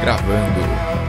Gravando. 0.00 0.60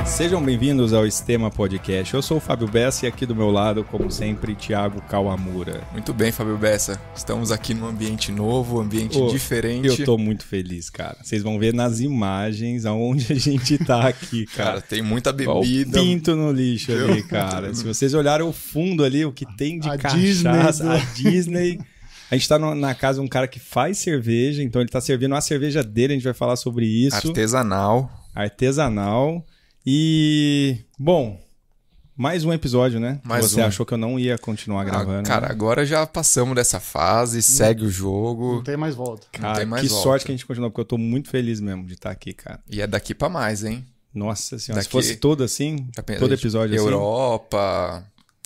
Sejam 0.05 0.43
bem-vindos 0.43 0.93
ao 0.93 1.05
Estema 1.05 1.49
Podcast. 1.49 2.13
Eu 2.13 2.21
sou 2.21 2.37
o 2.37 2.39
Fábio 2.39 2.67
Bessa 2.67 3.05
e 3.05 3.09
aqui 3.09 3.25
do 3.25 3.35
meu 3.35 3.49
lado, 3.51 3.83
como 3.83 4.11
sempre, 4.11 4.55
Thiago 4.55 5.01
Kawamura. 5.03 5.81
Muito 5.91 6.13
bem, 6.13 6.31
Fábio 6.31 6.57
Bessa. 6.57 6.99
Estamos 7.15 7.51
aqui 7.51 7.73
num 7.73 7.87
ambiente 7.87 8.31
novo, 8.31 8.77
um 8.77 8.81
ambiente 8.81 9.17
Ô, 9.17 9.27
diferente. 9.29 9.87
Eu 9.87 10.05
tô 10.05 10.17
muito 10.17 10.45
feliz, 10.45 10.89
cara. 10.89 11.17
Vocês 11.23 11.41
vão 11.43 11.57
ver 11.59 11.73
nas 11.73 11.99
imagens 11.99 12.85
aonde 12.85 13.31
a 13.31 13.35
gente 13.35 13.77
tá 13.77 14.07
aqui, 14.07 14.45
cara. 14.55 14.69
Cara, 14.71 14.81
tem 14.81 15.01
muita 15.01 15.29
Ó, 15.47 15.59
o 15.59 15.61
bebida. 15.61 15.99
pinto 15.99 16.35
no 16.35 16.51
lixo 16.51 16.91
ali, 16.91 17.23
cara. 17.23 17.71
Se 17.75 17.83
vocês 17.85 18.13
olharem 18.13 18.45
o 18.45 18.51
fundo 18.51 19.03
ali, 19.03 19.23
o 19.25 19.31
que 19.31 19.45
tem 19.55 19.79
de 19.79 19.87
A 19.89 19.97
cachaça, 19.97 20.19
Disney, 20.19 20.49
a 20.89 20.97
Disney. 21.15 21.79
A 22.29 22.35
gente 22.35 22.47
tá 22.47 22.57
no- 22.57 22.73
na 22.75 22.95
casa 22.95 23.19
de 23.19 23.25
um 23.25 23.27
cara 23.29 23.45
que 23.47 23.59
faz 23.59 23.97
cerveja, 23.97 24.63
então 24.63 24.81
ele 24.81 24.89
tá 24.89 25.01
servindo 25.01 25.35
a 25.35 25.41
cerveja 25.41 25.83
dele, 25.83 26.13
a 26.13 26.15
gente 26.15 26.23
vai 26.23 26.33
falar 26.33 26.55
sobre 26.55 26.85
isso. 26.85 27.15
Artesanal. 27.27 28.09
Artesanal. 28.33 29.45
E, 29.85 30.77
bom, 30.97 31.39
mais 32.15 32.45
um 32.45 32.53
episódio, 32.53 32.99
né? 32.99 33.19
Mais 33.23 33.45
Você 33.51 33.61
um. 33.61 33.65
achou 33.65 33.85
que 33.85 33.93
eu 33.93 33.97
não 33.97 34.19
ia 34.19 34.37
continuar 34.37 34.83
gravando. 34.83 35.21
Ah, 35.21 35.23
cara, 35.23 35.47
né? 35.47 35.51
agora 35.51 35.85
já 35.85 36.05
passamos 36.05 36.55
dessa 36.55 36.79
fase, 36.79 37.41
segue 37.41 37.85
o 37.85 37.89
jogo. 37.89 38.55
Não 38.55 38.63
tem 38.63 38.77
mais 38.77 38.93
volta. 38.95 39.25
Cara, 39.31 39.57
tem 39.57 39.65
mais 39.65 39.81
que 39.83 39.89
volta. 39.89 40.03
sorte 40.03 40.25
que 40.25 40.31
a 40.31 40.35
gente 40.35 40.45
continuou, 40.45 40.69
porque 40.69 40.81
eu 40.81 40.85
tô 40.85 40.97
muito 40.97 41.29
feliz 41.29 41.59
mesmo 41.59 41.85
de 41.85 41.93
estar 41.93 42.11
aqui, 42.11 42.33
cara. 42.33 42.59
E 42.69 42.81
é 42.81 42.87
daqui 42.87 43.15
pra 43.15 43.27
mais, 43.29 43.63
hein? 43.63 43.85
Nossa 44.13 44.59
senhora, 44.59 44.81
se 44.81 44.87
Daqui- 44.87 44.91
fosse 44.91 45.15
todo 45.15 45.41
assim, 45.43 45.87
todo 46.19 46.33
episódio 46.33 46.75
assim. 46.75 46.83
Europa, 46.83 48.03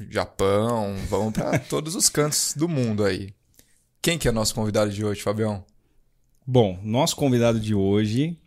Japão, 0.10 0.96
vamos 1.10 1.34
pra 1.34 1.58
todos 1.68 1.96
os 1.96 2.08
cantos 2.08 2.54
do 2.56 2.70
mundo 2.70 3.04
aí. 3.04 3.34
Quem 4.02 4.18
que 4.18 4.28
é 4.28 4.32
nosso 4.32 4.54
convidado 4.54 4.92
de 4.92 5.04
hoje, 5.04 5.22
Fabião? 5.22 5.66
Bom, 6.46 6.80
nosso 6.84 7.16
convidado 7.16 7.60
de 7.60 7.74
hoje, 7.74 8.38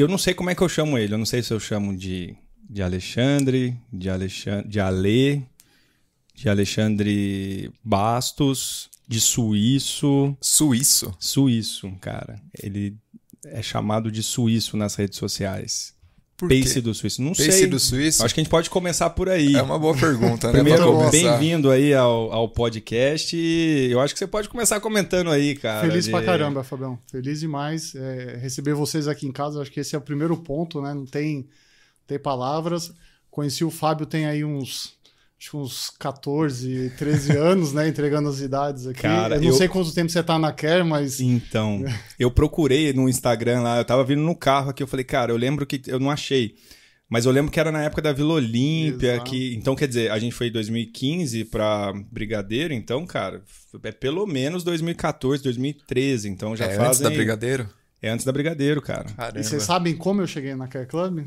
eu 0.00 0.06
não 0.06 0.16
sei 0.16 0.32
como 0.32 0.48
é 0.48 0.54
que 0.54 0.62
eu 0.62 0.68
chamo 0.68 0.96
ele. 0.96 1.14
Eu 1.14 1.18
não 1.18 1.26
sei 1.26 1.42
se 1.42 1.52
eu 1.52 1.58
chamo 1.58 1.96
de, 1.96 2.36
de 2.70 2.82
Alexandre, 2.82 3.76
de 3.92 4.08
Alexandre, 4.08 4.68
de 4.68 4.78
Ale, 4.78 5.46
de 6.34 6.48
Alexandre 6.48 7.72
Bastos, 7.82 8.88
de 9.08 9.20
Suíço. 9.20 10.36
Suíço. 10.40 11.12
Suíço, 11.18 11.90
cara. 12.00 12.40
Ele 12.62 12.96
é 13.46 13.60
chamado 13.60 14.12
de 14.12 14.22
Suíço 14.22 14.76
nas 14.76 14.94
redes 14.94 15.18
sociais. 15.18 15.94
Por 16.38 16.48
Pace 16.48 16.74
quê? 16.74 16.80
do 16.80 16.94
Suíço. 16.94 17.20
Não 17.20 17.32
Pace 17.32 17.50
sei. 17.50 17.66
do 17.66 17.80
Suíço? 17.80 18.24
Acho 18.24 18.32
que 18.32 18.40
a 18.40 18.44
gente 18.44 18.50
pode 18.50 18.70
começar 18.70 19.10
por 19.10 19.28
aí. 19.28 19.56
É 19.56 19.60
uma 19.62 19.76
boa 19.78 19.96
pergunta, 19.96 20.46
né? 20.46 20.52
Primeiro, 20.62 20.84
pra 20.84 20.92
começar. 20.92 21.10
bem-vindo 21.10 21.68
aí 21.68 21.92
ao, 21.92 22.32
ao 22.32 22.48
podcast. 22.48 23.36
e 23.36 23.90
Eu 23.90 24.00
acho 24.00 24.14
que 24.14 24.18
você 24.20 24.26
pode 24.26 24.48
começar 24.48 24.78
comentando 24.80 25.30
aí, 25.30 25.56
cara. 25.56 25.86
Feliz 25.88 26.04
de- 26.04 26.12
pra 26.12 26.22
caramba, 26.22 26.62
Fabião. 26.62 26.96
Feliz 27.10 27.40
demais. 27.40 27.92
É, 27.96 28.38
receber 28.40 28.72
vocês 28.72 29.08
aqui 29.08 29.26
em 29.26 29.32
casa, 29.32 29.60
acho 29.60 29.70
que 29.72 29.80
esse 29.80 29.96
é 29.96 29.98
o 29.98 30.02
primeiro 30.02 30.36
ponto, 30.36 30.80
né? 30.80 30.94
Não 30.94 31.04
tem, 31.04 31.48
tem 32.06 32.18
palavras. 32.20 32.92
Conheci 33.30 33.64
o 33.64 33.70
Fábio 33.70 34.06
tem 34.06 34.26
aí 34.26 34.44
uns. 34.44 34.96
Acho 35.40 35.50
que 35.52 35.56
uns 35.56 35.90
14, 35.90 36.92
13 36.98 37.36
anos, 37.36 37.72
né? 37.72 37.86
Entregando 37.88 38.28
as 38.28 38.40
idades 38.40 38.86
aqui. 38.88 39.02
Cara, 39.02 39.36
eu 39.36 39.40
não 39.40 39.48
eu- 39.48 39.54
sei 39.54 39.68
quanto 39.68 39.94
tempo 39.94 40.10
você 40.10 40.22
tá 40.22 40.36
na 40.38 40.52
Care, 40.52 40.82
mas. 40.82 41.20
Então, 41.20 41.84
eu 42.18 42.30
procurei 42.30 42.92
no 42.92 43.08
Instagram 43.08 43.60
lá, 43.60 43.78
eu 43.78 43.84
tava 43.84 44.02
vindo 44.02 44.22
no 44.22 44.34
carro 44.34 44.70
aqui, 44.70 44.82
eu 44.82 44.86
falei, 44.88 45.04
cara, 45.04 45.30
eu 45.30 45.36
lembro 45.36 45.64
que 45.64 45.80
eu 45.86 46.00
não 46.00 46.10
achei. 46.10 46.56
Mas 47.08 47.24
eu 47.24 47.32
lembro 47.32 47.50
que 47.50 47.58
era 47.58 47.72
na 47.72 47.82
época 47.82 48.02
da 48.02 48.12
Vila 48.12 48.34
Olímpia, 48.34 49.14
Exato. 49.14 49.30
que 49.30 49.54
então 49.54 49.74
quer 49.74 49.88
dizer, 49.88 50.10
a 50.10 50.18
gente 50.18 50.34
foi 50.34 50.48
em 50.48 50.52
2015 50.52 51.44
pra 51.46 51.90
Brigadeiro, 52.12 52.74
então, 52.74 53.06
cara, 53.06 53.42
é 53.82 53.92
pelo 53.92 54.26
menos 54.26 54.62
2014, 54.62 55.42
2013, 55.42 56.28
então 56.28 56.54
já 56.54 56.66
é 56.66 56.70
fazem 56.70 56.86
antes 56.86 57.00
da 57.00 57.08
Brigadeiro? 57.10 57.68
É 58.02 58.10
antes 58.10 58.26
da 58.26 58.32
Brigadeiro, 58.32 58.82
cara. 58.82 59.04
Caramba. 59.04 59.40
E 59.40 59.44
vocês 59.44 59.62
sabem 59.62 59.96
como 59.96 60.20
eu 60.20 60.26
cheguei 60.26 60.54
na 60.54 60.68
Care 60.68 60.86
Club? 60.86 61.24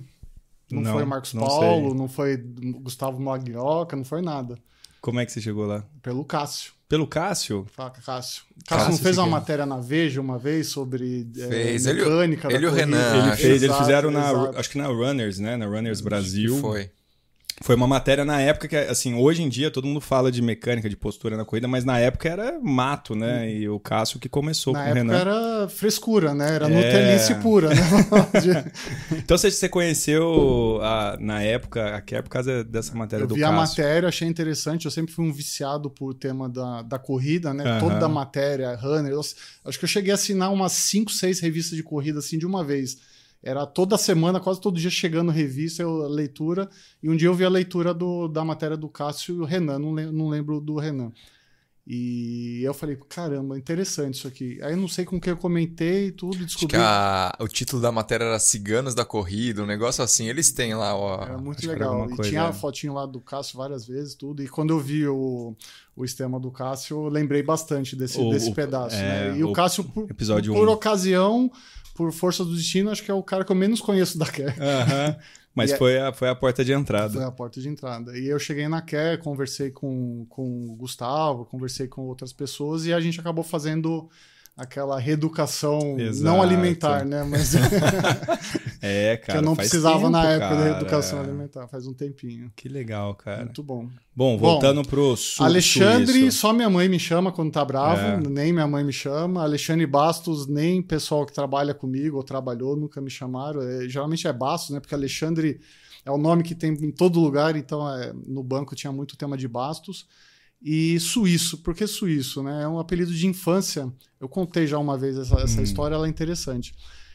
Não, 0.72 0.82
Não, 0.82 0.94
foi 0.94 1.06
Marcos 1.06 1.34
não 1.34 1.44
Paulo, 1.46 1.90
sei. 1.90 1.98
não 1.98 2.08
foi 2.08 2.38
Gustavo 2.82 3.20
Maglioca, 3.22 3.96
não 3.96 4.06
foi 4.06 4.22
nada. 4.22 4.58
Como 5.02 5.20
é 5.20 5.26
que 5.26 5.32
você 5.32 5.42
chegou 5.42 5.66
lá? 5.66 5.84
Pelo 6.02 6.24
Cássio. 6.24 6.74
Pelo 6.88 7.08
Cássio? 7.08 7.66
Fala, 7.74 7.90
Cássio. 7.90 8.06
Cássio, 8.06 8.44
Cássio 8.68 8.92
não 8.92 8.98
fez 8.98 9.18
uma 9.18 9.28
matéria 9.28 9.66
na 9.66 9.78
Veja 9.78 10.20
uma 10.22 10.38
vez 10.38 10.68
sobre 10.68 11.28
é, 11.38 11.48
Fez. 11.48 11.86
Ele- 11.86 12.00
mecânica 12.04 12.48
da 12.50 12.54
ele 12.54 12.66
e 12.66 12.70
o? 12.70 12.72
Renan, 12.72 13.18
Ele 13.28 13.36
fez, 13.36 13.46
eles 13.46 13.64
Exato, 13.64 13.80
fizeram 13.80 14.12
na, 14.12 14.30
exato. 14.32 14.60
acho 14.60 14.70
que 14.70 14.78
na 14.78 14.88
Runners, 14.88 15.40
né, 15.40 15.56
na 15.58 15.66
Runners 15.66 16.02
Brasil. 16.02 16.58
Foi. 16.60 16.92
Foi 17.64 17.76
uma 17.76 17.86
matéria 17.88 18.26
na 18.26 18.42
época 18.42 18.68
que, 18.68 18.76
assim, 18.76 19.14
hoje 19.14 19.44
em 19.44 19.48
dia 19.50 19.70
todo 19.70 19.86
mundo 19.88 20.02
fala 20.02 20.32
de 20.32 20.42
mecânica, 20.42 20.90
de 20.90 20.96
postura 20.98 21.38
na 21.38 21.46
corrida, 21.46 21.68
mas 21.68 21.86
na 21.86 22.00
época 22.00 22.28
era 22.28 22.60
mato, 22.60 23.16
né? 23.16 23.52
E 23.54 23.70
o 23.70 23.80
Cássio 23.80 24.20
que 24.20 24.28
começou 24.28 24.74
Na 24.74 24.80
com 24.80 24.86
o 24.86 24.90
época 24.90 25.00
Renan. 25.04 25.14
era 25.20 25.70
frescura, 25.70 26.34
né? 26.34 26.56
Era 26.56 26.66
É. 26.66 26.70
Nutelice 26.70 27.36
pura, 27.36 27.70
né? 27.70 27.76
Então 29.16 29.38
você, 29.38 29.52
você 29.52 29.70
conheceu 29.70 30.80
a- 30.82 31.18
na 31.20 31.42
época 31.44 31.96
a 31.96 32.02
Care 32.02 32.24
por 32.24 32.30
causa 32.30 32.64
dessa 32.64 32.94
matéria 32.96 33.24
eu 33.24 33.28
do 33.28 33.36
vi 33.36 33.44
a 33.44 33.50
Cássio. 33.50 33.84
matéria, 33.84 34.10
achei 34.10 34.28
interessante. 34.28 34.86
Eu 34.86 34.92
sempre 34.92 35.14
fui 35.14 35.26
um 35.26 35.32
viciado 35.32 35.90
por 35.90 36.14
tema 36.14 36.50
da, 36.50 36.82
da 36.82 36.98
corrida, 37.00 37.54
né? 37.54 37.64
Aham. 37.64 37.80
Toda 37.80 38.06
a 38.06 38.10
matéria, 38.10 38.76
runner. 38.76 39.12
Eu, 39.12 39.20
acho 39.20 39.78
que 39.78 39.86
eu 39.86 39.90
cheguei 39.90 40.12
a 40.12 40.16
assinar 40.16 40.52
umas 40.52 40.72
5, 40.72 41.12
6 41.12 41.40
revistas 41.40 41.76
de 41.78 41.84
corrida 41.84 42.20
assim 42.20 42.38
de 42.38 42.46
uma 42.46 42.64
vez. 42.64 42.98
Era 43.44 43.66
toda 43.66 43.98
semana, 43.98 44.40
quase 44.40 44.62
todo 44.62 44.80
dia 44.80 44.90
chegando 44.92 45.32
revista, 45.32 45.82
eu, 45.82 46.08
leitura. 46.08 46.70
E 47.02 47.10
um 47.10 47.16
dia 47.16 47.28
eu 47.28 47.34
vi 47.34 47.44
a 47.44 47.50
leitura 47.50 47.94
do, 47.94 48.28
da 48.28 48.46
matéria 48.46 48.78
do 48.78 48.88
Cássio 48.88 49.36
e 49.38 49.40
o 49.40 49.46
Renan, 49.46 49.80
não, 49.80 49.94
lem- 49.94 50.12
não 50.12 50.30
lembro 50.30 50.62
do 50.62 50.76
Renan. 50.78 51.12
E 51.88 52.62
eu 52.64 52.76
falei, 52.76 52.96
caramba, 53.10 53.58
interessante 53.58 54.14
isso 54.14 54.28
aqui. 54.28 54.60
Aí 54.62 54.74
eu 54.74 54.78
não 54.78 54.88
sei 54.88 55.04
com 55.04 55.20
quem 55.20 55.32
eu 55.32 55.38
comentei 55.38 56.08
e 56.08 56.12
tudo, 56.12 56.36
Acho 56.36 56.46
descobri. 56.46 56.68
que 56.78 56.82
a- 56.82 57.36
o 57.40 57.48
título 57.48 57.82
da 57.82 57.92
matéria 57.92 58.24
era 58.26 58.38
Ciganos 58.40 58.94
da 58.94 59.04
Corrida, 59.04 59.64
um 59.64 59.66
negócio 59.66 60.04
assim. 60.04 60.28
Eles 60.28 60.52
têm 60.52 60.76
lá, 60.76 60.96
ó. 60.96 61.24
Era 61.24 61.38
muito 61.40 61.58
que 61.60 61.66
era 61.66 61.74
legal. 61.74 61.94
alguma 61.94 62.14
E 62.14 62.16
coisa, 62.16 62.30
tinha 62.30 62.42
é. 62.44 62.46
a 62.46 62.54
fotinho 62.54 62.94
lá 62.94 63.08
do 63.08 63.20
Cássio 63.20 63.58
várias 63.58 63.88
vezes, 63.88 64.14
tudo. 64.14 64.44
E 64.44 64.48
quando 64.48 64.70
eu 64.70 64.80
vi 64.80 65.08
o, 65.08 65.56
o 65.96 66.06
esquema 66.06 66.40
do 66.40 66.52
Cássio, 66.52 66.98
eu 67.06 67.10
lembrei 67.10 67.42
bastante 67.42 67.96
desse, 67.96 68.20
O- 68.22 68.30
desse 68.30 68.54
pedaço. 68.54 68.96
é, 68.96 69.32
né? 69.32 69.40
E 69.40 69.44
o, 69.44 69.50
o 69.50 69.54
Cássio, 69.54 69.84
por, 69.84 70.10
episódio 70.10 70.54
por 70.54 70.70
um. 70.70 70.72
ocasião, 70.72 71.52
por 72.02 72.12
força 72.12 72.44
do 72.44 72.56
destino, 72.56 72.90
acho 72.90 73.04
que 73.04 73.12
é 73.12 73.14
o 73.14 73.22
cara 73.22 73.46
que 73.46 73.52
eu 73.52 73.56
menos 73.56 73.80
conheço 73.80 74.18
da 74.18 74.26
Care. 74.26 74.56
Aham. 74.60 75.16
Mas 75.54 75.72
é- 75.72 75.78
foi, 75.78 76.00
a, 76.00 76.14
foi 76.14 76.30
a 76.30 76.36
porta 76.36 76.64
de 76.64 76.72
entrada. 76.72 77.14
Foi 77.14 77.24
a 77.24 77.32
porta 77.32 77.60
de 77.60 77.68
entrada. 77.68 78.18
E 78.18 78.26
eu 78.28 78.40
cheguei 78.40 78.68
na 78.68 78.82
Care, 78.82 79.20
conversei 79.22 79.70
com, 79.70 80.26
com 80.30 80.72
o 80.72 80.76
Gustavo, 80.76 81.46
conversei 81.46 81.88
com 81.88 82.04
outras 82.04 82.32
pessoas 82.32 82.86
e 82.86 82.94
a 82.94 83.00
gente 83.02 83.20
acabou 83.20 83.44
fazendo 83.44 84.10
aquela 84.56 85.00
reeducação 85.00 86.00
Exato. 86.00 86.24
não 86.24 86.42
alimentar, 86.42 87.06
né? 87.06 87.24
Mas 87.24 87.54
É, 88.82 89.18
cara. 89.18 89.32
que 89.34 89.38
eu 89.38 89.42
não 89.42 89.56
faz 89.56 89.70
precisava 89.70 89.98
tempo, 90.00 90.10
na 90.10 90.26
época 90.26 90.50
cara. 90.50 90.56
da 90.56 90.64
reeducação 90.64 91.20
alimentar, 91.20 91.68
faz 91.68 91.88
um 91.88 91.94
tempinho. 91.94 92.52
Que 92.56 92.68
legal, 92.68 93.16
cara. 93.16 93.46
Muito 93.46 93.64
bom. 93.64 93.88
Bom, 94.16 94.38
voltando 94.38 94.84
pro 94.84 95.16
sul. 95.16 95.46
Alexandre, 95.46 96.14
suíço. 96.20 96.38
só 96.40 96.54
minha 96.54 96.70
mãe 96.70 96.90
me 96.90 97.00
chama 97.00 97.32
quando 97.32 97.52
tá 97.52 97.64
bravo, 97.64 98.02
É. 98.02 98.30
nem 98.30 98.52
minha 98.52 98.68
mãe 98.68 98.84
me 98.84 98.94
chama. 98.94 99.42
Alexandre 99.44 99.86
Bastos, 99.86 100.48
nem 100.48 100.82
pessoal 100.82 101.26
que 101.26 101.34
trabalha 101.34 101.74
comigo 101.74 102.18
ou 102.18 102.24
trabalhou 102.24 102.76
nunca 102.76 103.00
me 103.00 103.10
chamaram. 103.10 103.62
É, 103.62 103.88
geralmente 103.88 104.28
é 104.28 104.34
Bastos, 104.34 104.72
né? 104.72 104.80
Porque 104.80 104.94
Alexandre 104.96 105.60
é 106.06 106.12
o 106.12 106.18
nome 106.18 106.44
que 106.44 106.54
tem 106.56 106.74
em 106.74 106.92
todo 106.92 107.20
lugar, 107.20 107.56
então 107.56 107.88
é, 107.98 108.12
no 108.28 108.44
banco 108.44 108.76
tinha 108.76 108.92
muito 108.92 109.16
tema 109.16 109.38
de 109.38 109.48
Bastos. 109.48 110.06
E 110.62 111.00
suíço, 111.00 111.58
por 111.60 111.74
que 111.74 111.88
suíço? 111.88 112.44
Né? 112.44 112.64
É 112.64 112.68
um 112.68 112.78
apelido 112.80 113.12
de 113.12 113.26
infância. 113.28 113.92
Eu 114.20 114.30
contei 114.30 114.68
já 114.68 114.78
uma 114.78 114.98
vez 114.98 115.18
essa, 115.18 115.36
essa 115.40 115.60
Hum. 115.60 115.64
história, 115.64 115.96
ela 115.96 116.06
é 116.06 116.10
interessante. 116.10 116.74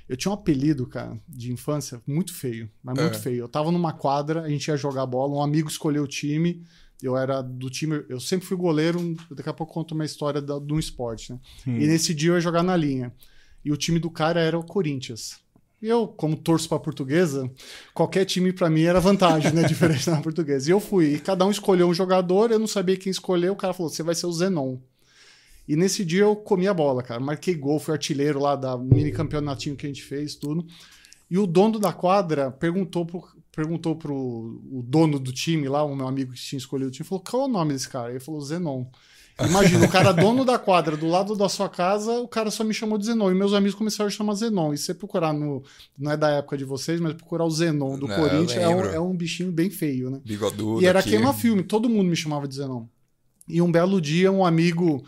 Eu 0.09 0.17
tinha 0.17 0.31
um 0.31 0.34
apelido, 0.34 0.87
cara, 0.87 1.19
de 1.29 1.53
infância 1.53 2.01
muito 2.06 2.33
feio, 2.35 2.69
mas 2.83 2.99
muito 2.99 3.17
É. 3.17 3.19
feio. 3.21 3.39
Eu 3.45 3.49
tava 3.49 3.71
numa 3.71 3.93
quadra, 3.93 4.43
a 4.43 4.49
gente 4.49 4.67
ia 4.69 4.77
jogar 4.77 5.06
bola, 5.06 5.35
um 5.35 5.43
amigo 5.43 5.69
escolheu 5.69 6.05
o 6.05 6.09
time, 6.09 6.65
eu 7.03 7.17
era 7.17 7.43
do 7.43 7.69
time, 7.71 8.05
eu 8.09 8.19
sempre 8.21 8.47
fui 8.47 8.56
goleiro, 8.56 9.17
daqui 9.31 9.49
a 9.49 9.53
pouco 9.53 9.71
eu 9.73 9.75
conto 9.75 9.95
uma 9.95 10.05
história 10.05 10.41
da, 10.41 10.59
de 10.59 10.73
um 10.73 10.79
esporte, 10.79 11.33
né? 11.33 11.41
Hum. 11.67 11.77
E 11.81 11.87
nesse 11.87 12.15
dia 12.15 12.31
eu 12.31 12.35
ia 12.35 12.41
jogar 12.41 12.62
na 12.62 12.77
linha. 12.77 13.12
E 13.65 13.71
o 13.73 13.77
time 13.77 13.99
do 13.99 14.11
cara 14.11 14.41
era 14.41 14.56
o 14.59 14.62
Corinthians. 14.65 15.38
Eu, 15.81 16.08
como 16.08 16.37
torço 16.37 16.69
pra 16.69 16.78
portuguesa, 16.78 17.50
qualquer 17.93 18.25
time 18.25 18.52
pra 18.52 18.70
mim 18.70 18.82
era 18.82 18.99
vantagem, 18.99 19.52
né? 19.52 19.62
Diferente 19.69 20.08
da 20.08 20.20
portuguesa. 20.20 20.69
E 20.69 20.73
eu 20.73 20.81
fui. 20.81 21.14
E 21.14 21.19
cada 21.20 21.44
um 21.44 21.50
escolheu 21.50 21.88
um 21.88 21.94
jogador, 21.94 22.50
eu 22.50 22.58
não 22.58 22.67
sabia 22.67 22.96
quem 22.96 23.11
escolher. 23.11 23.50
O 23.50 23.56
cara 23.56 23.75
falou: 23.75 23.90
você 23.90 24.02
vai 24.02 24.14
ser 24.14 24.26
o 24.26 24.32
Zenon. 24.32 24.78
E 25.69 25.76
nesse 25.76 26.05
dia 26.05 26.23
eu 26.23 26.37
comi 26.37 26.67
a 26.67 26.75
bola, 26.75 27.02
cara. 27.02 27.20
Marquei 27.20 27.55
gol, 27.55 27.78
fui 27.78 27.93
artilheiro 27.93 28.38
lá 28.38 28.56
da 28.56 28.76
mini 28.78 29.12
campeonatinho 29.12 29.76
que 29.76 29.84
a 29.84 29.88
gente 29.88 30.02
fez, 30.02 30.34
tudo. 30.34 30.67
E 31.28 31.37
o 31.38 31.46
dono 31.46 31.79
da 31.79 31.93
quadra 31.93 32.50
perguntou 32.50 33.05
pro, 33.05 33.22
perguntou 33.52 33.96
pro 33.96 34.14
o 34.14 34.82
dono 34.87 35.19
do 35.19 35.32
time 35.32 35.69
lá, 35.69 35.82
o 35.82 35.94
meu 35.94 36.06
amigo 36.06 36.32
que 36.32 36.40
tinha 36.40 36.58
escolhido 36.58 36.88
o 36.88 36.93
time, 36.93 37.06
falou: 37.06 37.22
qual 37.22 37.43
é 37.43 37.46
o 37.46 37.49
nome 37.49 37.72
desse 37.72 37.88
cara? 37.88 38.11
Ele 38.11 38.20
falou: 38.20 38.40
Zenon. 38.40 38.87
Imagina, 39.44 39.85
o 39.85 39.91
cara 39.91 40.12
dono 40.12 40.44
da 40.44 40.59
quadra 40.59 40.97
do 40.97 41.06
lado 41.06 41.37
da 41.37 41.49
sua 41.49 41.69
casa, 41.69 42.12
o 42.21 42.29
cara 42.29 42.50
só 42.50 42.65
me 42.65 42.73
chamou 42.73 42.97
de 42.97 43.06
Zenon. 43.06 43.31
E 43.31 43.35
meus 43.35 43.53
amigos 43.53 43.75
começaram 43.75 44.09
a 44.09 44.11
chamar 44.11 44.35
Zenon. 44.35 44.73
E 44.73 44.79
se 44.79 44.85
você 44.85 44.94
procurar 44.94 45.33
no. 45.33 45.62
Não 45.99 46.11
é 46.11 46.17
da 46.17 46.31
época 46.31 46.56
de 46.56 46.65
vocês, 46.65 47.00
mas 47.00 47.12
procurar 47.15 47.44
o 47.44 47.50
Zenon 47.50 47.99
do 47.99 48.09
Não, 48.09 48.17
Corinthians, 48.17 48.62
é 48.62 48.69
um, 48.69 48.81
é 48.85 49.00
um 49.00 49.15
bichinho 49.15 49.53
bem 49.53 49.69
feio, 49.69 50.11
né? 50.11 50.21
Bigodudo. 50.25 50.83
E 50.83 50.87
era 50.87 51.03
queima-filme, 51.03 51.62
todo 51.62 51.88
mundo 51.88 52.09
me 52.09 52.17
chamava 52.17 52.49
de 52.49 52.55
Zenon. 52.55 52.87
E 53.47 53.61
um 53.61 53.71
belo 53.71 54.00
dia, 54.00 54.33
um 54.33 54.44
amigo, 54.44 55.05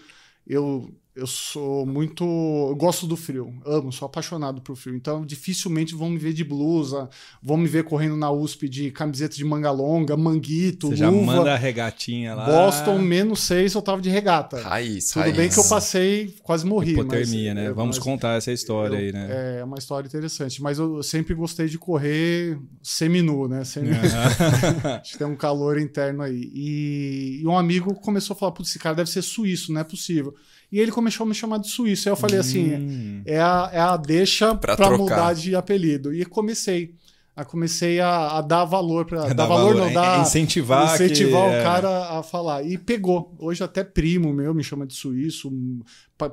eu 0.47 0.91
eu 1.19 1.27
sou 1.27 1.85
muito. 1.85 2.25
Eu 2.25 2.77
gosto 2.77 3.07
do 3.07 3.17
frio, 3.17 3.53
amo, 3.67 3.93
sou 3.93 4.07
apaixonado 4.07 4.61
por 4.61 4.77
frio. 4.77 4.95
Então, 4.95 5.27
dificilmente 5.27 5.95
vão 5.95 6.09
me 6.11 6.19
ver 6.19 6.33
de 6.33 6.45
blusa, 6.45 7.09
vão 7.43 7.57
me 7.57 7.67
ver 7.69 7.85
correndo 7.85 8.17
na 8.17 8.31
USP 8.31 8.69
de 8.69 8.91
camiseta 8.91 9.35
de 9.37 9.45
manga 9.45 9.71
longa, 9.71 10.17
manguito, 10.17 10.89
Você 10.89 11.05
luva. 11.05 11.19
já 11.19 11.27
manda 11.27 11.53
a 11.53 11.57
regatinha 11.57 12.35
lá. 12.35 12.47
Boston, 12.47 12.99
menos 12.99 13.41
seis, 13.41 13.75
eu 13.75 13.83
tava 13.83 14.01
de 14.01 14.09
regata. 14.09 14.61
Raiz, 14.61 15.09
Tudo 15.11 15.23
raiz. 15.23 15.37
bem 15.37 15.49
que 15.49 15.59
eu 15.59 15.65
passei, 15.69 16.35
quase 16.43 16.65
morri. 16.65 16.93
Hipotermia, 16.93 17.55
mas, 17.55 17.63
né? 17.65 17.69
é, 17.71 17.73
Vamos 17.73 17.97
mas 17.97 18.05
contar 18.05 18.37
essa 18.37 18.53
história 18.53 18.95
eu- 18.95 18.99
aí, 19.01 19.13
né? 19.13 19.59
É 19.61 19.65
uma 19.65 19.79
história 19.79 20.07
interessante. 20.07 20.63
Mas 20.63 20.79
eu 20.79 21.03
sempre 21.03 21.35
gostei 21.35 21.67
de 21.69 21.79
correr 21.79 22.59
seminu, 22.83 23.49
né? 23.49 23.65
Semi... 23.65 23.91
Aham. 23.91 24.99
Acho 25.03 25.13
que 25.13 25.19
tem 25.19 25.27
um 25.27 25.37
calor 25.37 25.79
interno 25.81 26.23
aí. 26.23 26.51
E, 26.55 27.41
e 27.43 27.47
um 27.47 27.57
amigo 27.57 27.95
começou 27.95 28.35
a 28.35 28.39
falar: 28.39 28.53
putz, 28.53 28.71
esse 28.71 28.79
cara 28.79 28.95
deve 28.97 29.11
ser 29.11 29.23
suíço, 29.23 29.73
não 29.73 29.81
é 29.81 29.85
possível. 29.85 30.35
E 30.71 30.79
ele 30.79 30.93
começou 30.93 31.25
a 31.25 31.29
me 31.29 31.35
chamar 31.35 31.59
de 31.59 31.69
suíço. 31.69 32.09
Aí 32.09 32.13
eu 32.13 32.17
falei 32.17 32.39
assim: 32.39 32.75
Hum. 32.77 33.23
é 33.25 33.41
a, 33.41 33.71
é 33.73 33.81
a 33.81 33.97
deixa 33.97 34.55
trocar. 34.55 34.99
mudar 34.99 35.35
de 35.35 35.55
apelido. 35.57 36.13
E 36.15 36.25
comecei. 36.25 36.95
Aí 37.35 37.45
comecei 37.45 38.01
a, 38.01 38.37
a 38.39 38.41
dar 38.43 38.65
valor 38.65 39.05
para 39.07 39.21
Dar 39.29 39.33
dar 39.35 39.47
valor, 39.47 39.75
valor, 39.77 39.87
não, 39.87 39.93
dar 39.95 40.21
incentivar 40.21 40.95
incentivar 40.95 41.45
que- 41.45 41.51
o 41.51 41.55
é. 41.55 41.63
cara 41.63 42.19
a 42.19 42.23
falar. 42.23 42.63
E 42.65 42.77
pegou. 42.77 43.35
Hoje 43.39 43.63
até 43.65 43.83
primo 43.85 44.33
meu 44.33 44.53
me 44.53 44.63
chama 44.65 44.87
de 44.87 44.95
suíço, 44.95 45.51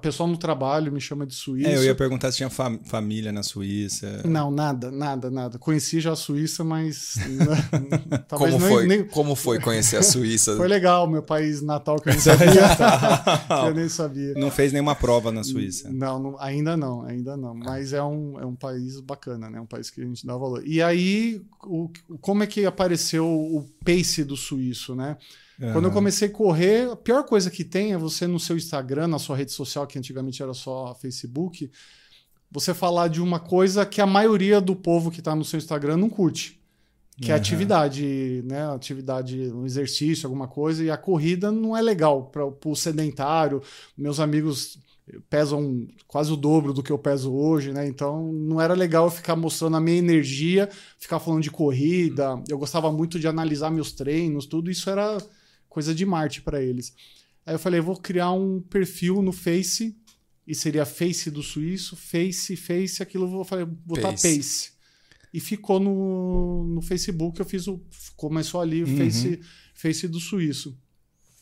pessoal 0.02 0.28
no 0.28 0.38
trabalho 0.38 0.92
me 0.92 1.00
chama 1.00 1.26
de 1.28 1.36
suíço. 1.36 1.68
É, 1.70 1.76
eu 1.78 1.84
ia 1.84 1.94
perguntar 1.94 2.32
se 2.32 2.38
tinha 2.38 2.50
fam- 2.50 2.80
família 2.86 3.32
na 3.32 3.44
Suíça. 3.44 4.22
Não, 4.26 4.50
nada, 4.50 4.90
nada, 4.92 5.30
nada. 5.30 5.60
Conheci 5.60 6.00
já 6.00 6.14
a 6.14 6.16
Suíça, 6.16 6.64
mas 6.64 7.16
né, 7.30 8.24
Como 8.30 8.48
nem- 8.48 8.60
foi, 8.60 8.88
nem- 8.88 9.04
como 9.06 9.36
foi 9.36 9.60
conhecer 9.60 9.98
a 9.98 10.04
Suíça? 10.04 10.56
foi 10.58 10.68
legal, 10.68 11.08
meu 11.08 11.22
país 11.22 11.62
natal 11.62 11.98
que 12.00 12.10
eu 12.10 12.14
nem 12.14 12.22
sabia. 12.22 12.48
que 13.48 13.68
eu 13.70 13.74
nem 13.76 13.90
sabia. 13.90 14.34
Não 14.36 14.50
fez 14.50 14.72
nenhuma 14.74 14.96
prova 14.96 15.32
na 15.32 15.44
Suíça. 15.44 15.90
Não, 15.92 16.18
não, 16.20 16.40
ainda 16.42 16.76
não, 16.76 17.04
ainda 17.04 17.38
não. 17.38 17.54
Mas 17.54 17.94
é 17.94 18.02
um, 18.02 18.40
é 18.40 18.46
um 18.46 18.56
país 18.56 19.00
bacana, 19.00 19.50
né? 19.50 19.60
Um 19.62 19.66
país 19.66 19.90
que 19.90 20.02
a 20.02 20.06
gente 20.06 20.26
dá 20.26 20.36
valor. 20.36 20.64
E 20.66 20.82
aí, 20.82 21.42
o, 21.64 21.90
como 22.22 22.44
é 22.44 22.48
que 22.48 22.66
apareceu 22.66 23.26
o 23.28 23.64
pace 23.84 24.24
do 24.24 24.36
suíço, 24.36 24.96
né? 24.96 25.18
Quando 25.58 25.86
eu 25.86 25.92
comecei 25.92 26.28
a 26.28 26.32
correr, 26.32 26.92
a 26.92 26.96
pior 26.96 27.24
coisa 27.24 27.50
que 27.50 27.64
tem 27.64 27.94
é 27.94 27.98
você 27.98 28.28
no 28.28 28.40
seu 28.40 28.58
Instagram, 28.58 29.08
na 29.08 29.20
sua 29.20 29.38
rede 29.38 29.52
social, 29.52 29.88
que 29.88 29.98
antigamente 29.98 30.44
era 30.44 30.54
só 30.54 30.94
Facebook, 30.96 31.72
você 32.52 32.74
falar 32.74 33.08
de 33.08 33.22
uma 33.22 33.40
coisa 33.40 33.86
que 33.86 34.02
a 34.02 34.06
maioria 34.06 34.60
do 34.60 34.76
povo 34.76 35.10
que 35.10 35.20
está 35.20 35.36
no 35.36 35.46
seu 35.46 35.58
Instagram 35.58 35.98
não 35.98 36.10
curte. 36.10 36.60
Que 37.18 37.32
é 37.32 37.36
Aham. 37.36 37.42
atividade, 37.42 38.44
né? 38.46 38.70
Atividade, 38.74 39.50
um 39.54 39.66
exercício, 39.66 40.28
alguma 40.28 40.50
coisa. 40.50 40.84
E 40.84 40.92
a 40.92 40.98
corrida 40.98 41.50
não 41.50 41.76
é 41.76 41.82
legal 41.82 42.26
para 42.26 42.46
o 42.46 42.76
sedentário. 42.76 43.62
Meus 43.98 44.20
amigos 44.20 44.78
pesam 45.30 45.88
quase 46.08 46.32
o 46.34 46.36
dobro 46.36 46.74
do 46.74 46.84
que 46.84 46.92
eu 46.92 46.98
peso 46.98 47.34
hoje, 47.34 47.72
né? 47.72 47.88
Então 47.88 48.34
não 48.34 48.60
era 48.60 48.74
legal 48.74 49.06
eu 49.06 49.12
ficar 49.12 49.36
mostrando 49.36 49.78
a 49.78 49.80
minha 49.80 49.98
energia, 49.98 50.70
ficar 51.00 51.20
falando 51.20 51.44
de 51.44 51.52
corrida. 51.52 52.42
Eu 52.50 52.58
gostava 52.58 52.92
muito 52.92 53.18
de 53.20 53.28
analisar 53.28 53.70
meus 53.70 53.94
treinos, 53.94 54.46
tudo 54.46 54.70
isso 54.70 54.90
era 54.90 55.18
coisa 55.76 55.94
de 55.94 56.06
Marte 56.06 56.42
para 56.42 56.64
eles. 56.64 56.94
Aí 57.46 57.54
eu 57.54 57.60
falei, 57.60 57.82
vou 57.82 57.98
criar 57.98 58.32
um 58.32 58.62
perfil 58.62 59.22
no 59.22 59.34
Face 59.34 59.94
e 60.48 60.56
seria 60.56 60.86
Face 60.86 61.30
do 61.30 61.44
Suíço, 61.44 61.98
Face, 61.98 62.56
Face, 62.56 63.04
aquilo 63.04 63.26
eu 63.26 63.30
vou 63.30 63.44
falei, 63.44 63.66
botar 63.66 64.12
Pace. 64.12 64.38
Pace. 64.38 64.72
E 65.34 65.40
ficou 65.42 65.78
no, 65.78 66.64
no 66.64 66.82
Facebook, 66.82 67.38
eu 67.38 67.46
fiz 67.46 67.68
o 67.68 67.82
começou 68.16 68.62
ali 68.62 68.86
o 68.86 68.88
Uhum. 68.88 68.96
Face, 68.96 69.42
Face 69.74 70.08
do 70.08 70.18
Suíço. 70.18 70.80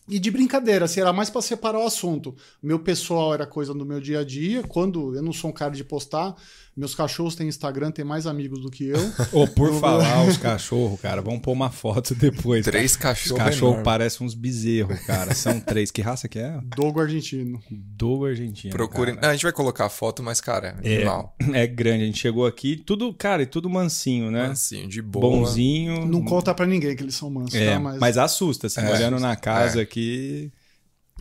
E 0.10 0.18
de 0.18 0.32
brincadeira, 0.32 0.86
assim, 0.86 1.00
era 1.00 1.14
mais 1.14 1.30
para 1.30 1.42
separar 1.44 1.80
o 1.80 1.86
assunto. 1.86 2.36
Meu 2.62 2.80
pessoal 2.80 3.36
era 3.36 3.46
coisa 3.46 3.72
do 3.72 3.86
meu 3.86 4.02
dia 4.02 4.22
a 4.22 4.24
dia. 4.24 4.64
Quando 4.64 5.16
eu 5.16 5.22
não 5.22 5.32
sou 5.32 5.52
um 5.52 5.54
cara 5.54 5.76
de 5.76 5.84
postar, 5.84 6.36
meus 6.76 6.96
cachorros 6.96 7.36
têm 7.36 7.48
Instagram, 7.48 7.92
têm 7.92 8.04
mais 8.04 8.26
amigos 8.26 8.60
do 8.62 8.72
que 8.72 8.86
eu. 8.88 9.00
Ô, 9.32 9.48
por 9.48 9.80
falar 9.80 10.26
os 10.28 10.38
cachorros, 10.38 11.00
cara, 11.00 11.22
vamos 11.22 11.42
pôr 11.42 11.52
uma 11.52 11.70
foto 11.70 12.16
depois. 12.16 12.66
Três 12.66 12.92
Os 12.92 12.98
cachorros. 12.98 13.38
cachorros 13.44 13.62
enormes. 13.62 13.84
parecem 13.84 14.26
uns 14.28 14.34
bezerros, 14.34 15.00
cara. 15.02 15.34
São 15.36 15.60
três. 15.60 15.92
Que 15.92 16.02
raça 16.02 16.28
que 16.28 16.40
é? 16.40 16.60
Dogo 16.76 17.00
argentino. 17.00 17.62
Do 17.70 18.26
argentino. 18.26 18.72
Procurem. 18.74 19.16
Não, 19.22 19.30
a 19.30 19.34
gente 19.34 19.44
vai 19.44 19.52
colocar 19.52 19.86
a 19.86 19.90
foto, 19.90 20.24
mas, 20.24 20.42
cara, 20.42 20.78
é 20.84 20.94
É, 20.94 20.96
animal. 20.98 21.36
é 21.54 21.68
grande. 21.68 22.04
A 22.04 22.06
gente 22.08 22.20
chegou 22.20 22.46
aqui, 22.46 22.76
tudo, 22.76 23.14
cara, 23.14 23.44
e 23.44 23.46
tudo 23.46 23.70
mansinho, 23.70 24.32
né? 24.32 24.48
Mansinho, 24.48 24.88
de 24.88 25.02
boa. 25.02 25.30
Bonzinho. 25.38 26.06
Não 26.06 26.24
conta 26.24 26.54
pra 26.54 26.66
ninguém 26.66 26.96
que 26.96 27.04
eles 27.04 27.16
são 27.16 27.30
mansos, 27.30 27.56
É, 27.56 27.74
tá? 27.74 27.80
mas... 27.80 28.00
Mas... 28.00 28.18
assusta, 28.18 28.68
assim, 28.68 28.82
É, 28.82 28.92
olhando 28.92 29.20
na 29.20 29.36
casa 29.36 29.80
é. 29.80 29.84
aqui. 29.84 30.52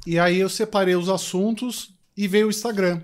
E 0.06 0.19
aí 0.19 0.38
eu 0.38 0.49
separei 0.49 0.94
os 0.96 1.08
assuntos 1.08 1.94
e 2.16 2.26
veio 2.26 2.46
o 2.46 2.50
Instagram. 2.50 3.00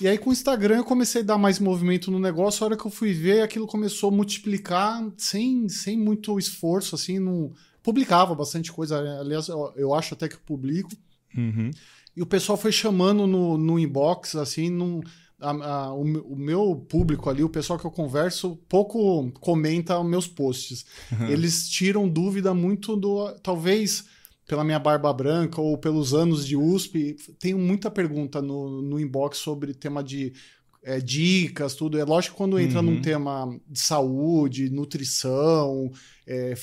E 0.00 0.08
aí 0.08 0.16
com 0.16 0.30
o 0.30 0.32
Instagram 0.32 0.76
eu 0.78 0.84
comecei 0.84 1.20
a 1.20 1.24
dar 1.24 1.38
mais 1.38 1.58
movimento 1.58 2.10
no 2.10 2.18
negócio. 2.18 2.62
A 2.64 2.66
hora 2.68 2.76
que 2.76 2.86
eu 2.86 2.90
fui 2.90 3.12
ver, 3.12 3.42
aquilo 3.42 3.66
começou 3.66 4.08
a 4.10 4.14
multiplicar 4.16 5.04
sem, 5.16 5.68
sem 5.68 5.98
muito 5.98 6.38
esforço, 6.38 6.94
assim, 6.94 7.18
não... 7.18 7.52
Publicava 7.82 8.34
bastante 8.34 8.70
coisa, 8.70 8.98
aliás, 9.20 9.48
eu, 9.48 9.94
acho 9.94 10.12
até 10.12 10.28
que 10.28 10.34
eu 10.34 10.40
publico. 10.44 10.90
Uhum. 11.34 11.70
E 12.14 12.20
o 12.20 12.26
pessoal 12.26 12.58
foi 12.58 12.70
chamando 12.72 13.26
no, 13.26 13.56
no 13.56 13.78
inbox, 13.78 14.36
assim, 14.36 14.68
num, 14.68 15.00
a- 15.40 15.50
a- 15.86 15.92
o, 15.94 16.04
meu- 16.04 16.26
o 16.26 16.36
meu 16.36 16.76
público 16.76 17.30
ali, 17.30 17.42
o 17.42 17.48
pessoal 17.48 17.78
que 17.78 17.86
eu 17.86 17.90
converso, 17.90 18.56
pouco 18.68 19.32
comenta 19.40 19.98
os 19.98 20.06
meus 20.06 20.26
posts. 20.26 20.84
Eles 21.26 21.70
tiram 21.70 22.06
dúvida 22.06 22.52
muito 22.52 22.94
do. 22.96 23.32
Talvez 23.42 24.04
pela 24.50 24.64
minha 24.64 24.80
barba 24.80 25.12
branca 25.12 25.60
ou 25.60 25.78
pelos 25.78 26.12
anos 26.12 26.44
de 26.44 26.56
USP, 26.56 27.14
tenho 27.38 27.56
muita 27.56 27.88
pergunta 27.88 28.42
no, 28.42 28.82
no 28.82 28.98
inbox 28.98 29.38
sobre 29.38 29.72
tema 29.72 30.02
de. 30.02 30.32
é, 30.82 30.98
dicas, 30.98 31.74
tudo. 31.76 31.96
É 31.98 32.04
lógico 32.04 32.34
que 32.34 32.38
quando 32.38 32.58
entra 32.58 32.80
Uhum. 32.80 32.86
num 32.86 33.00
tema 33.00 33.56
de 33.68 33.78
saúde, 33.78 34.68
nutrição, 34.70 35.92
é, 36.26 36.54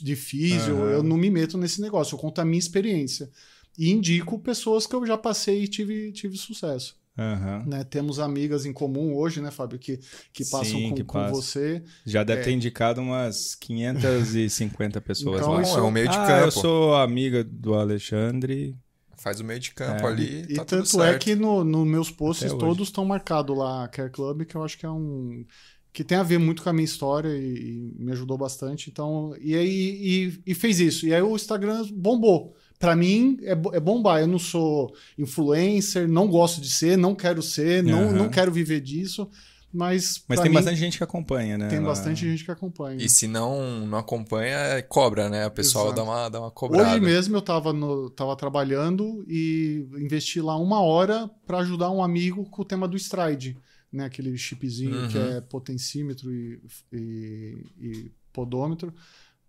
de 0.00 0.14
físio, 0.14 0.76
Aham. 0.76 0.90
eu 0.92 1.02
não 1.02 1.16
me 1.16 1.30
meto 1.30 1.58
nesse 1.58 1.80
negócio, 1.80 2.14
eu 2.14 2.18
conto 2.18 2.40
a 2.40 2.44
minha 2.44 2.58
experiência 2.58 3.28
e 3.76 3.90
indico 3.90 4.38
pessoas 4.38 4.86
que 4.86 4.94
eu 4.94 5.04
já 5.06 5.16
passei 5.18 5.64
e 5.64 5.68
tive, 5.68 6.12
tive 6.12 6.36
sucesso. 6.36 6.94
Aham. 7.18 7.64
Né? 7.66 7.84
Temos 7.84 8.18
amigas 8.18 8.64
em 8.64 8.72
comum 8.72 9.14
hoje, 9.14 9.40
né, 9.42 9.50
Fábio, 9.50 9.78
que, 9.78 9.98
que 10.32 10.44
passam 10.44 10.64
Sim, 10.78 10.88
com, 10.90 10.94
que 10.96 11.04
com 11.04 11.28
você. 11.28 11.82
Já 12.06 12.24
deve 12.24 12.40
É. 12.40 12.44
ter 12.44 12.52
indicado 12.52 13.00
umas 13.02 13.54
550 13.54 15.00
pessoas 15.00 15.40
Então, 15.40 15.52
lá. 15.54 15.62
isso- 15.62 15.78
é 15.78 15.82
o 15.82 15.90
meio 15.90 16.08
de 16.08 16.16
ah, 16.16 16.26
campo. 16.26 16.44
eu 16.46 16.50
sou 16.50 16.94
amiga 16.96 17.44
do 17.44 17.74
Alexandre. 17.74 18.74
Faz 19.18 19.40
o 19.40 19.44
meio 19.44 19.60
de 19.60 19.72
campo 19.72 20.06
É. 20.06 20.10
ali. 20.10 20.46
E 20.48 20.54
tá 20.54 20.64
tudo 20.64 20.82
tanto 20.82 21.02
é 21.02 21.06
certo. 21.10 21.22
que 21.24 21.34
nos 21.34 21.64
no 21.64 21.84
meus 21.84 22.10
posts 22.10 22.50
Até 22.50 22.58
todos 22.58 22.88
estão 22.88 23.04
marcados 23.04 23.56
lá, 23.56 23.86
Care 23.88 24.10
Club, 24.10 24.44
que 24.44 24.54
eu 24.56 24.64
acho 24.64 24.76
que 24.78 24.86
é 24.86 24.90
um. 24.90 25.44
que 25.92 26.02
tem 26.02 26.16
a 26.16 26.22
ver 26.22 26.38
muito 26.38 26.62
com 26.62 26.70
a 26.70 26.72
minha 26.72 26.84
história 26.86 27.28
e, 27.28 27.92
e 27.98 28.02
me 28.02 28.10
ajudou 28.12 28.36
bastante. 28.38 28.88
Então, 28.90 29.36
e 29.40 29.54
aí 29.54 30.32
e, 30.46 30.50
e 30.52 30.54
fez 30.54 30.80
isso. 30.80 31.06
E 31.06 31.14
aí 31.14 31.20
o 31.22 31.36
Instagram 31.36 31.84
bombou. 31.92 32.56
Pra 32.82 32.96
mim 32.96 33.38
é, 33.42 33.52
é 33.52 33.80
bombar. 33.80 34.20
Eu 34.20 34.26
não 34.26 34.40
sou 34.40 34.92
influencer, 35.16 36.08
não 36.08 36.26
gosto 36.26 36.60
de 36.60 36.68
ser, 36.68 36.98
não 36.98 37.14
quero 37.14 37.40
ser, 37.40 37.80
não, 37.80 38.08
Aham. 38.08 38.12
não 38.12 38.28
quero 38.28 38.50
viver 38.50 38.80
disso. 38.80 39.30
Mas, 39.72 40.22
Mas 40.28 40.40
tem 40.40 40.50
mim, 40.50 40.56
bastante 40.56 40.78
gente 40.80 40.98
que 40.98 41.04
acompanha, 41.04 41.56
né? 41.56 41.68
tem 41.68 41.80
bastante 41.80 42.28
gente 42.28 42.44
que 42.44 42.50
acompanha. 42.50 42.98
E 43.02 43.08
se 43.08 43.28
não, 43.28 43.86
não 43.86 43.96
acompanha, 43.98 44.56
é 44.56 44.82
cobra, 44.82 45.30
né? 45.30 45.46
O 45.46 45.50
pessoal 45.52 45.86
Exato. 45.86 45.96
dá 45.96 46.04
uma, 46.04 46.28
dá 46.28 46.40
uma 46.40 46.50
cobrada. 46.50 46.90
Hoje 46.90 47.00
mesmo 47.00 47.36
eu 47.36 47.38
estava 47.38 47.72
tava 48.16 48.34
trabalhando 48.36 49.24
e 49.28 49.86
investi 49.94 50.40
lá 50.40 50.56
uma 50.58 50.82
hora 50.82 51.30
para 51.46 51.58
ajudar 51.58 51.88
um 51.90 52.02
amigo 52.02 52.44
com 52.50 52.62
o 52.62 52.64
tema 52.64 52.88
do 52.88 52.96
Stride, 52.96 53.56
né? 53.92 54.06
Aquele 54.06 54.36
chipzinho 54.36 55.02
Uhum. 55.02 55.08
que 55.08 55.16
é 55.18 55.40
potencímetro 55.40 56.30
e, 56.34 56.60
e- 56.92 57.66
e 57.80 58.12
podômetro, 58.32 58.92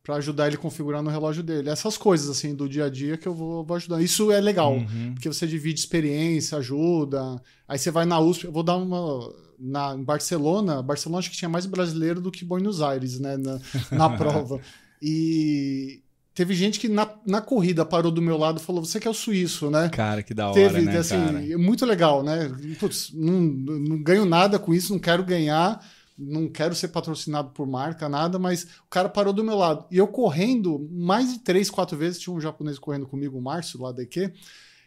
para 0.03 0.15
ajudar 0.17 0.47
ele 0.47 0.57
a 0.57 0.59
configurar 0.59 1.01
no 1.01 1.09
relógio 1.09 1.41
dele. 1.41 1.69
Essas 1.69 1.97
coisas 1.97 2.29
assim 2.29 2.53
do 2.53 2.67
dia 2.67 2.85
a 2.85 2.89
dia 2.89 3.15
que 3.17 3.25
eu 3.25 3.33
vou, 3.33 3.63
vou 3.63 3.77
ajudar. 3.77 4.01
Isso 4.01 4.31
é 4.33 4.41
legal, 4.41 4.73
Uhum. 4.73 5.13
porque 5.13 5.29
você 5.29 5.47
divide 5.47 5.79
experiência, 5.79 6.57
ajuda. 6.57 7.41
Aí 7.67 7.79
você 7.79 7.89
vai 7.89 8.05
na 8.05 8.19
USP, 8.19 8.43
eu 8.45 8.51
vou 8.51 8.63
dar 8.63 8.75
uma 8.75 9.33
na 9.57 9.95
em 9.95 10.03
Barcelona, 10.03 10.81
Barcelona 10.81 11.19
acho 11.19 11.31
que 11.31 11.37
tinha 11.37 11.47
mais 11.47 11.65
brasileiro 11.65 12.19
do 12.19 12.31
que 12.31 12.43
Buenos 12.43 12.81
Aires, 12.81 13.17
né, 13.17 13.37
na, 13.37 13.59
na 13.91 14.09
prova. 14.17 14.59
E 15.01 16.01
teve 16.33 16.53
gente 16.53 16.79
que 16.79 16.89
na, 16.89 17.07
na 17.25 17.39
corrida 17.39 17.85
parou 17.85 18.11
do 18.11 18.21
meu 18.21 18.37
lado 18.37 18.59
e 18.59 18.63
falou: 18.63 18.83
"Você 18.83 18.99
que 18.99 19.07
é 19.07 19.11
o 19.11 19.13
suíço, 19.13 19.69
né?" 19.69 19.87
Cara, 19.89 20.21
que 20.23 20.33
da 20.33 20.47
hora, 20.49 20.53
Teve, 20.55 20.81
né, 20.81 20.97
assim, 20.97 21.15
cara? 21.15 21.45
é 21.53 21.55
muito 21.57 21.85
legal, 21.85 22.23
né? 22.23 22.51
Putz, 22.79 23.11
não, 23.13 23.39
não 23.41 24.01
ganho 24.03 24.25
nada 24.25 24.59
com 24.59 24.73
isso, 24.73 24.91
não 24.91 24.99
quero 24.99 25.23
ganhar, 25.23 25.79
não 26.17 26.47
quero 26.47 26.75
ser 26.75 26.89
patrocinado 26.89 27.49
por 27.49 27.65
marca, 27.67 28.07
nada, 28.07 28.37
mas 28.37 28.63
o 28.63 28.89
cara 28.89 29.09
parou 29.09 29.33
do 29.33 29.43
meu 29.43 29.55
lado. 29.55 29.85
E 29.89 29.97
eu 29.97 30.07
correndo, 30.07 30.87
mais 30.91 31.33
de 31.33 31.39
três, 31.39 31.69
quatro 31.69 31.97
vezes, 31.97 32.19
tinha 32.19 32.35
um 32.35 32.41
japonês 32.41 32.77
correndo 32.77 33.07
comigo, 33.07 33.37
o 33.37 33.41
Márcio, 33.41 33.81
lá 33.81 33.91
da 33.91 34.03
EQ, 34.03 34.31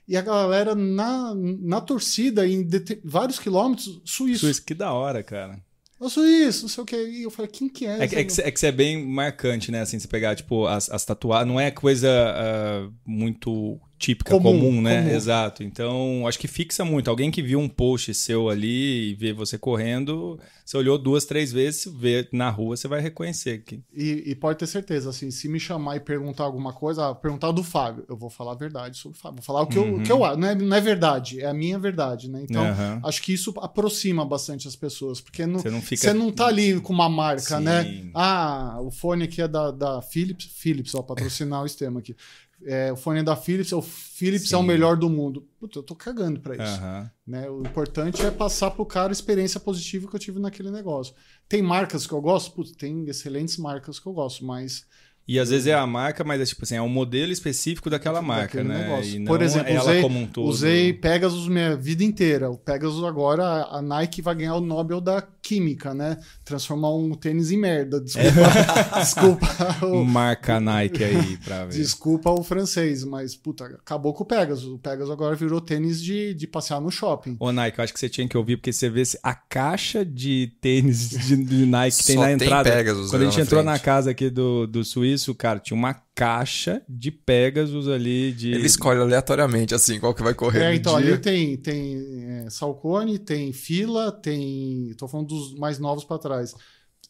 e 0.08 0.16
a 0.16 0.22
galera 0.22 0.74
na, 0.74 1.34
na 1.34 1.80
torcida, 1.80 2.46
em 2.46 2.68
vários 3.04 3.38
quilômetros, 3.38 4.00
suíço. 4.04 4.40
Suíço, 4.40 4.64
que 4.64 4.74
da 4.74 4.92
hora, 4.92 5.22
cara. 5.22 5.60
Ô, 5.98 6.10
suíço, 6.10 6.62
não 6.62 6.68
sei 6.68 6.82
o 6.82 6.86
que. 6.86 6.96
E 6.96 7.22
eu 7.22 7.30
falei, 7.30 7.50
quem 7.50 7.68
que 7.68 7.86
é? 7.86 8.04
É, 8.04 8.08
que- 8.08 8.16
é 8.16 8.24
que, 8.24 8.40
é 8.42 8.50
que 8.50 8.60
você 8.60 8.66
é 8.66 8.72
bem 8.72 9.04
marcante, 9.04 9.72
né? 9.72 9.80
Assim, 9.80 9.98
você 9.98 10.06
pegar, 10.06 10.36
tipo, 10.36 10.66
as, 10.66 10.90
as 10.90 11.04
tatuagens. 11.04 11.48
Não 11.48 11.58
é 11.58 11.70
coisa 11.70 12.08
ah, 12.10 12.90
muito 13.04 13.80
típica, 13.98 14.30
Comum, 14.32 14.58
comum, 14.58 14.82
né? 14.82 15.02
comum. 15.02 15.14
Exato. 15.14 15.62
Então, 15.62 16.26
acho 16.26 16.38
que 16.38 16.46
fixa 16.48 16.84
muito. 16.84 17.08
Alguém 17.08 17.30
que 17.30 17.42
viu 17.42 17.58
um 17.58 17.68
post 17.68 18.12
seu 18.14 18.48
ali 18.48 19.10
e 19.10 19.14
vê 19.14 19.32
você 19.32 19.58
correndo, 19.58 20.38
você 20.64 20.76
olhou 20.76 20.98
duas, 20.98 21.24
três 21.24 21.52
vezes, 21.52 21.86
vê 21.92 22.28
na 22.32 22.50
rua, 22.50 22.76
você 22.76 22.86
vai 22.88 23.00
reconhecer 23.00 23.62
que 23.64 23.80
E, 23.94 24.24
e 24.26 24.34
pode 24.34 24.58
ter 24.58 24.66
certeza, 24.66 25.10
assim, 25.10 25.30
se 25.30 25.48
me 25.48 25.58
chamar 25.58 25.96
e 25.96 26.00
perguntar 26.00 26.44
alguma 26.44 26.72
coisa, 26.72 27.10
ah, 27.10 27.14
perguntar 27.14 27.52
do 27.52 27.62
Fábio, 27.62 28.04
eu 28.08 28.16
vou 28.16 28.28
falar 28.30 28.52
a 28.52 28.56
verdade 28.56 28.98
sobre 28.98 29.16
o 29.18 29.20
Fábio. 29.20 29.36
Vou 29.36 29.44
falar 29.44 29.62
o 29.62 29.66
que, 29.66 29.78
eu, 29.78 29.96
o 29.96 30.02
que 30.02 30.12
eu 30.12 30.24
acho. 30.24 30.38
Não 30.38 30.48
é, 30.48 30.54
não 30.54 30.76
é 30.76 30.80
verdade, 30.80 31.40
é 31.40 31.46
a 31.46 31.54
minha 31.54 31.78
verdade, 31.78 32.28
né? 32.30 32.40
Então, 32.42 32.62
Aham. 32.64 33.00
acho 33.04 33.22
que 33.22 33.32
isso 33.32 33.52
aproxima 33.58 34.24
bastante 34.24 34.68
as 34.68 34.76
pessoas, 34.76 35.20
porque 35.20 35.46
não, 35.46 35.60
você 35.60 35.70
não 35.70 35.80
fica. 35.80 36.02
você 36.08 36.12
não 36.12 36.30
tá 36.30 36.46
ali 36.46 36.80
com 36.80 36.92
uma 36.92 37.08
marca, 37.08 37.58
Sim. 37.58 37.64
né? 37.64 38.10
Ah, 38.14 38.78
o 38.80 38.90
fone 38.90 39.24
aqui 39.24 39.40
é 39.40 39.48
da, 39.48 39.70
da 39.70 40.02
Philips, 40.02 40.46
Philips, 40.52 40.94
ó, 40.94 41.02
patrocinar 41.02 41.62
o 41.62 41.68
sistema 41.68 42.00
aqui. 42.00 42.14
É, 42.64 42.90
o 42.92 42.96
fone 42.96 43.20
é 43.20 43.22
da 43.22 43.36
Philips, 43.36 43.70
o 43.72 43.82
Philips 43.82 44.50
é 44.52 44.56
o 44.56 44.60
Sim. 44.60 44.66
melhor 44.66 44.96
do 44.96 45.10
mundo. 45.10 45.46
Puta, 45.60 45.78
eu 45.78 45.82
tô 45.82 45.94
cagando 45.94 46.40
pra 46.40 46.54
isso. 46.54 46.62
Aham. 46.80 47.10
né? 47.26 47.50
O 47.50 47.60
importante 47.60 48.24
é 48.24 48.30
passar 48.30 48.70
pro 48.70 48.86
cara 48.86 49.10
a 49.10 49.12
experiência 49.12 49.60
positiva 49.60 50.08
que 50.08 50.16
eu 50.16 50.20
tive 50.20 50.40
naquele 50.40 50.70
negócio. 50.70 51.14
Tem 51.48 51.60
marcas 51.62 52.06
que 52.06 52.12
eu 52.12 52.20
gosto? 52.20 52.52
Putz, 52.52 52.72
tem 52.72 53.04
excelentes 53.08 53.56
marcas 53.58 53.98
que 54.00 54.06
eu 54.06 54.12
gosto, 54.12 54.44
mas 54.44 54.86
E 55.28 55.38
às 55.40 55.50
vezes 55.50 55.66
é 55.66 55.74
a 55.74 55.86
marca, 55.86 56.22
mas 56.24 56.40
é 56.40 56.44
tipo 56.44 56.62
assim, 56.64 56.76
é 56.76 56.82
um 56.82 56.88
modelo 56.88 57.30
específico 57.32 57.90
daquela 57.90 58.22
marca, 58.22 58.62
né? 58.64 58.84
negócio. 58.88 59.20
E 59.20 59.24
Por 59.24 59.42
exemplo, 59.42 59.72
ela 59.72 59.82
usei- 59.82 60.00
como 60.00 60.18
um 60.20 60.26
todo. 60.26 60.48
usei 60.48 60.92
Pegasus 60.92 61.48
minha 61.48 61.76
vida 61.76 62.02
inteira. 62.04 62.48
O 62.50 62.56
Pegasus 62.56 63.02
agora, 63.04 63.64
a 63.64 63.82
Nike 63.82 64.22
vai 64.22 64.34
ganhar 64.36 64.54
o 64.54 64.60
Nobel 64.60 65.00
da 65.00 65.20
Química, 65.46 65.94
né? 65.94 66.18
Transformar 66.44 66.92
um 66.94 67.14
tênis 67.14 67.52
em 67.52 67.56
merda. 67.56 68.00
Desculpa, 68.00 68.98
desculpa, 68.98 69.86
o, 69.86 70.02
Marca 70.04 70.58
Nike 70.58 71.04
aí 71.04 71.36
pra 71.36 71.64
ver. 71.66 71.72
desculpa 71.76 72.30
o 72.30 72.42
francês, 72.42 73.04
mas 73.04 73.36
puta, 73.36 73.64
acabou 73.66 74.12
com 74.12 74.24
o 74.24 74.26
Pegasus. 74.26 74.64
O 74.64 74.78
Pegasus 74.78 75.10
agora 75.10 75.36
virou 75.36 75.60
tênis 75.60 76.02
de, 76.02 76.34
de 76.34 76.46
passear 76.46 76.80
no 76.80 76.90
shopping. 76.90 77.36
Ô, 77.38 77.52
Nike, 77.52 77.78
eu 77.78 77.84
acho 77.84 77.92
que 77.94 78.00
você 78.00 78.08
tinha 78.08 78.26
que 78.28 78.36
ouvir, 78.36 78.56
porque 78.56 78.72
você 78.72 78.90
vê 78.90 79.04
se- 79.04 79.18
a 79.22 79.34
caixa 79.34 80.04
de 80.04 80.52
tênis 80.60 81.10
de, 81.10 81.36
de 81.36 81.66
Nike 81.66 81.98
que 81.98 82.04
tem 82.06 82.16
na 82.16 82.24
tem 82.24 82.34
entrada. 82.34 82.70
Pegasus 82.72 83.10
Quando 83.10 83.22
a 83.22 83.24
gente 83.26 83.36
na 83.38 83.42
entrou 83.44 83.62
frente. 83.62 83.72
na 83.72 83.78
casa 83.78 84.10
aqui 84.10 84.28
do, 84.28 84.66
do 84.66 84.84
suíço, 84.84 85.34
cara, 85.34 85.60
tinha 85.60 85.76
uma 85.76 85.94
caixa 86.16 86.82
de 86.88 87.10
Pegasus 87.10 87.86
ali 87.86 88.32
de. 88.32 88.50
Ele 88.50 88.66
escolhe 88.66 88.98
aleatoriamente, 88.98 89.74
assim, 89.74 90.00
qual 90.00 90.14
que 90.14 90.22
vai 90.22 90.32
correr 90.32 90.62
É, 90.62 90.74
então 90.74 90.98
dia. 90.98 91.12
ali 91.12 91.18
tem, 91.20 91.56
tem 91.58 92.24
é, 92.24 92.50
Salcone, 92.50 93.18
tem 93.18 93.52
Fila, 93.52 94.10
tem. 94.10 94.94
Tô 94.96 95.06
falando 95.06 95.28
dos 95.28 95.54
mais 95.54 95.78
novos 95.78 96.04
para 96.04 96.18
trás. 96.18 96.54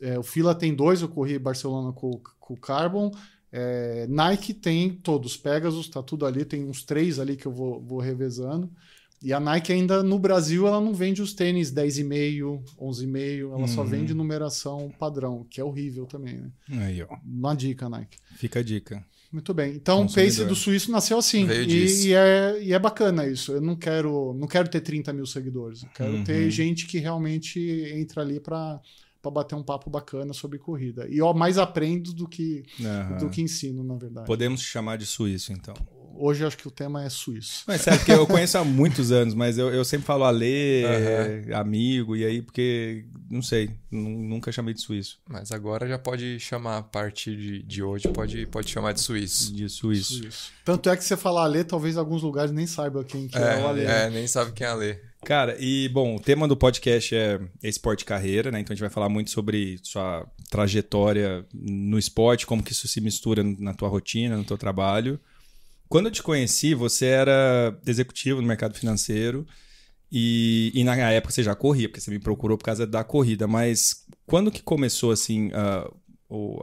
É, 0.00 0.18
o 0.18 0.24
Fila 0.24 0.54
tem 0.54 0.74
dois, 0.74 1.00
eu 1.00 1.08
corri 1.08 1.38
Barcelona 1.38 1.92
com, 1.92 2.20
com 2.40 2.54
o 2.54 2.60
Carbon. 2.60 3.12
É, 3.52 4.06
Nike 4.08 4.52
tem 4.52 4.90
todos, 4.90 5.36
Pegasus, 5.36 5.88
tá 5.88 6.02
tudo 6.02 6.26
ali, 6.26 6.44
tem 6.44 6.68
uns 6.68 6.82
três 6.82 7.20
ali 7.20 7.36
que 7.36 7.46
eu 7.46 7.52
vou, 7.52 7.80
vou 7.80 8.00
revezando. 8.00 8.68
E 9.22 9.32
a 9.32 9.40
Nike 9.40 9.72
ainda 9.72 10.02
no 10.02 10.18
Brasil 10.18 10.66
ela 10.66 10.80
não 10.80 10.92
vende 10.94 11.22
os 11.22 11.32
tênis 11.32 11.72
10,5, 11.72 12.62
11,5, 12.78 13.52
ela 13.56 13.66
só 13.66 13.80
Uhum. 13.82 13.86
vende 13.88 14.14
numeração 14.14 14.92
padrão, 14.98 15.44
que 15.48 15.60
é 15.60 15.64
horrível 15.64 16.06
também, 16.06 16.34
né? 16.36 16.50
Aí, 16.84 17.02
ó. 17.02 17.08
Uma 17.24 17.54
dica, 17.54 17.88
Nike. 17.88 18.18
Fica 18.36 18.60
a 18.60 18.62
dica. 18.62 19.04
Muito 19.32 19.52
bem. 19.52 19.74
Então 19.74 20.02
o. 20.04 20.12
Pace 20.14 20.44
do 20.44 20.54
Suíço 20.54 20.90
nasceu 20.90 21.18
assim. 21.18 21.46
E, 21.50 22.06
e 22.08 22.14
é, 22.14 22.62
e 22.62 22.72
é 22.72 22.78
bacana 22.78 23.26
isso. 23.26 23.52
Eu 23.52 23.60
não 23.60 23.74
quero, 23.74 24.32
não 24.34 24.46
quero 24.46 24.68
ter 24.68 24.80
30 24.80 25.12
mil 25.12 25.26
seguidores. 25.26 25.82
Eu 25.82 25.88
quero 25.94 26.12
Uhum. 26.14 26.24
ter 26.24 26.48
gente 26.50 26.86
que 26.86 26.98
realmente 26.98 27.58
entra 27.92 28.22
ali 28.22 28.38
para 28.38 28.80
bater 29.32 29.56
um 29.56 29.62
papo 29.62 29.90
bacana 29.90 30.32
sobre 30.32 30.56
corrida. 30.58 31.08
E 31.10 31.18
eu 31.18 31.34
mais 31.34 31.58
aprendo 31.58 32.12
do 32.12 32.28
que, 32.28 32.62
Aham. 32.80 33.16
do 33.18 33.28
que 33.28 33.42
ensino, 33.42 33.82
na 33.82 33.96
verdade. 33.96 34.24
Podemos 34.26 34.60
chamar 34.62 34.96
de 34.98 35.04
suíço, 35.04 35.52
então. 35.52 35.74
Hoje 36.18 36.42
eu 36.42 36.48
acho 36.48 36.56
que 36.56 36.66
o 36.66 36.70
tema 36.70 37.04
é 37.04 37.08
suíço. 37.08 37.64
Mas 37.66 37.80
sério, 37.82 37.98
porque 38.00 38.12
eu 38.12 38.26
conheço 38.26 38.58
há 38.58 38.64
muitos 38.64 39.12
anos, 39.12 39.34
mas 39.34 39.58
eu, 39.58 39.68
eu 39.72 39.84
sempre 39.84 40.06
falo 40.06 40.24
Alê, 40.24 40.82
é, 40.82 41.44
amigo, 41.54 42.16
e 42.16 42.24
aí, 42.24 42.42
porque, 42.42 43.04
não 43.30 43.42
sei, 43.42 43.70
nu- 43.90 44.08
nunca 44.22 44.50
chamei 44.52 44.74
de 44.74 44.80
suíço. 44.80 45.18
Mas 45.28 45.52
agora 45.52 45.86
já 45.86 45.98
pode 45.98 46.38
chamar, 46.40 46.78
a 46.78 46.82
partir 46.82 47.36
de, 47.36 47.62
de 47.62 47.82
hoje, 47.82 48.08
pode, 48.08 48.46
pode 48.46 48.70
chamar 48.70 48.92
de 48.92 49.00
suíço. 49.00 49.52
De 49.54 49.68
suíço. 49.68 50.14
Suíço. 50.14 50.50
Tanto 50.64 50.88
é 50.90 50.96
que 50.96 51.04
você 51.04 51.16
falar 51.16 51.44
Alê, 51.44 51.64
talvez 51.64 51.96
alguns 51.96 52.22
lugares 52.22 52.50
nem 52.52 52.66
saibam 52.66 53.04
quem 53.04 53.28
que 53.28 53.36
é, 53.38 53.58
o 53.62 53.66
Alê. 53.66 53.84
É, 53.84 54.06
é, 54.06 54.10
nem 54.10 54.26
sabe 54.26 54.52
quem 54.52 54.66
é 54.66 54.70
Alê. 54.70 54.98
Cara, 55.24 55.56
e 55.58 55.88
bom, 55.88 56.14
o 56.14 56.20
tema 56.20 56.46
do 56.46 56.56
podcast 56.56 57.12
é 57.12 57.40
esporte 57.62 58.02
e 58.02 58.04
carreira, 58.04 58.52
né? 58.52 58.60
Então 58.60 58.72
a 58.72 58.76
gente 58.76 58.80
vai 58.82 58.90
falar 58.90 59.08
muito 59.08 59.30
sobre 59.30 59.76
sua 59.82 60.24
trajetória 60.48 61.44
no 61.52 61.98
esporte, 61.98 62.46
como 62.46 62.62
que 62.62 62.70
isso 62.70 62.86
se 62.86 63.00
mistura 63.00 63.42
na 63.42 63.74
tua 63.74 63.88
rotina, 63.88 64.36
no 64.36 64.44
teu 64.44 64.56
trabalho. 64.56 65.18
Quando 65.88 66.06
eu 66.06 66.12
te 66.12 66.22
conheci, 66.22 66.74
você 66.74 67.06
era 67.06 67.78
executivo 67.86 68.40
no 68.40 68.46
mercado 68.48 68.74
financeiro 68.76 69.46
e, 70.10 70.70
e 70.74 70.84
na 70.84 70.94
época 71.10 71.32
você 71.32 71.42
já 71.42 71.54
corria, 71.54 71.88
porque 71.88 72.00
você 72.00 72.10
me 72.10 72.18
procurou 72.18 72.56
por 72.56 72.64
causa 72.64 72.86
da 72.86 73.02
corrida, 73.04 73.46
mas 73.46 74.04
quando 74.26 74.50
que 74.50 74.62
começou 74.62 75.10
assim 75.10 75.50
o, 76.28 76.60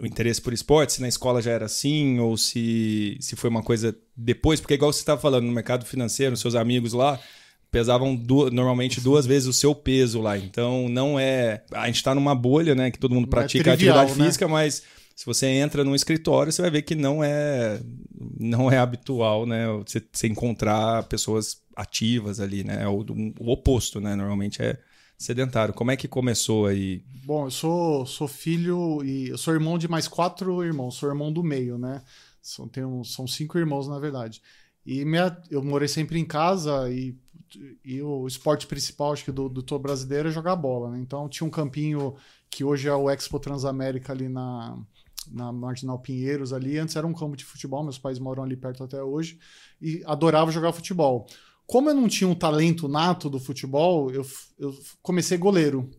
o 0.00 0.06
interesse 0.06 0.40
por 0.40 0.52
esporte? 0.52 0.94
Se 0.94 1.00
na 1.00 1.08
escola 1.08 1.40
já 1.40 1.52
era 1.52 1.66
assim 1.66 2.18
ou 2.18 2.36
se, 2.36 3.16
se 3.20 3.36
foi 3.36 3.48
uma 3.50 3.62
coisa 3.62 3.96
depois? 4.16 4.60
Porque 4.60 4.74
igual 4.74 4.92
você 4.92 5.00
estava 5.00 5.20
falando, 5.20 5.44
no 5.44 5.52
mercado 5.52 5.84
financeiro, 5.84 6.36
seus 6.36 6.54
amigos 6.54 6.92
lá 6.92 7.18
pesavam 7.70 8.14
du- 8.14 8.50
normalmente 8.50 9.00
duas 9.00 9.26
vezes 9.26 9.48
o 9.48 9.52
seu 9.52 9.74
peso 9.74 10.20
lá. 10.20 10.38
Então 10.38 10.88
não 10.88 11.18
é. 11.18 11.64
A 11.72 11.86
gente 11.86 11.96
está 11.96 12.14
numa 12.14 12.34
bolha, 12.34 12.74
né? 12.74 12.90
Que 12.90 12.98
todo 12.98 13.14
mundo 13.14 13.24
Não 13.24 13.28
é 13.38 13.42
pratica 13.42 13.64
trivial, 13.74 13.98
atividade 13.98 14.18
né? 14.20 14.26
física, 14.26 14.46
mas 14.46 14.82
se 15.14 15.24
você 15.26 15.46
entra 15.46 15.84
num 15.84 15.94
escritório, 15.94 16.52
você 16.52 16.60
vai 16.60 16.70
ver 16.70 16.82
que 16.82 16.94
não 16.94 17.22
é 17.22 17.80
não 18.38 18.70
é 18.70 18.78
habitual, 18.78 19.46
né? 19.46 19.66
Você, 19.86 20.02
você 20.12 20.26
encontrar 20.26 21.04
pessoas 21.04 21.62
ativas 21.76 22.40
ali, 22.40 22.64
né? 22.64 22.82
É 22.82 22.88
o, 22.88 23.04
o 23.38 23.50
oposto, 23.50 24.00
né? 24.00 24.14
Normalmente 24.14 24.60
é 24.60 24.78
sedentário. 25.16 25.72
Como 25.72 25.90
é 25.90 25.96
que 25.96 26.08
começou 26.08 26.66
aí? 26.66 27.04
Bom, 27.24 27.46
eu 27.46 27.50
sou, 27.50 28.06
sou 28.06 28.28
filho 28.28 29.02
e 29.04 29.28
eu 29.28 29.38
sou 29.38 29.54
irmão 29.54 29.78
de 29.78 29.88
mais 29.88 30.08
quatro 30.08 30.64
irmãos, 30.64 30.96
sou 30.96 31.08
irmão 31.08 31.32
do 31.32 31.42
meio, 31.42 31.78
né? 31.78 32.02
São, 32.42 32.68
tenho, 32.68 33.04
são 33.04 33.26
cinco 33.26 33.56
irmãos, 33.56 33.88
na 33.88 33.98
verdade. 33.98 34.42
E 34.84 35.04
minha, 35.04 35.36
eu 35.50 35.62
morei 35.62 35.88
sempre 35.88 36.18
em 36.18 36.24
casa 36.24 36.90
e, 36.90 37.16
e 37.84 38.02
o 38.02 38.26
esporte 38.26 38.66
principal, 38.66 39.12
acho 39.12 39.24
que 39.24 39.32
do, 39.32 39.48
do 39.48 39.62
todo 39.62 39.80
brasileiro 39.80 40.28
é 40.28 40.32
jogar 40.32 40.56
bola, 40.56 40.90
né? 40.90 40.98
Então 40.98 41.28
tinha 41.28 41.46
um 41.46 41.50
campinho 41.50 42.14
que 42.50 42.62
hoje 42.62 42.88
é 42.88 42.94
o 42.94 43.08
Expo 43.10 43.40
Transamérica 43.40 44.12
ali 44.12 44.28
na, 44.28 44.78
na 45.30 45.52
Marginal 45.52 45.98
Pinheiros 45.98 46.52
ali. 46.52 46.78
Antes 46.78 46.96
era 46.96 47.06
um 47.06 47.14
campo 47.14 47.36
de 47.36 47.44
futebol, 47.44 47.82
meus 47.82 47.98
pais 47.98 48.18
moram 48.18 48.42
ali 48.42 48.56
perto 48.56 48.84
até 48.84 49.02
hoje 49.02 49.38
e 49.80 50.02
adorava 50.04 50.50
jogar 50.50 50.72
futebol. 50.72 51.26
Como 51.66 51.88
eu 51.88 51.94
não 51.94 52.08
tinha 52.08 52.28
um 52.28 52.34
talento 52.34 52.88
nato 52.88 53.30
do 53.30 53.40
futebol, 53.40 54.10
eu, 54.10 54.26
eu 54.58 54.74
comecei 55.02 55.38
goleiro 55.38 55.90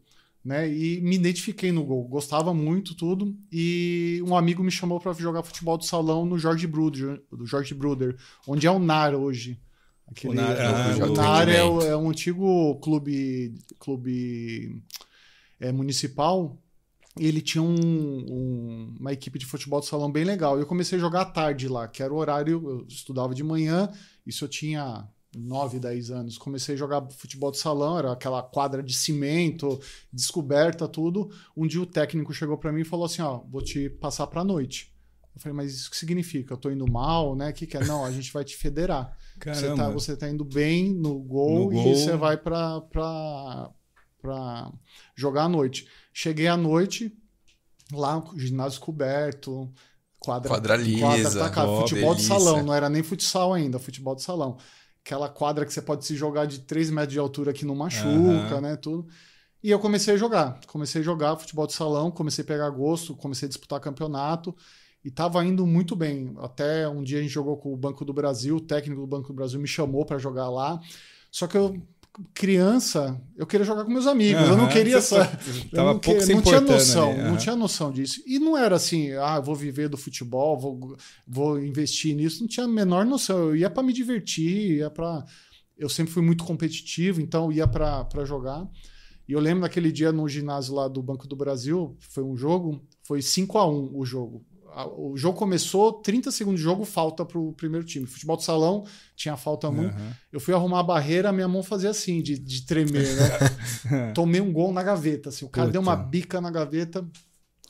né? 0.46 0.72
E 0.72 1.02
me 1.02 1.16
identifiquei 1.16 1.72
no 1.72 1.84
gol, 1.84 2.08
gostava 2.08 2.54
muito 2.54 2.94
tudo. 2.94 3.36
E 3.52 4.24
um 4.28 4.38
amigo 4.38 4.64
me 4.64 4.70
chamou 4.70 5.00
para 5.00 5.12
jogar 5.14 5.42
futebol 5.42 5.76
do 5.76 5.84
salão 5.84 6.24
no 6.24 6.38
Jorge 6.38 6.68
Bruder, 6.68 7.20
do 7.32 7.48
Jorge 7.48 7.74
Bruder, 7.74 8.16
onde 8.48 8.68
é 8.68 8.72
o 8.72 8.78
NAR 8.78 9.16
hoje. 9.16 9.60
Aquele, 10.08 10.34
O 10.34 10.36
NAR, 10.36 10.56
ah, 10.60 10.94
o 10.94 10.98
já 10.98 11.08
NAR 11.08 11.50
é, 11.50 11.58
é 11.58 11.98
um 11.98 12.12
antigo 12.12 12.76
clube, 12.76 13.56
clube 13.80 14.84
é, 15.60 15.72
municipal. 15.72 16.56
E 17.20 17.26
ele 17.28 17.42
tinha 17.42 17.62
um- 17.62 18.26
um- 18.30 18.96
uma 19.00 19.14
equipe 19.14 19.40
de 19.40 19.46
futebol 19.46 19.80
de 19.80 19.86
salão 19.86 20.12
bem 20.12 20.24
legal. 20.26 20.58
E 20.58 20.62
eu 20.62 20.66
comecei 20.68 20.98
a 20.98 21.02
jogar 21.02 21.22
à 21.22 21.26
tarde 21.26 21.68
lá, 21.68 21.88
que 21.88 22.04
era 22.04 22.14
o 22.14 22.18
horário. 22.18 22.62
Eu 22.70 22.86
estudava 22.88 23.34
de 23.34 23.44
manhã, 23.44 23.90
isso 24.26 24.44
eu 24.44 24.50
tinha 24.50 25.08
9, 25.34 25.80
10 25.80 26.12
anos. 26.12 26.38
Comecei 26.38 26.76
a 26.76 26.78
jogar 26.78 27.08
futebol 27.12 27.52
de 27.52 27.58
salão, 27.58 27.98
era 27.98 28.12
aquela 28.12 28.44
quadra 28.44 28.84
de 28.84 28.94
cimento, 28.94 29.80
descoberta, 30.12 30.88
tudo. 30.88 31.30
Um 31.56 31.66
dia 31.68 31.82
o 31.82 31.86
técnico 31.86 32.34
chegou 32.34 32.58
para 32.58 32.72
mim 32.72 32.82
e 32.82 32.86
falou 32.86 33.06
assim: 33.06 33.22
Ó, 33.22 33.40
vou 33.50 33.62
te 33.62 33.90
passar 33.90 34.28
pra 34.28 34.44
noite. 34.44 34.94
Eu 35.34 35.42
falei, 35.42 35.56
mas 35.58 35.74
isso 35.74 35.92
que 35.92 35.98
significa? 35.98 36.54
Eu 36.54 36.58
tô 36.58 36.72
indo 36.72 36.90
mal, 36.90 37.36
né? 37.36 37.50
O 37.50 37.54
que, 37.54 37.68
que 37.68 37.76
é? 37.76 37.84
Não, 37.86 38.06
a 38.06 38.12
gente 38.12 38.32
vai 38.32 38.46
te 38.46 38.56
federar. 38.56 39.18
Você 39.36 39.40
Caramba. 39.40 39.76
tá, 39.76 39.90
você 39.90 40.16
tá 40.16 40.30
indo 40.30 40.46
bem 40.46 40.94
no 40.94 41.20
gol, 41.20 41.66
No 41.66 41.74
e 41.74 41.84
gol. 41.84 41.94
você 41.96 42.16
vai 42.16 42.38
pra, 42.38 42.80
pra, 42.80 43.70
pra 44.22 44.72
jogar 45.14 45.44
à 45.44 45.50
noite. 45.50 45.86
Cheguei 46.18 46.48
à 46.48 46.56
noite, 46.56 47.14
lá, 47.92 48.24
ginásio 48.38 48.80
coberto, 48.80 49.70
quadra, 50.18 50.48
Quadra 50.48 50.78
lisa, 50.78 51.02
quadra 51.02 51.32
tacada, 51.32 51.68
ó, 51.68 51.82
futebol 51.82 52.16
de 52.16 52.22
delícia. 52.22 52.40
salão, 52.40 52.64
não 52.64 52.74
era 52.74 52.88
nem 52.88 53.04
futsal 53.04 53.54
ainda, 53.54 53.78
futebol 53.78 54.16
de 54.16 54.22
salão. 54.22 54.56
Aquela 55.04 55.28
quadra 55.28 55.66
que 55.66 55.74
você 55.74 55.82
pode 55.82 56.06
se 56.06 56.16
jogar 56.16 56.46
de 56.46 56.60
3 56.60 56.90
metros 56.90 57.12
de 57.12 57.20
altura 57.20 57.52
que 57.52 57.66
não 57.66 57.76
machuca, 57.76 58.08
Aham. 58.08 58.62
né? 58.62 58.78
Tudo. 58.78 59.06
E 59.62 59.70
eu 59.70 59.78
comecei 59.78 60.14
a 60.14 60.18
jogar. 60.18 60.58
Comecei 60.68 61.02
a 61.02 61.04
jogar 61.04 61.36
futebol 61.36 61.68
de 61.68 61.74
salão, 61.74 62.10
comecei 62.10 62.46
a 62.46 62.48
pegar 62.48 62.70
gosto, 62.70 63.14
comecei 63.14 63.48
a 63.48 63.50
disputar 63.50 63.82
campeonato. 63.82 64.56
E 65.04 65.12
tava 65.12 65.44
indo 65.46 65.68
muito 65.68 65.98
bem. 65.98 66.34
Até 66.40 66.88
um 66.88 67.04
dia 67.04 67.20
a 67.20 67.22
gente 67.22 67.34
jogou 67.34 67.58
com 67.58 67.74
o 67.74 67.78
Banco 67.78 68.06
do 68.06 68.14
Brasil, 68.14 68.56
o 68.56 68.62
técnico 68.62 69.02
do 69.02 69.08
Banco 69.08 69.28
do 69.28 69.34
Brasil 69.34 69.60
me 69.60 69.68
chamou 69.68 70.06
para 70.06 70.18
jogar 70.18 70.50
lá. 70.50 70.80
Só 71.30 71.46
que 71.46 71.58
eu 71.58 71.78
criança, 72.34 73.20
eu 73.36 73.46
queria 73.46 73.66
jogar 73.66 73.84
com 73.86 73.92
meus 73.92 74.08
amigos. 74.08 74.42
eu 74.48 74.58
não 74.58 74.68
queria 74.70 74.98
essa. 74.98 75.26
tava 75.26 75.90
eu 75.90 75.94
não, 75.94 76.00
pouco 76.00 76.26
que- 76.26 76.34
não 76.34 76.42
tinha 76.42 76.62
noção, 76.62 77.12
ali, 77.12 77.22
não 77.22 77.28
aham. 77.30 77.38
tinha 77.38 77.56
noção 77.56 77.92
disso. 77.92 78.22
E 78.26 78.40
não 78.40 78.58
era 78.58 78.76
assim, 78.76 79.12
ah, 79.14 79.40
vou 79.40 79.56
viver 79.56 79.90
do 79.90 79.98
futebol, 79.98 80.58
vou, 80.60 80.98
vou 81.28 81.60
investir 81.64 82.16
nisso. 82.16 82.42
Não 82.42 82.48
tinha 82.48 82.66
a 82.66 82.70
menor 82.70 83.06
noção. 83.06 83.38
Eu 83.50 83.56
ia 83.56 83.70
para 83.70 83.84
me 83.84 83.94
divertir, 83.94 84.78
ia 84.78 84.90
para. 84.90 85.26
Eu 85.78 85.90
sempre 85.90 86.14
fui 86.14 86.24
muito 86.24 86.44
competitivo, 86.44 87.20
então 87.22 87.46
eu 87.46 87.52
ia 87.52 87.68
para 87.68 88.24
jogar. 88.26 88.66
E 89.28 89.34
eu 89.34 89.40
lembro 89.40 89.62
naquele 89.62 89.92
dia 89.92 90.12
no 90.12 90.28
ginásio 90.30 90.76
lá 90.76 90.88
do 90.88 91.02
Banco 91.02 91.28
do 91.28 91.36
Brasil, 91.36 91.98
foi 92.00 92.24
um 92.24 92.38
jogo, 92.38 92.80
foi 93.04 93.22
5 93.22 93.58
a 93.58 93.68
1 93.68 93.92
o 93.98 94.06
jogo. 94.06 94.46
A- 94.76 94.88
O 94.88 95.16
jogo 95.16 95.38
começou, 95.38 95.94
30 95.94 96.32
segundos 96.32 96.60
de 96.60 96.64
jogo, 96.66 96.84
falta 96.84 97.24
pro 97.26 97.54
primeiro 97.54 97.86
time. 97.86 98.06
Futebol 98.06 98.36
de 98.38 98.44
salão, 98.44 98.86
tinha 99.16 99.38
falta 99.38 99.72
muito. 99.72 99.96
Aham. 99.96 100.16
Eu 100.32 100.40
fui 100.40 100.54
arrumar 100.54 100.80
a 100.82 100.84
barreira, 100.84 101.32
minha 101.32 101.48
mão 101.48 101.64
fazia 101.64 101.90
assim, 101.90 102.22
de, 102.22 102.38
de 102.38 102.66
tremer, 102.66 103.08
né? 103.16 104.12
Tomei 104.14 104.42
um 104.42 104.52
gol 104.52 104.74
na 104.74 104.84
gaveta. 104.84 105.30
Assim, 105.30 105.46
o 105.46 105.50
cara 105.50 105.68
Puta. 105.68 105.74
deu 105.74 105.82
uma 105.82 105.96
bica 105.96 106.42
na 106.42 106.52
gaveta, 106.52 107.08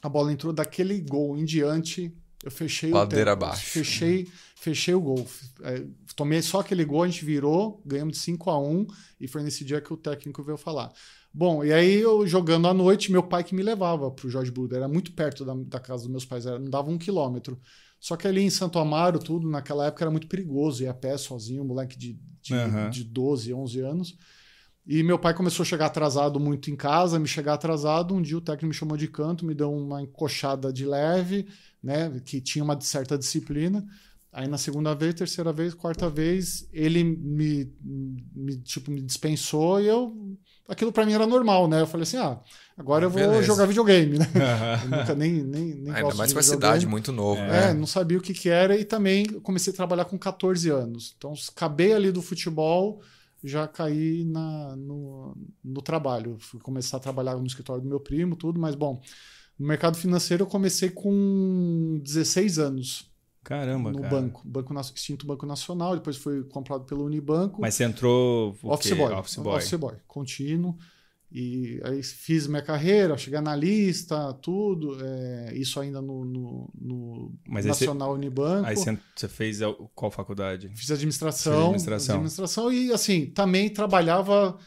a 0.01 0.09
bola 0.09 0.31
entrou 0.33 0.51
daquele 0.51 0.99
gol 0.99 1.37
em 1.37 1.45
diante. 1.45 2.11
Eu 2.43 2.51
fechei 2.51 2.91
Ladeira 2.91 3.31
o 3.31 3.35
tempo. 3.35 3.45
abaixo. 3.45 3.65
Fechei, 3.65 4.27
fechei 4.55 4.93
o 4.93 5.01
gol. 5.01 5.27
É, 5.63 5.83
tomei 6.15 6.41
só 6.41 6.59
aquele 6.59 6.85
gol, 6.85 7.03
a 7.03 7.07
gente 7.07 7.25
virou, 7.25 7.81
ganhamos 7.85 8.13
de 8.17 8.19
5 8.23 8.49
a 8.49 8.59
1 8.59 8.85
e 9.19 9.27
foi 9.27 9.41
nesse 9.43 9.63
dia 9.65 9.81
que 9.81 9.91
o 9.93 9.97
técnico 9.97 10.43
veio 10.43 10.57
falar. 10.57 10.91
Bom, 11.37 11.65
e 11.65 11.73
aí 11.73 11.95
eu 11.95 12.25
jogando 12.25 12.65
à 12.65 12.73
noite, 12.73 13.11
meu 13.11 13.21
pai 13.21 13.43
que 13.43 13.53
me 13.53 13.61
levava 13.61 14.09
pro 14.09 14.29
Jorge 14.29 14.49
Buda, 14.49 14.77
era 14.77 14.87
muito 14.87 15.11
perto 15.11 15.43
da, 15.43 15.53
da 15.53 15.81
casa 15.81 16.03
dos 16.03 16.11
meus 16.11 16.23
pais, 16.23 16.45
era, 16.45 16.57
não 16.57 16.69
dava 16.69 16.89
um 16.89 16.97
quilômetro. 16.97 17.59
Só 17.99 18.15
que 18.15 18.25
ali 18.25 18.41
em 18.41 18.49
Santo 18.49 18.79
Amaro, 18.79 19.19
tudo, 19.19 19.49
naquela 19.49 19.87
época 19.87 20.05
era 20.05 20.11
muito 20.11 20.27
perigoso, 20.27 20.81
ir 20.81 20.87
a 20.87 20.93
pé 20.93 21.17
sozinho, 21.17 21.65
moleque 21.65 21.97
de, 21.97 22.17
de, 22.41 22.53
Aham. 22.53 22.89
de 22.89 23.03
12, 23.03 23.53
11 23.53 23.81
anos. 23.81 24.17
E 24.87 25.03
meu 25.03 25.19
pai 25.19 25.33
começou 25.33 25.63
a 25.63 25.65
chegar 25.65 25.87
atrasado 25.87 26.39
muito 26.39 26.71
em 26.71 26.75
casa, 26.77 27.19
me 27.19 27.27
chegar 27.27 27.55
atrasado. 27.55 28.15
Um 28.15 28.21
dia 28.21 28.37
o 28.37 28.41
técnico 28.41 28.67
me 28.67 28.73
chamou 28.73 28.95
de 28.95 29.09
canto, 29.09 29.45
me 29.45 29.53
deu 29.53 29.73
uma 29.73 30.01
encoxada 30.01 30.71
de 30.71 30.85
leve, 30.85 31.47
né, 31.83 32.17
que 32.23 32.39
tinha 32.39 32.63
uma 32.63 32.79
certa 32.79 33.17
disciplina. 33.17 33.85
Aí 34.31 34.47
na 34.47 34.57
segunda 34.57 34.93
vez, 34.93 35.13
terceira 35.15 35.51
vez, 35.51 35.73
quarta 35.73 36.09
vez, 36.09 36.65
ele 36.71 37.03
me, 37.03 37.73
me 37.81 38.57
tipo 38.57 38.89
me 38.89 39.01
dispensou 39.01 39.81
e 39.81 39.87
eu 39.87 40.13
aquilo 40.67 40.91
pra 40.91 41.05
mim 41.05 41.13
era 41.13 41.27
normal, 41.27 41.67
né? 41.67 41.81
Eu 41.81 41.87
falei 41.87 42.03
assim: 42.03 42.17
"Ah, 42.17 42.39
agora 42.77 43.05
eu 43.05 43.09
vou 43.09 43.21
Beleza. 43.21 43.43
jogar 43.43 43.65
videogame", 43.65 44.19
né? 44.19 44.25
Eu 44.83 44.89
nunca 44.89 45.15
nem 45.15 45.31
nem, 45.43 45.65
nem 45.75 45.87
Ainda 45.93 46.01
gosto 46.01 46.17
mais 46.17 46.33
de 46.33 46.43
cidade, 46.43 46.87
muito 46.87 47.11
novo, 47.11 47.41
É, 47.41 47.67
né? 47.67 47.73
não 47.73 47.87
sabia 47.87 48.17
o 48.17 48.21
que, 48.21 48.33
que 48.33 48.49
era 48.49 48.77
e 48.77 48.85
também 48.85 49.25
comecei 49.41 49.71
a 49.73 49.75
trabalhar 49.75 50.05
com 50.05 50.17
14 50.17 50.69
anos. 50.69 51.13
Então, 51.17 51.33
acabei 51.55 51.93
ali 51.93 52.11
do 52.11 52.21
futebol, 52.21 53.01
já 53.43 53.67
caí 53.67 54.23
na, 54.25 54.75
no, 54.75 55.35
no 55.63 55.81
trabalho. 55.81 56.37
Fui 56.39 56.59
começar 56.59 56.97
a 56.97 56.99
trabalhar 56.99 57.35
no 57.35 57.45
escritório 57.45 57.81
do 57.81 57.89
meu 57.89 57.99
primo, 57.99 58.35
tudo, 58.35 58.59
mas 58.59 58.75
bom, 58.75 59.01
no 59.57 59.67
mercado 59.67 59.97
financeiro 59.97 60.43
eu 60.43 60.47
comecei 60.47 60.89
com 60.89 61.99
16 62.03 62.59
anos 62.59 63.14
Caramba, 63.45 63.91
no 63.91 64.01
cara. 64.01 64.09
banco, 64.09 64.41
banco 64.43 64.73
extinto 64.97 65.25
Banco 65.25 65.45
Nacional, 65.45 65.95
depois 65.95 66.17
foi 66.17 66.43
comprado 66.43 66.83
pelo 66.83 67.05
Unibanco. 67.05 67.61
Mas 67.61 67.75
você 67.75 67.83
entrou. 67.85 68.57
o 68.61 68.73
Office 68.73 68.89
quê? 68.89 68.95
boy. 68.95 69.13
Office 69.13 69.35
boy. 69.37 69.55
Office 69.55 69.73
boy, 69.79 69.93
contínuo. 70.07 70.75
E 71.31 71.81
aí 71.83 72.01
fiz 72.01 72.47
minha 72.47 72.61
carreira, 72.61 73.17
cheguei 73.17 73.37
analista, 73.37 74.33
tudo. 74.41 74.97
é, 75.03 75.53
isso 75.55 75.79
ainda 75.79 76.01
no, 76.01 76.23
no, 76.23 76.69
no 76.79 77.33
Nacional 77.47 78.13
Unibanco. 78.13 78.65
Aí 78.67 78.75
você, 78.75 78.97
fez 79.27 79.61
a- 79.61 79.73
qual 79.93 80.09
faculdade? 80.09 80.69
Fiz 80.75 80.89
administração, 80.91 81.51
Fiz 81.53 81.61
administração. 81.87 82.15
administração 82.15 82.71
e 82.71 82.91
assim, 82.91 83.25
também 83.27 83.69
trabalhava, 83.69 84.57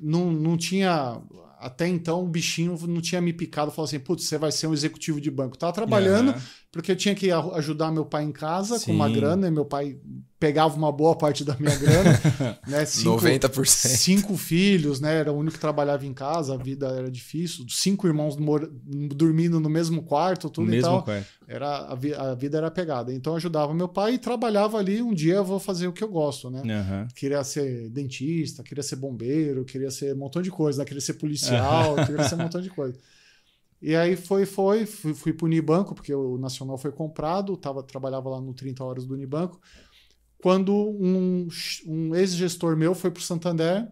não, 0.00 0.30
não 0.30 0.56
tinha, 0.56 1.20
até 1.64 1.88
então 1.88 2.22
o 2.22 2.28
bichinho 2.28 2.78
não 2.86 3.00
tinha 3.00 3.20
me 3.22 3.32
picado, 3.32 3.70
falou 3.70 3.86
assim, 3.86 3.98
putz, 3.98 4.24
você 4.26 4.36
vai 4.36 4.52
ser 4.52 4.66
um 4.66 4.74
executivo 4.74 5.18
de 5.18 5.30
banco. 5.30 5.56
Tava 5.56 5.72
trabalhando, 5.72 6.30
Aham. 6.32 6.40
porque 6.70 6.92
eu 6.92 6.96
tinha 6.96 7.14
que 7.14 7.30
ajudar 7.30 7.90
meu 7.90 8.04
pai 8.04 8.22
em 8.24 8.32
casa 8.32 8.78
com 8.78 8.92
uma 8.92 9.08
Sim. 9.08 9.14
grana, 9.14 9.48
e 9.48 9.50
meu 9.50 9.64
pai 9.64 9.96
pegava 10.38 10.76
uma 10.76 10.92
boa 10.92 11.16
parte 11.16 11.42
da 11.42 11.56
minha 11.58 11.74
grana, 11.74 12.20
né? 12.68 12.84
Cinco, 12.84 13.16
90%. 13.24 13.64
cinco 13.64 14.36
filhos, 14.36 15.00
né? 15.00 15.14
Era 15.20 15.32
o 15.32 15.36
único 15.38 15.54
que 15.54 15.60
trabalhava 15.60 16.04
em 16.04 16.12
casa, 16.12 16.52
a 16.52 16.58
vida 16.58 16.86
era 16.88 17.10
difícil. 17.10 17.64
Cinco 17.70 18.06
irmãos 18.06 18.36
dormindo 19.14 19.58
no 19.58 19.70
mesmo 19.70 20.02
quarto, 20.02 20.50
tudo 20.50 20.66
Mesmo 20.66 20.80
e 20.80 20.82
tal. 20.82 21.02
quarto. 21.02 21.26
Era, 21.46 21.78
a, 21.88 21.94
vi- 21.94 22.14
a 22.14 22.34
vida 22.34 22.56
era 22.58 22.70
pegada. 22.70 23.12
Então 23.12 23.34
eu 23.34 23.36
ajudava 23.36 23.74
meu 23.74 23.88
pai 23.88 24.14
e 24.14 24.18
trabalhava 24.18 24.78
ali. 24.78 25.02
Um 25.02 25.12
dia 25.12 25.34
eu 25.34 25.44
vou 25.44 25.58
fazer 25.60 25.86
o 25.86 25.92
que 25.92 26.02
eu 26.02 26.08
gosto, 26.08 26.50
né? 26.50 26.62
Aham. 26.80 27.08
Queria 27.14 27.44
ser 27.44 27.88
dentista, 27.90 28.62
queria 28.62 28.82
ser 28.82 28.96
bombeiro, 28.96 29.64
queria 29.64 29.90
ser 29.90 30.14
um 30.14 30.18
montão 30.18 30.40
de 30.40 30.50
coisa, 30.50 30.78
né? 30.78 30.84
queria 30.84 31.00
ser 31.00 31.14
policial, 31.14 31.96
queria 32.06 32.22
ser 32.28 32.34
um 32.36 32.38
montão 32.38 32.60
de 32.60 32.70
coisa. 32.70 32.98
E 33.82 33.94
aí 33.94 34.16
foi, 34.16 34.46
foi, 34.46 34.86
fui, 34.86 35.12
fui 35.12 35.32
pro 35.34 35.44
Unibanco, 35.46 35.94
porque 35.94 36.14
o 36.14 36.38
Nacional 36.38 36.78
foi 36.78 36.90
comprado, 36.90 37.54
tava, 37.56 37.82
trabalhava 37.82 38.30
lá 38.30 38.40
no 38.40 38.54
30 38.54 38.82
Horas 38.82 39.04
do 39.04 39.12
Unibanco. 39.12 39.60
Quando 40.38 40.74
um, 40.74 41.48
um 41.86 42.14
ex-gestor 42.14 42.76
meu 42.76 42.94
foi 42.94 43.10
pro 43.10 43.22
Santander, 43.22 43.86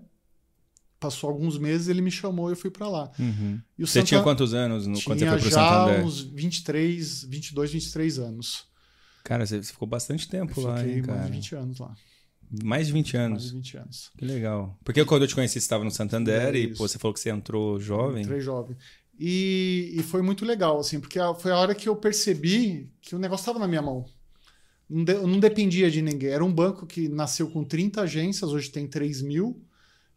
passou 1.02 1.28
alguns 1.28 1.58
meses, 1.58 1.88
ele 1.88 2.00
me 2.00 2.10
chamou 2.10 2.48
e 2.48 2.52
eu 2.52 2.56
fui 2.56 2.70
para 2.70 2.88
lá. 2.88 3.10
Uhum. 3.18 3.60
E 3.78 3.84
Você 3.86 4.02
tinha 4.02 4.18
Santa- 4.18 4.22
quantos 4.30 4.54
anos 4.54 4.86
no, 4.86 4.94
quando 5.02 5.18
você 5.18 5.24
tinha 5.24 5.30
foi 5.32 5.40
pro 5.40 5.50
já 5.50 5.56
Santander? 5.56 6.04
uns 6.06 6.20
23, 6.20 7.24
22, 7.24 7.72
23 7.72 8.18
anos. 8.18 8.64
Cara, 9.24 9.44
você 9.46 9.62
ficou 9.62 9.86
bastante 9.88 10.28
tempo 10.28 10.58
Eu 10.60 10.64
lá, 10.66 10.76
fiquei 10.78 10.94
hein, 10.94 11.02
mais 11.06 11.18
cara? 11.18 11.26
de 11.30 11.32
20 11.32 11.54
anos 11.56 11.78
lá. 11.78 11.94
Mais 12.64 12.86
de 12.86 12.92
20 12.92 13.14
Mais 13.16 13.26
anos. 13.26 13.44
de 13.46 13.52
20 13.52 13.76
anos. 13.78 14.10
Que 14.16 14.24
legal. 14.24 14.78
Porque 14.84 15.04
quando 15.04 15.22
eu 15.22 15.28
te 15.28 15.34
conheci, 15.34 15.54
você 15.54 15.58
estava 15.60 15.84
no 15.84 15.90
Santander 15.90 16.54
É 16.54 16.58
e 16.58 16.68
pô, 16.74 16.86
você 16.86 16.98
falou 16.98 17.14
que 17.14 17.20
você 17.20 17.30
entrou 17.30 17.80
jovem. 17.80 18.22
Entrei 18.22 18.40
jovem. 18.40 18.76
E, 19.18 19.94
e 19.96 20.02
foi 20.02 20.22
muito 20.22 20.44
legal, 20.44 20.78
assim, 20.80 20.98
porque 21.00 21.18
a- 21.18 21.34
foi 21.34 21.52
a 21.52 21.56
hora 21.58 21.74
que 21.74 21.88
eu 21.88 21.94
percebi 21.96 22.90
que 23.00 23.14
o 23.14 23.18
negócio 23.18 23.42
estava 23.42 23.58
na 23.58 23.68
minha 23.68 23.82
mão. 23.82 24.04
Não, 24.90 25.04
de- 25.04 25.12
eu 25.12 25.26
não 25.26 25.38
dependia 25.38 25.90
de 25.90 26.02
ninguém. 26.02 26.30
Era 26.30 26.44
um 26.44 26.52
banco 26.52 26.86
que 26.86 27.08
nasceu 27.08 27.48
com 27.48 27.62
30 27.64 28.02
agências, 28.02 28.50
hoje 28.52 28.68
tem 28.70 28.86
3 28.86 29.22
mil. 29.22 29.62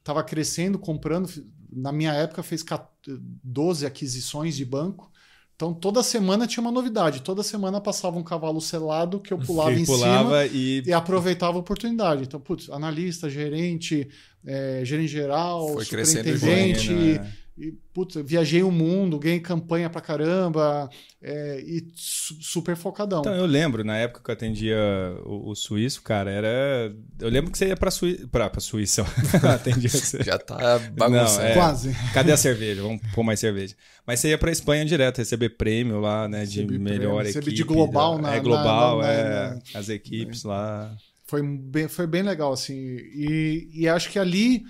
Estava 0.06 0.24
crescendo, 0.24 0.78
comprando. 0.78 1.28
Na 1.74 1.91
minha 1.91 2.13
época, 2.13 2.44
fez 2.44 2.62
14 2.62 2.96
12 3.44 3.88
aquisições 3.88 4.56
de 4.56 4.63
banco. 4.63 5.12
Então, 5.56 5.74
toda 5.74 6.04
semana 6.04 6.46
tinha 6.46 6.62
uma 6.62 6.72
novidade. 6.72 7.22
Toda 7.22 7.41
semana 7.41 7.82
passava 7.82 8.15
um 8.15 8.24
cavalo 8.24 8.62
selado 8.62 9.20
que 9.20 9.34
eu 9.34 9.39
pulava 9.41 9.74
em 9.74 9.84
cima 9.84 10.46
e. 10.52 10.84
e 10.86 10.94
aproveitava 10.94 11.58
a 11.58 11.62
oportunidade. 11.62 12.24
Então, 12.24 12.39
putz, 12.39 12.70
analista, 12.70 13.30
gerente, 13.30 14.08
eh, 14.46 14.82
gerente 14.84 15.08
geral, 15.08 15.74
Foi 15.74 15.86
crescendo 15.86 16.38
superintendente. 16.38 16.94
Né? 16.94 17.34
E, 17.58 17.72
putz, 17.94 18.15
viajei 18.26 18.63
o 18.63 18.70
mundo, 18.72 19.18
ganhei 19.18 19.39
campanha 19.39 19.89
pra 19.89 20.02
caramba 20.02 20.89
é, 21.22 21.62
e 21.65 21.88
su- 21.96 22.36
super 22.41 22.76
focadão. 22.76 23.22
Então, 23.22 23.34
eu 23.34 23.46
lembro, 23.46 23.82
na 23.82 23.96
época 23.96 24.22
que 24.22 24.30
eu 24.30 24.34
atendia 24.34 24.78
o, 25.24 25.52
o 25.52 25.56
suíço, 25.56 26.02
cara, 26.04 26.30
era. 26.30 26.94
Eu 27.18 27.30
lembro 27.30 27.50
que 27.50 27.58
você 27.58 27.68
ia 27.70 27.78
pra, 27.78 27.89
Sui... 27.89 28.28
pra, 28.28 28.50
pra 28.50 28.60
Suíça. 28.60 29.06
atendia 29.54 29.88
você. 29.89 30.22
Já 30.22 30.38
tá 30.38 30.80
bagunçando. 30.98 31.38
Não, 31.44 31.46
é. 31.46 31.54
Quase. 31.54 31.96
Cadê 32.13 32.34
a 32.34 32.38
cerveja? 32.38 32.82
Vamos 32.82 33.02
pôr 33.13 33.24
mais 33.24 33.39
cerveja. 33.39 33.74
Mas 34.06 34.20
você 34.20 34.30
ia 34.32 34.38
pra 34.38 34.52
Espanha 34.52 34.84
direto, 34.84 35.20
receber 35.20 35.50
prêmio 35.56 36.02
lá, 36.02 36.28
né? 36.28 36.46
De 36.46 36.58
Recebi 36.60 36.78
melhor 36.78 37.24
prêmio, 37.24 37.39
equipe. 37.39 37.56
de 37.56 37.63
global 37.63 38.18
na- 38.20 38.36
É 38.36 38.39
global, 38.41 39.00
na- 39.00 39.08
é. 39.08 39.50
na- 39.52 39.60
As 39.76 39.88
equipes 39.88 40.44
lá. 40.44 40.94
Foi 41.26 41.41
bem, 41.41 41.88
foi 41.88 42.06
bem 42.06 42.22
legal, 42.22 42.52
assim. 42.52 42.76
E, 42.76 43.70
e 43.74 43.88
acho 43.88 44.12
que 44.12 44.20
ali, 44.20 44.62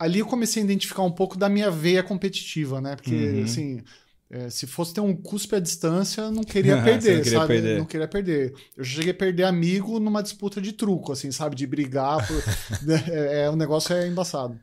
ali 0.00 0.20
eu 0.20 0.26
comecei 0.26 0.62
a 0.62 0.64
identificar 0.66 1.02
um 1.02 1.12
pouco 1.12 1.38
da 1.38 1.48
minha 1.48 1.70
veia 1.70 2.02
competitiva, 2.02 2.80
né? 2.80 2.96
Porque, 2.96 3.14
Uhum. 3.14 3.44
assim, 3.44 3.84
é, 4.30 4.50
se 4.50 4.66
fosse 4.66 4.94
ter 4.94 5.00
um 5.00 5.16
cuspe 5.16 5.56
à 5.56 5.60
distância, 5.60 6.22
eu 6.22 6.32
não 6.32 6.44
queria 6.44 6.78
perder, 6.78 7.16
não 7.16 7.20
queria 7.20 7.40
sabe? 7.40 7.46
perder. 7.46 7.76
Não 7.76 7.86
queria 7.86 8.08
perder. 8.08 8.54
Eu 8.76 8.84
cheguei 8.84 9.12
a 9.12 9.14
perder 9.14 9.44
amigo 9.44 10.00
numa 10.00 10.22
disputa 10.22 10.60
de 10.60 10.72
truco, 10.72 11.12
assim, 11.12 11.30
sabe? 11.32 11.56
De 11.56 11.66
brigar. 11.66 12.26
por- 12.26 12.46
né? 12.80 12.96
é, 13.08 13.42
é, 13.44 13.50
o 13.50 13.56
negócio 13.56 13.94
é 13.94 14.06
embaçado. 14.08 14.60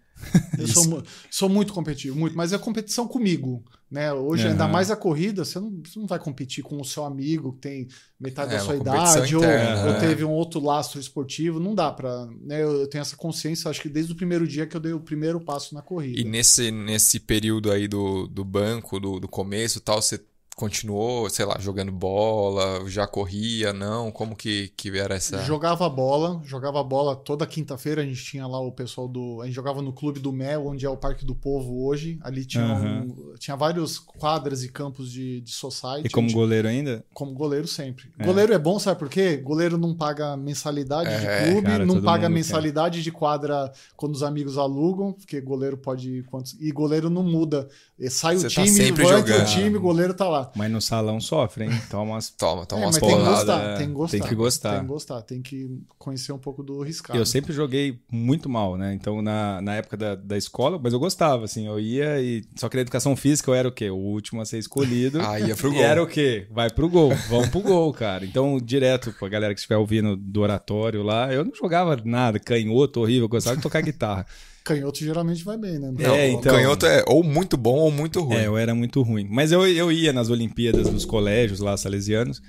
Eu 0.57 0.67
sou, 0.67 1.03
sou 1.29 1.49
muito 1.49 1.73
competitivo, 1.73 2.17
muito, 2.17 2.35
mas 2.35 2.51
é 2.51 2.57
competição 2.57 3.07
comigo, 3.07 3.63
né? 3.89 4.11
Hoje, 4.13 4.47
ainda 4.47 4.63
Aham. 4.63 4.71
mais 4.71 4.89
a 4.91 4.95
corrida, 4.95 5.45
você 5.45 5.59
não, 5.59 5.81
você 5.85 5.99
não 5.99 6.07
vai 6.07 6.19
competir 6.19 6.63
com 6.63 6.79
o 6.81 6.85
seu 6.85 7.05
amigo 7.05 7.53
que 7.53 7.59
tem 7.61 7.87
metade 8.19 8.51
É, 8.51 8.53
da 8.53 8.59
sua 8.59 8.75
idade, 8.75 9.35
ou, 9.35 9.43
interna, 9.43 9.83
ou 9.83 9.93
né? 9.93 9.99
teve 9.99 10.23
um 10.25 10.31
outro 10.31 10.59
lastro 10.59 10.99
esportivo, 10.99 11.59
não 11.59 11.75
dá 11.75 11.91
pra. 11.91 12.25
Né? 12.41 12.63
Eu 12.63 12.77
eu 12.81 12.87
tenho 12.89 13.01
essa 13.01 13.15
consciência, 13.15 13.69
acho 13.69 13.81
que 13.81 13.89
desde 13.89 14.11
o 14.13 14.15
primeiro 14.15 14.47
dia 14.47 14.65
que 14.67 14.75
eu 14.75 14.81
dei 14.81 14.93
o 14.93 14.99
primeiro 14.99 15.39
passo 15.39 15.73
na 15.75 15.81
corrida. 15.81 16.19
E 16.19 16.23
nesse, 16.23 16.71
nesse 16.71 17.19
período 17.19 17.71
aí 17.71 17.87
do, 17.87 18.27
do 18.27 18.43
banco, 18.43 18.99
do, 18.99 19.19
do 19.19 19.27
começo 19.27 19.77
e 19.77 19.81
tal, 19.81 20.01
você 20.01 20.23
continuou, 20.57 21.29
sei 21.29 21.45
lá, 21.45 21.55
jogando 21.59 21.91
bola, 21.91 22.89
já 22.89 23.05
corria, 23.05 23.71
não? 23.71 24.11
Como 24.11 24.35
que, 24.35 24.69
que 24.75 24.89
era 24.97 25.13
essa. 25.13 25.37
Jogava 25.43 25.87
bola, 25.87 26.41
jogava 26.43 26.83
bola 26.83 27.15
toda 27.15 27.45
quinta-feira. 27.45 28.01
A 28.01 28.05
gente 28.05 28.23
tinha 28.23 28.47
lá 28.47 28.59
o 28.59 28.71
pessoal 28.71 29.07
do. 29.07 29.39
A 29.41 29.45
gente 29.45 29.53
jogava 29.53 29.83
no 29.83 29.93
Clube 29.93 30.19
do 30.19 30.33
Mel, 30.33 30.65
onde 30.65 30.83
é 30.83 30.89
o 30.89 30.97
Parque 30.97 31.23
do 31.23 31.35
Povo 31.35 31.85
hoje. 31.85 32.17
Ali 32.23 32.43
tinha, 32.43 32.63
Aham. 32.63 33.01
um- 33.03 33.35
tinha 33.37 33.55
vários 33.55 33.99
quadras 33.99 34.63
e 34.63 34.69
campos 34.69 35.11
de, 35.11 35.41
de 35.41 35.51
society. 35.51 36.07
E 36.07 36.09
como 36.09 36.27
gente- 36.27 36.35
goleiro 36.35 36.67
ainda? 36.67 37.05
como 37.13 37.33
goleiro 37.33 37.67
sempre. 37.67 38.09
É. 38.17 38.25
Goleiro 38.25 38.51
é 38.51 38.57
bom, 38.57 38.79
sabe 38.79 38.97
por 38.99 39.09
quê? 39.09 39.37
Goleiro 39.37 39.77
não 39.77 39.93
paga 39.93 40.35
mensalidade 40.35 41.07
É, 41.09 41.19
de 41.45 41.51
clube, 41.51 41.67
cara, 41.67 41.85
não 41.85 42.01
paga 42.01 42.27
mensalidade 42.29 43.03
de 43.03 43.11
quadra 43.11 43.71
quando 43.95 44.15
os 44.15 44.23
amigos 44.23 44.57
alugam, 44.57 45.13
porque 45.13 45.39
goleiro 45.39 45.77
pode. 45.77 46.23
quantos- 46.23 46.57
E 46.59 46.71
goleiro 46.71 47.11
não 47.11 47.21
muda. 47.21 47.69
E 47.99 48.11
sai 48.11 48.35
Você 48.37 48.45
o 48.45 48.49
tá 48.49 48.61
time, 48.63 48.67
sempre 48.69 49.03
o 49.05 49.09
jogando. 49.09 49.45
time, 49.47 49.75
o 49.75 49.81
goleiro 49.81 50.13
tá 50.13 50.29
lá. 50.29 50.51
Mas 50.55 50.69
no 50.71 50.79
salão 50.79 51.19
sofre, 51.19 51.65
hein? 51.65 51.71
Toma 51.89 52.11
umas... 52.13 52.29
Toma, 52.37 52.63
toma 52.65 52.83
É, 52.83 52.85
umas 52.85 52.95
mas 52.95 53.01
tem 53.01 53.09
que 53.09 53.15
porradas. 53.15 53.39
gostar, 53.39 53.63
é. 53.63 53.75
tem 53.77 53.87
que 53.87 53.93
gostar. 53.93 54.17
Tem 54.19 54.27
que 54.27 54.35
gostar. 54.35 54.71
Tem 54.71 54.79
que 54.81 54.85
gostar, 54.87 55.21
tem 55.23 55.41
que 55.41 55.79
conhecer 55.97 56.31
um 56.31 56.37
pouco 56.37 56.61
do 56.61 56.81
riscado. 56.83 57.17
Eu 57.17 57.25
sempre 57.25 57.51
joguei 57.53 57.99
muito 58.11 58.47
mal, 58.47 58.77
né? 58.77 58.93
Então, 58.93 59.19
na, 59.23 59.59
na 59.61 59.73
época 59.75 59.97
da, 59.97 60.13
da 60.13 60.37
escola, 60.37 60.79
mas 60.81 60.93
eu 60.93 60.99
gostava, 60.99 61.45
assim, 61.45 61.65
eu 61.65 61.79
ia 61.79 62.21
e. 62.21 62.43
Só 62.55 62.69
que 62.69 62.75
na 62.75 62.81
educação 62.83 63.15
física 63.15 63.49
eu 63.49 63.55
era 63.55 63.67
o 63.67 63.71
quê? 63.71 63.89
O 63.89 63.95
último 63.97 64.41
a 64.41 64.45
ser 64.45 64.59
escolhido. 64.59 65.19
Ah, 65.27 65.39
ia 65.39 65.55
pro 65.55 65.69
e 65.71 65.73
gol. 65.73 65.83
era 65.83 66.03
o 66.03 66.07
quê? 66.07 66.45
Vai 66.51 66.69
pro 66.69 66.87
gol, 66.87 67.11
vamos 67.29 67.49
pro 67.49 67.61
gol, 67.61 67.91
cara. 67.91 68.23
Então, 68.23 68.59
direto, 68.63 69.11
pra 69.17 69.27
galera 69.27 69.53
que 69.53 69.59
estiver 69.59 69.75
ouvindo 69.77 70.15
do 70.15 70.41
oratório 70.41 71.01
lá, 71.01 71.33
eu 71.33 71.43
não 71.43 71.53
jogava 71.55 71.99
nada, 72.05 72.39
canhoto, 72.39 73.01
horrível, 73.01 73.23
eu 73.23 73.29
gostava 73.29 73.55
de 73.57 73.61
tocar 73.63 73.81
guitarra. 73.81 74.25
Canhoto 74.67 74.99
geralmente 74.99 75.43
vai 75.43 75.57
bem, 75.57 75.79
né? 75.79 75.91
Não, 75.97 76.15
É, 76.15 76.27
o 76.27 76.31
então- 76.39 76.53
canhoto 76.55 76.85
é 76.85 77.03
ou 77.07 77.23
muito 77.23 77.55
bom 77.57 77.75
ou 77.77 77.91
muito 77.91 78.21
ruim. 78.21 78.35
É, 78.37 78.47
eu 78.47 78.57
era 78.57 78.75
muito 78.75 79.01
ruim. 79.01 79.27
Mas 79.29 79.51
eu, 79.51 79.65
eu 79.67 79.91
ia 79.91 80.11
nas 80.11 80.29
Olimpíadas 80.29 80.89
dos 80.89 81.05
colégios 81.05 81.59
lá, 81.59 81.75
salesianos. 81.77 82.41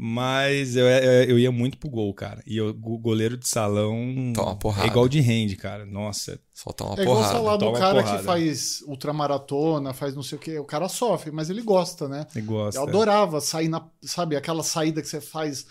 Mas 0.00 0.76
eu, 0.76 0.86
eu, 0.86 1.24
eu 1.30 1.38
ia 1.40 1.50
muito 1.50 1.76
pro 1.76 1.90
gol, 1.90 2.14
cara. 2.14 2.40
E 2.46 2.60
o 2.60 2.72
goleiro 2.72 3.36
de 3.36 3.48
salão 3.48 4.32
Toma 4.32 4.54
porrada. 4.54 4.86
é 4.86 4.90
igual 4.90 5.08
de 5.08 5.18
rende, 5.20 5.56
cara. 5.56 5.84
Nossa. 5.84 6.38
Só 6.54 6.70
toma 6.70 6.94
É 6.96 7.02
igual 7.02 7.16
porrada. 7.16 7.34
falar 7.36 7.56
do 7.56 7.72
cara 7.72 8.02
porrada. 8.02 8.18
que 8.18 8.24
faz 8.24 8.80
ultramaratona, 8.86 9.92
faz 9.92 10.14
não 10.14 10.22
sei 10.22 10.38
o 10.38 10.40
quê. 10.40 10.56
O 10.60 10.64
cara 10.64 10.88
sofre, 10.88 11.32
mas 11.32 11.50
ele 11.50 11.62
gosta, 11.62 12.06
né? 12.08 12.26
Você 12.28 12.40
gosta. 12.40 12.78
Eu 12.78 12.84
adorava 12.84 13.40
sair 13.40 13.68
na. 13.68 13.84
Sabe, 14.02 14.36
aquela 14.36 14.62
saída 14.62 15.02
que 15.02 15.08
você 15.08 15.20
faz 15.20 15.66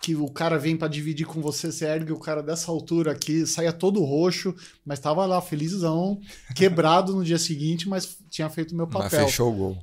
que 0.00 0.16
o 0.16 0.30
cara 0.30 0.58
vem 0.58 0.76
pra 0.76 0.88
dividir 0.88 1.26
com 1.26 1.42
você, 1.42 1.70
você 1.70 1.84
ergue 1.84 2.10
o 2.10 2.18
cara 2.18 2.42
dessa 2.42 2.70
altura 2.70 3.12
aqui, 3.12 3.46
saia 3.46 3.72
todo 3.72 4.02
roxo, 4.02 4.54
mas 4.84 4.98
tava 4.98 5.26
lá, 5.26 5.42
felizão, 5.42 6.18
quebrado 6.56 7.14
no 7.14 7.22
dia 7.22 7.38
seguinte, 7.38 7.86
mas 7.86 8.16
tinha 8.30 8.48
feito 8.48 8.72
o 8.72 8.76
meu 8.76 8.86
Mas 8.86 9.04
papel. 9.04 9.26
fechou 9.26 9.52
o 9.52 9.56
gol. 9.56 9.78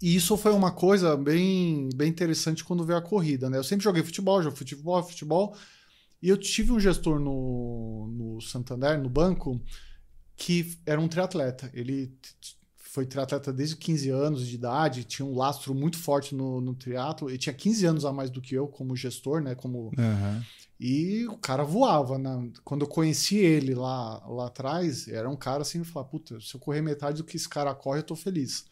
E 0.00 0.14
isso 0.14 0.36
foi 0.36 0.52
uma 0.52 0.70
coisa 0.70 1.16
bem, 1.16 1.88
bem 1.94 2.10
interessante 2.10 2.62
quando 2.62 2.84
veio 2.84 2.98
a 2.98 3.02
corrida, 3.02 3.48
né? 3.48 3.56
Eu 3.56 3.64
sempre 3.64 3.82
joguei 3.82 4.02
futebol, 4.02 4.42
joguei 4.42 4.58
futebol, 4.58 5.02
futebol. 5.02 5.56
E 6.20 6.28
eu 6.28 6.36
tive 6.36 6.70
um 6.70 6.78
gestor 6.78 7.18
no, 7.18 8.06
no 8.08 8.40
Santander, 8.42 9.00
no 9.00 9.08
banco, 9.08 9.58
que 10.36 10.78
era 10.84 11.00
um 11.00 11.08
triatleta. 11.08 11.70
Ele 11.72 12.12
foi 12.96 13.04
triatleta 13.04 13.52
desde 13.52 13.76
15 13.76 14.08
anos 14.08 14.46
de 14.46 14.54
idade, 14.54 15.04
tinha 15.04 15.26
um 15.26 15.36
lastro 15.36 15.74
muito 15.74 15.98
forte 15.98 16.34
no, 16.34 16.62
no 16.62 16.74
triatlo. 16.74 17.28
Ele 17.28 17.36
tinha 17.36 17.52
15 17.52 17.84
anos 17.84 18.04
a 18.06 18.12
mais 18.12 18.30
do 18.30 18.40
que 18.40 18.54
eu 18.54 18.66
como 18.66 18.96
gestor, 18.96 19.42
né? 19.42 19.54
Como 19.54 19.90
Aham. 19.98 20.42
e 20.80 21.26
o 21.26 21.36
cara 21.36 21.62
voava. 21.62 22.16
Né? 22.16 22.50
Quando 22.64 22.86
eu 22.86 22.88
conheci 22.88 23.36
ele 23.36 23.74
lá, 23.74 24.26
lá 24.26 24.46
atrás, 24.46 25.08
era 25.08 25.28
um 25.28 25.36
cara 25.36 25.60
assim, 25.60 25.80
eu 25.80 25.84
falava, 25.84 26.10
puta, 26.10 26.40
se 26.40 26.54
eu 26.54 26.58
correr 26.58 26.80
metade 26.80 27.18
do 27.18 27.24
que 27.24 27.36
esse 27.36 27.46
cara 27.46 27.74
corre, 27.74 27.98
eu 27.98 28.02
tô 28.04 28.16
feliz. 28.16 28.64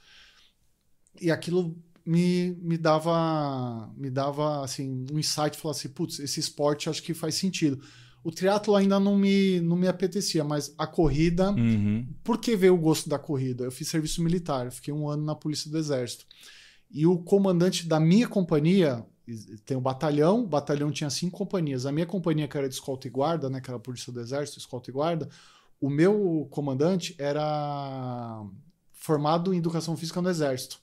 E 1.21 1.31
aquilo 1.31 1.77
me, 2.03 2.57
me 2.63 2.79
dava 2.79 3.93
me 3.95 4.09
dava 4.09 4.65
assim 4.65 5.05
um 5.13 5.19
insight, 5.19 5.55
falar 5.59 5.73
assim, 5.73 5.91
putz, 5.91 6.19
esse 6.19 6.41
esporte 6.41 6.89
acho 6.89 7.03
que 7.03 7.13
faz 7.13 7.35
sentido. 7.35 7.79
O 8.25 8.33
triatlo 8.33 8.75
ainda 8.75 8.99
não 8.99 9.17
me, 9.19 9.61
não 9.61 9.77
me 9.77 9.87
apetecia, 9.87 10.43
mas 10.43 10.75
a 10.79 10.87
corrida, 10.87 11.51
Uhum. 11.53 12.07
por 12.25 12.39
que 12.39 12.57
veio 12.57 12.75
o 12.75 12.79
gosto 12.79 13.07
da 13.09 13.19
corrida? 13.19 13.65
Eu 13.65 13.71
fiz 13.71 13.87
serviço 13.89 14.23
militar, 14.23 14.73
fiquei 14.73 14.93
um 14.95 15.07
ano 15.09 15.23
na 15.25 15.35
Polícia 15.35 15.71
do 15.71 15.77
Exército. 15.77 16.25
E 16.91 17.07
o 17.07 17.19
comandante 17.19 17.87
da 17.87 18.01
minha 18.01 18.27
companhia, 18.27 19.05
tem 19.67 19.77
um 19.77 19.81
batalhão, 19.81 20.43
o 20.45 20.47
batalhão 20.47 20.91
tinha 20.91 21.11
cinco 21.11 21.37
companhias. 21.37 21.85
A 21.87 21.93
minha 21.93 22.07
companhia, 22.07 22.49
que 22.49 22.57
era 22.57 22.69
de 22.69 22.75
escolta 22.75 23.07
e 23.07 23.11
guarda, 23.11 23.51
né, 23.51 23.61
que 23.61 23.69
era 23.69 23.77
a 23.77 23.81
Polícia 23.81 24.11
do 24.13 24.21
Exército, 24.21 24.59
escolta 24.59 24.91
e 24.91 24.93
guarda, 24.93 25.29
o 25.81 25.91
meu 25.91 26.49
comandante 26.51 27.15
era 27.19 28.43
formado 28.93 29.53
em 29.53 29.59
educação 29.59 29.97
física 29.97 30.23
no 30.23 30.31
Exército. 30.31 30.79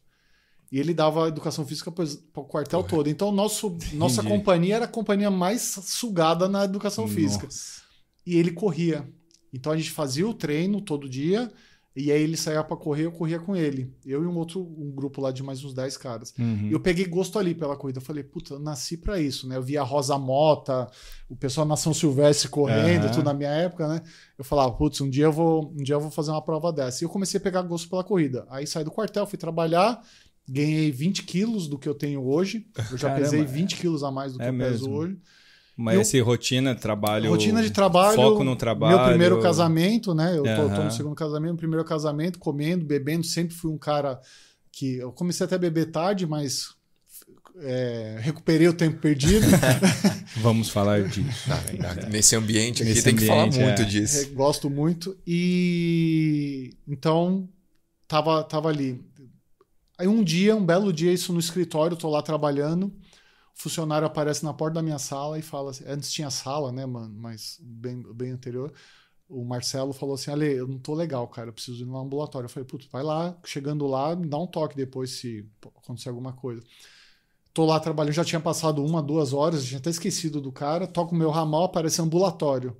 E 0.71 0.79
ele 0.79 0.93
dava 0.93 1.27
educação 1.27 1.65
física 1.65 1.91
para 1.91 2.05
o 2.36 2.45
quartel 2.45 2.81
todo. 2.81 3.10
Então, 3.10 3.31
nosso, 3.31 3.77
nossa 3.93 4.23
companhia 4.23 4.77
era 4.77 4.86
a 4.86 4.88
companhia 4.88 5.29
mais 5.29 5.62
sugada 5.62 6.47
na 6.47 6.63
educação 6.63 7.07
física. 7.07 7.45
Nossa. 7.45 7.81
E 8.25 8.38
ele 8.38 8.51
corria. 8.51 9.05
Então 9.53 9.71
a 9.71 9.77
gente 9.77 9.91
fazia 9.91 10.27
o 10.27 10.34
treino 10.34 10.79
todo 10.79 11.10
dia, 11.10 11.51
e 11.93 12.10
aí 12.10 12.21
ele 12.21 12.38
saía 12.38 12.63
para 12.63 12.77
correr, 12.77 13.05
eu 13.05 13.12
corria 13.12 13.38
com 13.38 13.53
ele. 13.53 13.93
Eu 14.05 14.23
e 14.23 14.25
um 14.25 14.38
outro 14.38 14.62
um 14.62 14.89
grupo 14.91 15.19
lá 15.19 15.29
de 15.29 15.43
mais 15.43 15.62
uns 15.62 15.73
10 15.73 15.97
caras. 15.97 16.34
Uhum. 16.39 16.69
E 16.69 16.71
eu 16.71 16.79
peguei 16.79 17.05
gosto 17.05 17.38
ali 17.38 17.53
pela 17.53 17.75
corrida. 17.75 17.99
Eu 17.99 18.03
falei, 18.03 18.23
puta, 18.23 18.53
eu 18.53 18.60
nasci 18.60 18.95
para 18.95 19.19
isso, 19.19 19.45
né? 19.45 19.57
Eu 19.57 19.62
via 19.62 19.81
a 19.81 19.84
Rosa 19.84 20.17
Mota, 20.17 20.89
o 21.29 21.36
pessoal 21.36 21.67
na 21.67 21.75
São 21.75 21.93
Silvestre 21.93 22.47
correndo, 22.47 23.05
Aham. 23.05 23.12
tudo 23.12 23.25
na 23.25 23.34
minha 23.34 23.49
época, 23.49 23.89
né? 23.89 24.01
Eu 24.38 24.45
falava, 24.45 24.71
putz, 24.71 25.01
um 25.01 25.10
dia 25.10 25.25
eu 25.25 25.34
vou, 25.34 25.69
um 25.69 25.84
dia 25.84 25.95
eu 25.95 25.99
vou 25.99 26.12
fazer 26.12 26.31
uma 26.31 26.41
prova 26.41 26.71
dessa. 26.71 27.03
E 27.03 27.05
eu 27.05 27.10
comecei 27.10 27.38
a 27.38 27.43
pegar 27.43 27.62
gosto 27.63 27.89
pela 27.89 28.05
corrida. 28.05 28.47
Aí 28.49 28.65
saí 28.65 28.86
do 28.86 28.91
quartel, 28.91 29.27
fui 29.27 29.38
trabalhar, 29.38 30.01
ganhei 30.52 30.92
20 30.92 31.24
quilos 31.24 31.68
do 31.68 31.78
que 31.80 31.88
eu 31.88 31.96
tenho 31.96 32.24
hoje. 32.26 32.66
Eu 32.92 32.98
já 32.98 33.08
Caramba, 33.10 33.22
pesei 33.26 33.42
é. 33.42 33.46
20 33.46 33.76
quilos 33.78 34.04
a 34.04 34.12
mais 34.12 34.34
do 34.34 34.40
que 34.40 34.46
É 34.46 34.50
eu 34.50 34.58
peso 34.58 34.84
mesmo. 34.86 34.94
hoje. 34.96 35.18
Mas 35.78 35.96
Eu- 35.96 36.02
esse 36.02 36.20
rotina, 36.20 36.76
trabalho. 36.76 37.30
Rotina 37.30 37.64
de 37.64 37.72
trabalho. 37.72 38.16
Foco 38.16 38.44
no 38.44 38.56
trabalho. 38.56 38.98
Meu 38.98 39.08
primeiro 39.08 39.42
casamento, 39.42 40.14
né? 40.14 40.38
Eu 40.38 40.44
tô, 40.44 40.76
tô 40.76 40.84
no 40.84 40.92
segundo 40.92 41.16
casamento, 41.16 41.56
primeiro 41.56 41.84
casamento, 41.86 42.38
comendo, 42.38 42.86
bebendo. 42.86 43.24
Sempre 43.26 43.56
fui 43.56 43.72
um 43.72 43.78
cara 43.78 44.20
que. 44.72 44.98
Eu 44.98 45.12
comecei 45.12 45.46
até 45.46 45.56
a 45.56 45.60
beber 45.60 45.90
tarde, 45.90 46.28
mas 46.28 46.76
é, 47.64 48.18
recuperei 48.22 48.68
o 48.68 48.74
tempo 48.74 48.98
perdido. 49.00 49.46
Vamos 50.42 50.70
falar 50.70 51.04
disso. 51.04 51.50
Na- 51.50 51.94
na- 51.96 52.10
Nesse 52.10 52.36
ambiente 52.36 52.84
aqui 52.84 52.92
Nesse 52.92 53.04
tem 53.04 53.16
que 53.16 53.26
falar 53.26 53.44
ambiente, 53.46 53.64
muito 53.64 53.82
é. 53.82 53.86
disso. 53.86 54.20
É, 54.22 54.26
gosto 54.26 54.70
muito. 54.70 55.18
E 55.26 56.72
então 56.88 57.48
tava, 58.08 58.44
tava 58.44 58.70
ali. 58.70 59.02
Aí 60.02 60.08
um 60.08 60.24
dia, 60.24 60.56
um 60.56 60.66
belo 60.66 60.92
dia, 60.92 61.14
isso 61.14 61.32
no 61.32 61.40
escritório, 61.40 61.96
tô 61.96 62.10
lá 62.10 62.24
trabalhando. 62.24 62.88
O 63.56 63.62
funcionário 63.62 64.08
aparece 64.08 64.44
na 64.44 64.52
porta 64.52 64.76
da 64.76 64.82
minha 64.82 64.98
sala 64.98 65.38
e 65.38 65.44
fala 65.44 65.70
assim, 65.70 65.84
antes 65.88 66.12
tinha 66.12 66.32
sala, 66.32 66.72
né, 66.72 66.88
mano, 66.88 67.14
mas 67.16 67.60
bem, 67.62 68.02
bem 68.12 68.32
anterior. 68.32 68.74
O 69.30 69.46
Marcelo 69.46 69.94
falou 69.94 70.16
assim: 70.16 70.32
Ale, 70.32 70.52
eu 70.56 70.68
não 70.68 70.80
tô 70.80 70.96
legal, 70.96 71.28
cara, 71.28 71.50
eu 71.50 71.54
preciso 71.54 71.84
ir 71.84 71.86
no 71.86 72.00
ambulatório. 72.00 72.46
Eu 72.48 72.50
falei, 72.50 72.68
putz, 72.68 72.88
vai 72.88 73.04
lá, 73.04 73.38
chegando 73.46 73.86
lá, 73.86 74.16
me 74.16 74.28
dá 74.28 74.40
um 74.40 74.48
toque 74.48 74.76
depois 74.76 75.12
se 75.12 75.48
acontecer 75.78 76.10
alguma 76.10 76.34
coisa. 76.34 76.64
Tô 77.54 77.66
lá 77.66 77.80
trabalhando, 77.80 78.14
já 78.14 78.26
tinha 78.26 78.42
passado 78.42 78.84
uma, 78.84 79.04
duas 79.04 79.34
horas, 79.34 79.66
tinha 79.66 79.80
até 79.80 79.90
esquecido 79.92 80.42
do 80.42 80.52
cara, 80.52 80.88
toco 80.88 81.14
o 81.14 81.18
meu 81.18 81.30
ramal, 81.30 81.66
aparece 81.66 82.02
ambulatório. 82.02 82.76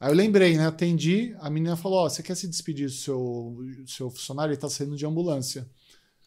Aí 0.00 0.10
eu 0.10 0.16
lembrei, 0.16 0.56
né? 0.56 0.66
Atendi, 0.66 1.36
a 1.40 1.50
menina 1.50 1.76
falou: 1.76 2.00
Ó, 2.00 2.08
você 2.08 2.22
quer 2.22 2.34
se 2.36 2.48
despedir 2.48 2.86
do 2.88 2.92
seu, 2.92 3.56
seu 3.86 4.10
funcionário? 4.10 4.52
Ele 4.52 4.60
tá 4.60 4.68
saindo 4.68 4.96
de 4.96 5.06
ambulância. 5.06 5.68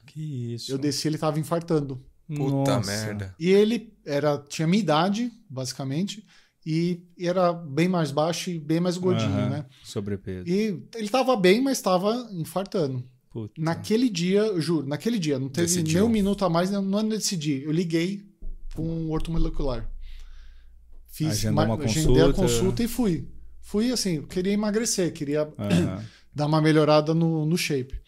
Que 0.08 0.54
isso. 0.56 0.72
Eu 0.72 0.78
desci, 0.78 1.08
ele 1.08 1.17
tava 1.17 1.39
infartando. 1.39 2.02
Puta 2.28 2.76
Nossa. 2.78 2.91
merda. 3.06 3.36
E 3.39 3.50
ele 3.50 3.93
era 4.06 4.38
tinha 4.50 4.67
minha 4.67 4.82
idade, 4.82 5.32
basicamente, 5.50 6.26
e 6.65 7.02
era 7.20 7.54
bem 7.54 7.88
mais 7.88 8.12
baixo 8.12 8.50
e 8.50 8.60
bem 8.60 8.80
mais 8.82 8.98
gordinho, 8.98 9.30
Aham. 9.30 9.50
né? 9.50 9.65
Sobrepeso. 9.84 10.46
E 10.48 10.82
ele 10.96 11.08
tava 11.10 11.36
bem, 11.38 11.62
mas 11.62 11.80
tava 11.82 12.28
infartando. 12.34 13.02
Puta. 13.30 13.54
Naquele 13.62 14.10
dia, 14.10 14.39
eu 14.41 14.60
juro, 14.60 14.86
naquele 14.88 15.20
dia, 15.20 15.38
não 15.39 15.48
teve 15.48 15.67
Decidiu. 15.67 16.00
nem 16.02 16.10
um 16.10 16.12
minuto 16.12 16.43
a 16.43 16.50
mais, 16.50 16.70
não, 16.72 16.82
não 16.82 17.08
decidi. 17.08 17.62
Eu 17.63 17.72
liguei 17.72 18.26
com 18.76 18.84
um 18.84 19.12
ortomolecular. 19.12 19.89
Fiz, 21.08 21.30
Agendou 21.30 21.63
uma 21.65 21.76
agendei 21.84 22.22
a 22.22 22.26
consulta. 22.26 22.41
consulta 22.41 22.84
e 22.84 22.88
fui. 22.88 23.28
Fui 23.62 23.91
assim, 23.91 24.15
eu 24.17 24.28
queria 24.28 24.54
emagrecer, 24.54 25.12
queria 25.13 25.41
Aham. 25.58 26.04
dar 26.34 26.46
uma 26.48 26.62
melhorada 26.62 27.13
no, 27.13 27.46
no 27.46 27.58
shape. 27.58 28.00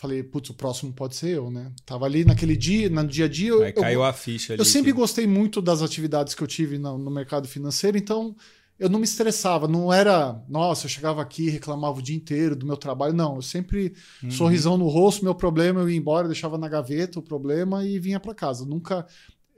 Falei, 0.00 0.22
putz, 0.22 0.48
o 0.50 0.54
próximo 0.54 0.92
pode 0.92 1.16
ser 1.16 1.30
eu, 1.30 1.50
né? 1.50 1.72
Tava 1.84 2.04
ali 2.06 2.24
naquele 2.24 2.56
dia, 2.56 2.88
no 2.88 3.04
dia 3.04 3.24
a 3.24 3.28
dia. 3.28 3.48
eu- 3.50 3.62
Aí 3.64 3.72
eu, 3.74 3.82
caiu 3.82 4.04
a 4.04 4.12
ficha 4.12 4.52
ali. 4.52 4.60
eu 4.60 4.64
sempre 4.64 4.92
que- 4.92 4.96
gostei 4.98 5.26
muito 5.26 5.60
das 5.60 5.82
atividades 5.82 6.36
que 6.36 6.42
eu 6.42 6.46
tive 6.46 6.78
no, 6.78 6.96
no 6.96 7.10
mercado 7.10 7.48
financeiro, 7.48 7.98
então 7.98 8.36
eu 8.78 8.88
não 8.88 9.00
me 9.00 9.04
estressava. 9.04 9.66
Não 9.66 9.92
era, 9.92 10.40
nossa, 10.48 10.86
eu 10.86 10.88
chegava 10.88 11.20
aqui 11.20 11.46
e 11.48 11.50
reclamava 11.50 11.98
o 11.98 12.02
dia 12.02 12.14
inteiro 12.16 12.54
do 12.54 12.64
meu 12.64 12.76
trabalho. 12.76 13.12
Não, 13.12 13.34
eu 13.34 13.42
sempre, 13.42 13.92
Uhum. 14.22 14.30
sorrisão 14.30 14.78
no 14.78 14.86
rosto, 14.86 15.24
meu 15.24 15.34
problema, 15.34 15.80
eu 15.80 15.90
ia 15.90 15.96
embora, 15.96 16.28
deixava 16.28 16.56
na 16.56 16.68
gaveta 16.68 17.18
o 17.18 17.22
problema 17.22 17.84
e 17.84 17.98
vinha 17.98 18.20
para 18.20 18.32
casa. 18.32 18.64
Nunca. 18.64 19.04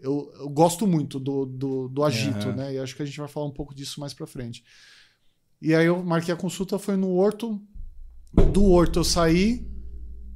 Eu, 0.00 0.32
eu 0.38 0.48
gosto 0.48 0.86
muito 0.86 1.20
do, 1.20 1.44
do, 1.44 1.86
do 1.90 2.02
agito, 2.02 2.48
Aham. 2.48 2.56
né? 2.56 2.74
E 2.76 2.78
acho 2.78 2.96
que 2.96 3.02
a 3.02 3.04
gente 3.04 3.18
vai 3.18 3.28
falar 3.28 3.44
um 3.44 3.50
pouco 3.52 3.74
disso 3.74 4.00
mais 4.00 4.14
para 4.14 4.26
frente. 4.26 4.64
E 5.60 5.74
aí 5.74 5.84
eu 5.84 6.02
marquei 6.02 6.32
a 6.32 6.36
consulta, 6.38 6.78
foi 6.78 6.96
no 6.96 7.10
Horto. 7.14 7.60
Do 8.32 8.64
Horto 8.64 9.00
eu 9.00 9.04
saí, 9.04 9.68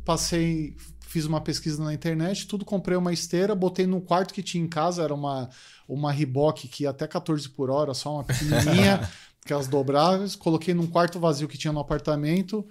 passei, 0.04 0.76
fiz 1.00 1.24
uma 1.24 1.40
pesquisa 1.40 1.82
na 1.82 1.94
internet, 1.94 2.46
tudo 2.46 2.64
comprei 2.64 2.96
uma 2.96 3.12
esteira, 3.12 3.54
botei 3.54 3.86
num 3.86 4.00
quarto 4.00 4.34
que 4.34 4.42
tinha 4.42 4.62
em 4.62 4.68
casa, 4.68 5.02
era 5.02 5.14
uma, 5.14 5.48
uma 5.88 6.12
Reebok 6.12 6.68
que 6.68 6.84
ia 6.84 6.90
até 6.90 7.06
14 7.06 7.48
por 7.50 7.70
hora, 7.70 7.94
só 7.94 8.14
uma 8.14 8.24
pequenininha, 8.24 9.08
aquelas 9.44 9.68
dobráveis, 9.68 10.36
coloquei 10.36 10.74
num 10.74 10.86
quarto 10.86 11.18
vazio 11.18 11.48
que 11.48 11.58
tinha 11.58 11.72
no 11.72 11.80
apartamento. 11.80 12.66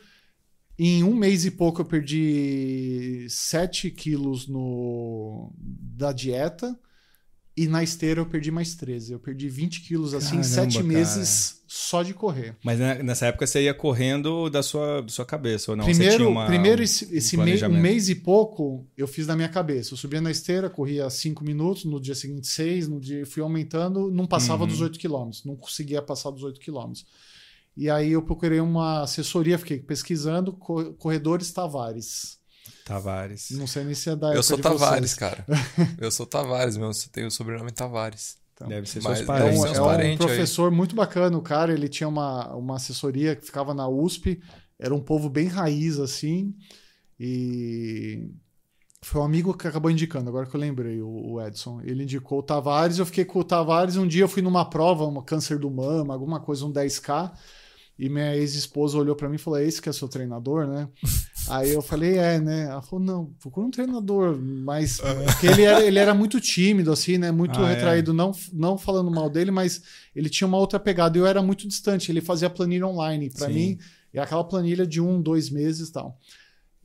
Em 0.77 1.03
um 1.03 1.15
mês 1.15 1.45
e 1.45 1.51
pouco 1.51 1.81
eu 1.81 1.85
perdi 1.85 3.27
7 3.29 3.91
quilos 3.91 4.47
no, 4.47 5.53
da 5.57 6.11
dieta. 6.11 6.77
E 7.55 7.67
na 7.67 7.83
esteira 7.83 8.19
eu 8.19 8.25
perdi 8.25 8.49
mais 8.49 8.73
13. 8.73 9.13
Eu 9.13 9.19
perdi 9.19 9.47
20 9.47 9.81
quilos 9.81 10.15
assim 10.15 10.37
em 10.37 10.41
Caramba, 10.41 10.43
7 10.71 10.73
cara. 10.73 10.85
meses 10.87 11.61
só 11.67 12.01
de 12.01 12.11
correr. 12.11 12.55
Mas 12.63 12.79
nessa 12.79 13.27
época 13.27 13.45
você 13.45 13.61
ia 13.63 13.73
correndo 13.75 14.49
da 14.49 14.63
sua, 14.63 15.01
da 15.01 15.09
sua 15.09 15.23
cabeça, 15.25 15.69
ou 15.71 15.77
não? 15.77 15.85
você 15.85 15.91
primeiro, 15.91 16.17
tinha 16.17 16.29
uma, 16.29 16.45
primeiro 16.47 16.81
esse, 16.81 17.05
um 17.05 17.13
esse 17.15 17.37
um 17.37 17.69
mês 17.81 18.09
e 18.09 18.15
pouco 18.15 18.87
eu 18.97 19.07
fiz 19.07 19.27
na 19.27 19.35
minha 19.35 19.49
cabeça. 19.49 19.93
Eu 19.93 19.97
subia 19.97 20.19
na 20.19 20.31
esteira, 20.31 20.67
corria 20.67 21.07
5 21.09 21.43
minutos, 21.43 21.85
no 21.85 22.01
dia 22.01 22.15
seguinte 22.15 22.47
6, 22.47 22.87
no 22.87 22.99
dia 22.99 23.23
fui 23.25 23.43
aumentando, 23.43 24.09
não 24.11 24.25
passava 24.25 24.63
Uhum. 24.63 24.69
dos 24.69 24.81
8 24.81 24.97
quilômetros, 24.97 25.45
não 25.45 25.55
conseguia 25.55 26.01
passar 26.01 26.31
dos 26.31 26.41
8 26.43 26.59
quilômetros. 26.59 27.05
E 27.77 27.87
aí 27.89 28.11
eu 28.11 28.21
procurei 28.23 28.59
uma 28.59 29.01
assessoria, 29.03 29.57
fiquei 29.59 29.77
pesquisando 29.79 30.53
co- 30.53 30.93
corredores 30.93 31.51
Tavares. 31.51 32.37
Tavares. 32.85 33.49
Não 33.51 33.67
sei 33.67 33.83
nem 33.83 33.95
se 33.95 34.09
é 34.09 34.15
da 34.15 34.27
Eu 34.27 34.31
época 34.31 34.43
sou 34.43 34.57
de 34.57 34.63
Tavares, 34.63 35.11
vocês. 35.11 35.13
cara. 35.13 35.45
Eu 35.97 36.11
sou 36.11 36.25
Tavares 36.25 36.75
mesmo. 36.77 36.93
Você 36.93 37.09
tem 37.09 37.25
o 37.25 37.31
sobrenome 37.31 37.71
Tavares. 37.71 38.37
Então, 38.53 38.67
Deve 38.67 38.87
ser 38.87 39.01
Mas 39.01 39.17
seus 39.17 39.19
é 39.19 39.23
É 39.23 39.25
parentes. 39.25 39.59
um, 39.61 39.65
é 39.67 39.81
um 39.81 39.85
parentes 39.85 40.21
aí. 40.21 40.27
professor 40.27 40.71
muito 40.71 40.95
bacana, 40.95 41.37
o 41.37 41.41
cara, 41.41 41.73
ele 41.73 41.89
tinha 41.89 42.07
uma, 42.07 42.53
uma 42.55 42.75
assessoria 42.75 43.35
que 43.35 43.45
ficava 43.45 43.73
na 43.73 43.87
USP, 43.87 44.39
era 44.77 44.93
um 44.93 45.01
povo 45.01 45.27
bem 45.29 45.47
raiz, 45.47 45.97
assim, 45.99 46.53
e 47.19 48.29
foi 49.01 49.21
um 49.21 49.25
amigo 49.25 49.53
que 49.57 49.67
acabou 49.67 49.89
indicando, 49.89 50.29
agora 50.29 50.45
que 50.45 50.55
eu 50.55 50.59
lembrei, 50.59 51.01
o, 51.01 51.07
o 51.33 51.41
Edson. 51.41 51.81
Ele 51.83 52.03
indicou 52.03 52.39
o 52.39 52.43
Tavares, 52.43 52.99
eu 52.99 53.05
fiquei 53.05 53.25
com 53.25 53.39
o 53.39 53.43
Tavares, 53.43 53.97
um 53.97 54.07
dia 54.07 54.23
eu 54.23 54.29
fui 54.29 54.41
numa 54.41 54.69
prova, 54.69 55.05
um 55.07 55.21
câncer 55.23 55.57
do 55.57 55.69
mama, 55.71 56.13
alguma 56.13 56.39
coisa, 56.39 56.63
um 56.65 56.71
10K, 56.71 57.31
e 57.97 58.09
minha 58.09 58.35
ex-esposa 58.35 58.97
olhou 58.97 59.15
pra 59.15 59.29
mim 59.29 59.35
e 59.35 59.39
falou, 59.39 59.59
é 59.59 59.65
esse 59.65 59.81
que 59.81 59.87
é 59.87 59.93
seu 59.93 60.07
treinador, 60.07 60.67
né? 60.67 60.89
Aí 61.49 61.71
eu 61.71 61.81
falei, 61.81 62.17
é, 62.17 62.39
né? 62.39 62.63
Ela 62.63 62.81
falou, 62.81 63.05
não, 63.05 63.25
procura 63.39 63.67
um 63.67 63.71
treinador, 63.71 64.37
mas... 64.39 64.99
Porque 65.25 65.47
ele 65.47 65.63
era, 65.63 65.83
ele 65.83 65.99
era 65.99 66.13
muito 66.13 66.39
tímido, 66.39 66.91
assim, 66.91 67.17
né? 67.17 67.31
Muito 67.31 67.59
Ah, 67.59 67.69
é? 67.69 67.75
retraído, 67.75 68.13
não, 68.13 68.31
não 68.51 68.77
falando 68.77 69.11
mal 69.11 69.29
dele, 69.29 69.51
mas 69.51 69.81
ele 70.15 70.29
tinha 70.29 70.47
uma 70.47 70.57
outra 70.57 70.79
pegada. 70.79 71.17
Eu 71.17 71.27
era 71.27 71.41
muito 71.41 71.67
distante, 71.67 72.11
ele 72.11 72.21
fazia 72.21 72.49
planilha 72.49 72.87
online. 72.87 73.29
Pra 73.29 73.47
Sim. 73.47 73.53
mim, 73.53 73.79
é 74.13 74.19
aquela 74.21 74.43
planilha 74.43 74.87
de 74.87 75.01
um, 75.01 75.21
dois 75.21 75.49
meses 75.49 75.89
e 75.89 75.91
tal. 75.91 76.17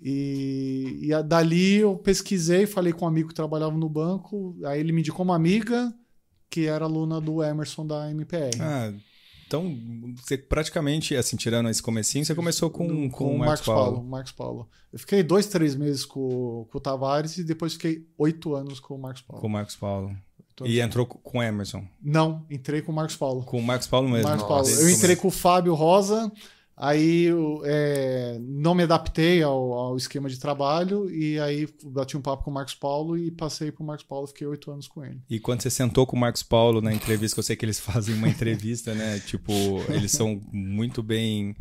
E, 0.00 1.00
e 1.02 1.22
dali 1.24 1.76
eu 1.76 1.96
pesquisei, 1.96 2.66
falei 2.66 2.92
com 2.92 3.04
um 3.04 3.08
amigo 3.08 3.28
que 3.28 3.34
trabalhava 3.34 3.76
no 3.76 3.88
banco, 3.88 4.56
aí 4.64 4.78
ele 4.80 4.92
me 4.92 5.00
indicou 5.00 5.24
uma 5.24 5.34
amiga 5.34 5.92
que 6.48 6.66
era 6.66 6.84
aluna 6.84 7.20
do 7.20 7.42
Emerson 7.42 7.86
da 7.86 8.10
MPR. 8.10 8.58
Ah, 8.60 8.92
então, 9.48 9.74
você 10.14 10.37
praticamente, 10.37 11.16
assim, 11.16 11.34
tirando 11.34 11.70
esse 11.70 11.82
comecinho, 11.82 12.22
você 12.22 12.34
começou 12.34 12.68
com, 12.68 13.08
com, 13.08 13.34
o 13.34 13.38
Marcos 13.38 13.64
Paulo. 13.64 14.04
Marcos 14.04 14.32
Paulo. 14.32 14.68
Eu 14.92 14.98
fiquei 14.98 15.22
dois, 15.22 15.46
três 15.46 15.74
meses 15.74 16.04
com, 16.04 16.66
com 16.70 16.76
o 16.76 16.80
Tavares 16.80 17.38
e 17.38 17.44
depois 17.44 17.72
fiquei 17.72 18.06
oito 18.18 18.54
anos 18.54 18.78
com 18.78 18.94
o 18.94 18.98
Marcos 18.98 19.22
Paulo. 19.22 19.40
Com 19.40 19.46
o 19.46 19.50
Marcos 19.50 19.74
Paulo. 19.74 20.14
E 20.64 20.80
entrou 20.80 21.06
com 21.06 21.38
o 21.38 21.42
Emerson. 21.42 21.82
Não, 22.02 22.44
entrei 22.50 22.82
com 22.82 22.92
o 22.92 22.94
Marcos 22.94 23.16
Paulo. 23.16 23.42
Com 23.44 23.58
o 23.58 23.62
Marcos 23.62 23.87
Paulo 23.87 24.11
mesmo. 24.11 24.28
Marcos 24.28 24.46
Nossa. 24.46 24.70
Paulo. 24.70 24.87
Eu 24.87 24.94
entrei 24.94 25.16
com 25.16 25.28
o 25.28 25.30
Fábio 25.30 25.72
Rosa, 25.72 26.30
aí 26.78 27.28
é, 27.64 28.38
não 28.40 28.74
me 28.74 28.84
adaptei 28.84 29.42
ao, 29.42 29.72
ao 29.72 29.96
esquema 29.96 30.28
de 30.28 30.38
trabalho 30.38 31.10
e 31.10 31.38
aí 31.40 31.68
bati 31.84 32.16
um 32.16 32.22
papo 32.22 32.44
com 32.44 32.50
o 32.50 32.54
Marcos 32.54 32.74
Paulo 32.74 33.18
e 33.18 33.30
passei 33.30 33.72
pro 33.72 33.84
Marcos 33.84 34.06
Paulo, 34.06 34.28
fiquei 34.28 34.46
oito 34.46 34.70
anos 34.70 34.86
com 34.86 35.04
ele. 35.04 35.20
E 35.28 35.40
quando 35.40 35.60
você 35.60 35.70
sentou 35.70 36.06
com 36.06 36.16
o 36.16 36.20
Marcos 36.20 36.42
Paulo 36.42 36.80
na 36.80 36.94
entrevista, 36.94 37.34
que 37.34 37.40
eu 37.40 37.44
sei 37.44 37.56
que 37.56 37.64
eles 37.64 37.80
fazem 37.80 38.14
uma 38.14 38.28
entrevista, 38.28 38.94
né? 38.94 39.18
Tipo, 39.18 39.52
eles 39.88 40.12
são 40.12 40.40
muito 40.52 41.02
bem 41.02 41.56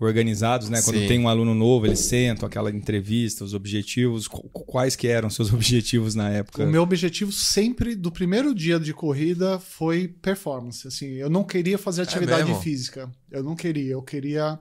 organizados, 0.00 0.68
né? 0.68 0.80
Quando 0.82 0.98
Sim. 0.98 1.08
tem 1.08 1.18
um 1.20 1.28
aluno 1.28 1.54
novo, 1.54 1.86
eles 1.86 1.98
sentam 2.00 2.46
aquela 2.46 2.70
entrevista, 2.70 3.44
os 3.44 3.54
objetivos. 3.54 4.28
Qu- 4.28 4.48
Quais 4.50 4.94
que 4.94 5.08
eram 5.08 5.28
seus 5.30 5.50
objetivos 5.54 6.14
na 6.14 6.30
época? 6.30 6.64
O 6.64 6.66
meu 6.68 6.82
objetivo 6.82 7.32
sempre, 7.32 7.94
do 7.96 8.10
primeiro 8.12 8.54
dia 8.54 8.78
de 8.78 8.92
corrida, 8.94 9.58
foi 9.58 10.06
performance. 10.08 10.86
Assim, 10.86 11.06
eu 11.14 11.28
não 11.28 11.42
queria 11.44 11.76
fazer 11.78 12.02
atividade 12.02 12.44
mesmo? 12.48 12.62
física. 12.62 13.10
Eu 13.30 13.42
não 13.42 13.56
queria. 13.56 13.92
Eu 13.92 14.02
queria. 14.02 14.58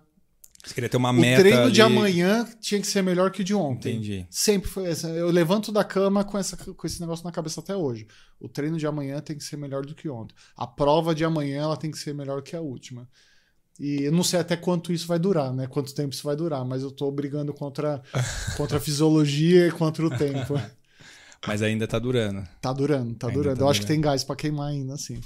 Você 0.65 0.73
queria 0.73 0.89
ter 0.89 0.97
uma 0.97 1.11
O 1.11 1.13
meta 1.13 1.41
treino 1.41 1.71
de 1.71 1.81
ali. 1.81 1.95
amanhã 1.95 2.45
tinha 2.59 2.81
que 2.81 2.87
ser 2.87 3.01
melhor 3.01 3.31
que 3.31 3.41
o 3.41 3.43
de 3.43 3.53
ontem. 3.53 3.93
Entendi. 3.95 4.27
Sempre 4.29 4.67
foi 4.69 4.87
essa. 4.87 5.07
Eu 5.09 5.29
levanto 5.29 5.71
da 5.71 5.83
cama 5.83 6.23
com, 6.25 6.37
essa, 6.37 6.57
com 6.57 6.87
esse 6.87 6.99
negócio 6.99 7.23
na 7.23 7.31
cabeça 7.31 7.61
até 7.61 7.75
hoje. 7.75 8.05
O 8.39 8.49
treino 8.49 8.77
de 8.77 8.85
amanhã 8.85 9.21
tem 9.21 9.37
que 9.37 9.43
ser 9.43 9.55
melhor 9.55 9.85
do 9.85 9.95
que 9.95 10.09
ontem. 10.09 10.35
A 10.57 10.67
prova 10.67 11.13
de 11.15 11.23
amanhã 11.23 11.61
ela 11.61 11.77
tem 11.77 11.89
que 11.91 11.97
ser 11.97 12.13
melhor 12.13 12.41
que 12.41 12.55
a 12.55 12.59
última. 12.59 13.07
E 13.79 14.03
eu 14.03 14.11
não 14.11 14.23
sei 14.23 14.39
até 14.39 14.55
quanto 14.57 14.91
isso 14.91 15.07
vai 15.07 15.19
durar, 15.19 15.53
né? 15.53 15.67
Quanto 15.67 15.93
tempo 15.93 16.13
isso 16.13 16.23
vai 16.23 16.35
durar, 16.35 16.65
mas 16.65 16.81
eu 16.81 16.89
tô 16.91 17.11
brigando 17.11 17.53
contra, 17.53 18.01
contra 18.55 18.77
a 18.77 18.79
fisiologia 18.79 19.67
e 19.67 19.71
contra 19.71 20.05
o 20.05 20.09
tempo. 20.09 20.53
Mas 21.45 21.61
ainda 21.61 21.87
tá 21.87 21.99
durando. 21.99 22.45
Tá 22.59 22.73
durando, 22.73 23.13
tá 23.13 23.27
Ainda 23.27 23.39
durando. 23.39 23.57
tá 23.59 23.63
eu 23.63 23.69
acho 23.69 23.79
que 23.81 23.85
durando. 23.85 24.01
tem 24.01 24.09
gás 24.11 24.23
pra 24.23 24.35
queimar 24.35 24.69
ainda, 24.69 24.95
assim. 24.95 25.21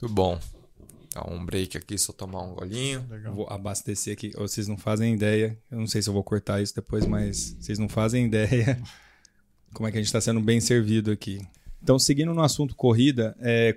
Muito 0.00 0.14
bom. 0.14 0.40
Dá 1.14 1.22
um 1.30 1.44
break 1.44 1.76
aqui, 1.76 1.98
só 1.98 2.10
tomar 2.10 2.42
um 2.42 2.54
golinho. 2.54 3.04
Vou 3.34 3.46
abastecer 3.48 4.14
aqui. 4.14 4.30
Vocês 4.34 4.66
não 4.66 4.78
fazem 4.78 5.12
ideia. 5.14 5.56
Eu 5.70 5.78
não 5.78 5.86
sei 5.86 6.00
se 6.00 6.08
eu 6.08 6.14
vou 6.14 6.24
cortar 6.24 6.62
isso 6.62 6.74
depois, 6.74 7.06
mas 7.06 7.54
vocês 7.60 7.78
não 7.78 7.88
fazem 7.88 8.24
ideia 8.26 8.80
como 9.74 9.86
é 9.86 9.92
que 9.92 9.98
a 9.98 10.00
gente 10.00 10.08
está 10.08 10.20
sendo 10.22 10.40
bem 10.40 10.58
servido 10.58 11.10
aqui. 11.10 11.46
Então, 11.82 11.98
seguindo 11.98 12.32
no 12.34 12.42
assunto 12.42 12.74
corrida, 12.74 13.36
é, 13.38 13.76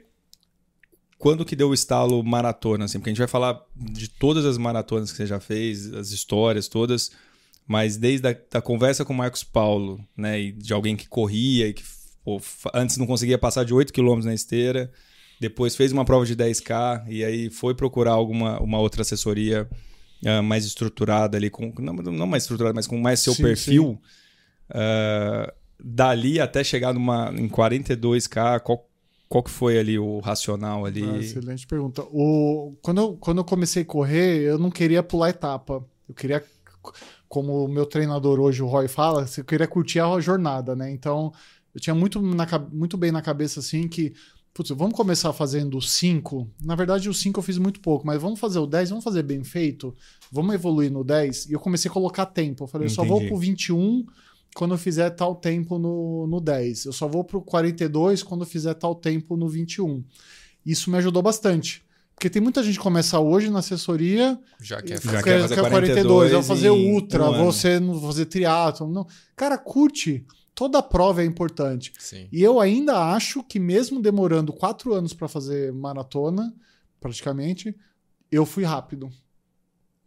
quando 1.19 1.43
que 1.43 1.55
deu 1.55 1.69
o 1.69 1.73
estalo 1.73 2.23
maratona? 2.23 2.85
Assim? 2.85 2.97
Porque 2.97 3.09
a 3.09 3.13
gente 3.13 3.19
vai 3.19 3.27
falar 3.27 3.61
de 3.75 4.09
todas 4.09 4.45
as 4.45 4.57
maratonas 4.57 5.11
que 5.11 5.17
você 5.17 5.27
já 5.27 5.39
fez, 5.39 5.93
as 5.93 6.11
histórias 6.11 6.69
todas, 6.69 7.11
mas 7.67 7.97
desde 7.97 8.27
a 8.29 8.35
da 8.49 8.61
conversa 8.61 9.03
com 9.03 9.13
o 9.13 9.17
Marcos 9.17 9.43
Paulo, 9.43 9.99
né, 10.15 10.39
e 10.39 10.51
de 10.53 10.73
alguém 10.73 10.95
que 10.95 11.07
corria 11.07 11.67
e 11.67 11.73
que 11.73 11.83
pô, 12.23 12.41
antes 12.73 12.95
não 12.97 13.05
conseguia 13.05 13.37
passar 13.37 13.65
de 13.65 13.73
8 13.73 13.91
km 13.91 14.23
na 14.23 14.33
esteira, 14.33 14.89
depois 15.41 15.75
fez 15.75 15.91
uma 15.91 16.05
prova 16.05 16.25
de 16.25 16.35
10K 16.35 17.03
e 17.09 17.23
aí 17.23 17.49
foi 17.49 17.75
procurar 17.75 18.13
alguma 18.13 18.59
uma 18.61 18.79
outra 18.79 19.01
assessoria 19.01 19.69
ah, 20.25 20.41
mais 20.41 20.65
estruturada 20.65 21.37
ali, 21.37 21.49
com, 21.49 21.73
não, 21.79 21.93
não 21.93 22.27
mais 22.27 22.43
estruturada, 22.43 22.73
mas 22.73 22.87
com 22.87 22.97
mais 22.97 23.19
seu 23.19 23.33
Sim, 23.33 23.43
perfil. 23.43 24.01
Ah, 24.69 25.53
dali 25.81 26.39
até 26.39 26.63
chegar 26.63 26.93
numa, 26.93 27.33
em 27.35 27.47
42K, 27.47 28.59
qual, 28.59 28.88
qual 29.29 29.43
que 29.43 29.51
foi 29.51 29.77
ali 29.77 29.99
o 29.99 30.19
racional 30.19 30.85
ali? 30.85 31.03
Ah, 31.03 31.17
excelente 31.19 31.67
pergunta. 31.67 32.01
O, 32.11 32.75
quando, 32.81 32.99
eu, 32.99 33.13
quando 33.13 33.37
eu 33.37 33.45
comecei 33.45 33.83
a 33.83 33.85
correr, 33.85 34.41
eu 34.41 34.57
não 34.57 34.71
queria 34.71 35.03
pular 35.03 35.29
etapa. 35.29 35.85
Eu 36.07 36.15
queria, 36.15 36.43
como 37.27 37.65
o 37.65 37.67
meu 37.67 37.85
treinador 37.85 38.39
hoje, 38.39 38.63
o 38.63 38.67
Roy, 38.67 38.87
fala, 38.87 39.27
eu 39.37 39.45
queria 39.45 39.67
curtir 39.67 39.99
a 39.99 40.19
jornada, 40.19 40.75
né? 40.75 40.89
Então, 40.89 41.31
eu 41.75 41.79
tinha 41.79 41.93
muito, 41.93 42.19
na, 42.19 42.47
muito 42.71 42.97
bem 42.97 43.11
na 43.11 43.21
cabeça, 43.21 43.59
assim, 43.59 43.87
que, 43.87 44.15
putz, 44.51 44.71
vamos 44.71 44.95
começar 44.95 45.31
fazendo 45.31 45.77
o 45.77 45.81
5. 45.81 46.49
Na 46.59 46.73
verdade, 46.73 47.07
o 47.07 47.13
5 47.13 47.39
eu 47.39 47.43
fiz 47.43 47.59
muito 47.59 47.79
pouco, 47.81 48.07
mas 48.07 48.19
vamos 48.19 48.39
fazer 48.39 48.57
o 48.57 48.65
10, 48.65 48.89
vamos 48.89 49.03
fazer 49.03 49.21
bem 49.21 49.43
feito, 49.43 49.95
vamos 50.31 50.55
evoluir 50.55 50.91
no 50.91 51.03
10. 51.03 51.51
E 51.51 51.53
eu 51.53 51.59
comecei 51.59 51.87
a 51.91 51.93
colocar 51.93 52.25
tempo. 52.25 52.63
Eu 52.63 52.67
falei, 52.67 52.87
eu 52.87 52.91
só 52.91 53.03
vou 53.03 53.17
Entendi. 53.17 53.29
pro 53.29 53.37
21 53.37 54.05
quando 54.55 54.73
eu 54.73 54.77
fizer 54.77 55.09
tal 55.11 55.35
tempo 55.35 55.77
no, 55.77 56.27
no 56.27 56.39
10. 56.39 56.85
Eu 56.85 56.93
só 56.93 57.07
vou 57.07 57.23
pro 57.23 57.41
42 57.41 58.23
quando 58.23 58.41
eu 58.41 58.47
fizer 58.47 58.73
tal 58.73 58.95
tempo 58.95 59.37
no 59.37 59.47
21. 59.47 60.03
Isso 60.65 60.89
me 60.91 60.97
ajudou 60.97 61.21
bastante. 61.21 61.83
Porque 62.19 62.29
tem 62.29 62.41
muita 62.41 62.61
gente 62.61 62.77
que 62.77 62.83
começa 62.83 63.17
hoje 63.17 63.49
na 63.49 63.59
assessoria 63.59 64.37
Já 64.59 64.81
que 64.81 64.91
é 64.91 64.97
Já 64.97 65.23
quer, 65.23 65.23
quer 65.23 65.41
fazer 65.43 65.55
quer 65.55 65.69
42 65.69 66.31
vou 66.33 66.43
fazer 66.43 66.69
ultra, 66.69 67.29
um 67.29 67.45
você 67.45 67.79
não 67.79 67.93
vou 67.93 68.11
fazer 68.11 68.25
triatlo, 68.25 68.89
não. 68.89 69.07
Cara, 69.35 69.57
curte. 69.57 70.25
Toda 70.53 70.83
prova 70.83 71.21
é 71.21 71.25
importante. 71.25 71.93
Sim. 71.97 72.27
E 72.29 72.43
eu 72.43 72.59
ainda 72.59 73.13
acho 73.13 73.41
que 73.41 73.57
mesmo 73.57 74.01
demorando 74.01 74.51
quatro 74.51 74.93
anos 74.93 75.13
para 75.13 75.29
fazer 75.29 75.71
maratona, 75.71 76.53
praticamente, 76.99 77.73
eu 78.29 78.45
fui 78.45 78.65
rápido. 78.65 79.09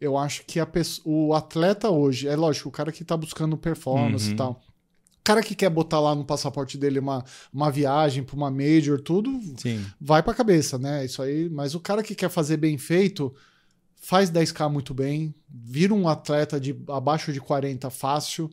Eu 0.03 0.17
acho 0.17 0.43
que 0.45 0.59
a 0.59 0.65
pesso- 0.65 1.01
o 1.05 1.33
atleta 1.33 1.89
hoje, 1.89 2.27
é 2.27 2.35
lógico, 2.35 2.69
o 2.69 2.71
cara 2.71 2.91
que 2.91 3.03
tá 3.05 3.15
buscando 3.15 3.55
performance 3.57 4.27
Uhum. 4.27 4.33
e 4.33 4.35
tal. 4.35 4.51
O 5.19 5.23
cara 5.23 5.41
que 5.41 5.55
quer 5.55 5.69
botar 5.69 5.99
lá 6.01 6.13
no 6.13 6.25
passaporte 6.25 6.77
dele 6.77 6.99
uma, 6.99 7.23
uma 7.53 7.71
viagem 7.71 8.21
para 8.23 8.35
uma 8.35 8.51
major, 8.51 8.99
tudo, 8.99 9.39
Sim. 9.57 9.85
vai 10.01 10.21
pra 10.21 10.33
cabeça, 10.33 10.77
né? 10.77 11.05
Isso 11.05 11.21
aí. 11.21 11.49
Mas 11.49 11.73
o 11.73 11.79
cara 11.79 12.03
que 12.03 12.13
quer 12.13 12.29
fazer 12.29 12.57
bem 12.57 12.77
feito, 12.77 13.33
faz 14.01 14.29
10K 14.29 14.67
muito 14.69 14.93
bem, 14.93 15.33
vira 15.47 15.93
um 15.93 16.09
atleta 16.09 16.59
de 16.59 16.75
abaixo 16.89 17.31
de 17.31 17.39
40 17.39 17.89
fácil, 17.89 18.49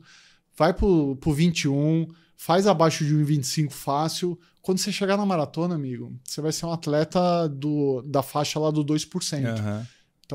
vai 0.57 0.73
pro, 0.73 1.17
pro 1.17 1.33
21, 1.33 2.07
faz 2.37 2.65
abaixo 2.65 3.03
de 3.03 3.13
1,25 3.13 3.71
fácil. 3.71 4.39
Quando 4.61 4.77
você 4.77 4.91
chegar 4.93 5.17
na 5.17 5.25
maratona, 5.25 5.75
amigo, 5.75 6.13
você 6.23 6.39
vai 6.39 6.53
ser 6.53 6.65
um 6.67 6.71
atleta 6.71 7.49
do, 7.49 8.01
da 8.03 8.21
faixa 8.23 8.57
lá 8.59 8.71
do 8.71 8.81
2%. 8.85 9.45
Aham. 9.59 9.85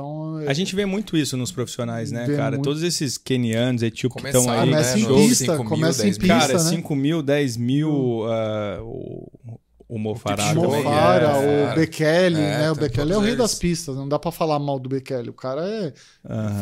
Então, 0.00 0.36
A 0.46 0.52
gente 0.52 0.74
vê 0.76 0.84
muito 0.84 1.16
isso 1.16 1.36
nos 1.36 1.50
profissionais, 1.50 2.12
né, 2.12 2.26
Vê 2.26 2.36
cara? 2.36 2.56
muito. 2.56 2.64
Todos 2.64 2.82
esses 2.82 3.16
kenianos, 3.16 3.82
etíopes 3.82 4.20
que 4.22 4.28
estão 4.28 4.50
aí. 4.50 4.58
né, 4.58 4.64
começa 4.66 4.98
em 4.98 5.02
no 5.02 5.08
show. 5.08 5.16
pista, 5.28 5.44
5 5.44 5.56
mil, 5.62 5.64
começa 5.70 6.02
em 6.02 6.04
10 6.06 6.18
mil. 6.18 6.28
pista, 6.28 6.46
Cara, 6.52 6.64
né? 6.64 6.70
5 6.70 6.96
mil, 6.96 7.22
10 7.22 7.56
mil, 7.56 8.24
ah, 8.28 8.78
o, 8.82 9.30
o 9.88 9.98
Tipo, 9.98 10.62
também 10.62 10.84
Mofara, 10.84 11.26
é. 11.26 11.72
o 11.72 11.74
Bekele, 11.76 12.40
É, 12.40 12.58
né? 12.58 12.70
O 12.72 12.74
Bekele 12.74 13.12
é 13.12 13.16
o 13.16 13.20
rei 13.20 13.36
das 13.36 13.52
eles. 13.52 13.58
pistas, 13.60 13.96
não 13.96 14.08
dá 14.08 14.18
pra 14.18 14.30
falar 14.32 14.58
mal 14.58 14.78
do 14.78 14.88
Bekele. 14.88 15.30
O 15.30 15.32
cara 15.32 15.62
é, 15.66 15.92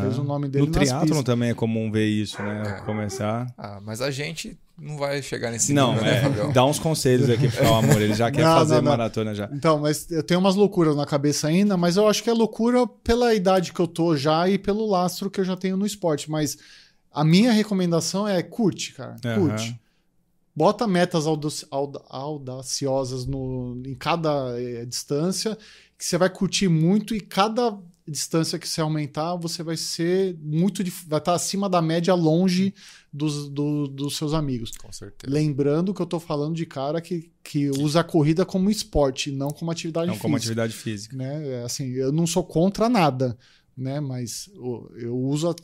fez 0.03 0.19
o 0.19 0.23
nome 0.25 0.47
dele 0.49 0.67
No 0.67 0.71
nas 0.73 0.79
triatlon 0.89 1.23
também 1.23 1.51
é 1.51 1.55
comum 1.55 1.91
ver 1.91 2.07
isso, 2.07 2.41
né? 2.43 2.63
É. 2.79 2.81
Começar. 2.85 3.47
Ah, 3.57 3.81
mas 3.83 4.01
a 4.01 4.11
gente 4.11 4.57
não 4.79 4.97
vai 4.97 5.23
chegar 5.23 5.51
nesse 5.51 5.73
Não, 5.73 5.93
nível, 5.93 6.05
né, 6.05 6.19
é, 6.19 6.21
Fabião? 6.23 6.53
dá 6.53 6.65
uns 6.67 6.79
conselhos 6.79 7.31
aqui 7.31 7.49
pro 7.49 7.63
Cal 7.63 7.75
Amor. 7.77 8.03
Ele 8.03 8.15
já 8.15 8.31
quer 8.31 8.43
Não, 8.45 8.57
fazer 8.59 8.75
não, 8.77 8.83
não. 8.83 8.91
maratona 8.91 9.35
já. 9.35 9.49
Então, 9.53 9.79
mas 9.79 10.11
eu 10.11 10.23
tenho 10.23 10.41
umas 10.41 10.55
loucuras 10.57 10.97
na 10.97 11.07
cabeça 11.07 11.47
ainda, 11.49 11.77
mas 11.77 11.97
eu 11.97 12.09
acho 12.09 12.23
que 12.23 12.31
é 12.31 12.33
loucura 12.33 12.87
pela 12.87 13.33
idade 13.35 13.73
que 13.73 13.81
eu 13.81 13.87
tô 13.87 14.17
já 14.17 14.49
e 14.49 14.59
pelo 14.59 14.87
lastro 14.87 15.31
que 15.31 15.41
eu 15.41 15.45
já 15.45 15.57
tenho 15.57 15.77
no 15.77 15.87
esporte. 15.87 16.31
Mas 16.31 16.59
a 17.13 17.23
minha 17.25 17.53
recomendação 17.53 18.27
é 18.27 18.43
curte, 18.43 18.93
cara. 18.95 19.17
Curte. 19.39 19.79
Bota 20.57 20.87
metas 20.87 21.27
audaci- 21.27 21.67
auda- 21.71 22.03
audaciosas 22.09 23.27
no, 23.27 23.81
em 23.85 23.95
cada 23.95 24.55
eh, 24.61 24.85
distância, 24.85 25.57
que 25.99 26.05
você 26.05 26.17
vai 26.19 26.31
curtir 26.31 26.69
muito 26.69 27.15
e 27.15 27.21
cada 27.21 27.77
distância 28.07 28.59
que 28.59 28.69
você 28.69 28.81
aumentar, 28.81 29.35
você 29.37 29.63
vai 29.63 29.77
ser 29.77 30.37
muito. 30.43 30.83
vai 31.07 31.19
estar 31.19 31.35
acima 31.35 31.69
da 31.69 31.81
média 31.81 32.15
longe 32.15 32.75
dos, 33.13 33.49
do- 33.49 33.89
dos 33.89 34.17
seus 34.17 34.35
amigos. 34.35 34.71
Com 34.77 34.93
certeza. 34.93 35.33
Lembrando 35.33 35.95
que 35.95 36.03
eu 36.03 36.07
tô 36.07 36.21
falando 36.21 36.55
de 36.55 36.67
cara 36.67 37.01
que, 37.01 37.31
que 37.43 37.71
usa 37.71 38.01
a 38.01 38.05
corrida 38.05 38.45
como 38.45 38.71
esporte, 38.71 39.31
não 39.31 39.51
como 39.51 39.71
atividade 39.71 40.07
Não 40.07 40.15
física. 40.15 40.23
como 40.27 40.37
atividade 40.37 40.73
física. 40.75 41.17
Né? 41.17 41.49
É, 41.49 41.63
Assim, 41.65 41.91
eu 41.93 42.13
não 42.13 42.27
sou 42.27 42.45
contra 42.45 42.89
nada, 42.89 43.39
né? 43.77 44.01
Mas 44.01 44.51
eu 44.97 45.17
uso 45.17 45.55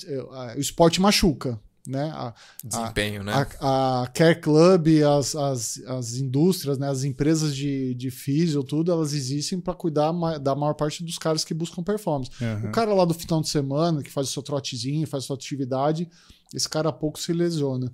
o 0.57 0.61
esporte 0.61 1.00
machuca, 1.00 1.61
né? 1.90 2.11
A, 2.14 2.33
Desempenho, 2.64 3.22
né? 3.22 3.33
a, 3.61 4.03
a 4.03 4.07
Care 4.07 4.40
Club, 4.40 4.88
as, 5.18 5.35
as, 5.35 5.83
as 5.87 6.14
indústrias, 6.14 6.79
né? 6.79 6.88
as 6.88 7.05
empresas 7.05 7.55
de, 7.55 7.94
de 7.94 8.11
físio, 8.11 8.62
tudo, 8.62 8.90
elas 8.92 9.12
existem 9.12 9.61
para 9.61 9.74
cuidar 9.74 10.12
ma- 10.12 10.38
da 10.38 10.55
maior 10.55 10.74
parte 10.74 11.05
dos 11.05 11.18
caras 11.18 11.44
que 11.44 11.53
buscam 11.53 11.83
performance. 11.83 12.31
Aham. 12.40 12.68
O 12.68 12.72
cara 12.72 12.94
lá 12.94 13.05
do 13.05 13.14
final 13.14 13.40
de 13.40 13.48
semana, 13.48 14.03
que 14.03 14.11
faz 14.11 14.29
o 14.29 14.33
seu 14.33 14.42
trotezinho, 14.42 15.07
faz 15.07 15.24
a 15.24 15.26
sua 15.26 15.37
atividade, 15.37 16.09
esse 16.55 16.68
cara 16.68 16.92
pouco 16.92 17.18
se 17.18 17.33
lesiona. 17.33 17.92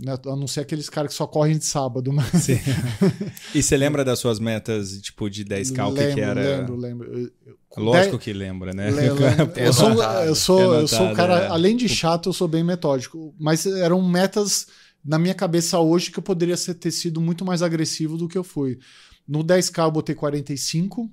Né? 0.00 0.12
A 0.26 0.36
não 0.36 0.46
ser 0.46 0.60
aqueles 0.60 0.90
caras 0.90 1.10
que 1.12 1.16
só 1.16 1.26
correm 1.26 1.56
de 1.56 1.64
sábado. 1.64 2.12
Mas... 2.12 2.26
Sim. 2.42 2.58
e 3.54 3.62
você 3.62 3.76
lembra 3.76 4.04
das 4.04 4.18
suas 4.18 4.38
metas, 4.38 5.00
tipo, 5.00 5.30
de 5.30 5.44
10K? 5.44 5.90
O 5.90 5.94
que, 5.94 6.14
que 6.14 6.20
era? 6.20 6.58
Lembro, 6.58 6.76
lembro. 6.76 7.32
Lógico 7.76 8.18
que 8.18 8.32
lembra, 8.32 8.72
né? 8.74 8.90
Le- 8.90 9.10
lembro. 9.10 9.24
Eu 9.56 9.72
sou, 9.72 10.02
eu 10.02 10.34
sou, 10.34 10.58
Tem 10.58 10.80
eu 10.80 10.88
sou 10.88 11.06
um 11.08 11.14
cara, 11.14 11.40
é. 11.44 11.46
além 11.48 11.76
de 11.76 11.88
chato, 11.88 12.28
eu 12.28 12.32
sou 12.32 12.46
bem 12.48 12.62
metódico. 12.62 13.34
Mas 13.38 13.64
eram 13.66 14.02
metas 14.06 14.66
na 15.04 15.18
minha 15.18 15.34
cabeça 15.34 15.78
hoje 15.78 16.10
que 16.10 16.18
eu 16.18 16.22
poderia 16.22 16.56
ter 16.56 16.90
sido 16.90 17.20
muito 17.20 17.44
mais 17.44 17.62
agressivo 17.62 18.16
do 18.18 18.28
que 18.28 18.36
eu 18.36 18.44
fui. 18.44 18.78
No 19.26 19.42
10K 19.44 19.84
eu 19.84 19.90
botei 19.90 20.14
45, 20.14 21.10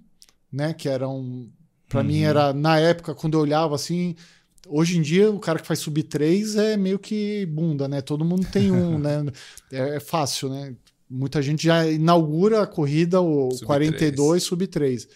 né? 0.52 0.74
Que 0.74 0.90
era 0.90 1.08
um. 1.08 1.50
Pra 1.88 2.02
Uhum. 2.02 2.08
mim 2.08 2.22
era, 2.22 2.54
na 2.54 2.80
época, 2.80 3.14
quando 3.16 3.36
eu 3.36 3.42
olhava 3.42 3.76
assim. 3.76 4.16
Hoje 4.68 4.98
em 4.98 5.02
dia, 5.02 5.30
o 5.30 5.40
cara 5.40 5.60
que 5.60 5.68
faz 5.68 5.80
sub 5.80 6.02
3 6.02 6.56
é 6.56 6.78
meio 6.78 6.98
que 6.98 7.46
bunda, 7.48 7.88
né? 7.88 8.02
Todo 8.02 8.24
mundo 8.24 8.48
tem 8.52 8.72
um, 8.72 8.98
né? 9.00 9.26
É, 9.72 9.98
é 9.98 10.00
fácil, 10.00 10.50
né? 10.50 10.76
Muita 11.10 11.42
gente 11.42 11.64
já 11.66 11.86
inaugura 11.86 12.64
a 12.64 12.68
corrida, 12.68 13.22
o 13.22 13.52
Sub 13.52 13.66
42, 13.66 14.42
sub 14.42 14.66
3. 14.66 15.08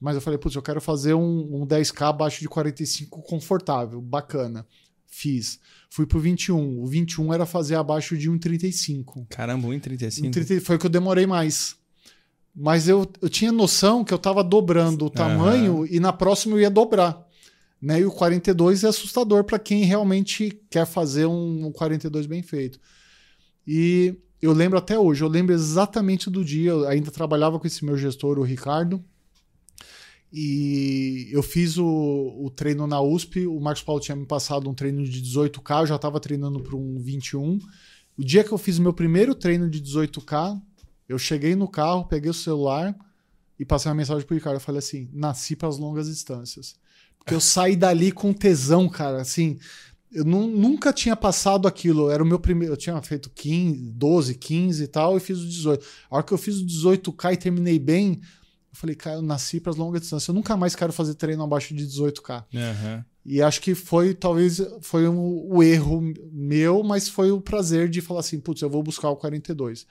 Mas 0.00 0.14
eu 0.16 0.20
falei, 0.20 0.38
putz, 0.38 0.56
eu 0.56 0.62
quero 0.62 0.80
fazer 0.80 1.14
um, 1.14 1.62
um 1.62 1.66
10K 1.66 2.08
abaixo 2.08 2.40
de 2.40 2.48
45 2.48 3.22
confortável, 3.22 4.00
bacana. 4.00 4.66
Fiz. 5.06 5.60
Fui 5.88 6.04
pro 6.04 6.18
21. 6.18 6.82
O 6.82 6.86
21 6.86 7.32
era 7.32 7.46
fazer 7.46 7.76
abaixo 7.76 8.16
de 8.16 8.30
1,35. 8.30 9.26
Caramba, 9.28 9.68
1,35. 9.68 10.30
1,30 10.30 10.60
Foi 10.60 10.76
o 10.76 10.78
que 10.78 10.86
eu 10.86 10.90
demorei 10.90 11.26
mais. 11.26 11.76
Mas 12.54 12.88
eu, 12.88 13.06
eu 13.20 13.28
tinha 13.28 13.52
noção 13.52 14.04
que 14.04 14.12
eu 14.12 14.18
tava 14.18 14.42
dobrando 14.42 15.06
o 15.06 15.10
tamanho 15.10 15.86
e 15.86 16.00
na 16.00 16.12
próxima 16.12 16.56
eu 16.56 16.60
ia 16.60 16.70
dobrar. 16.70 17.25
Né? 17.80 18.00
E 18.00 18.04
o 18.04 18.10
42 18.10 18.84
é 18.84 18.88
assustador 18.88 19.44
para 19.44 19.58
quem 19.58 19.84
realmente 19.84 20.60
quer 20.70 20.86
fazer 20.86 21.26
um, 21.26 21.66
um 21.66 21.72
42 21.72 22.26
bem 22.26 22.42
feito. 22.42 22.80
E 23.66 24.14
eu 24.40 24.52
lembro 24.52 24.78
até 24.78 24.98
hoje, 24.98 25.22
eu 25.22 25.28
lembro 25.28 25.54
exatamente 25.54 26.30
do 26.30 26.44
dia, 26.44 26.70
eu 26.70 26.88
ainda 26.88 27.10
trabalhava 27.10 27.58
com 27.58 27.66
esse 27.66 27.84
meu 27.84 27.96
gestor, 27.96 28.38
o 28.38 28.42
Ricardo, 28.42 29.04
e 30.32 31.28
eu 31.30 31.42
fiz 31.42 31.78
o, 31.78 31.86
o 31.86 32.50
treino 32.50 32.86
na 32.86 33.00
USP, 33.00 33.46
o 33.46 33.58
Marcos 33.60 33.82
Paulo 33.82 34.00
tinha 34.00 34.16
me 34.16 34.26
passado 34.26 34.68
um 34.68 34.74
treino 34.74 35.02
de 35.04 35.22
18K, 35.22 35.80
eu 35.80 35.86
já 35.86 35.96
estava 35.96 36.20
treinando 36.20 36.60
para 36.60 36.76
um 36.76 36.98
21. 36.98 37.58
O 38.18 38.24
dia 38.24 38.42
que 38.42 38.52
eu 38.52 38.58
fiz 38.58 38.78
o 38.78 38.82
meu 38.82 38.92
primeiro 38.92 39.34
treino 39.34 39.70
de 39.70 39.80
18K, 39.80 40.60
eu 41.08 41.18
cheguei 41.18 41.54
no 41.54 41.68
carro, 41.68 42.06
peguei 42.06 42.30
o 42.30 42.34
celular 42.34 42.94
e 43.58 43.64
passei 43.64 43.88
uma 43.88 43.94
mensagem 43.94 44.26
pro 44.26 44.34
Ricardo. 44.34 44.56
Eu 44.56 44.60
falei 44.60 44.80
assim: 44.80 45.08
nasci 45.12 45.54
para 45.54 45.68
as 45.68 45.78
longas 45.78 46.08
distâncias. 46.08 46.74
Eu 47.30 47.40
saí 47.40 47.74
dali 47.74 48.12
com 48.12 48.32
tesão, 48.32 48.88
cara. 48.88 49.20
Assim, 49.20 49.58
eu 50.12 50.24
nu- 50.24 50.46
nunca 50.46 50.92
tinha 50.92 51.16
passado 51.16 51.66
aquilo. 51.66 52.10
Era 52.10 52.22
o 52.22 52.26
meu 52.26 52.38
primeiro. 52.38 52.74
Eu 52.74 52.76
tinha 52.76 53.00
feito 53.02 53.30
15, 53.30 53.90
12, 53.92 54.34
15 54.34 54.84
e 54.84 54.86
tal, 54.86 55.16
e 55.16 55.20
fiz 55.20 55.38
o 55.40 55.46
18. 55.46 55.84
A 56.10 56.16
hora 56.16 56.24
que 56.24 56.32
eu 56.32 56.38
fiz 56.38 56.56
o 56.60 56.64
18K 56.66 57.32
e 57.32 57.36
terminei 57.36 57.78
bem, 57.78 58.20
eu 58.22 58.78
falei, 58.78 58.94
cara, 58.94 59.16
eu 59.16 59.22
nasci 59.22 59.58
para 59.60 59.70
as 59.70 59.76
longas 59.76 60.00
distâncias. 60.02 60.28
Eu 60.28 60.34
nunca 60.34 60.56
mais 60.56 60.76
quero 60.76 60.92
fazer 60.92 61.14
treino 61.14 61.42
abaixo 61.42 61.74
de 61.74 61.84
18K. 61.86 62.44
Aham. 62.54 63.04
E 63.28 63.42
acho 63.42 63.60
que 63.60 63.74
foi, 63.74 64.14
talvez, 64.14 64.62
foi 64.82 65.08
um, 65.08 65.48
o 65.52 65.60
erro 65.60 66.00
meu, 66.30 66.84
mas 66.84 67.08
foi 67.08 67.32
o 67.32 67.40
prazer 67.40 67.88
de 67.88 68.00
falar 68.00 68.20
assim, 68.20 68.38
putz, 68.38 68.62
eu 68.62 68.70
vou 68.70 68.84
buscar 68.84 69.10
o 69.10 69.16
42. 69.16 69.84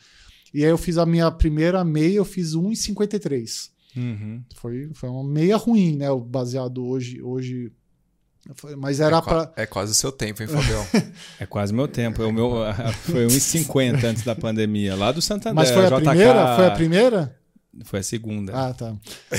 E 0.53 0.63
aí 0.63 0.69
eu 0.69 0.77
fiz 0.77 0.97
a 0.97 1.05
minha 1.05 1.29
primeira 1.29 1.83
meia, 1.83 2.15
eu 2.15 2.23
fiz 2.23 2.53
1,53. 2.55 3.71
Uhum. 3.95 4.43
Foi, 4.55 4.89
foi 4.93 5.09
uma 5.09 5.23
meia 5.23 5.57
ruim, 5.57 5.95
né? 5.95 6.09
o 6.09 6.19
Baseado 6.19 6.85
hoje. 6.85 7.21
hoje 7.21 7.71
mas 8.77 8.99
era 8.99 9.17
é, 9.17 9.21
pra. 9.21 9.51
é 9.55 9.65
quase 9.65 9.91
o 9.91 9.95
seu 9.95 10.11
tempo, 10.11 10.43
hein, 10.43 10.47
Fabião? 10.47 10.85
É 11.39 11.45
quase 11.47 11.73
meu 11.73 11.87
tempo. 11.87 12.23
O 12.23 12.31
meu 12.31 12.51
foi 13.09 13.25
1,50 13.25 14.03
antes 14.03 14.23
da 14.23 14.35
pandemia, 14.35 14.95
lá 14.95 15.11
do 15.11 15.21
Santander. 15.21 15.55
Mas 15.55 15.71
foi 15.71 15.85
a 15.85 15.89
JK 15.89 15.95
primeira? 16.09 16.55
Foi 16.55 16.65
a 16.67 16.71
primeira? 16.71 17.39
Foi 17.83 17.99
a 17.99 18.03
segunda. 18.03 18.53
Ah, 18.55 18.73
tá. 18.73 18.95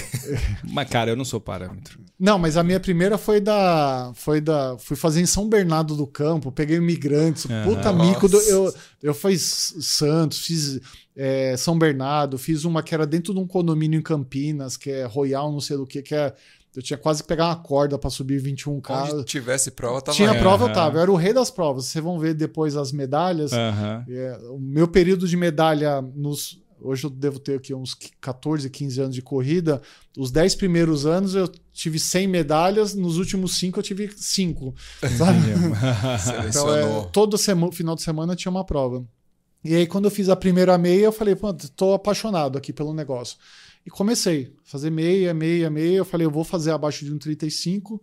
Mas, 0.64 0.88
cara, 0.90 1.11
eu 1.11 1.16
não 1.16 1.25
sou 1.25 1.40
parâmetro. 1.40 1.99
Não, 2.18 2.38
mas 2.38 2.57
a 2.57 2.62
minha 2.62 2.81
primeira 2.81 3.18
foi 3.18 3.40
da. 3.40 4.11
Foi 4.14 4.40
da. 4.40 4.77
Fui 4.79 4.96
fazer 4.96 5.20
em 5.20 5.27
São 5.27 5.49
Bernardo 5.49 5.94
do 5.96 6.07
Campo, 6.07 6.51
peguei 6.53 6.77
imigrantes, 6.77 7.46
Aham. 7.46 7.64
puta 7.64 7.92
mico. 7.92 8.29
do- 8.29 8.40
eu, 8.42 8.72
eu 9.03 9.14
fiz 9.14 9.75
Santos, 9.81 10.38
fiz 10.40 10.81
é, 11.14 11.57
São 11.57 11.79
Bernardo, 11.79 12.38
fiz 12.38 12.64
uma 12.64 12.83
que 12.83 12.94
era 12.94 13.07
dentro 13.07 13.35
de 13.35 13.40
um 13.40 13.46
condomínio 13.46 13.99
em 13.99 14.03
Campinas, 14.03 14.77
que 14.77 14.90
é 14.90 15.05
Royal, 15.05 15.53
não 15.53 15.61
sei 15.61 15.77
do 15.77 15.87
que, 15.87 16.01
que 16.03 16.14
é. 16.14 16.35
Eu 16.75 16.83
tinha 16.83 16.99
quase 16.99 17.22
que 17.22 17.29
pegar 17.29 17.46
uma 17.46 17.57
corda 17.57 17.99
pra 17.99 18.11
subir 18.11 18.38
21K. 18.42 19.14
Onde 19.14 19.25
tivesse 19.25 19.70
prova, 19.70 20.03
tava 20.03 20.14
Tinha 20.14 20.29
indo. 20.31 20.38
prova, 20.38 20.64
eu 20.64 20.66
Aham. 20.68 20.75
tava. 20.75 20.99
Eu 20.99 21.03
era 21.03 21.11
o 21.12 21.16
rei 21.16 21.33
das 21.33 21.51
provas. 21.51 21.87
Vocês 21.87 22.05
vão 22.05 22.18
ver 22.18 22.35
depois 22.35 22.77
as 22.77 22.92
medalhas. 22.92 23.51
Aham. 23.55 24.05
É, 24.07 24.38
o 24.51 24.59
meu 24.59 24.87
período 24.87 25.27
de 25.27 25.38
medalha 25.38 26.03
nos. 26.03 26.61
Hoje 26.81 27.05
eu 27.05 27.11
devo 27.11 27.39
ter 27.39 27.57
aqui 27.57 27.73
uns 27.75 27.95
14, 28.21 28.69
15 28.69 29.01
anos 29.01 29.15
de 29.15 29.23
corrida. 29.23 29.81
Os 30.17 30.31
10 30.31 30.55
primeiros 30.57 31.07
anos 31.07 31.35
eu 31.35 31.49
tive 31.73 31.99
100 31.99 32.29
medalhas, 32.29 32.95
nos 32.95 33.17
últimos 33.19 33.57
5 33.57 33.79
eu 33.79 33.83
tive 33.83 34.11
5. 34.17 34.75
Sabe? 35.17 35.39
Então, 36.49 36.75
é, 36.75 37.09
todo 37.12 37.37
sema- 37.39 37.73
final 37.73 37.95
de 37.95 38.03
semana 38.03 38.37
tinha 38.37 38.51
uma 38.51 38.65
prova. 38.65 39.05
E 39.65 39.75
aí, 39.75 39.87
quando 39.87 40.05
eu 40.05 40.11
fiz 40.11 40.29
a 40.29 40.37
primeira 40.37 40.77
meia, 40.79 41.07
eu 41.07 41.12
falei, 41.12 41.35
pô, 41.35 41.53
tô 41.53 41.95
apaixonado 41.95 42.57
aqui 42.57 42.73
pelo 42.73 42.95
negócio. 42.95 43.37
E 43.85 43.91
comecei 43.91 44.53
a 44.65 44.71
fazer 44.71 44.91
meia, 44.91 45.33
meia, 45.35 45.69
meia. 45.71 45.97
Eu 45.97 46.05
falei, 46.05 46.27
eu 46.27 46.31
vou 46.31 46.45
fazer 46.45 46.71
abaixo 46.71 47.05
de 47.05 47.12
um 47.12 47.19
35. 47.19 48.01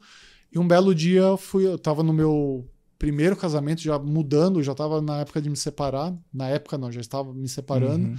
E 0.52 0.60
um 0.60 0.68
belo 0.68 0.94
dia 0.94 1.22
eu 1.22 1.38
fui, 1.38 1.66
eu 1.66 1.78
tava 1.78 2.04
no 2.04 2.12
meu 2.14 2.68
primeiro 3.00 3.36
casamento, 3.36 3.82
já 3.82 3.98
mudando, 4.00 4.62
já 4.64 4.74
tava 4.74 5.02
na 5.02 5.20
época 5.22 5.42
de 5.42 5.50
me 5.50 5.56
separar. 5.58 6.14
Na 6.34 6.48
época 6.50 6.78
não, 6.78 6.92
já 6.92 7.02
estava 7.02 7.34
me 7.34 7.48
separando. 7.48 8.08
Uhum. 8.10 8.16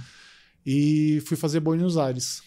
E 0.65 1.21
fui 1.27 1.37
fazer 1.37 1.59
Buenos 1.59 1.97
Aires. 1.97 2.41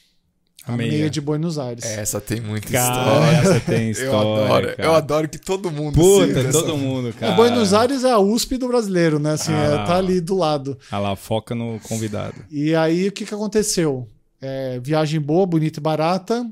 A 0.66 0.74
A 0.74 0.76
meia, 0.76 0.90
meia. 0.92 1.10
de 1.10 1.20
Buenos 1.20 1.58
Aires. 1.58 1.84
Essa 1.84 2.20
tem 2.20 2.40
muita 2.40 2.68
Cara, 2.70 2.98
história. 2.98 3.36
essa 3.56 3.60
tem 3.60 3.90
história. 3.90 4.10
eu 4.12 4.18
adoro. 4.44 4.66
cara. 4.76 4.88
Eu 4.88 4.94
adoro 4.94 5.28
que 5.28 5.38
todo 5.38 5.70
mundo 5.70 5.94
Puta, 5.94 6.26
siga 6.26 6.40
essa- 6.40 6.52
todo 6.52 6.76
mundo, 6.76 7.12
cara. 7.14 7.32
É, 7.32 7.36
Buenos 7.36 7.72
Aires 7.72 8.04
é 8.04 8.10
a 8.10 8.18
USP 8.18 8.58
do 8.58 8.68
brasileiro, 8.68 9.18
né? 9.18 9.32
Assim, 9.32 9.52
Ah, 9.52 9.64
é, 9.82 9.86
tá 9.86 9.96
ali 9.96 10.20
do 10.20 10.36
lado. 10.36 10.76
Ah 10.90 10.98
lá, 10.98 11.16
foca 11.16 11.54
no 11.54 11.78
convidado. 11.80 12.34
E 12.50 12.74
aí, 12.74 13.08
o 13.08 13.12
que, 13.12 13.24
que 13.24 13.34
aconteceu? 13.34 14.06
É, 14.40 14.78
viagem 14.80 15.20
boa, 15.20 15.46
bonita 15.46 15.78
e 15.78 15.82
barata. 15.82 16.44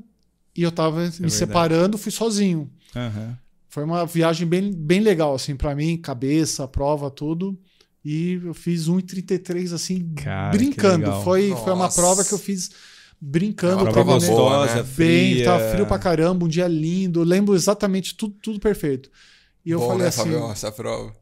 E 0.57 0.63
eu 0.63 0.73
tava 0.73 1.01
me 1.01 1.07
É 1.07 1.11
verdade. 1.11 1.33
separando, 1.35 1.99
fui 1.99 2.11
sozinho. 2.13 2.71
Aham. 2.95 3.37
Foi 3.69 3.85
uma 3.85 4.07
viagem 4.07 4.47
bem, 4.47 4.73
bem 4.73 5.01
legal, 5.01 5.35
assim, 5.35 5.55
para 5.55 5.75
mim, 5.75 5.99
cabeça, 5.99 6.67
prova, 6.67 7.11
tudo. 7.11 7.59
E 8.09 8.35
eu 8.45 8.55
fiz 8.55 8.89
1,33, 8.89 9.73
assim, 9.73 10.13
Cara, 10.15 10.57
brincando. 10.57 11.11
Foi, 11.25 11.51
foi 11.65 11.73
uma 11.73 11.89
prova 11.91 12.25
que 12.25 12.33
eu 12.33 12.39
fiz 12.39 12.71
brincando, 13.21 13.81
É 13.81 13.83
uma 13.83 13.91
Prova 13.93 14.13
gostosa, 14.15 14.75
né? 14.77 14.83
bem, 14.97 15.33
fria. 15.33 15.45
tava 15.45 15.71
frio 15.73 15.87
pra 15.87 15.99
caramba, 15.99 16.45
um 16.45 16.49
dia 16.49 16.69
lindo, 16.69 17.25
lembro 17.25 17.53
exatamente 17.57 18.15
tudo, 18.15 18.37
tudo 18.41 18.61
perfeito. 18.61 19.11
E 19.65 19.73
eu 19.73 19.81
Bom, 19.81 19.87
falei 19.89 20.03
né, 20.03 20.09
assim, 20.09 20.19
Fabião, 20.23 20.53
essa 20.53 20.71
prova. 20.71 21.13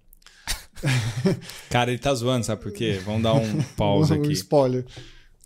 Cara, 1.71 1.91
ele 1.91 1.99
tá 1.99 2.15
zoando, 2.15 2.45
sabe 2.45 2.63
por 2.63 2.73
quê? 2.73 3.01
Vamos 3.03 3.23
dar 3.23 3.33
um 3.33 3.63
pausa 3.77 4.15
um 4.15 4.21
aqui. 4.23 4.33
spoiler. 4.33 4.85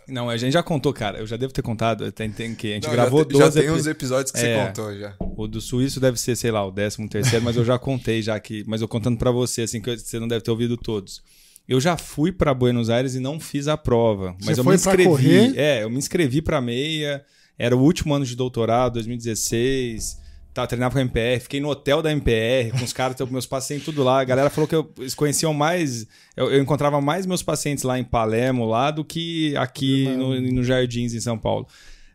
Não, 0.09 0.29
a 0.29 0.37
gente 0.37 0.53
já 0.53 0.63
contou, 0.63 0.91
cara. 0.93 1.19
Eu 1.19 1.27
já 1.27 1.37
devo 1.37 1.53
ter 1.53 1.61
contado. 1.61 2.11
Tem, 2.11 2.29
tem 2.31 2.55
que 2.55 2.71
a 2.71 2.75
gente 2.75 2.85
Não, 2.87 2.91
gravou 2.93 3.19
já, 3.21 3.25
te- 3.25 3.31
12 3.33 3.45
já 3.55 3.61
tem 3.61 3.71
uns 3.71 3.87
episódios 3.87 4.31
que 4.31 4.39
É. 4.39 4.41
você 4.41 4.67
contou 4.67 4.97
já. 4.97 5.15
O 5.37 5.47
do 5.47 5.61
Suíço 5.61 5.99
deve 5.99 6.19
ser, 6.19 6.35
sei 6.35 6.51
lá, 6.51 6.65
o 6.65 6.71
13 6.71 7.07
terceiro, 7.07 7.43
mas 7.45 7.55
eu 7.55 7.63
já 7.65 7.77
contei 7.79 8.21
já 8.21 8.39
que, 8.39 8.63
mas 8.67 8.81
eu 8.81 8.87
contando 8.87 9.17
pra 9.17 9.31
você 9.31 9.61
assim 9.63 9.79
que 9.81 9.95
você 9.97 10.19
não 10.19 10.27
deve 10.27 10.41
ter 10.43 10.51
ouvido 10.51 10.75
todos. 10.77 11.21
Eu 11.67 11.79
já 11.79 11.95
fui 11.97 12.31
pra 12.31 12.53
Buenos 12.53 12.89
Aires 12.89 13.13
e 13.15 13.19
não 13.19 13.39
fiz 13.39 13.67
a 13.67 13.77
prova, 13.77 14.35
mas 14.43 14.55
Você 14.55 14.61
eu 14.61 14.63
me 14.65 14.73
inscrevi. 14.75 15.53
É, 15.57 15.83
eu 15.83 15.89
me 15.89 15.97
inscrevi 15.97 16.41
pra 16.41 16.59
meia. 16.59 17.23
Era 17.57 17.75
o 17.75 17.79
último 17.81 18.13
ano 18.15 18.25
de 18.25 18.35
doutorado, 18.35 18.93
2016. 18.93 20.17
Tá, 20.59 20.67
treinava 20.67 20.91
com 20.91 20.99
a 20.99 21.01
MPR, 21.01 21.39
fiquei 21.39 21.61
no 21.61 21.69
hotel 21.69 22.01
da 22.01 22.11
MPR, 22.11 22.77
com 22.77 22.83
os 22.83 22.91
caras, 22.91 23.15
meus 23.29 23.45
pacientes 23.45 23.85
tudo 23.85 24.03
lá. 24.03 24.19
A 24.19 24.25
galera 24.25 24.49
falou 24.49 24.67
que 24.67 24.75
eu, 24.75 24.91
eles 24.97 25.15
conheciam 25.15 25.53
mais. 25.53 26.05
Eu, 26.35 26.51
eu 26.51 26.61
encontrava 26.61 26.99
mais 26.99 27.25
meus 27.25 27.41
pacientes 27.41 27.85
lá 27.85 27.97
em 27.97 28.03
Palermo, 28.03 28.65
lá, 28.65 28.91
do 28.91 29.05
que 29.05 29.55
aqui 29.55 30.09
no, 30.09 30.39
no 30.41 30.61
Jardins, 30.61 31.13
em 31.13 31.21
São 31.21 31.37
Paulo. 31.37 31.65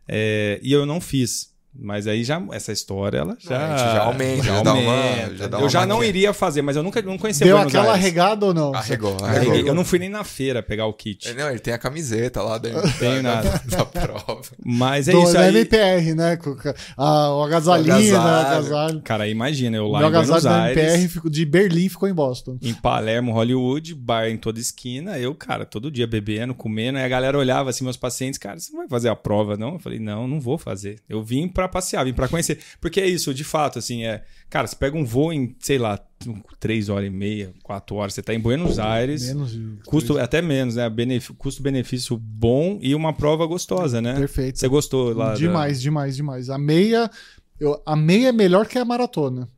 É, 0.07 0.59
e 0.61 0.71
eu 0.71 0.85
não 0.85 1.01
fiz. 1.01 1.54
Mas 1.77 2.07
aí 2.07 2.23
já, 2.23 2.41
essa 2.51 2.71
história, 2.71 3.17
ela 3.19 3.37
já. 3.39 3.77
já 3.77 4.03
aumenta, 4.03 4.43
já 4.43 4.61
dá 4.63 4.73
uma- 4.73 5.35
já 5.35 5.47
dá 5.47 5.57
eu 5.57 5.61
uma 5.63 5.69
já 5.69 5.85
não 5.85 5.97
maquia. 5.97 6.09
iria 6.09 6.33
fazer, 6.33 6.61
mas 6.61 6.75
eu 6.75 6.83
nunca 6.83 7.01
não 7.01 7.17
conhecia 7.17 7.45
Deu 7.45 7.55
Buenos 7.57 7.73
aquela 7.75 7.91
Aires. 7.93 8.05
regada 8.05 8.45
ou 8.45 8.53
não? 8.53 8.73
Arregou, 8.73 9.17
arregou. 9.23 9.55
Eu 9.55 9.73
não 9.75 9.83
fui 9.85 9.99
nem 9.99 10.09
na 10.09 10.23
feira 10.23 10.63
pegar 10.63 10.85
o 10.85 10.93
kit. 10.93 11.27
É, 11.27 11.33
Não, 11.33 11.49
ele 11.49 11.59
tem 11.59 11.73
a 11.73 11.77
camiseta 11.77 12.41
lá 12.41 12.57
da, 12.57 12.69
Tenho 12.99 13.21
da, 13.21 13.35
nada. 13.35 13.61
da, 13.65 13.77
da 13.77 13.85
prova. 13.85 14.41
Mas 14.63 15.07
é 15.07 15.11
Do, 15.11 15.23
isso 15.23 15.33
da 15.33 15.41
aí. 15.41 15.49
MPR, 15.55 16.15
né? 16.15 16.37
A, 16.97 17.33
o 17.35 17.43
agasalhinho, 17.43 17.93
O 17.93 17.97
né? 17.97 18.03
O 18.15 18.19
agasalho. 18.19 18.57
agasalho. 18.57 19.01
Cara, 19.01 19.27
imagina, 19.27 19.77
eu 19.77 19.85
O 19.85 19.91
lá 19.91 19.99
meu 19.99 20.09
em 20.09 20.11
Buenos 20.11 20.45
Aires. 20.45 20.77
MPR 20.83 21.07
ficou, 21.09 21.29
de 21.31 21.45
Berlim 21.45 21.89
ficou 21.89 22.07
em 22.09 22.13
Boston. 22.13 22.57
Em 22.61 22.73
Palermo, 22.73 23.31
Hollywood, 23.33 23.93
bar 23.95 24.29
em 24.29 24.37
toda 24.37 24.59
esquina. 24.59 25.17
Eu, 25.19 25.35
cara, 25.35 25.65
todo 25.65 25.91
dia 25.91 26.07
bebendo, 26.07 26.53
comendo. 26.55 26.97
Aí 26.97 27.03
a 27.03 27.07
galera 27.09 27.37
olhava 27.37 27.69
assim, 27.69 27.83
meus 27.83 27.97
pacientes, 27.97 28.37
cara, 28.39 28.57
você 28.59 28.71
não 28.71 28.79
vai 28.79 28.87
fazer 28.87 29.09
a 29.09 29.15
prova, 29.15 29.57
não? 29.57 29.73
Eu 29.73 29.79
falei, 29.79 29.99
não, 29.99 30.27
não 30.27 30.39
vou 30.39 30.57
fazer. 30.57 30.99
Eu 31.09 31.21
vim 31.23 31.47
pra 31.67 31.73
passear, 31.81 32.03
vim 32.05 32.13
pra 32.13 32.27
conhecer. 32.27 32.59
Porque 32.79 32.99
é 33.01 33.07
isso, 33.07 33.33
de 33.33 33.43
fato, 33.43 33.79
assim, 33.79 34.03
é. 34.05 34.23
Cara, 34.49 34.67
você 34.67 34.75
pega 34.75 34.95
um 34.97 35.03
voo 35.03 35.33
em, 35.33 35.55
sei 35.59 35.77
lá, 35.77 35.99
três 36.59 36.87
horas 36.89 37.07
e 37.07 37.09
meia, 37.09 37.53
quatro 37.63 37.95
horas, 37.95 38.13
você 38.13 38.21
tá 38.21 38.33
em 38.33 38.39
Buenos 38.39 38.77
Aires. 38.79 39.27
Menos 39.27 39.57
Custo 39.85 40.17
até 40.19 40.41
menos, 40.41 40.75
né? 40.75 40.89
Benef- 40.89 41.33
Custo-benefício 41.37 42.17
bom 42.17 42.77
e 42.81 42.93
uma 42.95 43.11
prova 43.13 43.45
gostosa, 43.45 44.01
né? 44.01 44.15
Perfeito. 44.15 44.59
Você 44.59 44.67
gostou 44.67 45.13
lá? 45.13 45.29
da- 45.29 45.35
Demais, 45.35 45.81
demais, 45.81 46.15
demais. 46.15 46.49
A 46.49 46.57
meia, 46.57 47.09
eu, 47.59 47.81
a 47.85 47.95
meia 47.95 48.29
é 48.29 48.31
melhor 48.31 48.67
que 48.67 48.77
a 48.77 48.85
maratona. 48.85 49.49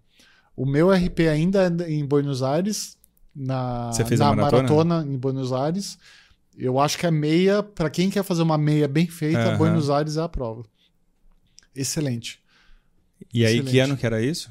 O 0.55 0.65
meu 0.65 0.89
RP 0.91 1.27
ainda 1.29 1.71
é 1.85 1.91
em 1.91 2.05
Buenos 2.05 2.41
Aires, 2.41 2.97
na, 3.35 3.91
Você 3.91 4.03
fez 4.05 4.19
na 4.19 4.29
a 4.29 4.35
maratona? 4.35 5.05
em 5.07 5.17
Buenos 5.17 5.53
Aires. 5.53 5.97
Eu 6.57 6.79
acho 6.79 6.97
que 6.97 7.05
a 7.05 7.11
meia, 7.11 7.61
para 7.61 7.87
quem 7.87 8.09
quer 8.09 8.23
fazer 8.23 8.41
uma 8.41 8.57
meia 8.57 8.87
bem 8.87 9.05
feita, 9.05 9.39
Aham. 9.49 9.57
Buenos 9.57 9.89
Aires 9.91 10.17
é 10.17 10.21
a 10.21 10.27
prova. 10.27 10.63
Excelente. 11.79 12.39
E 13.33 13.45
aí, 13.45 13.63
que 13.63 13.79
ano 13.79 13.95
que 13.95 14.05
era 14.05 14.21
isso? 14.21 14.49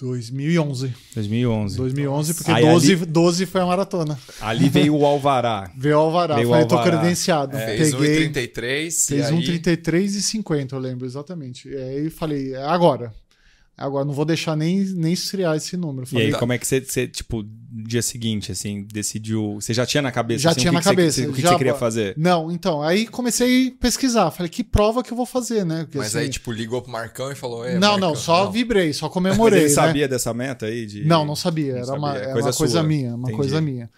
2011. 0.00 0.94
2011. 1.14 1.76
2011, 1.76 2.34
porque 2.34 2.50
Aí 2.50 2.64
12, 2.64 2.96
12 3.06 3.46
foi 3.46 3.60
a 3.60 3.66
maratona. 3.66 4.18
Ali 4.40 4.68
veio 4.70 4.96
o 4.96 5.04
Alvará. 5.04 5.70
Veio 5.76 5.96
o 5.96 6.00
Alvará. 6.00 6.36
Veio 6.36 6.48
o 6.48 6.50
Falei, 6.52 6.66
tô 6.66 6.76
Alvará. 6.76 6.98
credenciado. 6.98 7.56
É, 7.56 7.76
Fez 7.76 7.94
Peguei. 7.94 8.30
1,33 8.30 8.86
e 8.86 8.90
Fez 8.90 9.26
aí... 9.26 9.34
um 9.34 9.42
33 9.42 10.14
e 10.14 10.22
50, 10.22 10.74
eu 10.74 10.80
lembro 10.80 11.06
exatamente. 11.06 11.68
E 11.68 11.76
aí 11.76 12.04
eu 12.06 12.10
falei, 12.10 12.54
é 12.54 12.62
agora. 12.64 13.12
Agora 13.80 14.04
não 14.04 14.12
vou 14.12 14.26
deixar 14.26 14.54
nem, 14.54 14.78
nem 14.84 15.12
esfriar 15.14 15.56
esse 15.56 15.74
número. 15.76 16.04
E 16.06 16.10
Falei, 16.10 16.26
aí, 16.26 16.32
Tá. 16.32 16.38
como 16.38 16.52
é 16.52 16.58
que 16.58 16.66
você, 16.66 16.80
você, 16.82 17.08
tipo, 17.08 17.42
dia 17.72 18.02
seguinte, 18.02 18.52
assim, 18.52 18.82
decidiu. 18.92 19.54
Você 19.54 19.72
já 19.72 19.86
tinha 19.86 20.02
na 20.02 20.12
cabeça 20.12 20.42
Já 20.42 20.50
assim, 20.50 20.60
tinha 20.60 20.72
na 20.72 20.80
que 20.80 20.84
você- 20.84 20.90
cabeça, 20.90 21.20
o 21.22 21.26
que, 21.28 21.32
que 21.36 21.40
já- 21.42 21.48
você 21.50 21.56
queria 21.56 21.74
fazer? 21.74 22.14
Não, 22.18 22.52
então, 22.52 22.82
aí 22.82 23.06
comecei 23.06 23.68
a 23.68 23.80
pesquisar. 23.80 24.30
Falei, 24.30 24.50
que 24.50 24.62
prova 24.62 25.02
que 25.02 25.10
eu 25.12 25.16
vou 25.16 25.24
fazer, 25.24 25.64
né? 25.64 25.84
Porque, 25.84 25.96
Mas 25.98 26.08
assim, 26.08 26.18
aí, 26.26 26.28
tipo, 26.28 26.52
ligou 26.52 26.82
pro 26.82 26.92
Marcão 26.92 27.32
e 27.32 27.34
falou... 27.34 27.64
"Ei, 27.66 27.74
não, 27.78 27.92
Marcão, 27.92 28.08
não, 28.10 28.14
só 28.16 28.50
vibrei, 28.50 28.92
só 28.92 29.06
Mas 29.08 29.12
comemorei. 29.14 29.60
ele 29.60 29.68
né? 29.68 29.74
sabia 29.74 30.06
dessa 30.06 30.34
meta 30.34 30.66
aí? 30.66 30.84
De... 30.84 31.04
Não, 31.04 31.24
não 31.24 31.34
sabia. 31.34 31.76
Era 31.78 31.86
Não 31.86 31.96
uma, 31.96 32.08
sabia. 32.08 32.22
era 32.24 32.32
Coisa 32.34 32.48
uma 32.48 32.54
coisa 32.54 32.72
sua. 32.74 32.82
minha, 32.82 33.08
uma 33.14 33.22
Entendi. 33.28 33.36
coisa 33.36 33.60
minha. 33.62 33.90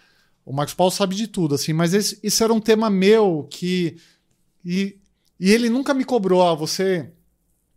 O 0.45 0.53
Marcos 0.53 0.73
Paulo 0.75 0.91
sabe 0.91 1.15
de 1.15 1.27
tudo, 1.27 1.55
assim, 1.55 1.73
mas 1.73 1.93
esse, 1.93 2.17
isso 2.23 2.41
era 2.43 2.53
um 2.53 2.59
tema 2.61 2.89
meu 2.89 3.47
que. 3.49 3.97
E, 4.63 4.97
e 5.39 5.51
ele 5.51 5.69
nunca 5.69 5.93
me 5.93 6.03
cobrou, 6.05 6.41
ah, 6.41 6.53
você 6.55 7.09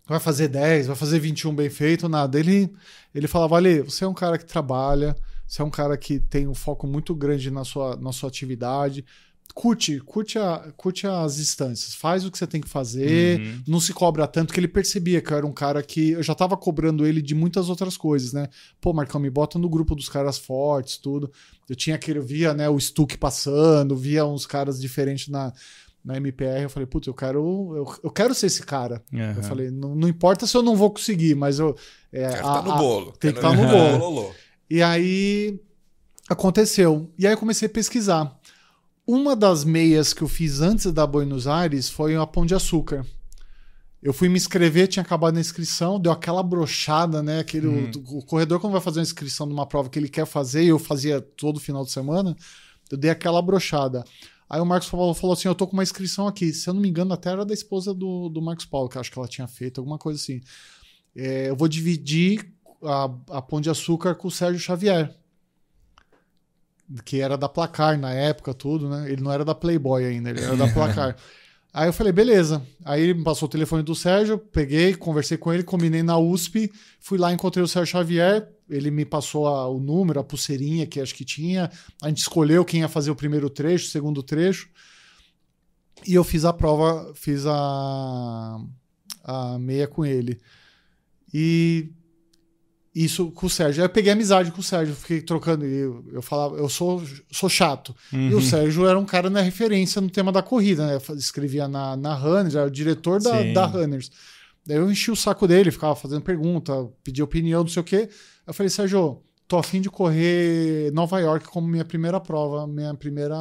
vai 0.06 0.20
fazer 0.20 0.48
10, 0.48 0.86
vai 0.86 0.96
fazer 0.96 1.18
21 1.18 1.54
bem 1.54 1.68
feito, 1.68 2.08
nada. 2.08 2.38
Ele, 2.38 2.72
ele 3.14 3.26
falava, 3.26 3.56
Ale, 3.56 3.82
você 3.82 4.04
é 4.04 4.08
um 4.08 4.14
cara 4.14 4.38
que 4.38 4.44
trabalha, 4.46 5.16
você 5.46 5.62
é 5.62 5.64
um 5.64 5.70
cara 5.70 5.96
que 5.96 6.20
tem 6.20 6.46
um 6.46 6.54
foco 6.54 6.86
muito 6.86 7.14
grande 7.14 7.50
na 7.50 7.64
sua, 7.64 7.96
na 7.96 8.12
sua 8.12 8.28
atividade. 8.28 9.04
Curte, 9.54 10.00
curte, 10.00 10.38
a, 10.38 10.70
curte 10.76 11.06
as 11.06 11.36
distâncias, 11.36 11.94
faz 11.94 12.26
o 12.26 12.30
que 12.30 12.36
você 12.36 12.46
tem 12.46 12.60
que 12.60 12.68
fazer, 12.68 13.40
Uhum. 13.40 13.62
não 13.66 13.80
se 13.80 13.94
cobra 13.94 14.26
tanto, 14.26 14.52
que 14.52 14.60
ele 14.60 14.68
percebia 14.68 15.22
que 15.22 15.32
eu 15.32 15.36
era 15.36 15.46
um 15.46 15.52
cara 15.52 15.82
que 15.82 16.10
eu 16.10 16.22
já 16.22 16.34
tava 16.34 16.56
cobrando 16.58 17.06
ele 17.06 17.22
de 17.22 17.34
muitas 17.34 17.70
outras 17.70 17.96
coisas, 17.96 18.34
né? 18.34 18.48
Pô, 18.82 18.92
Marcão, 18.92 19.18
me 19.18 19.30
bota 19.30 19.58
no 19.58 19.68
grupo 19.68 19.94
dos 19.94 20.10
caras 20.10 20.36
fortes, 20.36 20.98
tudo. 20.98 21.32
Eu 21.66 21.74
tinha 21.74 21.96
aquele, 21.96 22.18
eu 22.18 22.22
via, 22.22 22.52
né, 22.52 22.68
o 22.68 22.78
Stuck 22.78 23.16
passando, 23.16 23.96
via 23.96 24.26
uns 24.26 24.44
caras 24.44 24.78
diferentes 24.78 25.28
na, 25.28 25.52
na 26.06 26.16
MPR. 26.16 26.62
Eu 26.62 26.70
falei, 26.70 26.86
putz, 26.86 27.06
eu 27.08 27.12
quero, 27.14 27.40
eu, 27.76 27.94
eu 28.04 28.10
quero 28.10 28.32
ser 28.34 28.46
esse 28.46 28.62
cara. 28.62 29.02
Aham. 29.12 29.34
Eu 29.36 29.42
falei, 29.42 29.70
não, 29.70 29.94
não 29.94 30.08
importa 30.08 30.46
se 30.46 30.56
eu 30.56 30.62
não 30.62 30.76
vou 30.76 30.90
conseguir, 30.90 31.34
mas 31.34 31.58
eu. 31.58 31.76
É, 32.12 32.28
Quero 32.28 32.46
a- 32.46 32.52
tá 32.54 32.62
no 32.62 32.72
a- 32.72 32.76
bolo. 32.78 33.12
tem 33.18 33.32
que 33.32 33.40
Quero 33.40 33.54
tá 33.56 33.62
no 33.62 33.68
bolo. 33.98 34.32
E 34.70 34.80
aí 34.82 35.60
aconteceu. 36.28 37.10
E 37.18 37.26
aí 37.26 37.32
eu 37.32 37.38
comecei 37.38 37.66
a 37.66 37.70
pesquisar. 37.70 38.38
Uma 39.06 39.36
das 39.36 39.64
meias 39.64 40.12
que 40.12 40.22
eu 40.22 40.28
fiz 40.28 40.60
antes 40.60 40.90
da 40.92 41.06
Buenos 41.06 41.46
Aires 41.46 41.88
foi 41.88 42.16
a 42.16 42.26
Pão 42.26 42.44
de 42.46 42.54
Açúcar. 42.54 43.04
Eu 44.02 44.12
fui 44.12 44.28
me 44.28 44.36
inscrever, 44.36 44.88
tinha 44.88 45.02
acabado 45.02 45.36
a 45.36 45.40
inscrição, 45.40 45.98
deu 45.98 46.12
aquela 46.12 46.42
brochada, 46.42 47.22
né? 47.22 47.40
Aquele, 47.40 47.66
Uhum. 47.66 47.90
o, 48.08 48.18
o 48.18 48.24
corredor, 48.24 48.60
quando 48.60 48.72
vai 48.72 48.80
fazer 48.80 48.98
uma 49.00 49.04
inscrição 49.04 49.46
numa 49.46 49.66
prova 49.66 49.88
que 49.88 49.98
ele 49.98 50.08
quer 50.08 50.26
fazer, 50.26 50.62
e 50.62 50.68
eu 50.68 50.78
fazia 50.78 51.20
todo 51.20 51.58
final 51.60 51.84
de 51.84 51.90
semana, 51.92 52.36
eu 52.90 52.96
dei 52.96 53.10
aquela 53.10 53.40
brochada. 53.42 54.04
Aí 54.48 54.60
o 54.60 54.66
Marcos 54.66 54.88
Paulo 54.88 55.14
falou 55.14 55.34
assim: 55.34 55.48
Eu 55.48 55.54
tô 55.54 55.66
com 55.66 55.72
uma 55.72 55.82
inscrição 55.82 56.26
aqui. 56.28 56.52
Se 56.52 56.68
eu 56.68 56.74
não 56.74 56.80
me 56.80 56.88
engano, 56.88 57.12
até 57.12 57.30
era 57.30 57.44
da 57.44 57.54
esposa 57.54 57.92
do, 57.92 58.28
do 58.28 58.40
Marcos 58.40 58.66
Paulo, 58.66 58.88
que 58.88 58.96
eu 58.96 59.00
acho 59.00 59.10
que 59.10 59.18
ela 59.18 59.28
tinha 59.28 59.48
feito, 59.48 59.80
alguma 59.80 59.98
coisa 59.98 60.20
assim. 60.20 60.40
É, 61.14 61.50
eu 61.50 61.56
vou 61.56 61.66
dividir 61.66 62.52
a, 62.82 63.10
a 63.30 63.42
Pão 63.42 63.60
de 63.60 63.70
Açúcar 63.70 64.14
com 64.14 64.28
o 64.28 64.30
Sérgio 64.30 64.60
Xavier. 64.60 65.14
Que 67.04 67.20
era 67.20 67.36
da 67.36 67.48
Placar 67.48 67.98
na 67.98 68.12
época, 68.12 68.54
tudo, 68.54 68.88
né? 68.88 69.10
Ele 69.10 69.22
não 69.22 69.32
era 69.32 69.44
da 69.44 69.54
Playboy 69.54 70.04
ainda, 70.04 70.30
ele 70.30 70.40
era 70.40 70.56
da 70.56 70.68
Placar. 70.68 71.16
Aí 71.76 71.88
eu 71.88 71.92
falei, 71.92 72.10
beleza. 72.10 72.62
Aí 72.84 73.02
ele 73.02 73.12
me 73.12 73.22
passou 73.22 73.46
o 73.46 73.50
telefone 73.50 73.82
do 73.82 73.94
Sérgio, 73.94 74.38
peguei, 74.38 74.94
conversei 74.94 75.36
com 75.36 75.52
ele, 75.52 75.62
combinei 75.62 76.02
na 76.02 76.16
USP, 76.16 76.72
fui 76.98 77.18
lá, 77.18 77.30
encontrei 77.34 77.62
o 77.62 77.68
Sérgio 77.68 77.92
Xavier, 77.92 78.48
ele 78.68 78.90
me 78.90 79.04
passou 79.04 79.46
a- 79.46 79.68
o 79.68 79.78
número, 79.80 80.18
a 80.20 80.24
pulseirinha 80.24 80.86
que 80.86 81.00
acho 81.00 81.14
que 81.14 81.24
tinha, 81.24 81.70
a 82.02 82.08
gente 82.08 82.18
escolheu 82.18 82.64
quem 82.64 82.80
ia 82.80 82.88
fazer 82.88 83.10
o 83.10 83.16
primeiro 83.16 83.48
trecho, 83.50 83.86
o 83.86 83.90
segundo 83.90 84.22
trecho, 84.22 84.68
e 86.06 86.14
eu 86.14 86.22
fiz 86.24 86.44
a 86.44 86.52
prova, 86.52 87.12
fiz 87.14 87.44
a, 87.46 88.60
a 89.24 89.58
meia 89.58 89.86
com 89.86 90.04
ele. 90.04 90.38
E 91.32 91.90
isso 92.94 93.30
com 93.30 93.46
o 93.46 93.50
Sérgio. 93.50 93.82
Aí 93.82 93.86
eu 93.88 93.92
peguei 93.92 94.10
amizade 94.12 94.50
com 94.50 94.60
o 94.60 94.64
Sérgio, 94.64 94.94
fiquei 94.94 95.20
trocando. 95.20 95.66
e 95.66 95.74
Eu, 95.74 96.04
eu 96.12 96.22
falava, 96.22 96.56
eu 96.56 96.68
sou, 96.68 97.02
sou 97.30 97.48
chato. 97.48 97.94
E 98.12 98.16
Uhum. 98.16 98.38
o 98.38 98.42
Sérgio 98.42 98.86
era 98.86 98.98
um 98.98 99.04
cara 99.04 99.28
na 99.28 99.40
referência 99.42 100.00
no 100.00 100.08
tema 100.08 100.32
da 100.32 100.42
corrida, 100.42 100.86
né? 100.86 100.98
Escrevia 101.16 101.68
na, 101.68 101.94
na 101.96 102.14
Runners, 102.14 102.54
era 102.54 102.66
o 102.66 102.70
diretor 102.70 103.20
da, 103.20 103.42
Sim. 103.42 103.52
da 103.52 103.66
Runners. 103.66 104.10
Daí 104.66 104.78
eu 104.78 104.90
enchi 104.90 105.10
o 105.10 105.16
saco 105.16 105.46
dele, 105.46 105.70
ficava 105.70 105.94
fazendo 105.94 106.22
pergunta, 106.22 106.72
pedia 107.04 107.22
opinião, 107.24 107.60
não 107.62 107.68
sei 107.68 107.80
o 107.82 107.84
quê. 107.84 108.08
Eu 108.46 108.54
falei, 108.54 108.70
Sérgio, 108.70 109.22
tô 109.48 109.58
afim 109.58 109.80
de 109.80 109.90
correr 109.90 110.92
Nova 110.92 111.18
York 111.18 111.46
como 111.48 111.66
minha 111.66 111.84
primeira 111.84 112.20
prova, 112.20 112.66
minha 112.66 112.94
primeira. 112.94 113.36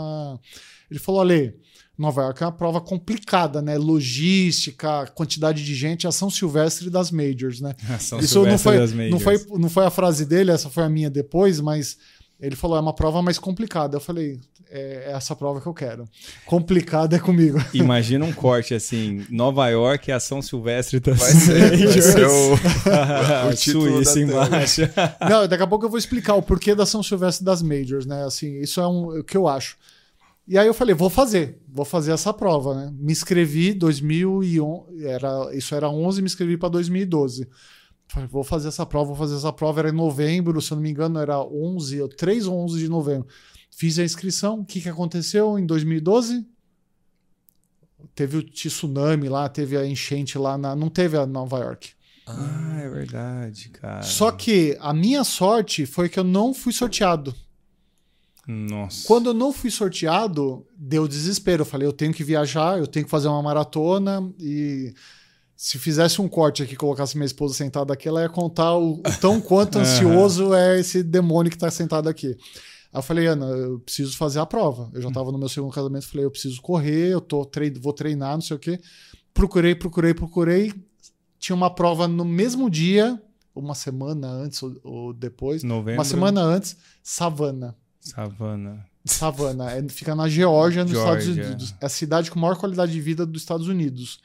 Ele 0.89 0.99
falou, 0.99 1.21
Ale, 1.21 1.55
Nova 1.97 2.23
York 2.23 2.43
é 2.43 2.45
uma 2.45 2.51
prova 2.51 2.81
complicada, 2.81 3.61
né? 3.61 3.77
Logística, 3.77 5.07
quantidade 5.15 5.63
de 5.63 5.73
gente, 5.73 6.07
a 6.07 6.11
São 6.11 6.29
Silvestre 6.29 6.89
das 6.89 7.09
Majors, 7.11 7.61
né? 7.61 7.73
São 7.99 8.19
Isso 8.19 8.35
não 8.43 8.57
Silvestre 8.57 8.63
foi, 8.63 8.77
das 8.77 8.91
não, 9.11 9.19
foi, 9.19 9.33
Majors. 9.37 9.59
não 9.59 9.69
foi 9.69 9.85
a 9.85 9.89
frase 9.89 10.25
dele, 10.25 10.51
essa 10.51 10.69
foi 10.69 10.83
a 10.83 10.89
minha 10.89 11.09
depois, 11.09 11.59
mas 11.61 11.97
ele 12.39 12.55
falou, 12.55 12.77
é 12.77 12.81
uma 12.81 12.93
prova 12.93 13.21
mais 13.21 13.39
complicada. 13.39 13.95
Eu 13.95 14.01
falei, 14.01 14.39
é, 14.69 15.05
é 15.07 15.11
essa 15.11 15.35
prova 15.35 15.61
que 15.61 15.67
eu 15.67 15.73
quero. 15.73 16.07
Complicada 16.45 17.15
é 17.15 17.19
comigo. 17.19 17.57
Imagina 17.73 18.25
um 18.25 18.33
corte 18.33 18.73
assim: 18.73 19.25
Nova 19.29 19.67
York 19.69 20.09
e 20.09 20.13
a 20.13 20.19
São 20.19 20.41
Silvestre 20.41 20.99
das 20.99 21.17
Vai 21.17 21.31
ser, 21.31 21.77
vai 21.77 22.01
ser 22.01 22.27
o, 22.27 22.53
o 23.49 23.55
título 23.55 24.03
Suíça 24.03 24.19
embaixo. 24.19 24.81
Não, 25.29 25.47
daqui 25.47 25.63
a 25.63 25.67
pouco 25.67 25.85
eu 25.85 25.89
vou 25.89 25.99
explicar 25.99 26.35
o 26.35 26.41
porquê 26.41 26.75
da 26.75 26.85
São 26.85 27.01
Silvestre 27.01 27.45
das 27.45 27.61
Majors, 27.61 28.05
né? 28.05 28.25
Assim, 28.25 28.59
isso 28.59 28.81
é 28.81 28.87
um, 28.87 29.19
o 29.19 29.23
que 29.23 29.37
eu 29.37 29.47
acho. 29.47 29.77
E 30.47 30.59
aí 30.59 30.67
eu 30.67 30.73
falei, 30.75 30.93
vou 30.93 31.09
fazer, 31.09 31.59
vou 31.67 31.85
fazer 31.85 32.11
essa 32.11 32.31
prova, 32.31 32.75
né? 32.75 32.93
Me 32.99 33.11
inscrevi 33.11 33.73
2011, 33.73 35.03
era, 35.03 35.49
isso 35.53 35.73
era 35.73 35.89
11, 35.89 36.21
me 36.21 36.27
inscrevi 36.27 36.55
para 36.55 36.69
2012. 36.69 37.47
Falei, 38.07 38.27
vou 38.27 38.43
fazer 38.43 38.67
essa 38.67 38.85
prova, 38.85 39.07
vou 39.07 39.15
fazer 39.15 39.35
essa 39.35 39.51
prova, 39.51 39.81
era 39.81 39.89
em 39.89 39.93
novembro, 39.93 40.61
se 40.61 40.71
eu 40.71 40.75
não 40.75 40.83
me 40.83 40.89
engano, 40.89 41.19
era 41.19 41.39
11, 41.39 42.07
3 42.09 42.47
ou 42.47 42.63
11 42.63 42.79
de 42.79 42.87
novembro. 42.87 43.27
Fiz 43.71 43.99
a 43.99 44.03
inscrição, 44.03 44.59
o 44.59 44.65
que, 44.65 44.79
que 44.79 44.89
aconteceu 44.89 45.57
em 45.59 45.65
2012? 45.65 46.45
Teve 48.13 48.37
o 48.37 48.43
tsunami 48.43 49.27
lá, 49.27 49.49
teve 49.49 49.75
a 49.75 49.85
enchente 49.85 50.37
lá, 50.37 50.57
na, 50.57 50.75
não 50.75 50.89
teve 50.89 51.17
a 51.17 51.25
Nova 51.25 51.59
York. 51.59 51.89
Ah, 52.27 52.79
é 52.81 52.89
verdade, 52.89 53.69
cara. 53.69 54.01
Só 54.01 54.31
que 54.31 54.77
a 54.79 54.93
minha 54.93 55.23
sorte 55.23 55.85
foi 55.85 56.07
que 56.07 56.19
eu 56.19 56.23
não 56.23 56.53
fui 56.53 56.73
sorteado. 56.73 57.35
Nossa. 58.47 59.07
Quando 59.07 59.27
eu 59.27 59.33
não 59.33 59.51
fui 59.51 59.71
sorteado, 59.71 60.65
deu 60.77 61.07
desespero. 61.07 61.61
Eu 61.61 61.65
falei, 61.65 61.87
eu 61.87 61.93
tenho 61.93 62.13
que 62.13 62.23
viajar, 62.23 62.77
eu 62.77 62.87
tenho 62.87 63.05
que 63.05 63.11
fazer 63.11 63.27
uma 63.27 63.41
maratona 63.41 64.31
e 64.39 64.93
se 65.55 65.79
fizesse 65.79 66.21
um 66.21 66.27
corte 66.27 66.61
aqui, 66.61 66.75
colocasse 66.75 67.15
minha 67.15 67.25
esposa 67.25 67.53
sentada 67.53 67.93
aqui, 67.93 68.07
ela 68.07 68.21
ia 68.21 68.29
contar 68.29 68.75
o, 68.75 68.95
o 68.95 69.19
tão 69.21 69.39
quanto 69.39 69.79
ansioso 69.79 70.53
é 70.53 70.79
esse 70.79 71.01
demônio 71.01 71.49
que 71.49 71.55
está 71.55 71.71
sentado 71.71 72.09
aqui. 72.09 72.27
Aí 72.27 72.99
eu 72.99 73.01
falei, 73.01 73.27
Ana, 73.27 73.45
eu 73.45 73.79
preciso 73.79 74.17
fazer 74.17 74.39
a 74.39 74.45
prova. 74.45 74.89
Eu 74.93 75.01
já 75.01 75.07
estava 75.07 75.31
no 75.31 75.37
meu 75.37 75.49
segundo 75.49 75.73
casamento, 75.73 76.07
falei, 76.07 76.25
eu 76.25 76.31
preciso 76.31 76.61
correr, 76.61 77.11
eu 77.11 77.21
tô 77.21 77.45
trein 77.45 77.73
vou 77.73 77.93
treinar, 77.93 78.33
não 78.33 78.41
sei 78.41 78.55
o 78.55 78.59
quê. 78.59 78.79
Procurei, 79.33 79.75
procurei, 79.75 80.13
procurei. 80.13 80.73
Tinha 81.39 81.55
uma 81.55 81.69
prova 81.69 82.07
no 82.07 82.25
mesmo 82.25 82.69
dia, 82.69 83.21
uma 83.53 83.75
semana 83.75 84.27
antes 84.27 84.61
ou, 84.63 84.75
ou 84.83 85.13
depois. 85.13 85.63
Novembro. 85.63 85.99
Uma 85.99 86.05
semana 86.05 86.41
antes, 86.41 86.77
Savana. 87.03 87.75
Savana. 87.99 88.85
Savana. 89.05 89.71
É, 89.71 89.87
fica 89.89 90.15
na 90.15 90.27
Geórgia, 90.27 90.83
nos 90.83 90.91
Geórgia. 90.91 91.29
Estados 91.29 91.47
Unidos. 91.47 91.75
É 91.79 91.85
a 91.85 91.89
cidade 91.89 92.31
com 92.31 92.39
maior 92.39 92.57
qualidade 92.57 92.91
de 92.91 93.01
vida 93.01 93.25
dos 93.25 93.41
Estados 93.41 93.67
Unidos. 93.67 94.19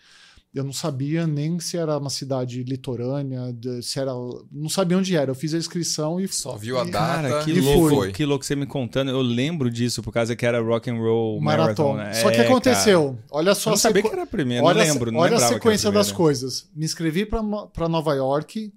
Eu 0.52 0.64
não 0.64 0.72
sabia 0.72 1.28
nem 1.28 1.60
se 1.60 1.76
era 1.76 1.96
uma 1.96 2.10
cidade 2.10 2.64
litorânea, 2.64 3.52
de- 3.52 3.80
se 3.84 4.00
era. 4.00 4.10
Não 4.50 4.68
sabia 4.68 4.98
onde 4.98 5.14
era. 5.14 5.30
Eu 5.30 5.34
fiz 5.36 5.54
a 5.54 5.58
inscrição 5.58 6.20
e. 6.20 6.26
Só 6.26 6.56
viu 6.56 6.76
a 6.76 6.84
e- 6.84 6.90
data 6.90 7.28
Cara, 7.30 7.44
que 7.44 7.52
e 7.52 7.60
louco, 7.60 7.88
fui. 7.96 8.12
que 8.12 8.24
louco 8.24 8.44
você 8.44 8.56
me 8.56 8.66
contando. 8.66 9.12
Eu 9.12 9.20
lembro 9.20 9.70
disso 9.70 10.02
por 10.02 10.12
causa 10.12 10.34
que 10.34 10.44
era 10.44 10.60
Rock 10.60 10.90
and 10.90 10.96
Roll 10.96 11.40
Marathon. 11.40 11.92
Maratona. 11.92 12.04
né? 12.10 12.14
Só 12.14 12.30
que 12.32 12.38
É, 12.38 12.46
aconteceu. 12.46 13.16
Olha 13.30 13.44
Cara. 13.46 13.54
só 13.54 13.70
Eu 13.70 13.72
não 13.72 13.74
a 13.76 13.78
sabia 13.78 14.02
sequ- 14.02 14.08
que 14.08 14.14
era 14.16 14.22
a 14.24 14.26
primeira, 14.26 14.64
olha, 14.64 14.84
não 14.84 14.92
lembro. 14.92 15.12
Não 15.12 15.20
olha 15.20 15.36
a 15.36 15.40
sequência 15.40 15.92
das 15.92 16.10
coisas. 16.10 16.68
Me 16.74 16.84
inscrevi 16.84 17.24
para 17.24 17.88
Nova 17.88 18.12
York, 18.14 18.72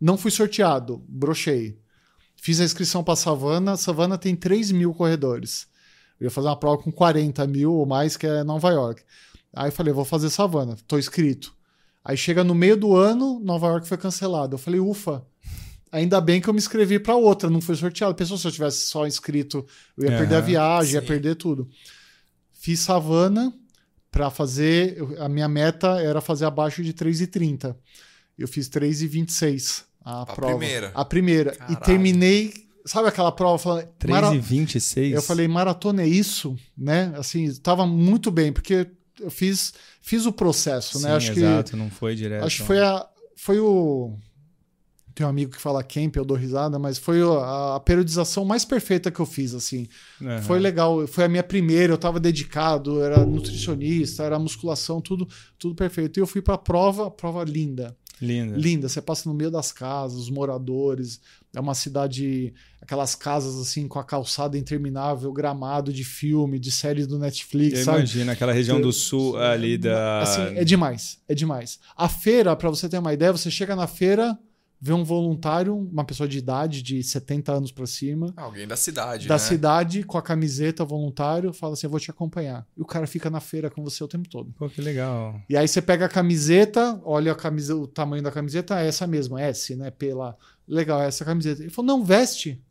não 0.00 0.16
fui 0.16 0.30
sorteado, 0.30 1.02
brochei. 1.08 1.76
Fiz 2.36 2.60
a 2.60 2.64
inscrição 2.64 3.02
para 3.02 3.16
Savana. 3.16 3.76
Savana 3.76 4.16
tem 4.16 4.36
3 4.36 4.70
mil 4.70 4.94
corredores. 4.94 5.66
Eu 6.20 6.26
ia 6.26 6.30
fazer 6.30 6.46
uma 6.46 6.56
prova 6.56 6.80
com 6.80 6.92
40 6.92 7.44
mil 7.48 7.72
ou 7.74 7.84
mais, 7.84 8.16
que 8.16 8.26
é 8.28 8.44
Nova 8.44 8.70
York. 8.70 9.02
Aí 9.56 9.68
eu 9.68 9.72
falei, 9.72 9.92
vou 9.92 10.04
fazer 10.04 10.28
Savana, 10.30 10.76
tô 10.86 10.98
inscrito. 10.98 11.54
Aí 12.04 12.16
chega 12.16 12.44
no 12.44 12.54
meio 12.54 12.76
do 12.76 12.94
ano, 12.94 13.40
Nova 13.40 13.66
York 13.68 13.88
foi 13.88 13.96
cancelado. 13.96 14.54
Eu 14.54 14.58
falei, 14.58 14.78
ufa, 14.78 15.24
ainda 15.90 16.20
bem 16.20 16.40
que 16.40 16.48
eu 16.48 16.52
me 16.52 16.58
inscrevi 16.58 16.98
para 16.98 17.16
outra, 17.16 17.48
não 17.50 17.60
foi 17.60 17.74
sorteado. 17.74 18.14
Pensou 18.14 18.36
se 18.38 18.46
eu 18.46 18.52
tivesse 18.52 18.86
só 18.86 19.06
inscrito, 19.06 19.66
eu 19.96 20.04
ia 20.10 20.16
perder 20.18 20.36
a 20.36 20.40
viagem, 20.40 20.94
ia 20.94 21.00
sim. 21.00 21.06
perder 21.06 21.34
tudo. 21.36 21.68
Fiz 22.52 22.80
Savana 22.80 23.52
para 24.10 24.30
fazer, 24.30 24.98
a 25.18 25.28
minha 25.28 25.48
meta 25.48 26.00
era 26.00 26.20
fazer 26.20 26.44
abaixo 26.44 26.82
de 26.82 26.92
3,30. 26.94 27.74
Eu 28.38 28.46
fiz 28.46 28.68
3,26 28.68 29.84
a, 30.04 30.22
A 30.22 30.26
prova. 30.26 30.56
primeira? 30.58 30.92
A 30.94 31.04
primeira. 31.04 31.52
E 31.52 31.56
Caralho. 31.56 31.80
terminei, 31.80 32.54
sabe 32.84 33.08
aquela 33.08 33.32
prova? 33.32 33.58
Falando, 33.58 33.88
3 33.98 34.10
mara- 34.20 34.34
e 34.34 34.38
26? 34.38 35.14
eu 35.14 35.22
falei, 35.22 35.48
maratona 35.48 36.02
é 36.02 36.06
isso, 36.06 36.56
né? 36.76 37.12
Assim, 37.16 37.52
tava 37.56 37.86
muito 37.86 38.30
bem, 38.30 38.52
porque 38.52 38.86
eu 39.20 39.30
fiz, 39.30 39.72
fiz 40.00 40.26
o 40.26 40.32
processo, 40.32 40.98
Sim, 40.98 41.04
né? 41.04 41.14
Acho 41.14 41.32
exato, 41.32 41.76
não 41.76 41.90
foi 41.90 42.14
que 42.14 42.22
direto. 42.22 42.44
acho 42.44 42.60
que 42.60 42.66
foi 42.66 42.80
a 42.80 43.06
foi 43.36 43.60
o 43.60 44.16
tem 45.16 45.24
um 45.24 45.30
amigo 45.30 45.52
que 45.52 45.60
fala 45.60 45.82
camp, 45.82 46.14
eu 46.14 46.26
dou 46.26 46.36
risada, 46.36 46.78
mas 46.78 46.98
foi 46.98 47.22
a, 47.22 47.76
a 47.76 47.80
periodização 47.80 48.44
mais 48.44 48.66
perfeita 48.66 49.10
que 49.10 49.18
eu 49.18 49.24
fiz, 49.24 49.54
assim. 49.54 49.88
Aham. 50.20 50.42
Foi 50.42 50.58
legal, 50.58 51.06
foi 51.06 51.24
a 51.24 51.28
minha 51.28 51.42
primeira, 51.42 51.94
eu 51.94 51.96
tava 51.96 52.20
dedicado, 52.20 53.02
era 53.02 53.24
nutricionista, 53.24 54.24
era 54.24 54.38
musculação, 54.38 55.00
tudo 55.00 55.26
tudo 55.58 55.74
perfeito. 55.74 56.18
E 56.18 56.20
eu 56.20 56.26
fui 56.26 56.42
pra 56.42 56.58
prova, 56.58 57.10
prova 57.10 57.42
linda. 57.44 57.96
Linda. 58.20 58.56
Linda, 58.58 58.88
você 58.90 59.00
passa 59.00 59.26
no 59.26 59.34
meio 59.34 59.50
das 59.50 59.72
casas, 59.72 60.18
os 60.18 60.30
moradores. 60.30 61.18
É 61.56 61.60
uma 61.60 61.74
cidade, 61.74 62.52
aquelas 62.82 63.14
casas 63.14 63.58
assim 63.58 63.88
com 63.88 63.98
a 63.98 64.04
calçada 64.04 64.58
interminável, 64.58 65.32
gramado 65.32 65.90
de 65.90 66.04
filme, 66.04 66.58
de 66.58 66.70
série 66.70 67.06
do 67.06 67.18
Netflix, 67.18 67.78
Eu 67.78 67.84
sabe? 67.86 67.98
imagino 68.00 68.30
aquela 68.30 68.52
região 68.52 68.78
do 68.78 68.92
sul 68.92 69.38
ali 69.38 69.78
da. 69.78 70.20
Assim, 70.20 70.42
é 70.54 70.62
demais, 70.64 71.18
é 71.26 71.34
demais. 71.34 71.78
A 71.96 72.10
feira, 72.10 72.54
pra 72.54 72.68
você 72.68 72.90
ter 72.90 72.98
uma 72.98 73.14
ideia, 73.14 73.32
você 73.32 73.50
chega 73.50 73.74
na 73.74 73.86
feira, 73.86 74.38
vê 74.78 74.92
um 74.92 75.02
voluntário, 75.02 75.74
uma 75.74 76.04
pessoa 76.04 76.28
de 76.28 76.36
idade 76.36 76.82
de 76.82 77.02
70 77.02 77.50
anos 77.54 77.72
pra 77.72 77.86
cima, 77.86 78.34
Alguém 78.36 78.66
da 78.68 78.76
cidade, 78.76 79.26
da 79.26 79.36
né? 79.36 79.38
cidade 79.38 80.02
com 80.02 80.18
a 80.18 80.22
camiseta 80.22 80.84
voluntário, 80.84 81.54
fala 81.54 81.72
assim: 81.72 81.86
"Eu 81.86 81.90
vou 81.90 81.98
te 81.98 82.10
acompanhar". 82.10 82.66
E 82.76 82.82
o 82.82 82.84
cara 82.84 83.06
fica 83.06 83.30
na 83.30 83.40
feira 83.40 83.70
com 83.70 83.82
você 83.82 84.04
o 84.04 84.08
tempo 84.08 84.28
todo. 84.28 84.52
Pô, 84.58 84.68
que 84.68 84.82
legal. 84.82 85.40
E 85.48 85.56
aí 85.56 85.66
você 85.66 85.80
pega 85.80 86.04
a 86.04 86.08
camiseta, 86.10 87.00
olha 87.02 87.32
a 87.32 87.34
camisa, 87.34 87.74
o 87.74 87.86
tamanho 87.86 88.22
da 88.22 88.30
camiseta, 88.30 88.78
é 88.78 88.86
essa 88.86 89.06
mesma, 89.06 89.40
S, 89.40 89.74
né? 89.74 89.90
P 89.90 90.12
lá. 90.12 90.36
Legal, 90.66 91.02
essa 91.02 91.24
camiseta. 91.24 91.62
Ele 91.62 91.70
falou, 91.70 91.86
não, 91.86 92.04
veste. 92.04 92.62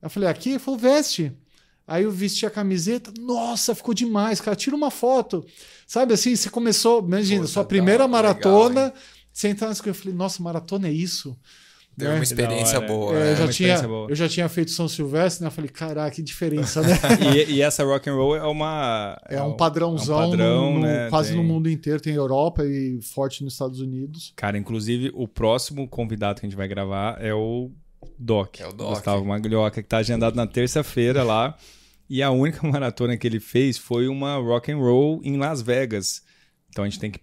Eu 0.00 0.08
falei, 0.08 0.28
aqui? 0.28 0.50
Ele 0.50 0.58
falou, 0.58 0.78
veste. 0.78 1.32
Aí 1.86 2.04
eu 2.04 2.10
vesti 2.10 2.44
a 2.44 2.50
camiseta, 2.50 3.10
nossa, 3.18 3.74
ficou 3.74 3.94
demais, 3.94 4.40
cara. 4.40 4.54
Tira 4.54 4.76
uma 4.76 4.90
foto. 4.90 5.44
Sabe 5.86 6.12
assim, 6.12 6.36
você 6.36 6.50
começou, 6.50 7.02
imagina, 7.02 7.46
sua 7.46 7.64
tá 7.64 7.68
primeira 7.68 8.04
legal, 8.04 8.08
maratona, 8.08 8.86
hein? 8.86 8.92
você 9.32 9.48
entrar 9.48 9.68
nessa 9.68 9.82
coisa, 9.82 9.96
eu 9.96 10.02
falei, 10.02 10.14
nossa, 10.14 10.42
maratona 10.42 10.88
é 10.88 10.92
isso? 10.92 11.34
Teve 11.98 12.10
né? 12.12 12.16
uma 12.18 12.22
experiência 12.22 12.74
Da 12.74 12.78
hora. 12.78 12.86
boa, 12.86 13.12
É, 13.14 13.18
né? 13.18 13.32
eu, 13.32 13.36
já 13.36 13.44
uma 13.44 13.52
tinha, 13.52 13.68
experiência 13.74 13.88
boa. 13.88 14.06
eu 14.10 14.14
já 14.14 14.28
tinha 14.28 14.48
feito 14.48 14.70
São 14.70 14.86
Silvestre, 14.88 15.42
né? 15.42 15.48
Eu 15.48 15.52
falei, 15.52 15.68
caraca, 15.70 16.10
que 16.14 16.22
diferença, 16.22 16.80
né? 16.80 16.88
E, 17.48 17.54
e 17.54 17.62
essa 17.62 17.84
rock 17.84 18.08
and 18.08 18.14
roll 18.14 18.36
é 18.36 18.44
uma. 18.46 19.20
É 19.28 19.42
um 19.42 19.56
padrãozão 19.56 20.20
é 20.22 20.26
um 20.26 20.30
padrão, 20.30 20.72
no- 20.74 20.78
no- 20.80 20.86
né? 20.86 21.08
quase 21.10 21.30
Tem- 21.30 21.36
no 21.38 21.42
mundo 21.44 21.68
inteiro, 21.68 22.00
tem 22.00 22.14
Europa 22.14 22.64
e 22.64 23.00
forte 23.02 23.42
nos 23.42 23.54
Estados 23.54 23.80
Unidos. 23.80 24.32
Cara, 24.36 24.56
inclusive, 24.56 25.10
o 25.14 25.26
próximo 25.26 25.88
convidado 25.88 26.40
que 26.40 26.46
a 26.46 26.48
gente 26.48 26.56
vai 26.56 26.68
gravar 26.68 27.18
é 27.20 27.34
o 27.34 27.70
Doc. 28.18 28.60
É 28.60 28.66
o 28.68 28.72
Doc. 28.72 28.90
Gustavo 28.94 29.24
Maglioca, 29.24 29.82
que 29.82 29.88
tá 29.88 29.98
agendado 29.98 30.36
na 30.36 30.46
terça-feira 30.46 31.22
lá. 31.24 31.56
E 32.08 32.22
a 32.22 32.30
única 32.30 32.64
maratona 32.66 33.16
que 33.16 33.26
ele 33.26 33.40
fez 33.40 33.76
foi 33.76 34.06
uma 34.08 34.36
rock 34.36 34.70
and 34.72 34.78
roll 34.78 35.20
em 35.24 35.36
Las 35.36 35.60
Vegas. 35.60 36.22
Então 36.70 36.84
a 36.84 36.88
gente 36.88 37.00
tem 37.00 37.10
que 37.10 37.18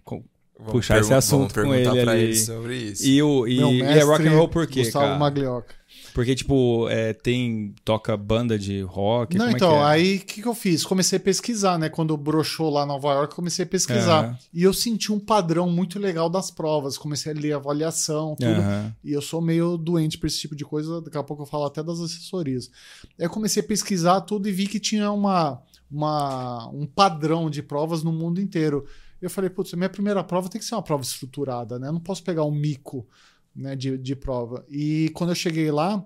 Vamos 0.58 0.72
puxar 0.72 1.00
esse 1.00 1.12
assunto 1.12 1.52
vamos 1.52 1.52
com 1.52 1.60
perguntar 1.60 1.94
ele 1.94 2.02
pra 2.02 2.12
ali. 2.12 2.22
ele 2.22 2.36
sobre 2.36 2.76
isso. 2.76 3.06
E, 3.06 3.22
o, 3.22 3.46
e, 3.46 3.60
e 3.60 3.82
é 3.82 4.02
rock 4.02 4.26
and 4.26 4.32
roll 4.32 4.48
por 4.48 4.66
quê, 4.66 4.82
Gustavo 4.82 5.04
cara? 5.04 5.18
Maglioca. 5.18 5.74
Porque, 6.14 6.34
tipo, 6.34 6.88
é, 6.88 7.12
tem... 7.12 7.74
Toca 7.84 8.16
banda 8.16 8.58
de 8.58 8.80
rock? 8.80 9.36
Não, 9.36 9.44
como 9.44 9.56
então, 9.56 9.72
é 9.72 9.74
que 9.74 9.82
é? 9.82 9.84
aí 9.84 10.16
o 10.16 10.20
que, 10.20 10.40
que 10.40 10.48
eu 10.48 10.54
fiz? 10.54 10.82
Comecei 10.82 11.18
a 11.18 11.20
pesquisar, 11.20 11.78
né? 11.78 11.90
Quando 11.90 12.16
broxou 12.16 12.70
lá 12.70 12.84
em 12.84 12.88
Nova 12.88 13.12
York, 13.12 13.34
comecei 13.34 13.66
a 13.66 13.68
pesquisar. 13.68 14.24
Aham. 14.24 14.38
E 14.52 14.62
eu 14.62 14.72
senti 14.72 15.12
um 15.12 15.20
padrão 15.20 15.70
muito 15.70 15.98
legal 15.98 16.30
das 16.30 16.50
provas. 16.50 16.96
Comecei 16.96 17.32
a 17.32 17.34
ler 17.34 17.52
avaliação, 17.52 18.34
tudo. 18.34 18.48
Aham. 18.48 18.94
E 19.04 19.12
eu 19.12 19.20
sou 19.20 19.42
meio 19.42 19.76
doente 19.76 20.16
pra 20.16 20.26
esse 20.26 20.38
tipo 20.38 20.56
de 20.56 20.64
coisa. 20.64 21.02
Daqui 21.02 21.18
a 21.18 21.22
pouco 21.22 21.42
eu 21.42 21.46
falo 21.46 21.66
até 21.66 21.82
das 21.82 22.00
assessorias. 22.00 22.70
Aí 23.18 23.26
eu 23.26 23.30
comecei 23.30 23.62
a 23.62 23.66
pesquisar 23.66 24.22
tudo 24.22 24.48
e 24.48 24.52
vi 24.52 24.66
que 24.66 24.80
tinha 24.80 25.12
uma, 25.12 25.60
uma, 25.90 26.66
um 26.72 26.86
padrão 26.86 27.50
de 27.50 27.62
provas 27.62 28.02
no 28.02 28.10
mundo 28.10 28.40
inteiro. 28.40 28.86
Eu 29.20 29.30
falei, 29.30 29.50
putz, 29.50 29.72
minha 29.74 29.88
primeira 29.88 30.22
prova 30.22 30.48
tem 30.48 30.58
que 30.58 30.64
ser 30.64 30.74
uma 30.74 30.82
prova 30.82 31.02
estruturada, 31.02 31.78
né? 31.78 31.88
Eu 31.88 31.92
não 31.92 32.00
posso 32.00 32.22
pegar 32.22 32.44
um 32.44 32.50
mico 32.50 33.06
né, 33.54 33.74
de, 33.74 33.96
de 33.96 34.14
prova. 34.14 34.64
E 34.68 35.10
quando 35.14 35.30
eu 35.30 35.36
cheguei 35.36 35.70
lá, 35.70 36.04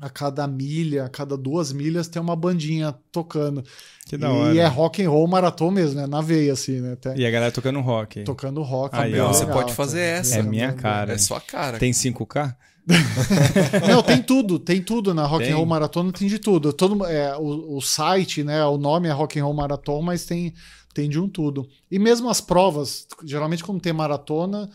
a 0.00 0.10
cada 0.10 0.46
milha, 0.46 1.04
a 1.04 1.08
cada 1.08 1.36
duas 1.36 1.72
milhas 1.72 2.08
tem 2.08 2.20
uma 2.20 2.36
bandinha 2.36 2.94
tocando. 3.12 3.64
Que 4.06 4.16
da 4.16 4.30
hora. 4.30 4.54
E 4.54 4.58
é 4.58 4.66
rock 4.66 5.02
and 5.02 5.08
roll 5.08 5.26
maratona 5.26 5.72
mesmo, 5.72 6.00
né? 6.00 6.06
Na 6.06 6.20
veia, 6.20 6.52
assim, 6.52 6.80
né? 6.80 6.92
Até 6.92 7.16
E 7.16 7.24
a 7.26 7.30
galera 7.30 7.52
tocando 7.52 7.80
rock. 7.80 8.24
tocando 8.24 8.62
rock. 8.62 8.96
Aí, 8.96 9.18
ó. 9.18 9.28
Você 9.28 9.44
legal, 9.44 9.58
pode 9.58 9.72
fazer 9.72 10.00
tá? 10.00 10.18
essa. 10.18 10.38
É 10.38 10.42
minha 10.42 10.72
cara. 10.72 11.14
É 11.14 11.18
sua 11.18 11.40
cara. 11.40 11.78
Tem 11.78 11.92
5K? 11.92 12.54
Não, 13.88 14.02
tem 14.02 14.22
tudo, 14.22 14.58
tem 14.58 14.82
tudo 14.82 15.14
na 15.14 15.24
Rock 15.24 15.44
Tem? 15.44 15.52
and 15.54 15.56
Roll 15.56 15.64
Maratona, 15.64 16.12
tem 16.12 16.28
de 16.28 16.38
tudo. 16.38 16.70
Todo, 16.70 17.06
é, 17.06 17.34
o, 17.34 17.78
o 17.78 17.80
site, 17.80 18.44
né, 18.44 18.62
o 18.66 18.76
nome 18.76 19.08
é 19.08 19.10
Rock 19.10 19.40
and 19.40 19.44
Roll 19.44 19.54
Marathon, 19.54 20.02
mas 20.02 20.26
tem, 20.26 20.52
tem 20.94 21.08
de 21.10 21.18
um 21.20 21.28
tudo. 21.28 21.68
E 21.90 21.98
mesmo 21.98 22.30
as 22.30 22.40
provas, 22.40 23.06
geralmente 23.24 23.64
quando 23.64 23.80
tem 23.80 23.92
maratona, 23.92 24.70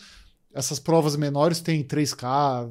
essas 0.53 0.80
provas 0.80 1.15
menores 1.15 1.61
tem 1.61 1.84
3K, 1.84 2.67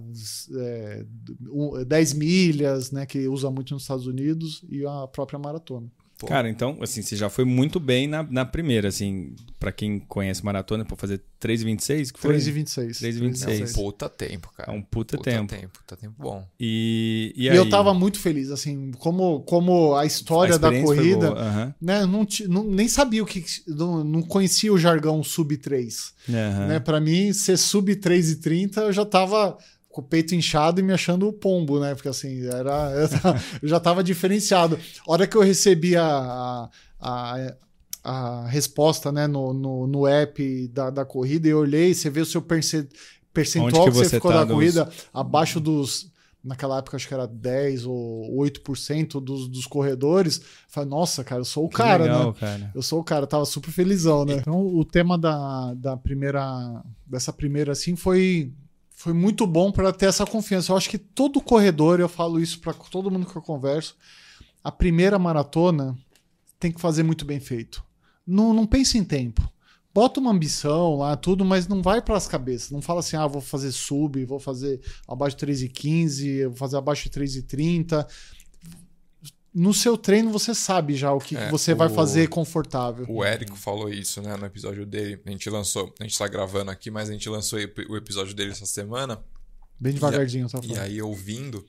é, 0.57 1.05
um- 1.49 1.83
10 1.85 2.13
milhas, 2.13 2.91
né, 2.91 3.07
que 3.07 3.27
usa 3.29 3.51
muito 3.51 3.73
nos 3.73 3.83
Estados 3.85 4.07
Unidos, 4.07 4.63
e 4.69 4.85
a 4.85 5.07
própria 5.07 5.39
maratona. 5.39 5.87
Pô, 6.19 6.27
Cara, 6.27 6.51
então, 6.51 6.77
assim, 6.83 7.01
você 7.01 7.15
já 7.15 7.31
foi 7.31 7.45
muito 7.45 7.79
bem 7.79 8.09
na, 8.09 8.25
na 8.25 8.45
primeira, 8.45 8.89
assim, 8.89 9.37
pra 9.57 9.71
quem 9.71 10.01
conhece 10.01 10.45
maratona, 10.45 10.85
pra 10.85 10.97
fazer 10.97 11.21
3,26, 11.41 12.11
que 12.13 12.19
foi? 12.19 12.37
3,26. 12.37 12.91
3,26. 13.01 13.61
é 13.61 13.65
um 13.65 13.73
puta 13.73 14.09
tempo, 14.09 14.51
cara. 14.57 14.73
É 14.73 14.75
um 14.75 14.83
puta, 14.83 15.17
tempo. 15.17 15.55
Puta 15.73 15.97
tempo 15.97 16.15
bom. 16.19 16.45
E, 16.59 17.33
e 17.37 17.45
E, 17.45 17.55
eu 17.55 17.71
tava 17.71 17.95
muito 17.95 18.19
feliz, 18.19 18.51
assim, 18.51 18.91
como, 18.99 19.43
como 19.43 19.95
a 19.95 20.05
história 20.05 20.57
A 20.57 20.59
da 20.59 20.73
corrida, 20.81 21.29
aham. 21.35 21.75
né? 21.81 22.05
Não, 22.05 22.27
não- 22.49 22.65
nem 22.65 22.89
sabia 22.89 23.23
o 23.23 23.27
que. 23.27 23.45
Não, 23.69 24.03
não 24.03 24.21
conhecia 24.23 24.73
o 24.73 24.79
jargão 24.79 25.23
sub 25.23 25.57
3. 25.57 26.13
Aham. 26.29 26.67
Né? 26.67 26.81
Para 26.81 27.01
mim, 27.01 27.33
ser 27.33 27.57
sub 27.57 27.95
3,30 27.95 28.79
eu 28.79 28.93
já 28.93 29.05
tava 29.05 29.57
com 29.99 30.01
o 30.01 30.05
peito 30.05 30.33
inchado 30.33 30.79
e 30.81 30.83
me 30.85 30.93
achando 30.93 31.27
o 31.27 31.33
pombo, 31.33 31.81
né? 31.81 31.93
Porque 31.93 32.09
assim, 32.09 32.47
era, 32.47 32.93
eu 33.61 33.69
já 33.69 33.81
tava 33.81 34.05
diferenciado. 34.05 34.79
A 35.07 35.13
hora 35.13 35.27
que 35.27 35.37
eu 35.37 35.43
recebi 35.43 35.97
a, 35.97 36.69
a, 37.01 37.53
a, 38.05 38.47
resposta 38.47 39.11
né, 39.11 39.27
no, 39.27 39.53
no, 39.53 39.89
no 39.89 40.07
app 40.07 40.69
da, 40.69 40.91
da 40.91 41.05
corrida, 41.05 41.49
eu 41.49 41.59
olhei, 41.59 41.93
você 41.93 42.09
vê 42.09 42.21
o 42.21 42.27
seu 42.27 42.41
perce- 42.41 42.89
percentual 43.35 43.83
Onde 43.87 43.91
que, 43.91 43.99
que 43.99 44.05
você 44.07 44.17
ficou 44.17 44.31
tá 44.31 44.39
da 44.39 44.45
nos- 44.45 44.55
corrida 44.55 44.89
abaixo 45.13 45.59
dos. 45.59 46.13
Naquela 46.45 46.79
época, 46.79 46.97
acho 46.97 47.09
que 47.09 47.13
era 47.13 47.27
10 47.27 47.85
ou 47.85 48.33
8% 48.41 49.21
dos, 49.21 49.49
dos 49.49 49.67
corredores. 49.67 50.39
Eu 50.39 50.45
Falei, 50.69 50.89
nossa, 50.89 51.25
cara, 51.25 51.41
eu 51.41 51.45
sou 51.45 51.65
o 51.65 51.69
cara, 51.69 52.05
legal, 52.05 52.27
né? 52.29 52.35
cara. 52.39 52.71
Eu 52.73 52.81
sou 52.81 53.01
o 53.01 53.05
cara, 53.05 53.27
tava 53.27 53.45
super 53.45 53.73
felizão, 53.73 54.25
né? 54.25 54.35
Então, 54.35 54.65
o 54.65 54.85
tema 54.85 55.19
da, 55.19 55.75
da 55.75 55.97
primeira, 55.97 56.85
dessa 57.05 57.33
primeira, 57.33 57.73
assim, 57.73 57.97
foi, 57.97 58.53
foi 58.99 59.13
muito 59.13 59.47
bom 59.47 59.71
para 59.71 59.93
ter 59.93 60.07
essa 60.07 60.27
confiança. 60.27 60.73
Eu 60.73 60.77
acho 60.77 60.91
que 60.91 60.99
todo 60.99 61.41
corredor, 61.41 62.01
eu 62.01 62.09
falo 62.09 62.41
isso 62.41 62.59
para 62.59 62.75
todo 62.75 63.09
mundo 63.09 63.27
que 63.27 63.37
eu 63.37 63.41
converso, 63.41 63.97
a 64.63 64.73
primeira 64.73 65.17
maratona 65.21 65.97
tem 66.59 66.73
que 66.73 66.81
fazer 66.81 67.05
muito 67.05 67.25
bem 67.25 67.39
feito. 67.39 67.81
Não, 68.27 68.53
não 68.53 68.67
pense 68.67 68.99
em 68.99 69.05
tempo. 69.05 69.49
Bota 69.95 70.19
uma 70.19 70.33
ambição 70.33 70.97
lá, 70.97 71.17
tudo, 71.17 71.45
mas 71.45 71.69
não 71.69 71.81
vai 71.81 72.03
para 72.03 72.17
as 72.17 72.27
cabeças. 72.27 72.73
Não 72.73 72.83
fala 72.83 72.99
assim, 72.99 73.17
ah, 73.17 73.25
vou 73.29 73.41
fazer 73.41 73.71
sub, 73.71 74.25
vou 74.25 74.41
fazer 74.41 74.81
abaixo 75.07 75.37
de 75.37 75.47
3,15, 75.47 76.49
vou 76.49 76.57
fazer 76.57 76.77
abaixo 76.77 77.05
de 77.05 77.11
3,30. 77.11 78.05
No 79.55 79.73
seu 79.73 79.97
treino 79.97 80.31
você 80.31 80.55
sabe 80.55 80.95
já 80.95 81.13
o 81.13 81.19
que, 81.19 81.37
É, 81.37 81.47
que 81.47 81.51
você 81.51 81.75
vai 81.75 81.89
o- 81.89 81.95
fazer 81.95 82.29
confortável. 82.29 83.07
O 83.09 83.25
Érico 83.25 83.57
falou 83.57 83.89
isso, 83.89 84.21
né, 84.23 84.37
no 84.37 84.47
episódio 84.47 84.85
dele. 84.87 85.21
A 85.27 85.31
gente 85.31 85.49
lançou, 85.51 85.93
a 85.99 86.03
gente 86.05 86.19
tá 86.19 86.29
gravando 86.29 86.71
aqui, 86.71 86.91
mas 86.91 87.09
a 87.09 87.13
gente 87.13 87.29
lançou 87.29 87.59
o 87.89 87.97
episódio 87.97 88.35
dele 88.35 88.51
essa 88.53 88.67
semana. 88.67 89.19
Bem 89.81 89.93
devagarzinho, 89.95 90.49
tá 90.49 90.61
E 90.63 90.69
falando. 90.69 90.83
aí, 90.85 91.01
ouvindo, 91.01 91.65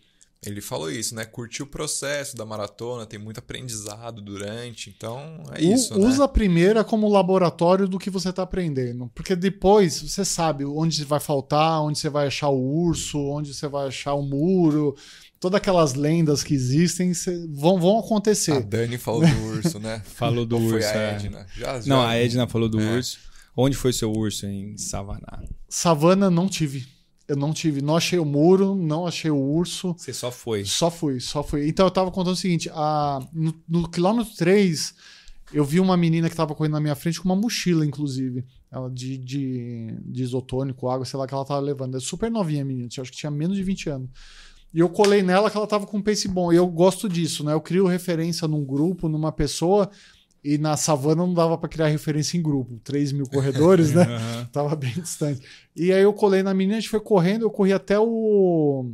ele 0.45 0.61
falou 0.61 0.91
isso, 0.91 1.13
né? 1.15 1.25
Curtir 1.25 1.63
o 1.63 1.67
processo 1.67 2.36
da 2.36 2.45
maratona, 2.45 3.05
tem 3.05 3.19
muito 3.19 3.39
aprendizado 3.39 4.21
durante. 4.21 4.89
Então, 4.89 5.43
é 5.53 5.61
isso, 5.61 5.97
né? 5.97 6.05
Usa 6.07 6.23
a 6.25 6.27
primeira 6.27 6.84
como 6.84 7.07
laboratório 7.09 7.88
do 7.88 7.97
que 7.99 8.09
você 8.09 8.30
está 8.30 8.43
aprendendo. 8.43 9.09
Porque 9.15 9.36
depois 9.36 10.01
você 10.01 10.25
sabe 10.25 10.65
onde 10.65 11.03
vai 11.05 11.19
faltar, 11.19 11.82
onde 11.82 11.97
você 11.99 12.09
vai 12.09 12.27
achar 12.27 12.49
o 12.49 12.59
urso, 12.59 13.19
onde 13.19 13.53
você 13.53 13.67
vai 13.67 13.88
achar 13.88 14.13
o 14.15 14.21
muro. 14.23 14.95
Todas 15.40 15.58
aquelas 15.58 15.94
lendas 15.94 16.44
que 16.44 16.54
existem 16.54 17.14
cê- 17.14 17.48
vão, 17.50 17.80
vão 17.80 17.98
A 17.98 18.00
acontecer. 18.02 18.62
Dani 18.64 18.98
falou 18.98 19.22
do 19.26 19.44
urso, 19.46 19.80
né? 19.80 20.02
Falou 20.16 20.46
do 20.46 20.56
Ou 20.58 20.62
foi 20.70 20.74
urso. 20.80 20.88
a 20.90 20.92
é. 20.98 21.16
Edna? 21.16 21.48
Já, 21.56 21.80
já... 21.80 21.88
Não, 21.88 22.02
a 22.02 22.16
Edna 22.18 22.48
falou 22.48 22.68
do 22.68 22.80
É. 22.80 22.96
urso. 22.98 23.18
Onde 23.56 23.76
foi 23.78 23.94
seu 23.94 24.12
urso? 24.12 24.46
Em 24.46 24.78
Savaná. 24.78 25.42
Savana 25.70 26.30
não 26.30 26.48
tive. 26.48 26.86
Eu 27.28 27.36
não 27.38 27.54
tive. 27.54 27.82
Não 27.82 27.96
achei 27.96 28.18
o 28.20 28.26
muro, 28.26 28.76
não 28.76 29.06
achei 29.08 29.30
o 29.32 29.38
urso. 29.38 29.96
Você 29.98 30.12
só 30.12 30.32
foi. 30.32 30.66
Só 30.66 30.90
fui, 30.92 31.20
só 31.20 31.44
fui. 31.44 31.68
Então 31.68 31.86
eu 31.86 31.92
tava 31.92 32.12
contando 32.12 32.34
o 32.34 32.38
seguinte: 32.38 32.70
a, 32.74 33.20
no, 33.32 33.54
no 33.68 33.90
quilômetro 33.90 34.34
3, 34.36 34.94
eu 35.54 35.64
vi 35.64 35.80
uma 35.80 35.96
menina 35.96 36.30
que 36.30 36.36
tava 36.36 36.54
correndo 36.56 36.74
na 36.74 36.80
minha 36.80 36.96
frente 36.96 37.20
com 37.22 37.30
uma 37.30 37.36
mochila, 37.36 37.86
inclusive. 37.86 38.44
Ela 38.72 38.90
de, 38.90 39.18
de, 39.18 39.96
de 40.06 40.24
isotônico, 40.24 40.90
água, 40.90 41.06
sei 41.06 41.18
lá, 41.20 41.26
que 41.28 41.34
ela 41.34 41.46
tava 41.46 41.60
levando. 41.60 41.96
É 41.98 42.00
super 42.00 42.30
novinha, 42.32 42.62
a 42.62 42.66
menina. 42.66 42.90
Eu 42.96 43.02
acho 43.02 43.12
que 43.12 43.18
tinha 43.18 43.32
menos 43.32 43.56
de 43.58 43.64
20 43.64 43.90
anos. 43.90 44.10
E 44.74 44.80
eu 44.80 44.89
colei 44.89 45.24
nela 45.24 45.49
que 45.49 45.57
ela 45.57 45.67
tava 45.67 45.88
com 45.88 45.97
um 45.97 46.01
pace 46.01 46.28
bom. 46.28 46.53
E 46.53 46.55
eu 46.55 46.67
gosto 46.67 47.09
disso, 47.09 47.43
né? 47.43 47.53
Eu 47.53 47.61
crio 47.61 47.88
referência 47.88 48.47
num 48.47 48.63
grupo, 48.63 49.09
numa 49.09 49.32
pessoa. 49.32 49.89
E 50.43 50.57
na 50.57 50.78
savana 50.78 51.26
não 51.26 51.34
dava 51.34 51.57
para 51.57 51.67
criar 51.67 51.88
referência 51.88 52.38
em 52.38 52.41
grupo. 52.41 52.80
3 52.84 53.11
mil 53.11 53.28
corredores, 53.28 53.91
né? 53.93 54.03
Aham. 54.03 54.49
Tava 54.51 54.76
bem 54.76 54.93
distante. 54.93 55.41
E 55.76 55.91
aí 55.91 56.03
eu 56.03 56.13
colei 56.13 56.43
na 56.43 56.53
menina, 56.53 56.78
a 56.78 56.80
gente 56.80 56.89
foi 56.89 56.99
correndo, 56.99 57.43
eu 57.43 57.51
corri 57.51 57.74
até 57.74 57.99
o. 57.99 58.91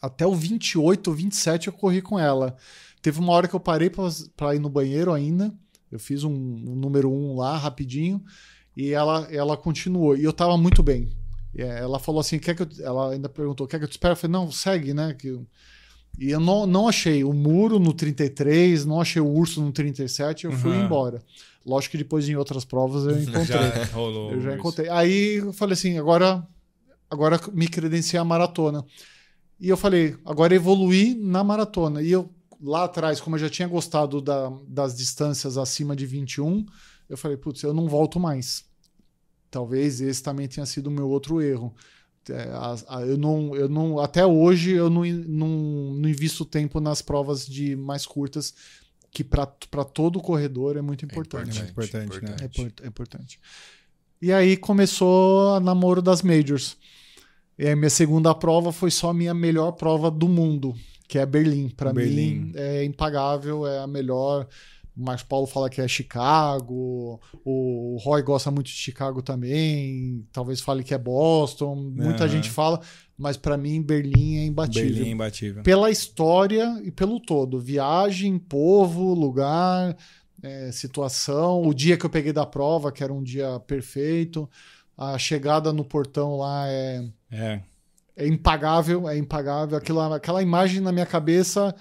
Até 0.00 0.26
o 0.26 0.34
28, 0.34 1.12
27 1.12 1.66
eu 1.68 1.72
corri 1.72 2.00
com 2.00 2.18
ela. 2.18 2.56
Teve 3.02 3.18
uma 3.20 3.32
hora 3.32 3.48
que 3.48 3.54
eu 3.54 3.60
parei 3.60 3.90
pra 4.36 4.54
ir 4.54 4.58
no 4.58 4.68
banheiro 4.68 5.12
ainda. 5.12 5.52
Eu 5.90 5.98
fiz 5.98 6.24
um, 6.24 6.32
um 6.32 6.74
número 6.74 7.10
1 7.10 7.36
lá, 7.36 7.56
rapidinho. 7.56 8.22
E 8.76 8.92
ela, 8.92 9.26
ela 9.30 9.56
continuou. 9.56 10.16
E 10.16 10.24
eu 10.24 10.32
tava 10.32 10.56
muito 10.56 10.82
bem. 10.82 11.10
É, 11.56 11.80
Ela 11.80 11.98
falou 11.98 12.20
assim: 12.20 12.38
quer 12.38 12.54
que 12.54 12.62
eu. 12.62 12.68
Ela 12.80 13.12
ainda 13.12 13.28
perguntou: 13.28 13.66
quer 13.66 13.78
que 13.78 13.84
eu 13.84 13.88
te 13.88 13.92
espere? 13.92 14.12
Eu 14.12 14.16
falei: 14.16 14.32
não, 14.32 14.50
segue, 14.52 14.94
né? 14.94 15.14
Que 15.14 15.38
E 16.18 16.30
eu 16.30 16.40
não, 16.40 16.66
não 16.66 16.88
achei 16.88 17.24
o 17.24 17.32
muro 17.32 17.78
no 17.78 17.92
33, 17.92 18.84
não 18.84 19.00
achei 19.00 19.20
o 19.22 19.28
urso 19.28 19.60
no 19.62 19.72
37, 19.72 20.44
eu 20.46 20.52
fui 20.52 20.70
Uhum. 20.72 20.84
embora. 20.84 21.22
Lógico 21.64 21.92
que 21.92 21.98
depois 21.98 22.28
em 22.28 22.36
outras 22.36 22.64
provas 22.64 23.04
eu 23.04 23.18
encontrei. 23.22 23.44
Já 23.46 23.84
rolou. 23.92 24.32
Eu 24.32 24.40
já 24.40 24.54
encontrei. 24.54 24.88
Aí 24.88 25.34
eu 25.36 25.52
falei 25.52 25.74
assim, 25.74 25.98
agora, 25.98 26.46
agora 27.10 27.38
me 27.52 27.68
credenciei 27.68 28.18
a 28.20 28.24
maratona. 28.24 28.84
E 29.58 29.68
eu 29.68 29.76
falei, 29.76 30.16
agora 30.24 30.54
evoluir 30.54 31.16
na 31.18 31.44
maratona. 31.44 32.00
E 32.02 32.10
eu, 32.10 32.30
lá 32.62 32.84
atrás, 32.84 33.20
como 33.20 33.36
eu 33.36 33.40
já 33.40 33.50
tinha 33.50 33.68
gostado 33.68 34.20
da- 34.22 34.50
das 34.66 34.96
distâncias 34.96 35.58
acima 35.58 35.94
de 35.94 36.06
21, 36.06 36.64
eu 37.08 37.16
falei, 37.16 37.36
putz, 37.36 37.62
eu 37.62 37.74
não 37.74 37.86
volto 37.88 38.18
mais. 38.18 38.64
Talvez 39.50 40.00
esse 40.00 40.22
também 40.22 40.46
tenha 40.48 40.64
sido 40.66 40.86
o 40.86 40.90
meu 40.90 41.08
outro 41.08 41.40
erro. 41.42 41.74
É, 42.28 42.42
a- 42.52 42.76
a- 42.98 43.02
eu 43.02 43.16
não, 43.18 43.56
eu 43.56 43.68
não, 43.68 43.98
até 43.98 44.24
hoje 44.24 44.70
eu 44.72 44.88
não, 44.90 45.04
não, 45.04 45.48
não 45.94 46.08
invisto 46.08 46.44
tempo 46.44 46.78
nas 46.80 47.02
provas 47.02 47.46
de 47.46 47.74
mais 47.74 48.06
curtas, 48.06 48.54
que 49.10 49.24
para 49.24 49.46
todo 49.92 50.20
corredor 50.20 50.76
é 50.76 50.82
muito 50.82 51.04
importante. 51.04 51.58
É 51.60 51.70
importante, 51.70 52.06
né? 52.30 52.36
É, 52.82 52.84
é 52.84 52.86
importante. 52.86 53.40
E 54.22 54.32
aí 54.32 54.56
começou 54.56 55.56
o 55.56 55.60
namoro 55.60 56.00
das 56.02 56.22
majors. 56.22 56.76
E 57.58 57.66
aí 57.66 57.74
minha 57.74 57.90
segunda 57.90 58.34
prova 58.34 58.70
foi 58.70 58.90
só 58.90 59.10
a 59.10 59.14
minha 59.14 59.34
melhor 59.34 59.72
prova 59.72 60.10
do 60.10 60.28
mundo, 60.28 60.74
que 61.08 61.18
é 61.18 61.26
Berlim. 61.26 61.70
Para 61.70 61.92
mim 61.92 62.52
é 62.54 62.84
impagável, 62.84 63.66
é 63.66 63.80
a 63.80 63.86
melhor. 63.86 64.46
O 64.96 65.02
Marcos 65.02 65.24
Paulo 65.24 65.46
fala 65.46 65.70
que 65.70 65.80
é 65.80 65.88
Chicago, 65.88 67.20
o 67.44 67.96
Roy 68.02 68.22
gosta 68.22 68.50
muito 68.50 68.66
de 68.66 68.72
Chicago 68.72 69.22
também, 69.22 70.26
talvez 70.32 70.60
fale 70.60 70.82
que 70.84 70.92
é 70.92 70.98
Boston, 70.98 71.74
muita 71.76 72.24
Aham. 72.24 72.28
gente 72.28 72.50
fala, 72.50 72.80
mas 73.16 73.36
para 73.36 73.56
mim 73.56 73.80
Berlim 73.82 74.36
é 74.38 74.44
imbatível 74.44 74.92
Berlim 74.94 75.10
imbatível. 75.12 75.62
pela 75.62 75.90
história 75.90 76.80
e 76.82 76.90
pelo 76.90 77.20
todo. 77.20 77.60
Viagem, 77.60 78.38
povo, 78.38 79.14
lugar, 79.14 79.96
é, 80.42 80.70
situação. 80.72 81.62
O 81.62 81.72
dia 81.74 81.96
que 81.96 82.04
eu 82.04 82.10
peguei 82.10 82.32
da 82.32 82.44
prova, 82.46 82.90
que 82.92 83.04
era 83.04 83.12
um 83.12 83.22
dia 83.22 83.60
perfeito. 83.60 84.48
A 84.96 85.16
chegada 85.18 85.72
no 85.72 85.84
portão 85.84 86.36
lá 86.36 86.66
é, 86.68 87.04
É. 87.30 87.60
é 88.16 88.26
impagável, 88.26 89.08
é 89.08 89.16
impagável. 89.16 89.78
Aquilo, 89.78 90.00
aquela 90.00 90.42
imagem 90.42 90.80
na 90.80 90.92
minha 90.92 91.06
cabeça 91.06 91.74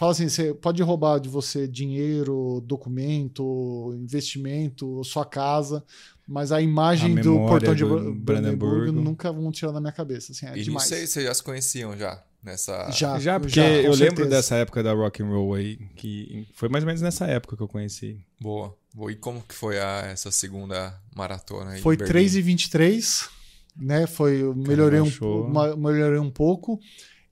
fala 0.00 0.12
assim: 0.12 0.28
você 0.28 0.52
pode 0.54 0.82
roubar 0.82 1.20
de 1.20 1.28
você 1.28 1.68
dinheiro, 1.68 2.60
documento, 2.66 3.92
investimento, 3.96 5.02
sua 5.04 5.24
casa. 5.24 5.84
Mas 6.26 6.52
a 6.52 6.60
imagem 6.60 7.18
A 7.18 7.22
do 7.22 7.34
portão 7.38 7.74
de 7.74 7.82
do 7.84 7.88
Bra- 7.88 7.98
Brandenburgo 8.00 8.76
Brandenburgo. 8.76 8.92
nunca 9.00 9.32
vão 9.32 9.50
tirar 9.50 9.72
da 9.72 9.80
minha 9.80 9.92
cabeça. 9.92 10.30
Assim, 10.32 10.46
é 10.46 10.56
E 10.56 10.62
demais. 10.62 10.88
não 10.90 10.96
sei 10.96 11.06
se 11.06 11.12
vocês 11.14 11.26
já 11.26 11.34
se 11.34 11.42
conheciam 11.42 11.96
já 11.98 12.22
nessa. 12.42 12.88
Já, 12.92 13.18
Já, 13.18 13.40
porque 13.40 13.60
com 13.60 13.66
eu 13.66 13.90
lembro 13.90 13.96
certeza. 13.96 14.28
dessa 14.30 14.54
época 14.56 14.80
da 14.82 14.92
rock 14.92 15.22
and 15.22 15.26
roll 15.26 15.54
aí, 15.54 15.76
que 15.96 16.46
foi 16.54 16.68
mais 16.68 16.84
ou 16.84 16.86
menos 16.86 17.02
nessa 17.02 17.26
época 17.26 17.56
que 17.56 17.62
eu 17.62 17.68
conheci. 17.68 18.20
Boa. 18.40 18.76
E 19.10 19.16
como 19.16 19.42
que 19.42 19.54
foi 19.54 19.80
a, 19.80 20.02
essa 20.06 20.30
segunda 20.30 20.94
maratona 21.16 21.72
aí? 21.72 21.80
Foi 21.80 21.94
em 21.96 21.98
Berlim? 21.98 22.12
3 22.12 22.36
e 22.36 22.42
23, 22.42 23.28
né? 23.76 24.06
Foi, 24.06 24.40
eu 24.42 24.54
melhorei, 24.54 25.00
um, 25.00 25.76
melhorei 25.76 26.18
um 26.20 26.30
pouco. 26.30 26.78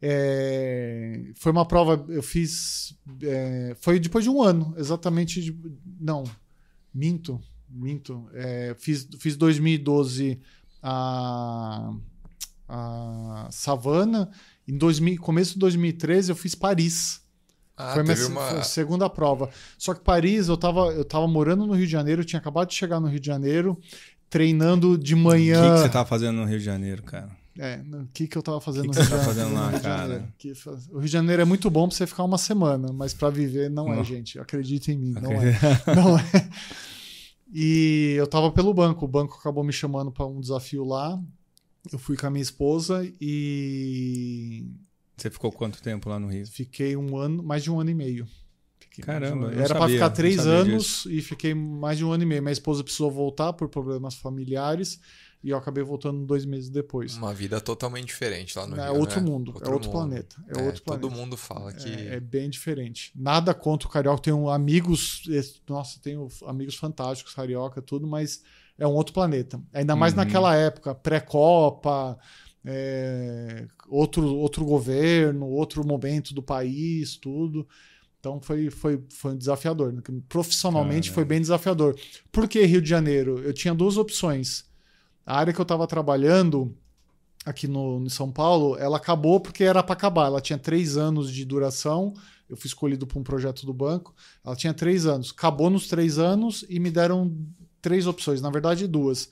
É, 0.01 1.31
foi 1.35 1.51
uma 1.53 1.67
prova, 1.67 2.05
eu 2.09 2.23
fiz. 2.23 2.97
é, 3.23 3.77
foi 3.81 3.99
depois 3.99 4.25
de 4.25 4.31
um 4.31 4.43
ano, 4.43 4.75
exatamente. 4.77 5.41
de- 5.43 5.59
não, 6.01 6.25
minto, 6.95 7.41
minto. 7.69 8.29
É, 8.35 8.75
fiz, 8.79 9.09
fiz 9.19 9.37
2012 9.37 10.41
a, 10.83 11.93
a 12.69 13.49
Savana. 13.51 14.31
Em 14.67 14.77
2000, 14.77 15.19
começo 15.21 15.55
de 15.55 15.59
2013 15.61 16.31
eu 16.31 16.37
fiz 16.37 16.55
Paris. 16.55 17.21
Ah, 17.77 17.93
foi 17.93 18.01
a 18.03 18.05
minha 18.05 18.27
uma. 18.27 18.41
foi 18.51 18.59
a 18.59 18.63
segunda 18.65 19.09
prova. 19.09 19.51
Só 19.79 19.95
que 19.95 20.01
Paris, 20.03 20.49
eu 20.49 20.57
tava, 20.57 20.87
eu 20.93 21.05
tava 21.05 21.27
morando 21.29 21.65
no 21.67 21.73
Rio 21.75 21.87
de 21.87 21.93
Janeiro, 21.93 22.23
eu 22.23 22.25
tinha 22.27 22.41
acabado 22.41 22.69
de 22.69 22.75
chegar 22.75 22.99
no 23.01 23.07
Rio 23.09 23.21
de 23.21 23.27
Janeiro, 23.27 23.79
treinando 24.29 24.99
de 24.99 25.15
O 25.15 25.19
manhã. 25.19 25.63
que, 25.63 25.75
que 25.77 25.81
você 25.83 25.89
tava 25.89 26.09
fazendo 26.09 26.37
no 26.37 26.45
Rio 26.45 26.59
de 26.59 26.65
Janeiro, 26.65 27.03
cara? 27.05 27.31
É, 27.59 27.81
o 27.93 28.07
que, 28.15 28.29
que 28.29 28.39
eu 28.39 28.43
tava 28.43 28.61
fazendo 28.61 28.83
Que 28.93 28.99
no 29.01 29.05
que 29.05 29.11
Rio 29.13 29.25
tá 29.25 29.33
de 29.33 29.41
no 29.41 29.55
lá, 29.55 29.69
Rio 29.71 29.77
de 29.79 29.83
cara? 29.85 30.03
Janeiro? 30.03 30.33
Que 30.39 30.55
faz- 30.55 30.87
O 30.89 30.93
Rio 30.99 31.07
de 31.07 31.09
Janeiro 31.09 31.43
é 31.43 31.45
muito 31.45 31.69
bom 31.69 31.89
pra 31.89 31.97
você 31.97 32.07
ficar 32.07 32.23
uma 32.25 32.39
semana, 32.39 32.93
mas 32.93 33.13
pra 33.13 33.31
viver 33.31 33.69
não 33.69 33.93
é, 33.93 33.97
Não. 33.97 34.05
gente. 34.05 34.39
Acredita 34.39 34.93
em 34.93 34.97
mim, 34.99 35.11
não 35.13 35.33
é. 35.33 35.59
Não 35.97 36.19
é. 36.19 36.23
E 37.53 38.15
eu 38.17 38.27
tava 38.27 38.51
pelo 38.53 38.73
banco. 38.75 39.05
O 39.05 39.09
banco 39.09 39.37
acabou 39.41 39.65
me 39.65 39.73
chamando 39.73 40.13
pra 40.13 40.27
um 40.27 40.41
desafio 40.41 40.85
lá. 40.85 41.21
Eu 41.93 41.99
fui 41.99 42.17
com 42.17 42.27
a 42.27 42.31
minha 42.31 42.43
esposa 42.43 43.11
e 43.21 44.67
Você 45.17 45.31
ficou 45.31 45.51
quanto 45.51 45.83
tempo 45.83 46.09
lá 46.09 46.19
no 46.19 46.29
Rio? 46.29 46.47
fiquei 46.47 46.97
um 46.97 47.17
ano, 47.17 47.43
mais 47.43 47.63
de 47.63 47.71
um 47.71 47.81
ano 47.81 47.91
e 47.91 47.95
meio. 47.95 48.27
Fiquei 48.79 49.03
um 49.03 49.07
Caramba, 49.07 49.47
não 49.47 49.53
Era 49.53 49.69
pra 49.69 49.81
sabia, 49.81 49.95
ficar 49.97 50.11
três 50.11 50.47
anos 50.47 51.07
e 51.07 51.23
fiquei 51.23 51.55
mais 51.55 51.97
de 51.99 52.05
um 52.05 52.13
ano 52.13 52.23
e 52.23 52.27
meio. 52.27 52.43
Minha 52.43 52.53
esposa 52.53 52.85
precisou 52.85 53.11
voltar 53.11 53.53
por 53.55 53.69
problemas 53.69 54.15
familiares 54.15 55.01
e 55.43 55.51
eu 55.51 55.57
acabei 55.57 55.85
voltando 55.85 56.25
dois 56.27 56.45
meses 56.45 56.69
depois. 56.69 57.17
Uma 57.17 57.33
vida 57.33 57.61
totalmente 57.61 58.07
diferente 58.07 58.59
lá 58.59 58.67
no 58.67 58.77
é 58.79 58.85
Rio, 58.91 58.97
outro 58.99 59.21
né? 59.21 59.27
mundo, 59.31 59.55
é 59.61 59.69
outro 59.69 59.91
planeta. 59.91 60.37
É, 60.49 60.63
outro 60.63 60.83
planeta. 60.83 61.09
Todo 61.09 61.11
mundo 61.11 61.37
fala 61.37 61.73
que... 61.73 61.89
É, 61.89 62.17
é 62.17 62.21
bem 62.21 62.51
diferente. 62.51 63.13
Nada 63.15 63.55
contra 63.55 63.87
o 63.89 63.91
Carioca. 63.91 64.21
Tenho 64.23 64.49
amigos, 64.51 65.23
nossa, 65.69 66.01
tenho 66.01 66.27
amigos 66.47 66.75
fantásticos, 66.75 67.35
Carioca, 67.35 67.81
tudo, 67.81 68.07
mas 68.07 68.43
é 68.77 68.87
um 68.87 68.93
outro 68.93 69.15
planeta. 69.15 69.61
Ainda 69.73 69.95
mais 69.95 70.13
Uhum. 70.13 70.19
naquela 70.19 70.55
época, 70.57 70.95
pré-Copa, 70.95 72.19
é, 72.65 73.67
outro, 73.89 74.27
outro 74.37 74.65
governo, 74.65 75.47
outro 75.47 75.87
momento 75.87 76.35
do 76.35 76.43
país, 76.43 77.17
tudo. 77.17 77.67
Então 78.21 78.41
foi, 78.41 78.69
foi, 78.71 79.03
foi 79.09 79.37
desafiador. 79.37 79.93
né? 79.93 80.03
Profissionalmente 80.29 81.09
Caramba. 81.09 81.15
foi 81.15 81.25
bem 81.25 81.41
desafiador. 81.41 81.97
Por 82.33 82.49
que 82.49 82.61
Rio 82.65 82.83
de 82.83 82.89
Janeiro? 82.89 83.39
Eu 83.41 83.53
tinha 83.53 83.73
duas 83.75 83.97
opções. 83.97 84.68
A 85.29 85.37
área 85.37 85.53
que 85.53 85.61
eu 85.61 85.63
estava 85.63 85.87
trabalhando 85.87 86.75
aqui 87.45 87.69
no, 87.69 88.03
em 88.03 88.09
São 88.09 88.33
Paulo, 88.33 88.79
ela 88.79 88.97
acabou 88.97 89.39
porque 89.39 89.63
era 89.63 89.83
para 89.83 89.93
acabar. 89.93 90.25
Ela 90.25 90.41
tinha 90.41 90.59
três 90.59 90.97
anos 90.97 91.31
de 91.31 91.45
duração. 91.45 92.15
Eu 92.49 92.57
fui 92.57 92.67
escolhido 92.67 93.07
para 93.07 93.19
um 93.19 93.23
projeto 93.23 93.67
do 93.67 93.75
banco. 93.75 94.15
Ela 94.43 94.57
tinha 94.57 94.73
três 94.73 95.05
anos. 95.05 95.31
Acabou 95.37 95.69
nos 95.69 95.87
três 95.87 96.19
anos 96.19 96.65
e 96.67 96.81
me 96.81 96.91
deram 96.91 97.37
três 97.83 98.07
opções, 98.07 98.41
na 98.41 98.49
verdade 98.49 98.89
duas. 98.89 99.29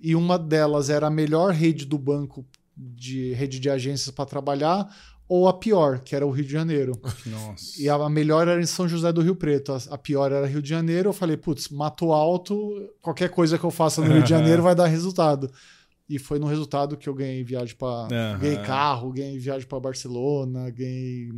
E 0.00 0.16
uma 0.16 0.38
delas 0.38 0.88
era 0.88 1.08
a 1.08 1.10
melhor 1.10 1.52
rede 1.52 1.84
do 1.84 1.98
banco 1.98 2.46
de 2.74 3.34
rede 3.34 3.60
de 3.60 3.68
agências 3.68 4.10
para 4.10 4.24
trabalhar, 4.24 4.96
ou 5.28 5.48
a 5.48 5.54
pior, 5.54 6.00
que 6.00 6.14
era 6.14 6.26
o 6.26 6.30
Rio 6.30 6.44
de 6.44 6.52
Janeiro. 6.52 6.92
Nossa. 7.26 7.80
E 7.80 7.88
a, 7.88 8.08
melhor 8.08 8.46
era 8.46 8.60
em 8.60 8.66
São 8.66 8.88
José 8.88 9.12
do 9.12 9.22
Rio 9.22 9.34
Preto. 9.34 9.72
A, 9.72 9.78
a 9.90 9.98
pior 9.98 10.30
era 10.30 10.46
Rio 10.46 10.62
de 10.62 10.68
Janeiro. 10.68 11.08
Eu 11.08 11.12
falei, 11.12 11.36
putz, 11.36 11.68
mato 11.68 12.12
alto, 12.12 12.90
qualquer 13.00 13.30
coisa 13.30 13.58
que 13.58 13.64
eu 13.64 13.70
faça 13.70 14.00
no 14.00 14.12
Rio 14.12 14.22
de 14.22 14.28
Janeiro 14.30 14.62
vai 14.62 14.74
dar 14.74 14.86
resultado. 14.86 15.50
E 16.06 16.18
foi 16.18 16.38
no 16.38 16.46
resultado 16.46 16.98
que 16.98 17.08
eu 17.08 17.14
ganhei 17.14 17.42
viagem 17.42 17.74
para 17.74 18.08
Aham. 18.14 18.38
ganhei 18.38 18.58
carro, 18.58 19.10
ganhei 19.10 19.38
viagem 19.38 19.66
para 19.66 19.80
Barcelona, 19.80 20.68
ganhei 20.68 21.32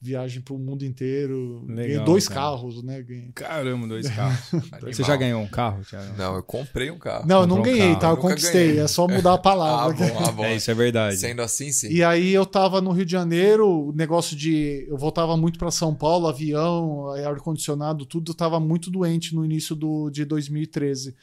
viagem 0.00 0.40
para 0.40 0.54
o 0.54 0.58
mundo 0.58 0.84
inteiro, 0.84 1.64
ganhei 1.66 1.90
Legal, 1.92 2.04
dois 2.04 2.28
cara. 2.28 2.40
carros, 2.40 2.82
né? 2.84 3.02
Ganhei. 3.02 3.30
Caramba, 3.34 3.88
dois 3.88 4.08
carros. 4.08 4.38
Você 4.94 5.02
já 5.02 5.16
ganhou 5.16 5.40
um 5.42 5.48
carro, 5.48 5.82
Thiago? 5.84 6.16
Não, 6.16 6.36
eu 6.36 6.42
comprei 6.44 6.88
um 6.88 6.98
carro. 6.98 7.26
Não, 7.26 7.40
eu 7.40 7.46
não 7.48 7.56
comprou 7.56 7.74
um 7.74 7.78
ganhei, 7.78 7.88
carro. 7.94 8.00
tá? 8.00 8.08
Eu 8.10 8.16
Nunca 8.16 8.28
conquistei. 8.28 8.66
ganhei. 8.68 8.78
É 8.84 8.86
só 8.86 9.08
mudar 9.08 9.30
a 9.32 9.34
Ah, 9.34 9.38
palavra. 9.38 10.06
bom, 10.06 10.18
ah, 10.24 10.30
bom. 10.32 10.44
É, 10.44 10.54
isso 10.54 10.70
é 10.70 10.74
verdade. 10.74 11.16
Sendo 11.16 11.42
assim, 11.42 11.72
sim. 11.72 11.88
E 11.88 12.04
aí 12.04 12.32
eu 12.32 12.46
tava 12.46 12.80
no 12.80 12.92
Rio 12.92 13.04
de 13.04 13.10
Janeiro, 13.12 13.88
o 13.88 13.92
negócio 13.92 14.36
de. 14.36 14.86
Eu 14.88 14.96
voltava 14.96 15.36
muito 15.36 15.58
para 15.58 15.70
São 15.72 15.92
Paulo, 15.96 16.28
avião, 16.28 17.08
ar-condicionado, 17.26 18.06
tudo. 18.06 18.30
Eu 18.30 18.36
tava 18.36 18.60
muito 18.60 18.88
doente 18.88 19.34
no 19.34 19.44
início 19.44 19.74
do, 19.74 20.10
de 20.10 20.24
2013. 20.24 21.14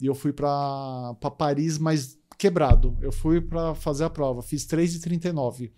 E 0.00 0.06
eu 0.06 0.14
fui 0.14 0.32
para 0.32 1.14
Paris, 1.36 1.78
mas 1.78 2.18
quebrado. 2.38 2.96
Eu 3.02 3.10
fui 3.12 3.40
para 3.40 3.74
fazer 3.74 4.04
a 4.04 4.10
prova. 4.10 4.40
Fiz 4.42 4.64
3,39 4.64 5.70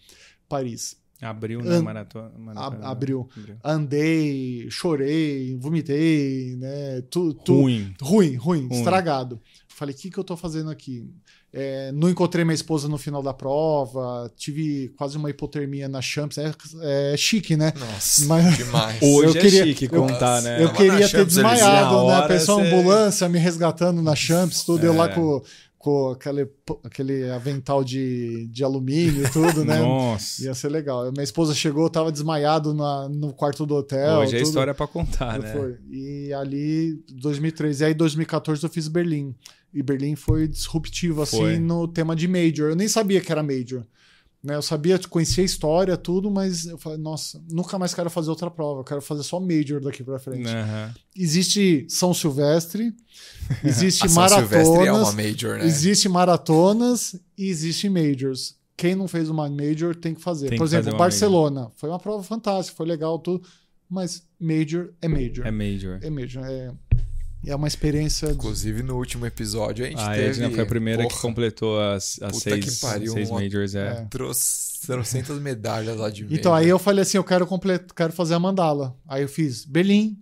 Paris. 0.48 0.96
Abriu, 1.22 1.60
né? 1.62 1.76
An- 1.76 1.82
Maratona. 1.82 2.32
maratona. 2.38 2.76
Ab- 2.78 2.84
abriu. 2.86 3.28
Abriu. 3.36 3.56
Andei, 3.62 4.66
chorei, 4.70 5.54
vomitei, 5.60 6.56
né? 6.56 7.02
Tu, 7.10 7.34
tu, 7.34 7.60
Ruim. 7.60 7.94
Ruim, 8.00 8.36
ruim, 8.36 8.66
Ruim. 8.68 8.78
estragado. 8.78 9.40
Falei, 9.68 9.94
o 9.94 9.98
que, 9.98 10.10
que 10.10 10.18
eu 10.18 10.24
tô 10.24 10.36
fazendo 10.36 10.70
aqui? 10.70 11.06
É, 11.52 11.90
não 11.92 12.08
encontrei 12.08 12.44
minha 12.44 12.54
esposa 12.54 12.88
no 12.88 12.96
final 12.96 13.22
da 13.22 13.34
prova, 13.34 14.30
tive 14.36 14.88
quase 14.96 15.16
uma 15.16 15.28
hipotermia 15.28 15.88
na 15.88 16.00
Champs. 16.00 16.38
É, 16.38 16.52
é 17.12 17.16
chique, 17.16 17.54
né? 17.56 17.72
Nossa, 17.78 18.24
Mas- 18.26 18.56
demais. 18.56 19.02
Hoje 19.02 19.26
Eu 19.36 19.40
é 19.40 19.42
queria- 19.44 19.64
chique 19.66 19.84
eu- 19.92 20.00
contar, 20.06 20.40
né? 20.42 20.62
eu 20.62 20.66
Tava 20.68 20.76
queria 20.78 20.92
ter 20.92 21.08
Champs-Élysées. 21.08 21.26
desmaiado, 21.26 22.06
né? 22.06 22.28
Pensou 22.28 22.60
você- 22.60 22.66
ambulância 22.66 23.28
me 23.28 23.38
resgatando 23.38 24.00
na 24.00 24.14
Champs, 24.14 24.64
tudo. 24.64 24.84
Eu 24.86 24.94
lá 24.94 25.06
É. 25.06 25.08
com, 25.14 25.42
com 25.80 26.10
aquele, 26.10 26.46
aquele 26.84 27.30
avental 27.30 27.82
de, 27.82 28.46
de 28.48 28.62
alumínio 28.62 29.24
e 29.24 29.30
tudo, 29.30 29.64
né? 29.64 29.78
Nossa. 29.80 30.44
Ia 30.44 30.52
ser 30.52 30.68
legal. 30.68 31.10
Minha 31.10 31.24
esposa 31.24 31.54
chegou, 31.54 31.84
eu 31.84 31.90
tava 31.90 32.12
desmaiado 32.12 32.74
na, 32.74 33.08
no 33.08 33.32
quarto 33.32 33.64
do 33.64 33.74
hotel. 33.74 34.18
Hoje 34.18 34.36
é 34.36 34.38
tudo. 34.40 34.48
história 34.48 34.74
pra 34.74 34.86
contar, 34.86 35.38
né? 35.38 35.50
Foi. 35.54 35.78
E 35.90 36.34
ali, 36.34 37.02
2013. 37.14 37.82
E 37.82 37.86
aí, 37.86 37.94
2014, 37.94 38.62
eu 38.62 38.68
fiz 38.68 38.88
Berlim. 38.88 39.34
E 39.72 39.82
Berlim 39.82 40.16
foi 40.16 40.46
disruptivo, 40.46 41.22
assim, 41.22 41.38
Foi. 41.38 41.58
no 41.58 41.88
tema 41.88 42.14
de 42.14 42.28
Major. 42.28 42.68
Eu 42.68 42.76
nem 42.76 42.86
sabia 42.86 43.18
que 43.18 43.32
era 43.32 43.42
Major. 43.42 43.82
Né? 44.42 44.54
Eu 44.54 44.62
sabia, 44.62 44.98
conhecia 44.98 45.42
a 45.42 45.46
história, 45.46 45.96
tudo, 45.96 46.30
mas 46.30 46.66
eu 46.66 46.78
falei, 46.78 46.98
nossa, 46.98 47.42
nunca 47.50 47.78
mais 47.78 47.92
quero 47.92 48.08
fazer 48.08 48.30
outra 48.30 48.50
prova. 48.50 48.80
Eu 48.80 48.84
quero 48.84 49.02
fazer 49.02 49.22
só 49.22 49.38
Major 49.38 49.80
daqui 49.80 50.02
pra 50.02 50.18
frente. 50.18 50.48
Aham. 50.48 50.94
Existe 51.14 51.86
São 51.88 52.14
Silvestre, 52.14 52.94
existe 53.62 54.08
Silvestre 54.08 54.58
é 54.86 54.92
uma 54.92 55.00
maratonas, 55.02 55.14
major, 55.14 55.58
né? 55.58 55.66
existe 55.66 56.08
maratonas 56.08 57.16
e 57.36 57.48
existe 57.48 57.88
Majors. 57.88 58.56
Quem 58.76 58.94
não 58.94 59.06
fez 59.06 59.28
uma 59.28 59.48
Major 59.50 59.94
tem 59.94 60.14
que 60.14 60.22
fazer. 60.22 60.48
Tem 60.48 60.56
Por 60.56 60.64
que 60.64 60.70
fazer 60.70 60.78
exemplo, 60.78 60.94
uma 60.94 61.04
Barcelona. 61.04 61.70
Foi 61.76 61.90
uma 61.90 61.98
prova 61.98 62.22
fantástica, 62.22 62.74
foi 62.74 62.86
legal, 62.86 63.18
tudo. 63.18 63.46
Mas 63.90 64.22
Major 64.38 64.90
é 65.02 65.08
Major. 65.08 65.46
É 65.46 65.50
Major. 65.50 65.98
É 66.00 66.08
mesmo, 66.08 66.44
é, 66.44 66.72
é 67.46 67.54
uma 67.56 67.66
experiência. 67.68 68.28
de- 68.28 68.34
Inclusive, 68.34 68.82
no 68.82 68.96
último 68.96 69.24
episódio, 69.26 69.84
a 69.84 69.88
gente 69.88 70.00
A 70.00 70.10
teve... 70.12 70.26
Edna 70.44 70.50
foi 70.50 70.60
a 70.62 70.66
primeira 70.66 71.02
que 71.04 71.08
Porra, 71.08 71.20
completou 71.22 71.80
as, 71.80 72.20
as 72.22 72.32
Puta 72.32 72.50
seis, 72.50 72.64
que 72.64 72.80
pariu, 72.86 73.12
seis 73.12 73.30
uma- 73.30 73.40
Majors. 73.40 73.74
É. 73.74 73.88
É. 73.88 74.06
Trouxe 74.10 74.86
trocentas 74.86 75.40
medalhas 75.40 75.96
lá 75.96 76.10
de 76.10 76.24
Então, 76.24 76.52
major. 76.52 76.64
aí 76.64 76.68
eu 76.68 76.78
falei 76.78 77.02
assim: 77.02 77.16
eu 77.16 77.24
quero, 77.24 77.46
comple- 77.46 77.78
quero 77.96 78.12
fazer 78.12 78.34
a 78.34 78.38
mandala. 78.38 78.96
Aí 79.08 79.22
eu 79.22 79.28
fiz 79.28 79.64
Berlim, 79.64 80.18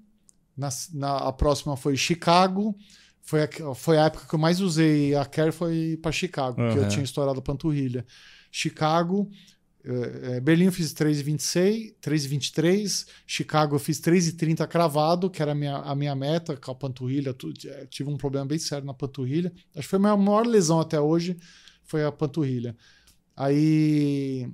na, 0.57 0.69
na- 0.95 1.17
a 1.29 1.33
próxima 1.33 1.77
foi 1.77 1.97
Chicago. 1.97 2.77
Foi 3.23 3.43
a, 3.43 3.75
foi 3.75 3.99
a 3.99 4.07
época 4.07 4.25
que 4.27 4.35
eu 4.35 4.39
mais 4.39 4.59
usei 4.61 5.15
a 5.15 5.25
Care 5.25 5.53
foi 5.53 5.99
para 6.01 6.11
Chicago, 6.11 6.57
porque 6.57 6.79
eu 6.79 6.83
Uhum. 6.85 6.89
tinha 6.89 7.05
estourado 7.05 7.39
a 7.39 7.43
panturrilha. 7.43 8.07
Chicago, 8.51 9.29
Berlim 10.43 10.67
eu 10.67 10.73
fiz 10.73 10.93
3,26, 10.93 11.95
3,23. 12.01 13.07
Chicago 13.27 13.75
eu 13.77 13.79
fiz 13.79 14.01
3,30 14.01 14.67
cravado, 14.67 15.31
que 15.31 15.41
era 15.41 15.53
a 15.53 15.55
minha, 15.55 15.77
a 15.77 15.95
minha 15.95 16.15
meta, 16.15 16.57
com 16.57 16.71
a 16.71 16.75
panturrilha. 16.75 17.33
tu- 17.33 17.53
eh, 17.67 17.87
tive 17.89 18.11
um 18.11 18.17
problema 18.17 18.47
bem 18.47 18.59
sério 18.59 18.85
na 18.87 18.93
panturrilha. 18.95 19.53
Acho 19.75 19.83
que 19.83 19.89
foi 19.89 19.99
a 19.99 20.01
minha 20.01 20.17
maior 20.17 20.47
lesão 20.47 20.79
até 20.81 21.01
hoje, 21.01 21.37
foi 21.85 22.05
a 22.05 22.13
panturrilha. 22.13 22.77
Aí. 23.37 24.49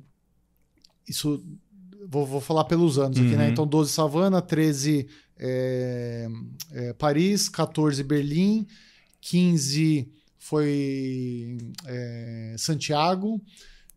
Isso. 1.09 1.43
Vou, 2.07 2.26
vou 2.26 2.41
falar 2.41 2.64
pelos 2.64 2.99
anos 2.99 3.18
aqui, 3.18 3.35
né? 3.35 3.47
Uhum. 3.47 3.51
Então, 3.53 3.66
12 3.66 3.91
Savana, 3.93 4.43
13 4.43 5.09
é, 5.39 6.28
é, 6.70 6.93
Paris, 6.93 7.49
14 7.49 8.03
Berlim, 8.05 8.66
15 9.22 10.12
foi 10.39 11.57
é, 11.87 12.55
Santiago, 12.59 13.43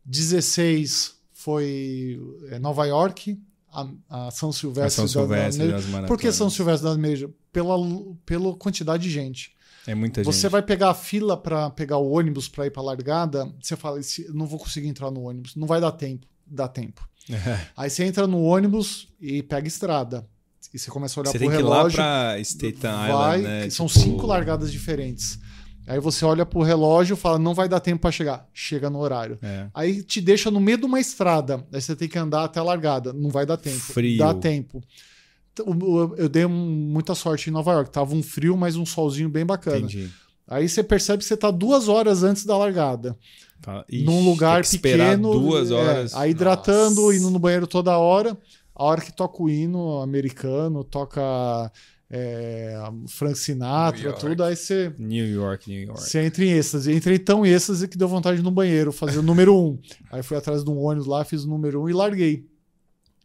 16 0.06 1.17
foi 1.52 2.20
é, 2.52 2.60
Nova 2.60 2.86
York, 2.86 3.40
a, 3.72 3.88
a 4.28 4.32
São 4.32 4.50
A 4.50 4.54
Silvestre, 4.54 5.08
São 5.08 5.28
da- 5.28 5.36
da- 5.36 5.52
Silvestre 5.52 5.68
das 5.72 5.86
maratonas. 5.86 6.08
Por 6.10 6.20
que 6.20 6.30
São 6.32 6.50
Silvestre 6.50 6.90
da 6.90 6.98
Major? 6.98 7.30
Pela, 7.54 7.78
pela 8.26 8.54
quantidade 8.56 9.04
de 9.04 9.10
gente. 9.10 9.56
É 9.88 9.96
muita 9.96 10.22
gente. 10.22 10.34
Você 10.34 10.50
vai 10.50 10.62
pegar 10.62 10.90
a 10.90 10.94
fila 10.94 11.38
para 11.38 11.70
pegar 11.70 11.98
o 12.00 12.12
ônibus 12.12 12.50
para 12.50 12.66
ir 12.68 12.72
para 12.72 12.82
largada, 12.84 13.50
você 13.62 13.78
fala, 13.78 13.98
"Esse- 14.00 14.28
não 14.34 14.46
vou 14.46 14.60
conseguir 14.60 14.90
entrar 14.90 15.10
no 15.10 15.22
ônibus, 15.24 15.56
não 15.56 15.66
vai 15.66 15.80
dar 15.80 15.94
tempo, 15.94 16.28
dá 16.46 16.68
tempo. 16.68 17.08
Aí 17.78 17.90
você 17.90 18.04
entra 18.04 18.28
no 18.28 18.42
ônibus 18.44 19.08
e 19.22 19.42
pega 19.42 19.68
estrada. 19.70 20.28
E 20.74 20.78
você 20.78 20.92
começa 20.92 21.18
a 21.18 21.22
olhar 21.22 21.32
Você 21.32 21.40
pro 21.40 21.48
tem 21.48 21.56
que 21.58 21.64
ir 21.64 21.66
lá 21.66 21.78
relógio. 21.78 21.96
pra 21.98 22.38
Staten 22.42 22.82
vai, 22.82 23.38
Island, 23.40 23.44
né? 23.44 23.64
que 23.68 23.72
são 23.72 23.88
Tipo, 23.88 24.00
cinco 24.02 24.28
largadas 24.28 24.70
diferentes. 24.70 25.40
Aí 25.88 26.00
você 26.02 26.26
olha 26.26 26.46
pro 26.46 26.62
relógio 26.62 27.14
e 27.14 27.18
fala, 27.18 27.40
não 27.40 27.54
vai 27.54 27.70
dar 27.70 27.80
tempo 27.80 28.02
para 28.02 28.12
chegar. 28.12 28.46
Chega 28.54 28.90
no 28.90 29.00
horário. 29.00 29.40
É. 29.42 29.68
Aí 29.74 30.04
te 30.04 30.20
deixa 30.20 30.52
no 30.52 30.60
meio 30.60 30.78
de 30.78 30.86
uma 30.86 31.00
estrada. 31.00 31.66
Aí 31.72 31.82
você 31.82 31.96
tem 31.96 32.10
que 32.10 32.20
andar 32.20 32.44
até 32.44 32.60
a 32.60 32.64
largada. 32.64 33.14
Não 33.14 33.30
vai 33.30 33.46
dar 33.46 33.56
tempo. 33.56 33.80
Frio. 33.80 34.18
Dá 34.18 34.34
tempo. 34.34 34.84
Eu 36.18 36.30
dei 36.30 36.46
muita 36.46 37.16
sorte 37.16 37.50
em 37.50 37.54
Nova 37.54 37.72
York. 37.72 37.90
Tava 37.90 38.14
um 38.14 38.22
frio, 38.22 38.58
mas 38.58 38.76
um 38.76 38.86
solzinho 38.86 39.30
bem 39.30 39.46
bacana. 39.46 39.78
Entendi. 39.78 40.10
Aí 40.48 40.68
você 40.68 40.84
percebe 40.84 41.20
que 41.20 41.26
você 41.26 41.36
tá 41.36 41.50
duas 41.52 41.88
horas 41.88 42.22
antes 42.24 42.46
da 42.46 42.58
largada. 42.58 43.18
Fala, 43.62 43.84
"Ixi, 43.90 44.04
num 44.06 44.24
lugar 44.24 44.64
pequeno. 44.66 45.32
duas 45.32 45.72
é, 45.72 45.74
horas. 45.74 46.14
aí 46.16 46.32
hidratando, 46.32 47.02
Nossa. 47.02 47.16
indo 47.16 47.30
no 47.30 47.40
banheiro 47.40 47.66
toda 47.66 47.98
hora. 47.98 48.38
A 48.76 48.84
hora 48.84 49.02
que 49.02 49.12
toca 49.12 49.42
o 49.42 49.50
hino 49.50 50.00
americano, 50.02 50.84
toca 50.84 51.72
é, 52.10 52.74
Frank 53.08 53.38
Sinatra, 53.38 54.14
tudo, 54.14 54.44
aí 54.44 54.56
você, 54.56 54.94
New 54.98 55.26
York, 55.28 55.70
New 55.70 55.82
York. 55.88 56.02
você 56.02 56.24
entra 56.24 56.44
em 56.46 56.52
êxtase. 56.52 56.94
Entrei 56.94 57.20
tão 57.20 57.46
em 57.46 57.50
êxtase 57.50 57.88
que 57.88 57.98
deu 57.98 58.08
vontade 58.08 58.42
no 58.42 58.52
banheiro, 58.52 58.92
fazer 58.92 59.20
o 59.20 59.24
número 59.24 59.56
um. 59.56 59.78
Aí 60.12 60.24
fui 60.24 60.38
atrás 60.38 60.64
de 60.64 60.70
um 60.70 60.78
ônibus 60.78 61.08
lá, 61.08 61.24
fiz 61.26 61.44
o 61.44 61.50
número 61.50 61.84
um 61.84 61.90
e 61.90 61.94
larguei. 61.94 62.46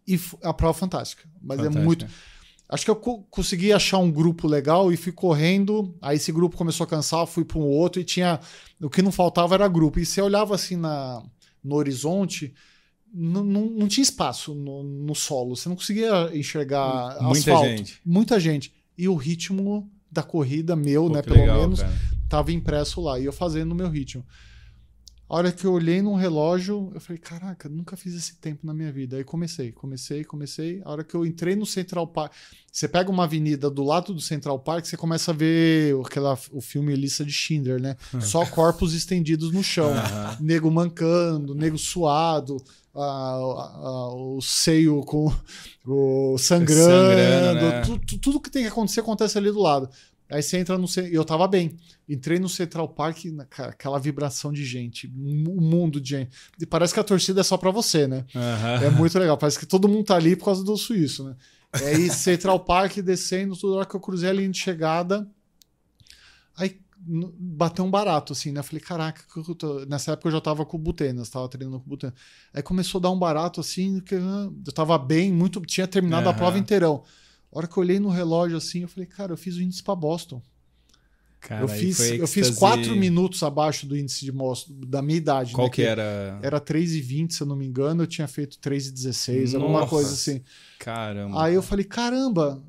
E 0.07 0.19
a 0.43 0.53
prova 0.53 0.75
fantástica. 0.77 1.23
Mas 1.41 1.59
é 1.61 1.65
Fantástico. 1.65 1.85
muito. 1.87 2.07
Acho 2.69 2.85
que 2.87 2.91
eu 2.91 2.97
co- 2.97 3.23
consegui 3.31 3.73
achar 3.73 3.99
um 3.99 4.11
grupo 4.11 4.49
legal 4.49 4.91
e 4.91 4.97
fui 4.97 5.13
correndo. 5.13 5.95
Aí 6.01 6.17
esse 6.17 6.33
grupo 6.33 6.57
começou 6.57 6.85
a 6.85 6.87
cansar, 6.89 7.27
fui 7.27 7.45
para 7.45 7.59
um 7.59 7.63
outro 7.67 8.01
e 8.01 8.05
tinha. 8.05 8.41
O 8.81 8.89
que 8.91 9.03
não 9.03 9.13
faltava 9.13 9.55
era 9.55 9.69
grupo. 9.69 10.01
E 10.01 10.07
você 10.07 10.21
olhava 10.23 10.55
assim 10.55 10.75
na, 10.75 11.23
no 11.63 11.77
horizonte, 11.77 12.53
não, 13.13 13.45
não, 13.45 13.67
não 13.67 13.89
tinha 13.89 14.03
espaço 14.03 14.55
no, 14.55 14.83
no 14.83 15.15
solo. 15.15 15.55
Você 15.55 15.69
não 15.69 15.77
conseguia 15.77 16.31
enxergar 16.37 17.19
Muita 17.23 17.39
asfalto. 17.53 17.69
gente. 17.69 18.01
Muita 18.05 18.41
gente. 18.41 18.73
E 18.97 19.09
o 19.09 19.15
ritmo 19.15 19.91
da 20.11 20.23
corrida 20.23 20.75
meu, 20.77 21.07
Pô, 21.07 21.15
né, 21.15 21.23
pelo 21.23 21.37
legal, 21.37 21.61
menos, 21.61 21.81
cara. 21.81 21.93
tava 22.29 22.53
impresso 22.53 23.01
lá. 23.01 23.19
E 23.19 23.25
eu 23.25 23.33
fazendo 23.33 23.69
no 23.71 23.75
meu 23.75 23.89
ritmo. 23.89 24.25
A 25.29 25.37
hora 25.37 25.51
que 25.51 25.65
eu 25.65 25.73
olhei 25.73 26.03
num 26.03 26.15
relógio, 26.15 26.91
eu 26.95 27.01
falei, 27.01 27.19
caraca, 27.19 27.67
nunca 27.67 27.97
fiz 27.97 28.15
esse 28.15 28.37
tempo 28.37 28.67
na 28.67 28.75
minha 28.75 28.93
vida. 28.93 29.17
Aí 29.17 29.25
comecei, 29.25 29.73
comecei, 29.73 30.23
comecei. 30.25 30.83
A 30.85 30.91
hora 30.91 31.03
que 31.03 31.15
eu 31.15 31.25
entrei 31.25 31.57
no 31.57 31.65
Central 31.65 32.07
Park, 32.07 32.35
você 32.71 32.87
pega 32.87 33.11
uma 33.11 33.25
avenida 33.25 33.71
do 33.71 33.83
lado 33.83 34.13
do 34.13 34.21
Central 34.21 34.59
Park, 34.59 34.85
você 34.85 34.95
começa 34.95 35.31
a 35.31 35.35
ver 35.35 35.97
aquela, 36.05 36.39
o 36.51 36.61
filme 36.61 36.95
Lista 36.95 37.25
de 37.25 37.33
Schindler, 37.33 37.81
né? 37.81 37.97
Só 38.21 38.45
corpos 38.45 38.93
estendidos 38.93 39.51
no 39.53 39.63
chão. 39.63 39.95
Aham. 39.95 40.37
Nego 40.39 40.71
mancando, 40.71 41.55
nego 41.55 41.79
suado, 41.79 42.63
a- 43.01 44.15
o 44.15 44.41
seio 44.41 45.01
com 45.05 45.33
o 45.87 46.37
sangrando. 46.39 46.83
Sangrando, 46.83 47.61
né? 47.67 47.81
tu- 47.83 47.99
tu- 47.99 48.19
tudo 48.19 48.41
que 48.41 48.51
tem 48.51 48.63
que 48.63 48.69
acontecer 48.69 49.01
acontece 49.01 49.39
ali 49.39 49.51
do 49.51 49.61
lado. 49.61 49.89
Aí 50.31 50.43
você 50.43 50.57
entra 50.59 50.79
no. 50.79 50.87
E 50.87 51.15
eu 51.15 51.25
tava 51.25 51.47
bem. 51.47 51.77
Entrei 52.09 52.39
no 52.39 52.49
Central 52.49 52.89
Park, 52.89 53.19
cara, 53.51 53.71
aquela 53.71 53.99
vibração 53.99 54.51
de 54.53 54.65
gente, 54.65 55.07
um 55.15 55.61
mundo 55.61 56.01
de 56.01 56.09
gente. 56.11 56.31
E 56.61 56.65
parece 56.67 56.95
que 56.95 57.01
a 57.01 57.05
torcida 57.05 57.41
é 57.43 57.45
só 57.45 57.57
pra 57.59 57.71
você, 57.71 58.07
né? 58.07 58.25
Aham. 58.35 58.83
É 58.85 58.91
muito 58.91 59.19
legal. 59.19 59.37
Parece 59.37 59.59
que 59.59 59.67
todo 59.67 59.89
mundo 59.89 60.05
tá 60.07 60.17
ali 60.17 60.35
por 60.35 60.47
causa 60.47 60.65
do 60.65 60.77
suíço, 60.77 61.25
né? 61.25 61.37
E 61.81 61.85
aí, 61.85 62.11
Central 62.11 62.61
Park 62.61 62.97
descendo, 62.99 63.57
toda 63.57 63.77
hora 63.77 63.87
que 63.87 63.95
eu 63.95 64.01
cruzei 64.01 64.29
a 64.31 64.33
linha 64.33 64.49
de 64.49 64.59
chegada. 64.59 65.27
Aí 66.57 66.79
bateu 67.05 67.85
um 67.85 67.91
barato, 67.91 68.33
assim, 68.33 68.53
né? 68.53 68.61
Eu 68.61 68.65
falei, 68.65 68.81
caraca, 68.81 69.23
que 69.33 69.51
eu 69.51 69.55
tô- 69.55 69.85
nessa 69.87 70.13
época 70.13 70.29
eu 70.29 70.33
já 70.33 70.41
tava 70.41 70.65
com 70.65 70.77
o 70.77 70.81
Butenas, 70.81 71.29
tava 71.29 71.49
treinando 71.49 71.81
com 71.81 71.87
o 71.87 71.89
Butenas. 71.89 72.15
Aí 72.55 72.63
começou 72.63 72.99
a 72.99 73.03
dar 73.03 73.11
um 73.11 73.19
barato, 73.19 73.61
assim, 73.61 74.01
que 74.01 74.15
ah, 74.15 74.51
eu 74.67 74.73
tava 74.73 74.97
bem, 74.99 75.33
muito, 75.33 75.61
tinha 75.63 75.87
terminado 75.87 76.29
a 76.29 76.31
Aham. 76.31 76.39
prova 76.39 76.59
inteirão. 76.59 77.03
A 77.53 77.59
hora 77.59 77.67
que 77.67 77.77
eu 77.77 77.83
olhei 77.83 77.99
no 77.99 78.09
relógio, 78.09 78.57
assim, 78.57 78.81
eu 78.83 78.89
falei, 78.89 79.07
cara, 79.07 79.33
eu 79.33 79.37
fiz 79.37 79.57
o 79.57 79.63
índice 79.63 79.83
pra 79.83 79.95
Boston. 79.95 80.41
Cara, 81.41 81.65
eu 81.65 81.69
fiz, 81.69 81.99
eu 81.99 82.29
fiz 82.29 82.51
quatro 82.51 82.95
minutos 82.95 83.43
abaixo 83.43 83.85
do 83.85 83.97
índice 83.97 84.25
de 84.25 84.31
Boston, 84.31 84.75
da 84.87 85.03
minha 85.03 85.19
idade. 85.19 85.53
Qual 85.53 85.67
né? 85.67 85.73
que 85.73 85.83
era? 85.83 86.39
Era 86.41 86.61
3,20, 86.61 87.35
se 87.35 87.43
eu 87.43 87.47
não 87.49 87.57
me 87.57 87.67
engano, 87.67 88.05
eu 88.05 88.07
tinha 88.07 88.29
feito 88.29 88.59
3,16, 88.61 89.55
alguma 89.55 89.85
coisa 89.87 90.13
assim. 90.13 90.41
Caramba. 90.79 91.43
Aí 91.45 91.55
eu 91.55 91.63
falei, 91.63 91.85
caramba, 91.85 92.63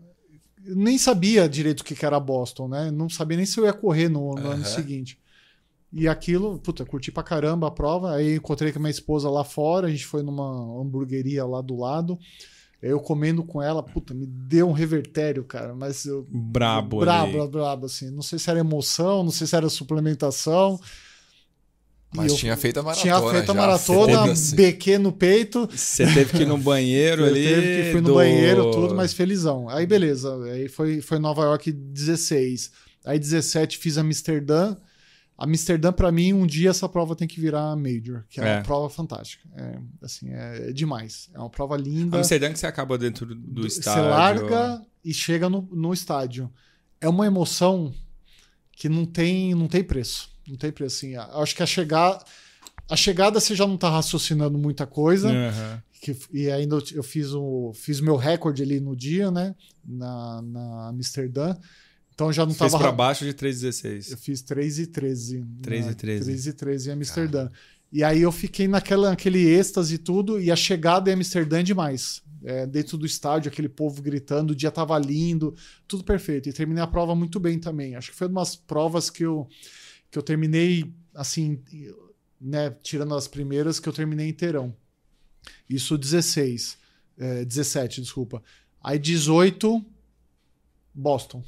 nem 0.65 0.97
sabia 0.97 1.47
direito 1.47 1.81
o 1.81 1.83
que 1.83 2.05
era 2.05 2.19
Boston, 2.19 2.67
né? 2.67 2.91
Não 2.91 3.09
sabia 3.09 3.37
nem 3.37 3.45
se 3.45 3.59
eu 3.59 3.65
ia 3.65 3.73
correr 3.73 4.09
no, 4.09 4.33
no 4.33 4.49
ano 4.49 4.61
Aham. 4.61 4.65
seguinte. 4.65 5.19
E 5.91 6.07
aquilo, 6.07 6.57
puta, 6.57 6.83
curti 6.83 7.11
pra 7.11 7.21
caramba 7.21 7.67
a 7.67 7.71
prova. 7.71 8.15
Aí 8.15 8.35
encontrei 8.35 8.71
com 8.71 8.79
a 8.79 8.81
minha 8.81 8.91
esposa 8.91 9.29
lá 9.29 9.43
fora, 9.43 9.87
a 9.87 9.89
gente 9.91 10.05
foi 10.05 10.23
numa 10.23 10.81
hamburgueria 10.81 11.45
lá 11.45 11.61
do 11.61 11.77
lado. 11.77 12.17
Eu 12.81 12.99
comendo 12.99 13.43
com 13.43 13.61
ela, 13.61 13.81
puta, 13.81 14.13
me 14.13 14.25
deu 14.25 14.67
um 14.67 14.73
revertério, 14.73 15.43
cara, 15.45 15.73
mas 15.73 16.05
eu. 16.05 16.27
Brabo 16.29 16.99
brabo, 16.99 17.47
brabo, 17.47 17.85
assim. 17.85 18.09
Não 18.09 18.21
sei 18.21 18.39
se 18.39 18.49
era 18.49 18.59
emoção, 18.59 19.23
não 19.23 19.31
sei 19.31 19.47
se 19.47 19.55
era 19.55 19.69
suplementação. 19.69 20.79
E 22.13 22.17
Mas 22.17 22.31
eu 22.31 22.37
tinha 22.37 22.55
feito 22.55 22.79
a 22.79 22.83
maratona. 22.83 23.01
tinha 23.01 23.31
feito 23.31 23.51
a 23.51 23.53
já, 23.55 23.61
maratona. 23.61 24.33
BQ 24.55 24.97
no 24.99 25.11
peito. 25.11 25.67
Você 25.75 26.05
teve 26.05 26.31
que 26.37 26.43
ir 26.43 26.45
no 26.47 26.57
banheiro 26.57 27.23
Eu 27.23 27.27
ali. 27.29 27.43
teve 27.43 27.83
que 27.85 27.91
fui 27.91 28.01
no 28.01 28.09
do- 28.09 28.13
banheiro, 28.15 28.71
tudo, 28.71 28.93
mas 28.93 29.13
felizão. 29.13 29.67
Aí 29.69 29.85
beleza, 29.87 30.35
aí 30.45 30.67
foi, 30.69 31.01
foi 31.01 31.17
Nova 31.19 31.41
York 31.43 31.71
16. 31.71 32.71
Aí 33.05 33.17
17 33.17 33.77
fiz 33.77 33.97
Amsterdã. 33.97 34.75
Amsterdã, 35.35 35.91
pra 35.91 36.11
mim, 36.11 36.31
um 36.31 36.45
dia 36.45 36.69
essa 36.69 36.87
prova 36.87 37.15
tem 37.15 37.27
que 37.27 37.41
virar 37.41 37.75
Major, 37.75 38.23
que 38.29 38.39
é, 38.39 38.47
É. 38.47 38.55
uma 38.57 38.61
prova 38.63 38.87
fantástica. 38.89 39.49
É, 39.57 39.79
assim, 40.03 40.29
é, 40.31 40.69
é 40.69 40.71
demais. 40.71 41.29
É 41.33 41.39
uma 41.39 41.49
prova 41.49 41.75
linda. 41.75 42.17
Amsterdã 42.17 42.53
que 42.53 42.59
você 42.59 42.67
acaba 42.67 42.97
dentro 42.97 43.25
do, 43.25 43.35
do 43.35 43.63
Você 43.63 43.79
estádio. 43.79 44.09
larga 44.09 44.81
e 45.03 45.11
chega 45.13 45.49
no, 45.49 45.67
no 45.71 45.91
estádio. 45.91 46.49
É 47.01 47.09
uma 47.09 47.25
emoção 47.25 47.91
que 48.71 48.87
não 48.87 49.05
tem, 49.05 49.55
não 49.55 49.67
tem 49.67 49.83
preço. 49.83 50.31
Não 50.47 50.55
tem 50.57 50.71
preço, 50.71 50.97
assim. 50.97 51.13
Eu 51.15 51.41
Acho 51.41 51.55
que 51.55 51.63
a 51.63 51.65
chegada, 51.65 52.23
a 52.89 52.95
chegada 52.95 53.39
você 53.39 53.55
já 53.55 53.65
não 53.67 53.77
tá 53.77 53.89
raciocinando 53.89 54.57
muita 54.57 54.85
coisa. 54.85 55.29
Aham. 55.29 55.83
Que, 56.01 56.17
e 56.33 56.51
ainda 56.51 56.75
eu, 56.75 56.83
eu 56.95 57.03
fiz 57.03 57.31
o 57.33 57.71
fiz 57.73 58.01
meu 58.01 58.17
recorde 58.17 58.61
ali 58.61 58.79
no 58.79 58.93
dia, 58.95 59.31
né? 59.31 59.55
Na, 59.85 60.41
na 60.41 60.87
Amsterdã. 60.89 61.55
Então 62.13 62.31
já 62.31 62.45
não 62.45 62.53
Fez 62.53 62.71
tava. 62.71 62.83
pra 62.83 62.91
baixo 62.91 63.23
de 63.23 63.31
Eu 63.31 63.35
3,16. 63.35 64.17
fiz 64.17 64.41
3 64.41 64.79
e 64.79 64.87
13. 64.87 65.45
3 65.61 65.85
e 65.85 65.87
né? 65.87 65.93
13. 65.93 66.25
3 66.25 66.47
e 66.47 66.53
13 66.53 66.89
em 66.89 66.93
Amsterdã. 66.93 67.49
E 67.91 68.03
aí 68.03 68.21
eu 68.21 68.31
fiquei 68.31 68.67
naquela, 68.67 69.11
naquele 69.11 69.39
êxtase 69.47 69.95
e 69.95 69.97
tudo, 69.97 70.41
e 70.41 70.51
a 70.51 70.55
chegada 70.55 71.09
em 71.09 71.13
Amsterdã 71.13 71.59
é 71.59 71.63
demais. 71.63 72.21
É, 72.43 72.65
dentro 72.67 72.97
do 72.97 73.05
estádio, 73.05 73.49
aquele 73.49 73.69
povo 73.69 74.01
gritando, 74.01 74.51
o 74.51 74.55
dia 74.55 74.69
tava 74.69 74.97
lindo, 74.99 75.55
tudo 75.87 76.03
perfeito. 76.03 76.49
E 76.49 76.53
terminei 76.53 76.83
a 76.83 76.87
prova 76.87 77.15
muito 77.15 77.39
bem 77.39 77.57
também. 77.59 77.95
Acho 77.95 78.11
que 78.11 78.17
foi 78.17 78.27
uma 78.27 78.41
das 78.41 78.55
provas 78.55 79.09
que 79.09 79.23
eu, 79.23 79.47
que 80.13 80.19
eu 80.19 80.23
terminei, 80.23 80.93
assim, 81.15 81.59
né, 82.39 82.69
tirando 82.83 83.15
as 83.15 83.27
primeiras, 83.27 83.79
que 83.79 83.89
eu 83.89 83.93
terminei 83.93 84.29
inteirão. 84.29 84.71
Isso 85.67 85.97
16. 85.97 86.77
É, 87.17 87.43
17, 87.43 87.99
desculpa. 87.99 88.43
Aí 88.81 88.99
18, 88.99 89.83
Boston. 90.93 91.43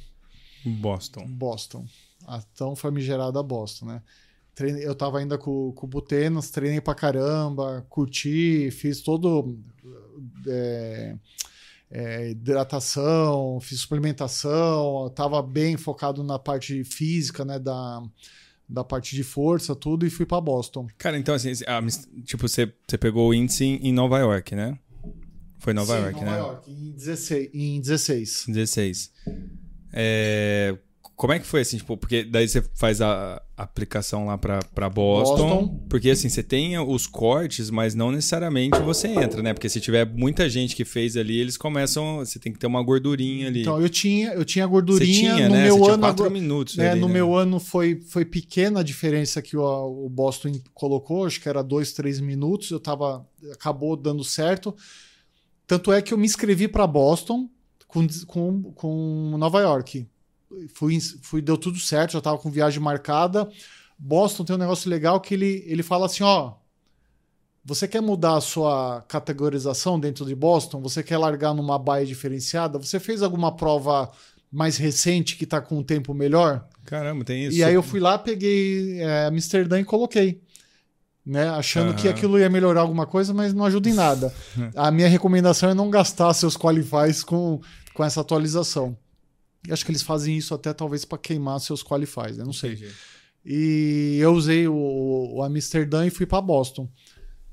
Boston. 0.64 1.28
Boston. 1.28 1.86
A 2.26 2.42
tão 2.42 2.74
famigerada 2.74 3.40
Boston, 3.40 3.86
né? 3.86 4.02
Eu 4.82 4.96
tava 4.96 5.20
ainda 5.20 5.38
com, 5.38 5.70
com 5.70 5.86
o 5.86 5.88
Butenas, 5.88 6.50
treinei 6.50 6.80
pra 6.80 6.94
caramba, 6.94 7.86
curti, 7.88 8.68
fiz 8.72 9.00
todo. 9.00 9.56
é, 10.48 11.16
é, 11.88 12.30
hidratação, 12.30 13.60
fiz 13.60 13.80
suplementação, 13.82 15.08
tava 15.14 15.40
bem 15.40 15.76
focado 15.76 16.24
na 16.24 16.36
parte 16.36 16.82
física, 16.82 17.44
né? 17.44 17.60
Da, 17.60 18.02
da 18.68 18.82
parte 18.82 19.14
de 19.14 19.22
força, 19.22 19.74
tudo, 19.74 20.06
e 20.06 20.10
fui 20.10 20.26
pra 20.26 20.40
Boston. 20.40 20.86
Cara, 20.98 21.18
então 21.18 21.34
assim, 21.34 21.52
a 21.66 21.82
tipo, 22.22 22.48
você, 22.48 22.72
você 22.86 22.98
pegou 22.98 23.28
o 23.28 23.34
índice 23.34 23.64
em 23.64 23.92
Nova 23.92 24.18
York, 24.18 24.54
né? 24.54 24.78
Foi 25.58 25.72
Nova 25.72 25.96
Sim, 25.96 26.02
York, 26.02 26.20
Nova 26.20 26.30
né? 26.30 26.38
York, 26.38 26.70
em 26.70 26.92
16. 26.92 27.50
Em 27.54 27.80
16. 27.80 28.44
16. 28.48 29.12
É, 29.92 30.76
Como 31.16 31.32
é 31.32 31.38
que 31.38 31.46
foi 31.46 31.62
assim, 31.62 31.78
tipo, 31.78 31.96
porque 31.96 32.22
daí 32.24 32.46
você 32.46 32.62
faz 32.74 33.00
a 33.00 33.40
aplicação 33.56 34.26
lá 34.26 34.36
pra, 34.36 34.58
pra 34.74 34.90
Boston, 34.90 35.36
Boston. 35.66 35.86
porque 35.88 36.10
assim, 36.10 36.28
você 36.28 36.42
tem 36.42 36.78
os 36.78 37.06
cortes, 37.06 37.70
mas 37.70 37.94
não 37.94 38.12
necessariamente 38.12 38.78
você 38.80 39.08
entra, 39.08 39.42
né? 39.42 39.54
Porque 39.54 39.66
se 39.66 39.80
tiver 39.80 40.04
muita 40.04 40.46
gente 40.46 40.76
que 40.76 40.84
fez 40.84 41.16
ali, 41.16 41.40
eles 41.40 41.56
começam, 41.56 42.18
você 42.18 42.38
tem 42.38 42.52
que 42.52 42.58
ter 42.58 42.66
uma 42.66 42.82
gordurinha 42.82 43.46
ali. 43.48 43.62
Então, 43.62 43.80
eu 43.80 43.88
tinha, 43.88 44.34
eu 44.34 44.44
tinha 44.44 44.66
gordurinha 44.66 45.36
tinha, 45.36 45.48
no 45.48 45.54
né? 45.54 45.64
meu 45.64 45.78
você 45.78 45.92
ano. 45.92 46.00
quatro 46.02 46.30
minutos 46.30 46.78
É, 46.78 46.90
ali, 46.90 47.00
no 47.00 47.06
né? 47.08 47.14
meu 47.14 47.34
ano 47.34 47.58
foi, 47.58 47.98
foi 48.10 48.26
pequena 48.26 48.80
a 48.80 48.82
diferença 48.82 49.40
que 49.40 49.56
o, 49.56 49.62
o 50.04 50.10
Boston 50.10 50.52
colocou, 50.74 51.24
acho 51.24 51.40
que 51.40 51.48
era 51.48 51.62
dois, 51.62 51.92
três 51.94 52.20
minutos, 52.20 52.70
eu 52.70 52.78
tava, 52.78 53.26
acabou 53.52 53.96
dando 53.96 54.22
certo. 54.22 54.76
Tanto 55.66 55.90
é 55.94 56.02
que 56.02 56.12
eu 56.12 56.18
me 56.18 56.26
inscrevi 56.26 56.68
para 56.68 56.86
Boston 56.86 57.48
com, 57.88 58.06
com, 58.26 58.62
com 58.74 59.36
Nova 59.38 59.60
York. 59.62 60.06
Fui, 60.74 60.98
fui, 61.00 61.42
deu 61.42 61.56
tudo 61.56 61.78
certo, 61.78 62.12
já 62.12 62.20
tava 62.20 62.38
com 62.38 62.50
viagem 62.50 62.80
marcada. 62.80 63.48
Boston 63.98 64.44
tem 64.44 64.56
um 64.56 64.58
negócio 64.58 64.90
legal 64.90 65.20
que 65.20 65.34
ele, 65.34 65.64
ele 65.66 65.82
fala 65.82 66.06
assim, 66.06 66.22
ó, 66.22 66.54
você 67.64 67.88
quer 67.88 68.00
mudar 68.00 68.36
a 68.36 68.40
sua 68.40 69.04
categorização 69.08 69.98
dentro 69.98 70.24
de 70.24 70.36
Boston? 70.36 70.80
Você 70.82 71.02
quer 71.02 71.18
largar 71.18 71.52
numa 71.52 71.76
baia 71.76 72.06
diferenciada? 72.06 72.78
Você 72.78 73.00
fez 73.00 73.22
alguma 73.22 73.56
prova 73.56 74.10
mais 74.52 74.76
recente 74.76 75.36
que 75.36 75.42
está 75.42 75.60
com 75.60 75.78
um 75.78 75.82
tempo 75.82 76.14
melhor? 76.14 76.64
Caramba, 76.84 77.24
tem 77.24 77.44
isso. 77.44 77.58
E 77.58 77.64
aí 77.64 77.74
eu 77.74 77.82
fui 77.82 77.98
lá, 77.98 78.16
peguei 78.16 79.00
é, 79.00 79.26
Amsterdã 79.26 79.80
e 79.80 79.84
coloquei. 79.84 80.40
Né, 81.24 81.48
achando 81.48 81.92
que 81.92 82.06
Aham. 82.06 82.16
aquilo 82.16 82.38
ia 82.38 82.48
melhorar 82.48 82.82
alguma 82.82 83.04
coisa, 83.04 83.34
mas 83.34 83.52
não 83.52 83.64
ajuda 83.64 83.88
em 83.88 83.94
nada. 83.94 84.32
a 84.76 84.92
minha 84.92 85.08
recomendação 85.08 85.68
é 85.68 85.74
não 85.74 85.90
gastar 85.90 86.32
seus 86.34 86.56
qualifies 86.56 87.24
com, 87.24 87.60
com 87.92 88.04
essa 88.04 88.20
atualização. 88.20 88.96
E 89.68 89.72
acho 89.72 89.84
que 89.84 89.90
eles 89.90 90.02
fazem 90.02 90.36
isso 90.36 90.54
até 90.54 90.72
talvez 90.72 91.04
para 91.04 91.18
queimar 91.18 91.60
seus 91.60 91.82
qualifies, 91.82 92.36
né? 92.36 92.44
não 92.44 92.52
sei. 92.52 92.72
Entendi. 92.72 92.92
E 93.44 94.18
eu 94.20 94.32
usei 94.32 94.66
o, 94.66 95.34
o 95.34 95.42
Amsterdã 95.42 96.04
e 96.04 96.10
fui 96.10 96.26
para 96.26 96.40
Boston. 96.40 96.90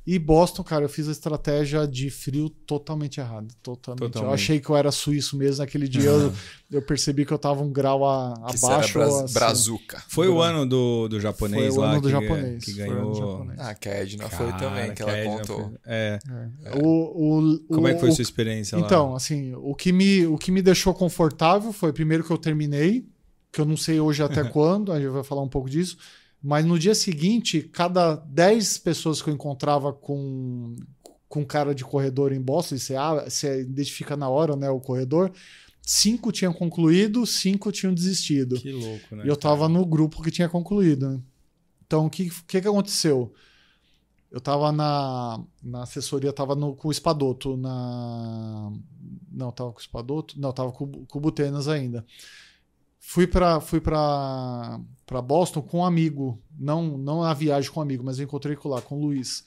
E 0.06 0.20
Boston, 0.20 0.64
cara, 0.66 0.84
eu 0.84 0.89
fiz 0.89 1.08
a 1.08 1.12
estratégia 1.14 1.88
de 1.88 2.10
frio 2.10 2.49
totalmente 2.49 3.22
errada. 3.22 3.47
Totalmente. 3.64 4.01
Totalmente. 4.01 4.28
Eu 4.30 4.34
achei 4.34 4.60
que 4.60 4.70
eu 4.70 4.76
era 4.76 4.91
suíço 4.91 5.38
mesmo. 5.38 5.60
Naquele 5.64 5.88
dia 5.88 6.10
eu, 6.10 6.34
eu 6.70 6.82
percebi 6.82 7.26
que 7.26 7.32
eu 7.32 7.38
tava 7.38 7.62
um 7.64 7.72
grau 7.72 8.04
a- 8.06 8.34
abaixo. 8.34 8.93
bra 8.99 9.06
acima. 9.06 9.28
brazuca. 9.32 10.04
Foi 10.10 10.28
o 10.28 10.41
ano 10.41 10.66
do, 10.66 11.08
do 11.08 11.22
japonês 11.22 11.74
Foi 11.74 11.78
o 11.78 11.82
lá 11.86 11.91
ano 11.91 12.01
do 12.01 12.08
que, 12.08 12.12
japonês. 12.12 12.64
que 12.66 12.74
Foi 12.74 12.84
o 12.84 12.91
ano 12.91 12.99
do 12.99 13.12
ganhou. 13.14 13.32
japonês. 13.32 13.60
Ah, 13.62 13.76
que 13.76 13.88
a 13.88 13.93
Edna 13.93 14.30
foi 14.30 14.47
Cara, 14.47 14.58
também, 14.60 14.93
que 14.93 15.01
ela 15.01 15.18
Edna 15.18 15.38
contou. 15.38 15.60
foi- 15.62 15.78
É. 15.86 16.20
O, 16.84 17.39
o, 17.39 17.60
Como 17.70 17.82
o- 17.82 17.88
é 17.88 17.93
que 17.93 17.99
foi 18.01 18.10
o- 18.10 18.14
sua 18.14 18.22
experiência 18.24 18.78
lá? 18.78 18.86
Então, 18.86 19.16
assim, 19.16 19.54
o 19.56 19.74
que, 19.74 19.93
me, 19.93 20.26
o 20.28 20.38
que 20.38 20.51
me 20.51 20.62
deixou 20.62 20.93
confortável 20.93 21.72
foi 21.72 21.93
primeiro 21.93 22.26
que 22.26 22.32
eu 22.32 22.38
terminei, 22.38 23.06
que 23.54 23.62
eu 23.62 23.66
não 23.66 23.78
sei 23.78 24.01
hoje 24.01 24.22
até 24.22 24.43
quando, 24.51 24.91
a 24.91 24.99
gente 24.99 25.12
vai 25.12 25.24
falar 25.24 25.41
um 25.43 25.47
pouco 25.49 25.70
disso, 25.70 25.97
mas 26.44 26.66
no 26.66 26.78
dia 26.78 26.94
seguinte, 26.94 27.62
cada 27.62 28.16
10 28.16 28.80
pessoas 28.80 29.22
que 29.22 29.30
eu 29.30 29.34
encontrava 29.34 29.94
com, 29.94 30.76
com 31.30 31.46
cara 31.46 31.74
de 31.74 31.86
corredor 31.86 32.34
em 32.34 32.41
Boston, 32.41 32.78
você, 32.78 32.96
ah, 32.98 33.24
você 33.30 33.62
identifica 33.62 34.18
na 34.18 34.28
hora 34.28 34.58
né, 34.58 34.70
o 34.70 34.82
corredor, 34.82 35.32
cinco 35.82 36.34
tinham 36.34 36.52
concluído, 36.52 37.26
cinco 37.26 37.72
tinham 37.72 37.94
desistido. 37.94 38.60
Que 38.60 38.74
louco, 38.74 39.16
né? 39.16 39.24
E 39.26 39.30
eu 39.30 39.38
tava 39.38 39.70
no 39.70 39.86
grupo 39.86 40.22
que 40.22 40.30
tinha 40.30 40.50
concluído. 40.50 41.12
né? 41.12 41.22
Então, 41.88 42.08
o 42.08 42.10
que, 42.10 42.30
que, 42.46 42.60
que 42.60 42.68
aconteceu? 42.68 43.34
Eu 44.30 44.41
tava 44.41 44.70
na, 44.74 45.41
na 45.64 45.84
assessoria, 45.84 46.34
tava 46.34 46.56
no, 46.56 46.76
com 46.76 46.89
o 46.89 46.91
Espadoto. 46.91 47.56
Na... 47.56 48.70
Não, 49.32 49.50
tava 49.50 49.72
com 49.72 49.78
o 49.78 49.82
Espadoto? 49.82 50.38
Não, 50.38 50.52
tava 50.52 50.74
com, 50.74 51.06
com 51.06 51.18
o 51.20 51.22
Butenas 51.22 51.70
ainda. 51.70 52.06
Fui 53.06 53.28
para 53.28 53.60
fui 53.60 53.82
pra, 53.82 54.80
pra 55.06 55.22
Boston 55.22 55.62
com 55.62 55.80
um 55.80 55.86
amigo. 55.86 56.41
Não, 56.58 56.97
não 56.97 57.22
na 57.22 57.34
viagem 57.34 57.70
com 57.70 57.82
um 57.82 57.84
amigo, 57.84 58.04
mas 58.04 58.18
eu 58.18 58.24
encontrei 58.24 58.56
com 58.56 58.70
lá, 58.70 58.82
com 58.82 58.95
o 58.95 59.01
Luiz. 59.01 59.43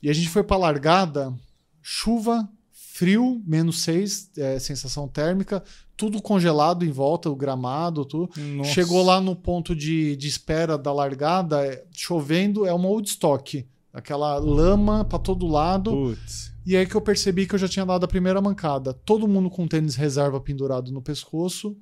E 0.00 0.08
a 0.08 0.12
gente 0.12 0.28
foi 0.28 0.42
pra 0.44 0.56
largada, 0.56 1.34
chuva, 1.82 2.48
frio, 2.70 3.42
menos 3.44 3.82
seis, 3.82 4.30
é, 4.38 4.58
sensação 4.58 5.08
térmica, 5.08 5.62
tudo 5.96 6.22
congelado 6.22 6.84
em 6.84 6.92
volta, 6.92 7.28
o 7.28 7.36
gramado, 7.36 8.04
tudo. 8.04 8.30
Nossa. 8.40 8.70
Chegou 8.70 9.02
lá 9.02 9.20
no 9.20 9.34
ponto 9.34 9.74
de, 9.74 10.16
de 10.16 10.28
espera 10.28 10.78
da 10.78 10.92
largada, 10.92 11.66
é, 11.66 11.84
chovendo, 11.90 12.64
é 12.64 12.72
uma 12.72 12.88
Woodstock. 12.88 13.66
Aquela 13.92 14.38
lama 14.38 15.04
pra 15.04 15.18
todo 15.18 15.46
lado. 15.46 15.90
Putz. 15.90 16.52
E 16.64 16.76
aí 16.76 16.86
que 16.86 16.94
eu 16.94 17.00
percebi 17.00 17.46
que 17.46 17.54
eu 17.56 17.58
já 17.58 17.68
tinha 17.68 17.84
dado 17.84 18.04
a 18.04 18.08
primeira 18.08 18.40
mancada. 18.40 18.94
Todo 18.94 19.28
mundo 19.28 19.50
com 19.50 19.66
tênis 19.66 19.96
reserva 19.96 20.40
pendurado 20.40 20.90
no 20.92 21.02
pescoço. 21.02 21.76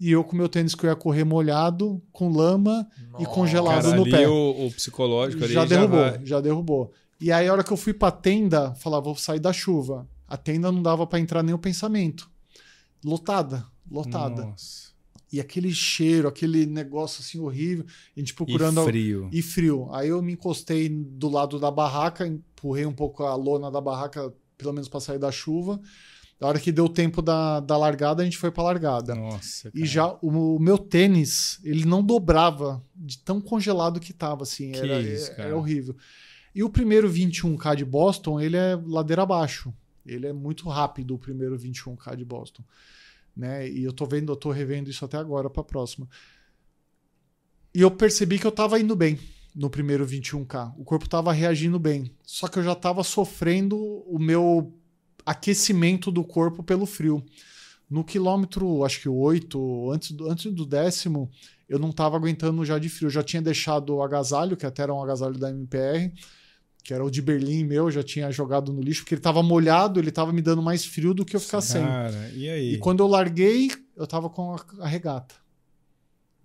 E 0.00 0.10
eu 0.12 0.22
com 0.22 0.36
meu 0.36 0.48
tênis 0.48 0.74
que 0.74 0.84
eu 0.86 0.90
ia 0.90 0.96
correr 0.96 1.24
molhado, 1.24 2.00
com 2.12 2.28
lama 2.30 2.88
e 3.18 3.22
Nossa. 3.22 3.26
congelado 3.34 3.82
Cara, 3.82 3.96
no 3.96 4.02
ali 4.02 4.10
pé. 4.12 4.28
O, 4.28 4.66
o 4.66 4.70
psicológico 4.72 5.42
ali 5.44 5.52
já 5.52 5.64
derrubou, 5.64 5.98
vai- 6.00 6.20
já 6.24 6.40
derrubou. 6.40 6.92
E 7.20 7.32
aí 7.32 7.48
a 7.48 7.52
hora 7.52 7.64
que 7.64 7.72
eu 7.72 7.76
fui 7.76 7.92
pra 7.92 8.10
tenda, 8.12 8.74
falar, 8.76 9.00
vou 9.00 9.16
sair 9.16 9.40
da 9.40 9.52
chuva. 9.52 10.08
A 10.28 10.36
tenda 10.36 10.70
não 10.70 10.80
dava 10.82 11.04
pra 11.06 11.18
entrar 11.18 11.42
nem 11.42 11.52
o 11.54 11.58
pensamento. 11.58 12.30
Lotada, 13.04 13.64
lotada. 13.90 14.42
Nossa. 14.46 14.88
E 15.32 15.40
aquele 15.40 15.72
cheiro, 15.74 16.26
aquele 16.28 16.64
negócio 16.64 17.20
assim 17.20 17.38
horrível. 17.38 17.84
A 18.16 18.20
gente 18.20 18.30
E 18.30 18.34
procurando. 18.34 18.84
frio. 18.84 19.28
E 19.32 19.42
frio. 19.42 19.88
Aí 19.92 20.08
eu 20.08 20.22
me 20.22 20.32
encostei 20.32 20.88
do 20.88 21.28
lado 21.28 21.58
da 21.58 21.70
barraca, 21.70 22.26
empurrei 22.26 22.86
um 22.86 22.92
pouco 22.92 23.24
a 23.24 23.34
lona 23.34 23.70
da 23.70 23.80
barraca, 23.80 24.32
pelo 24.56 24.72
menos 24.72 24.88
para 24.88 25.00
sair 25.00 25.18
da 25.18 25.30
chuva. 25.30 25.80
Na 26.40 26.46
hora 26.46 26.60
que 26.60 26.70
deu 26.70 26.88
tempo 26.88 27.20
da, 27.20 27.58
da 27.60 27.76
largada, 27.76 28.22
a 28.22 28.24
gente 28.24 28.38
foi 28.38 28.50
para 28.50 28.62
largada. 28.62 29.14
Nossa, 29.14 29.68
E 29.68 29.80
cara. 29.80 29.86
já 29.86 30.06
o, 30.22 30.56
o 30.56 30.60
meu 30.60 30.78
tênis, 30.78 31.58
ele 31.64 31.84
não 31.84 32.02
dobrava 32.02 32.80
de 32.94 33.18
tão 33.18 33.40
congelado 33.40 33.98
que 33.98 34.12
tava, 34.12 34.44
assim. 34.44 34.70
Que 34.70 34.78
Era, 34.78 35.00
isso, 35.00 35.26
era 35.32 35.36
cara. 35.36 35.56
horrível. 35.56 35.96
E 36.54 36.62
o 36.62 36.70
primeiro 36.70 37.10
21K 37.10 37.76
de 37.76 37.84
Boston, 37.84 38.40
ele 38.40 38.56
é 38.56 38.78
ladeira 38.86 39.22
abaixo. 39.22 39.74
Ele 40.06 40.26
é 40.26 40.32
muito 40.32 40.68
rápido, 40.68 41.14
o 41.14 41.18
primeiro 41.18 41.58
21K 41.58 42.16
de 42.16 42.24
Boston. 42.24 42.62
Né? 43.36 43.68
E 43.68 43.82
eu 43.84 43.92
tô 43.92 44.06
vendo, 44.06 44.32
eu 44.32 44.36
tô 44.36 44.50
revendo 44.50 44.88
isso 44.88 45.04
até 45.04 45.16
agora 45.16 45.50
para 45.50 45.60
a 45.60 45.64
próxima. 45.64 46.08
E 47.74 47.80
eu 47.80 47.90
percebi 47.90 48.38
que 48.38 48.46
eu 48.46 48.52
tava 48.52 48.78
indo 48.80 48.96
bem 48.96 49.18
no 49.54 49.68
primeiro 49.68 50.06
21K. 50.06 50.72
O 50.78 50.84
corpo 50.84 51.08
tava 51.08 51.32
reagindo 51.32 51.78
bem. 51.78 52.10
Só 52.22 52.48
que 52.48 52.58
eu 52.58 52.62
já 52.62 52.74
tava 52.74 53.02
sofrendo 53.04 53.76
o 54.06 54.18
meu 54.18 54.72
aquecimento 55.28 56.10
do 56.10 56.24
corpo 56.24 56.62
pelo 56.62 56.86
frio. 56.86 57.22
No 57.88 58.02
quilômetro, 58.02 58.84
acho 58.84 59.00
que 59.00 59.08
8, 59.08 59.90
antes 59.90 60.10
do, 60.12 60.30
antes 60.30 60.52
do 60.52 60.64
décimo, 60.64 61.30
eu 61.68 61.78
não 61.78 61.92
tava 61.92 62.16
aguentando 62.16 62.64
já 62.64 62.78
de 62.78 62.88
frio. 62.88 63.06
Eu 63.06 63.10
já 63.10 63.22
tinha 63.22 63.42
deixado 63.42 63.94
o 63.94 64.02
agasalho, 64.02 64.56
que 64.56 64.64
até 64.64 64.82
era 64.82 64.94
um 64.94 65.02
agasalho 65.02 65.38
da 65.38 65.50
MPR, 65.50 66.12
que 66.82 66.94
era 66.94 67.04
o 67.04 67.10
de 67.10 67.20
Berlim 67.20 67.64
meu, 67.64 67.84
eu 67.84 67.90
já 67.90 68.02
tinha 68.02 68.30
jogado 68.30 68.72
no 68.72 68.80
lixo, 68.80 69.02
porque 69.02 69.14
ele 69.14 69.20
tava 69.20 69.42
molhado, 69.42 70.00
ele 70.00 70.10
tava 70.10 70.32
me 70.32 70.40
dando 70.40 70.62
mais 70.62 70.86
frio 70.86 71.12
do 71.12 71.24
que 71.24 71.36
eu 71.36 71.40
ficar 71.40 71.60
sem. 71.60 71.82
Cara, 71.82 72.30
e 72.34 72.48
aí? 72.48 72.74
E 72.74 72.78
quando 72.78 73.00
eu 73.00 73.06
larguei, 73.06 73.70
eu 73.94 74.06
tava 74.06 74.30
com 74.30 74.56
a, 74.80 74.88
regata. 74.88 75.34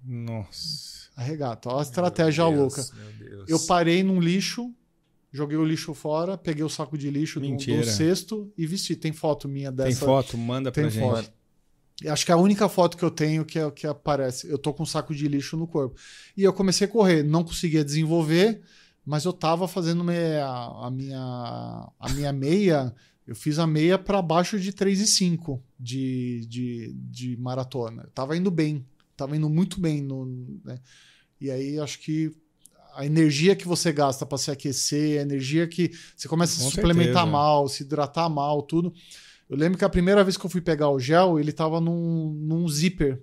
Nossa. 0.04 1.08
A 1.16 1.24
regata. 1.24 1.70
Olha 1.70 1.80
a 1.80 1.84
estratégia 1.84 2.46
louca. 2.46 2.76
Deus, 2.76 2.94
meu 2.94 3.30
Deus. 3.30 3.50
Eu 3.50 3.60
parei 3.62 4.04
num 4.04 4.20
lixo, 4.20 4.74
joguei 5.34 5.58
o 5.58 5.66
lixo 5.66 5.94
fora, 5.94 6.38
peguei 6.38 6.64
o 6.64 6.70
saco 6.70 6.98
de 6.98 7.10
lixo 7.10 7.40
do, 7.40 7.48
do 7.56 7.84
cesto 7.86 8.54
e 8.58 8.66
vesti. 8.68 8.96
Tem 8.96 9.12
foto 9.12 9.50
minha 9.50 9.72
dessa. 9.72 9.90
Tem 9.90 10.08
foto? 10.08 10.38
Manda 10.38 10.72
pra 10.72 10.84
Tem 10.84 10.92
gente. 10.92 11.04
foto. 11.04 11.32
Acho 12.08 12.26
que 12.26 12.32
é 12.32 12.36
a 12.36 12.38
única 12.38 12.68
foto 12.70 12.98
que 12.98 13.04
eu 13.04 13.12
tenho 13.12 13.44
que, 13.46 13.58
é- 13.60 13.72
que 13.72 13.86
aparece. 13.88 14.48
Eu 14.50 14.58
tô 14.58 14.74
com 14.74 14.84
um 14.84 14.86
saco 14.86 15.14
de 15.14 15.28
lixo 15.28 15.56
no 15.58 15.68
corpo. 15.68 15.96
E 16.38 16.44
eu 16.44 16.54
comecei 16.54 16.86
a 16.86 16.90
correr. 16.90 17.24
Não 17.24 17.44
conseguia 17.44 17.84
desenvolver, 17.84 18.62
mas 19.06 19.26
eu 19.26 19.34
tava 19.34 19.68
fazendo 19.68 20.04
meia- 20.04 20.46
a, 20.46 20.90
minha, 20.92 21.20
a 22.00 22.10
minha 22.14 22.32
meia. 22.34 22.94
Eu 23.26 23.36
fiz 23.36 23.58
a 23.58 23.66
meia 23.66 23.98
para 23.98 24.22
baixo 24.22 24.60
de 24.60 24.74
3,5 24.74 25.62
de, 25.80 26.46
de, 26.48 26.94
de 27.10 27.38
maratona. 27.38 28.04
Eu 28.04 28.10
tava 28.12 28.36
indo 28.36 28.52
bem. 28.52 28.86
Tava 29.16 29.38
indo 29.38 29.50
muito 29.50 29.80
bem. 29.80 30.02
No, 30.02 30.26
né? 30.66 30.80
E 31.40 31.50
aí 31.50 31.80
acho 31.80 32.00
que 32.00 32.32
a 32.96 33.06
energia 33.06 33.56
que 33.56 33.68
você 33.68 33.92
gasta 33.92 34.26
para 34.26 34.38
se 34.38 34.52
aquecer, 34.52 35.20
a 35.20 35.22
energia 35.24 35.68
que 35.68 35.92
você 36.16 36.28
começa 36.28 36.60
a 36.62 36.64
se 36.66 36.72
suplementar 36.72 37.14
certeza. 37.24 37.26
mal, 37.26 37.68
se 37.68 37.84
hidratar 37.84 38.30
mal, 38.30 38.62
tudo. 38.62 38.94
Eu 39.50 39.58
lembro 39.58 39.78
que 39.78 39.86
a 39.86 39.90
primeira 39.90 40.24
vez 40.24 40.38
que 40.38 40.46
eu 40.46 40.50
fui 40.50 40.62
pegar 40.62 40.90
o 40.90 41.00
gel, 41.00 41.40
ele 41.40 41.52
tava 41.52 41.80
num, 41.82 42.34
num 42.34 42.68
zíper. 42.68 43.22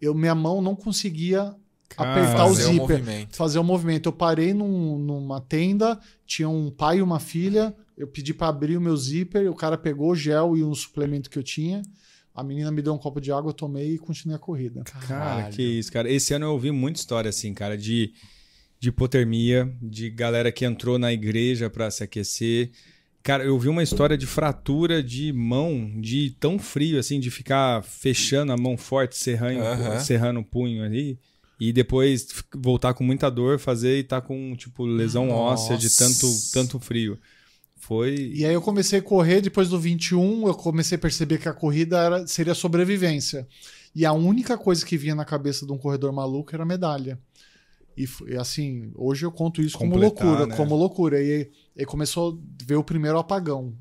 Eu, 0.00 0.14
minha 0.14 0.34
mão 0.34 0.60
não 0.60 0.76
conseguia 0.76 1.54
apertar 1.96 2.46
o 2.46 2.54
zíper, 2.54 3.28
fazer 3.30 3.58
o 3.58 3.64
movimento. 3.64 4.06
Eu 4.08 4.12
parei 4.12 4.52
num- 4.52 4.98
numa 4.98 5.40
tenda, 5.40 5.98
tinha 6.26 6.48
um 6.48 6.70
pai 6.70 6.98
e 6.98 7.02
uma 7.02 7.18
filha. 7.18 7.74
Eu 7.96 8.06
pedi 8.06 8.34
para 8.34 8.48
abrir 8.48 8.76
o 8.76 8.80
meu 8.80 8.96
zíper, 8.96 9.50
o 9.50 9.54
cara 9.54 9.78
pegou 9.78 10.10
o 10.10 10.14
gel 10.16 10.56
e 10.56 10.62
um 10.62 10.74
suplemento 10.74 11.30
que 11.30 11.38
eu 11.38 11.42
tinha. 11.42 11.80
A 12.34 12.42
menina 12.44 12.70
me 12.70 12.82
deu 12.82 12.92
um 12.92 12.98
copo 12.98 13.18
de 13.18 13.32
água, 13.32 13.48
eu 13.48 13.54
tomei 13.54 13.94
e 13.94 13.98
continuei 13.98 14.36
a 14.36 14.38
corrida. 14.38 14.82
Cara, 14.84 15.06
Caralho. 15.06 15.54
que 15.54 15.62
isso, 15.62 15.90
cara. 15.90 16.10
Esse 16.10 16.34
ano 16.34 16.44
eu 16.44 16.52
ouvi 16.52 16.70
muita 16.70 16.98
história 17.00 17.30
assim, 17.30 17.54
cara, 17.54 17.78
de, 17.78 18.12
de 18.86 18.90
hipotermia, 18.90 19.70
de 19.82 20.08
galera 20.08 20.52
que 20.52 20.64
entrou 20.64 20.98
na 20.98 21.12
igreja 21.12 21.68
pra 21.68 21.90
se 21.90 22.04
aquecer. 22.04 22.70
Cara, 23.22 23.42
eu 23.44 23.58
vi 23.58 23.68
uma 23.68 23.82
história 23.82 24.16
de 24.16 24.26
fratura 24.26 25.02
de 25.02 25.32
mão, 25.32 25.90
de 26.00 26.30
tão 26.38 26.58
frio, 26.58 26.98
assim, 26.98 27.18
de 27.18 27.28
ficar 27.28 27.82
fechando 27.82 28.52
a 28.52 28.56
mão 28.56 28.76
forte, 28.76 29.16
serrando, 29.16 29.60
serrando 30.00 30.40
o 30.40 30.44
punho 30.44 30.84
ali. 30.84 31.18
E 31.58 31.72
depois 31.72 32.28
voltar 32.54 32.94
com 32.94 33.02
muita 33.02 33.28
dor, 33.28 33.58
fazer 33.58 33.98
e 33.98 34.04
tá 34.04 34.20
com, 34.20 34.54
tipo, 34.54 34.84
lesão 34.84 35.30
óssea 35.30 35.76
de 35.76 35.90
tanto, 35.90 36.26
Nossa. 36.26 36.52
tanto 36.52 36.78
frio. 36.78 37.18
Foi. 37.74 38.32
E 38.34 38.44
aí 38.44 38.54
eu 38.54 38.62
comecei 38.62 39.00
a 39.00 39.02
correr, 39.02 39.40
depois 39.40 39.68
do 39.68 39.80
21, 39.80 40.46
eu 40.46 40.54
comecei 40.54 40.96
a 40.96 41.00
perceber 41.00 41.38
que 41.38 41.48
a 41.48 41.54
corrida 41.54 41.98
era, 41.98 42.26
seria 42.26 42.54
sobrevivência. 42.54 43.48
E 43.94 44.04
a 44.04 44.12
única 44.12 44.56
coisa 44.56 44.84
que 44.84 44.96
vinha 44.96 45.14
na 45.14 45.24
cabeça 45.24 45.66
de 45.66 45.72
um 45.72 45.78
corredor 45.78 46.12
maluco 46.12 46.54
era 46.54 46.62
a 46.62 46.66
medalha. 46.66 47.18
E, 47.96 48.06
e 48.26 48.36
assim, 48.36 48.92
hoje 48.94 49.24
eu 49.24 49.32
conto 49.32 49.62
isso 49.62 49.78
como 49.78 49.92
Completar, 49.92 50.26
loucura, 50.26 50.46
né? 50.46 50.56
como 50.56 50.76
loucura. 50.76 51.22
E 51.22 51.50
aí 51.76 51.86
começou 51.86 52.32
a 52.32 52.64
ver 52.64 52.76
o 52.76 52.84
primeiro 52.84 53.18
apagão. 53.18 53.74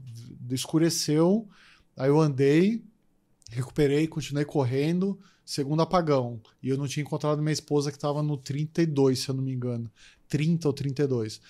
Escureceu, 0.49 1.47
aí 1.97 2.09
eu 2.09 2.19
andei, 2.19 2.83
recuperei, 3.49 4.07
continuei 4.07 4.45
correndo, 4.45 5.19
segundo 5.43 5.81
apagão. 5.81 6.39
E 6.63 6.69
eu 6.69 6.77
não 6.77 6.87
tinha 6.87 7.03
encontrado 7.03 7.41
minha 7.41 7.51
esposa 7.51 7.91
que 7.91 7.97
estava 7.97 8.23
no 8.23 8.37
32, 8.37 9.19
se 9.19 9.29
eu 9.29 9.35
não 9.35 9.43
me 9.43 9.51
engano. 9.51 9.91
30 10.29 10.67
ou 10.67 10.73
32. 10.73 11.41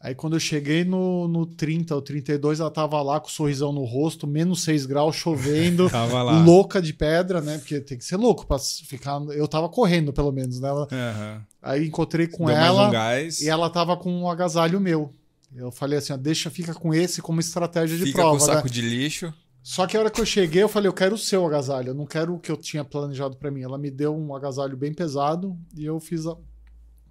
Aí 0.00 0.14
quando 0.14 0.36
eu 0.36 0.40
cheguei 0.40 0.84
no, 0.84 1.26
no 1.26 1.46
30 1.46 1.94
ou 1.94 2.02
32, 2.02 2.60
ela 2.60 2.70
tava 2.70 3.00
lá 3.02 3.18
com 3.18 3.28
o 3.28 3.30
sorrisão 3.30 3.72
no 3.72 3.82
rosto, 3.84 4.26
menos 4.26 4.62
6 4.62 4.86
graus, 4.86 5.16
chovendo, 5.16 5.88
Tava 5.90 6.22
lá. 6.22 6.38
louca 6.44 6.80
de 6.82 6.92
pedra, 6.92 7.40
né? 7.40 7.58
Porque 7.58 7.80
tem 7.80 7.96
que 7.98 8.04
ser 8.04 8.16
louco 8.16 8.46
pra 8.46 8.58
ficar. 8.58 9.20
Eu 9.30 9.48
tava 9.48 9.68
correndo, 9.68 10.12
pelo 10.12 10.30
menos, 10.30 10.60
né? 10.60 10.68
Aham. 10.70 11.42
Aí 11.62 11.86
encontrei 11.86 12.26
com 12.28 12.46
Deu 12.46 12.54
ela 12.56 12.88
um 12.88 12.90
gás. 12.92 13.40
e 13.40 13.48
ela 13.48 13.68
tava 13.70 13.96
com 13.96 14.12
um 14.12 14.30
agasalho 14.30 14.78
meu. 14.80 15.12
Eu 15.54 15.72
falei 15.72 15.98
assim, 15.98 16.12
ó, 16.12 16.16
deixa, 16.16 16.50
fica 16.50 16.74
com 16.74 16.92
esse 16.92 17.22
como 17.22 17.40
estratégia 17.40 17.96
de 17.96 18.04
Fica 18.04 18.18
prova. 18.18 18.36
com 18.36 18.42
o 18.42 18.46
saco 18.46 18.66
né? 18.68 18.72
de 18.72 18.82
lixo. 18.82 19.32
Só 19.62 19.86
que 19.86 19.96
a 19.96 20.00
hora 20.00 20.10
que 20.10 20.20
eu 20.20 20.26
cheguei, 20.26 20.62
eu 20.62 20.68
falei, 20.68 20.88
eu 20.88 20.92
quero 20.92 21.14
o 21.14 21.18
seu 21.18 21.44
agasalho, 21.44 21.88
eu 21.88 21.94
não 21.94 22.06
quero 22.06 22.34
o 22.34 22.38
que 22.38 22.52
eu 22.52 22.56
tinha 22.56 22.84
planejado 22.84 23.36
pra 23.36 23.50
mim. 23.50 23.62
Ela 23.62 23.78
me 23.78 23.90
deu 23.90 24.14
um 24.14 24.32
agasalho 24.34 24.76
bem 24.76 24.92
pesado 24.92 25.56
e 25.74 25.84
eu 25.86 25.98
fiz 25.98 26.26
a. 26.26 26.36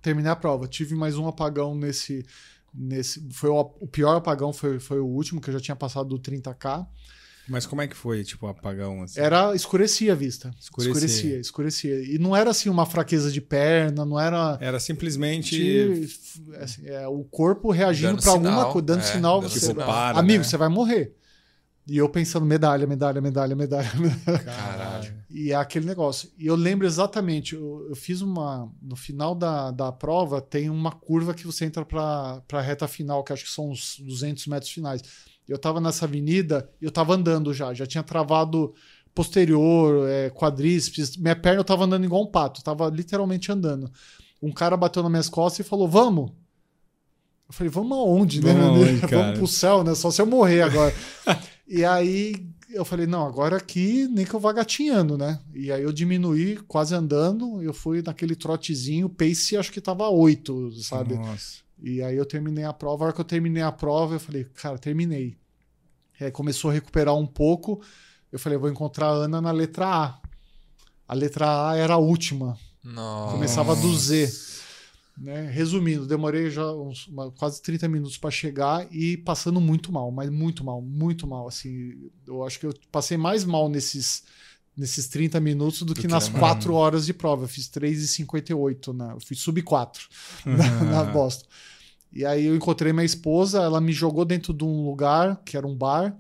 Terminei 0.02 0.32
a 0.32 0.36
prova. 0.36 0.68
Tive 0.68 0.94
mais 0.96 1.18
um 1.18 1.28
apagão 1.28 1.74
nesse, 1.76 2.24
Nesse, 2.78 3.26
foi 3.32 3.50
o, 3.50 3.60
o 3.80 3.88
pior 3.88 4.16
apagão 4.16 4.52
foi, 4.52 4.80
foi 4.80 5.00
o 5.00 5.06
último, 5.06 5.40
que 5.40 5.50
eu 5.50 5.54
já 5.54 5.60
tinha 5.60 5.76
passado 5.76 6.10
do 6.10 6.20
30K. 6.20 6.86
Mas 7.48 7.66
como 7.66 7.82
é 7.82 7.88
que 7.88 7.96
foi, 7.96 8.24
tipo, 8.24 8.48
apagão? 8.48 9.04
Assim? 9.04 9.20
Era, 9.20 9.54
escurecia 9.56 10.14
a 10.14 10.16
vista. 10.16 10.52
Escurecia. 10.60 10.92
escurecia, 10.94 11.40
escurecia. 11.40 12.16
E 12.16 12.18
não 12.18 12.36
era 12.36 12.50
assim 12.50 12.70
uma 12.70 12.88
fraqueza 12.88 13.32
de 13.32 13.40
perna, 13.40 14.04
não 14.04 14.20
era. 14.20 14.58
Era 14.60 14.80
simplesmente. 14.80 15.56
de- 15.56 16.08
assim, 16.60 16.88
é, 16.88 17.08
o 17.08 17.24
corpo 17.24 17.70
reagindo 17.72 18.20
para 18.22 18.32
alguma 18.32 18.72
coisa, 18.72 18.86
dando 18.88 19.00
é, 19.02 19.04
sinal. 19.04 19.42
dando 19.42 19.50
você- 19.52 19.68
Tipo, 19.68 19.76
para. 19.86 20.18
Amigo, 20.18 20.40
né? 20.40 20.44
você 20.44 20.58
vai 20.58 20.70
morrer. 20.70 21.14
E 21.88 21.98
eu 21.98 22.10
pensando, 22.10 22.46
medalha, 22.46 22.88
medalha, 22.88 23.22
medalha, 23.22 23.56
medalha, 23.56 23.92
medalha. 23.96 24.40
Caralho. 24.40 25.14
E 25.30 25.52
é 25.52 25.56
aquele 25.56 25.86
negócio. 25.86 26.32
E 26.38 26.48
eu 26.48 26.56
lembro 26.56 26.88
exatamente, 26.88 27.54
eu, 27.54 27.86
eu 27.90 27.96
fiz 27.96 28.22
uma. 28.22 28.72
No 28.82 28.96
final 28.96 29.36
da, 29.36 29.70
da 29.70 29.92
prova, 29.92 30.42
tem 30.42 30.70
uma 30.70 30.92
curva 30.92 31.34
que 31.34 31.46
você 31.46 31.66
entra 31.66 31.86
para 31.86 32.42
a 32.52 32.62
reta 32.62 32.88
final, 32.88 33.24
que 33.24 33.34
acho 33.34 33.44
que 33.44 33.52
são 33.52 33.70
os 33.70 33.98
200 34.00 34.48
metros 34.48 34.72
finais. 34.72 35.04
Eu 35.48 35.60
tava 35.60 35.80
nessa 35.80 36.06
avenida 36.06 36.68
e 36.82 36.86
eu 36.86 36.92
tava 36.92 37.14
andando 37.14 37.54
já, 37.54 37.72
já 37.72 37.86
tinha 37.86 38.02
travado 38.02 38.74
posterior, 39.14 40.10
é, 40.10 40.30
quadríceps, 40.30 41.16
minha 41.16 41.36
perna 41.36 41.62
eu 41.62 41.64
tava 41.64 41.86
andando 41.86 42.04
igual 42.04 42.24
um 42.24 42.32
pato, 42.32 42.64
tava 42.64 42.90
literalmente 42.90 43.52
andando. 43.52 43.90
Um 44.42 44.52
cara 44.52 44.76
bateu 44.76 45.02
nas 45.04 45.12
minhas 45.12 45.30
costas 45.30 45.66
e 45.66 45.70
falou: 45.70 45.88
Vamos. 45.88 46.32
Eu 47.48 47.54
falei: 47.54 47.70
Vamos 47.70 47.98
aonde, 47.98 48.44
né? 48.44 48.54
Vamos 48.54 48.82
aonde? 48.88 49.06
Vamos 49.08 49.38
pro 49.38 49.48
céu, 49.48 49.84
né? 49.84 49.94
Só 49.96 50.10
se 50.10 50.22
eu 50.22 50.26
morrer 50.26 50.64
agora. 50.64 50.94
e 51.68 51.84
aí 51.84 52.46
eu 52.70 52.86
falei: 52.86 53.06
Não, 53.08 53.26
agora 53.26 53.58
aqui 53.58 54.08
nem 54.08 54.26
que 54.26 54.34
eu 54.34 54.40
vá 54.40 54.52
gatinhando, 54.52 55.18
né? 55.18 55.40
E 55.54 55.72
aí 55.72 55.84
eu 55.84 55.92
diminuí, 55.92 56.58
quase 56.68 56.94
andando, 56.94 57.62
eu 57.62 57.74
fui 57.74 58.02
naquele 58.02 58.36
trotezinho, 58.36 59.10
pace 59.10 59.58
acho 59.58 59.72
que 59.72 59.82
tava 59.82 60.10
8, 60.10 60.72
sabe? 60.84 61.16
Nossa. 61.16 61.66
E 61.82 62.02
aí 62.02 62.16
eu 62.16 62.26
terminei 62.26 62.64
a 62.64 62.74
prova. 62.74 63.04
A 63.04 63.08
hora 63.08 63.14
que 63.14 63.22
eu 63.22 63.26
terminei 63.26 63.64
a 63.64 63.72
prova, 63.72 64.16
eu 64.16 64.20
falei, 64.20 64.46
cara, 64.56 64.78
terminei. 64.78 65.38
Aí 66.20 66.32
começou 66.32 66.72
a 66.72 66.74
recuperar 66.74 67.16
um 67.16 67.28
pouco. 67.28 67.82
Eu 68.32 68.40
falei, 68.40 68.58
vou 68.58 68.70
encontrar 68.70 69.08
a 69.08 69.12
Ana 69.12 69.42
na 69.42 69.52
letra 69.52 69.86
A. 69.86 70.20
A 71.08 71.14
letra 71.14 71.70
A 71.70 71.76
era 71.76 71.96
a 71.96 71.98
última. 71.98 72.58
Nossa. 72.84 73.34
Começava 73.34 73.76
do 73.76 73.94
Z. 73.96 74.28
Né? 75.18 75.50
Resumindo, 75.50 76.06
demorei 76.06 76.50
já 76.50 76.70
uns, 76.74 77.08
uma- 77.08 77.32
quase 77.32 77.62
30 77.62 77.88
minutos 77.88 78.18
para 78.18 78.30
chegar 78.30 78.86
e 78.94 79.16
passando 79.18 79.62
muito 79.62 79.92
mal, 79.92 80.12
mas 80.12 80.30
muito 80.30 80.64
mal, 80.64 80.82
muito 80.82 81.26
mal. 81.26 81.48
Assim, 81.48 82.10
eu 82.28 82.44
acho 82.44 82.60
que 82.60 82.66
eu 82.66 82.74
passei 82.92 83.16
mais 83.16 83.46
mal 83.46 83.70
nesses, 83.70 84.24
nesses 84.76 85.08
30 85.08 85.40
minutos 85.40 85.84
do, 85.84 85.94
que, 85.96 86.02
que 86.02 86.08
nas 86.08 86.28
na- 86.28 86.38
4 86.40 86.74
horas 86.74 87.06
de 87.06 87.14
prova. 87.14 87.46
Eu 87.46 87.48
fiz 87.48 87.70
3,58, 87.70 88.94
né? 88.94 89.12
Eu 89.14 89.20
fui 89.22 89.36
sub 89.38 89.62
4 89.62 90.08
na, 90.46 90.84
na 90.84 91.04
Boston. 91.06 91.48
E 92.12 92.26
aí 92.26 92.46
eu 92.46 92.56
encontrei 92.56 92.92
minha 92.94 93.06
esposa, 93.06 93.62
ela 93.62 93.80
me 93.82 93.92
jogou 93.94 94.26
dentro 94.26 94.54
de 94.54 94.64
um 94.66 94.86
lugar 94.86 95.42
que 95.46 95.56
era 95.58 95.66
um 95.68 95.76
bar 95.76 96.18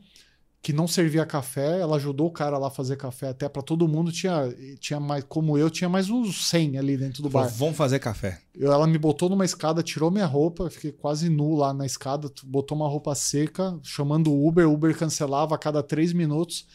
que 0.66 0.74
não 0.74 0.88
servia 0.88 1.24
café, 1.28 1.80
ela 1.80 1.96
ajudou 1.98 2.26
o 2.26 2.32
cara 2.32 2.58
lá 2.58 2.70
a 2.70 2.72
fazer 2.72 2.96
café 2.98 3.30
até 3.30 3.48
para 3.48 3.62
todo 3.62 3.88
mundo, 3.88 4.12
tinha 4.12 4.52
tinha 4.80 5.00
mais 5.00 5.24
como 5.24 5.56
eu, 5.60 5.70
tinha 5.70 5.88
mais 5.88 6.10
uns 6.10 6.50
100 6.50 6.80
ali 6.80 6.98
dentro 6.98 7.22
do 7.22 7.30
bar. 7.30 7.48
Vamos 7.60 7.78
fazer 7.78 8.00
café. 8.00 8.42
Eu- 8.56 8.72
ela 8.74 8.88
me 8.88 8.98
botou 8.98 9.30
numa 9.30 9.46
escada, 9.46 9.84
tirou 9.84 10.10
minha 10.10 10.26
roupa, 10.26 10.68
fiquei 10.72 10.92
quase 10.92 11.30
nu 11.30 11.54
lá 11.56 11.72
na 11.72 11.86
escada, 11.86 12.32
botou 12.46 12.76
uma 12.76 12.88
roupa 12.88 13.14
seca, 13.14 13.78
chamando 13.84 14.32
o 14.34 14.48
Uber, 14.48 14.68
o 14.68 14.74
Uber 14.74 14.98
cancelava 14.98 15.54
a 15.54 15.58
cada 15.60 15.84
três 15.84 16.12
minutos. 16.14 16.66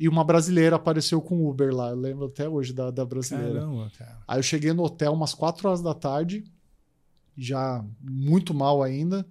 E 0.00 0.08
uma 0.08 0.24
brasileira 0.24 0.76
apareceu 0.76 1.20
com 1.20 1.36
o 1.36 1.50
Uber 1.50 1.74
lá. 1.74 1.90
Eu 1.90 1.96
lembro 1.96 2.24
até 2.28 2.48
hoje 2.48 2.72
da, 2.72 2.90
da 2.90 3.04
brasileira. 3.04 3.60
Caramba, 3.60 3.92
cara. 3.98 4.18
Aí 4.26 4.38
eu 4.38 4.42
cheguei 4.42 4.72
no 4.72 4.82
hotel 4.82 5.12
umas 5.12 5.34
4 5.34 5.68
horas 5.68 5.82
da 5.82 5.92
tarde, 5.92 6.42
já 7.36 7.84
muito 8.00 8.54
mal 8.54 8.82
ainda, 8.82 9.26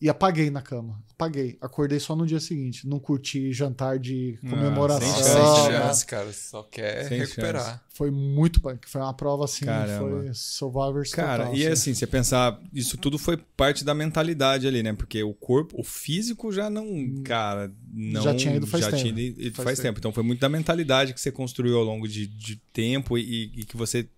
e 0.00 0.08
apaguei 0.08 0.50
na 0.50 0.62
cama. 0.62 1.02
Apaguei. 1.10 1.58
Acordei 1.60 1.98
só 1.98 2.14
no 2.14 2.24
dia 2.24 2.38
seguinte. 2.38 2.86
Não 2.86 3.00
curti 3.00 3.52
jantar 3.52 3.98
de 3.98 4.38
Ah, 4.44 4.50
comemoração. 4.50 5.00
sem 5.00 5.10
Nossa, 5.10 5.32
chance, 5.34 5.62
sem 5.62 5.72
né? 5.72 5.78
chance, 5.78 6.06
cara. 6.06 6.32
Só 6.32 6.62
quer 6.62 7.08
Sem 7.08 7.18
recuperar. 7.18 7.82
Foi 7.88 8.08
muito 8.12 8.60
punk. 8.60 8.88
Foi 8.88 9.00
uma 9.00 9.12
prova 9.12 9.44
assim, 9.44 9.64
Caramba. 9.64 9.98
foi 10.22 10.30
Survivors 10.34 11.10
Cara, 11.12 11.44
total, 11.46 11.56
e 11.56 11.64
assim. 11.64 11.72
assim, 11.90 11.94
você 11.94 12.06
pensar, 12.06 12.60
isso 12.72 12.96
tudo 12.96 13.18
foi 13.18 13.36
parte 13.36 13.84
da 13.84 13.92
mentalidade 13.92 14.68
ali, 14.68 14.80
né? 14.84 14.92
Porque 14.92 15.20
o 15.24 15.34
corpo, 15.34 15.80
o 15.80 15.82
físico 15.82 16.52
já 16.52 16.70
não, 16.70 17.22
cara, 17.24 17.72
não. 17.92 18.22
Já 18.22 18.34
tinha 18.36 18.54
ido 18.54 18.66
faz 18.68 18.84
já 18.84 18.90
tempo. 18.92 19.02
tinha 19.02 19.20
ido 19.20 19.56
faz, 19.56 19.64
Faz 19.64 19.78
tempo. 19.78 19.88
tempo. 19.88 19.98
Então 19.98 20.12
foi 20.12 20.22
muito 20.22 20.38
da 20.38 20.48
mentalidade 20.48 21.12
que 21.12 21.20
você 21.20 21.32
construiu 21.32 21.76
ao 21.76 21.82
longo 21.84 22.06
de, 22.06 22.28
de 22.28 22.54
tempo 22.72 23.18
e, 23.18 23.50
e 23.56 23.64
que 23.64 23.76
você 23.76 24.08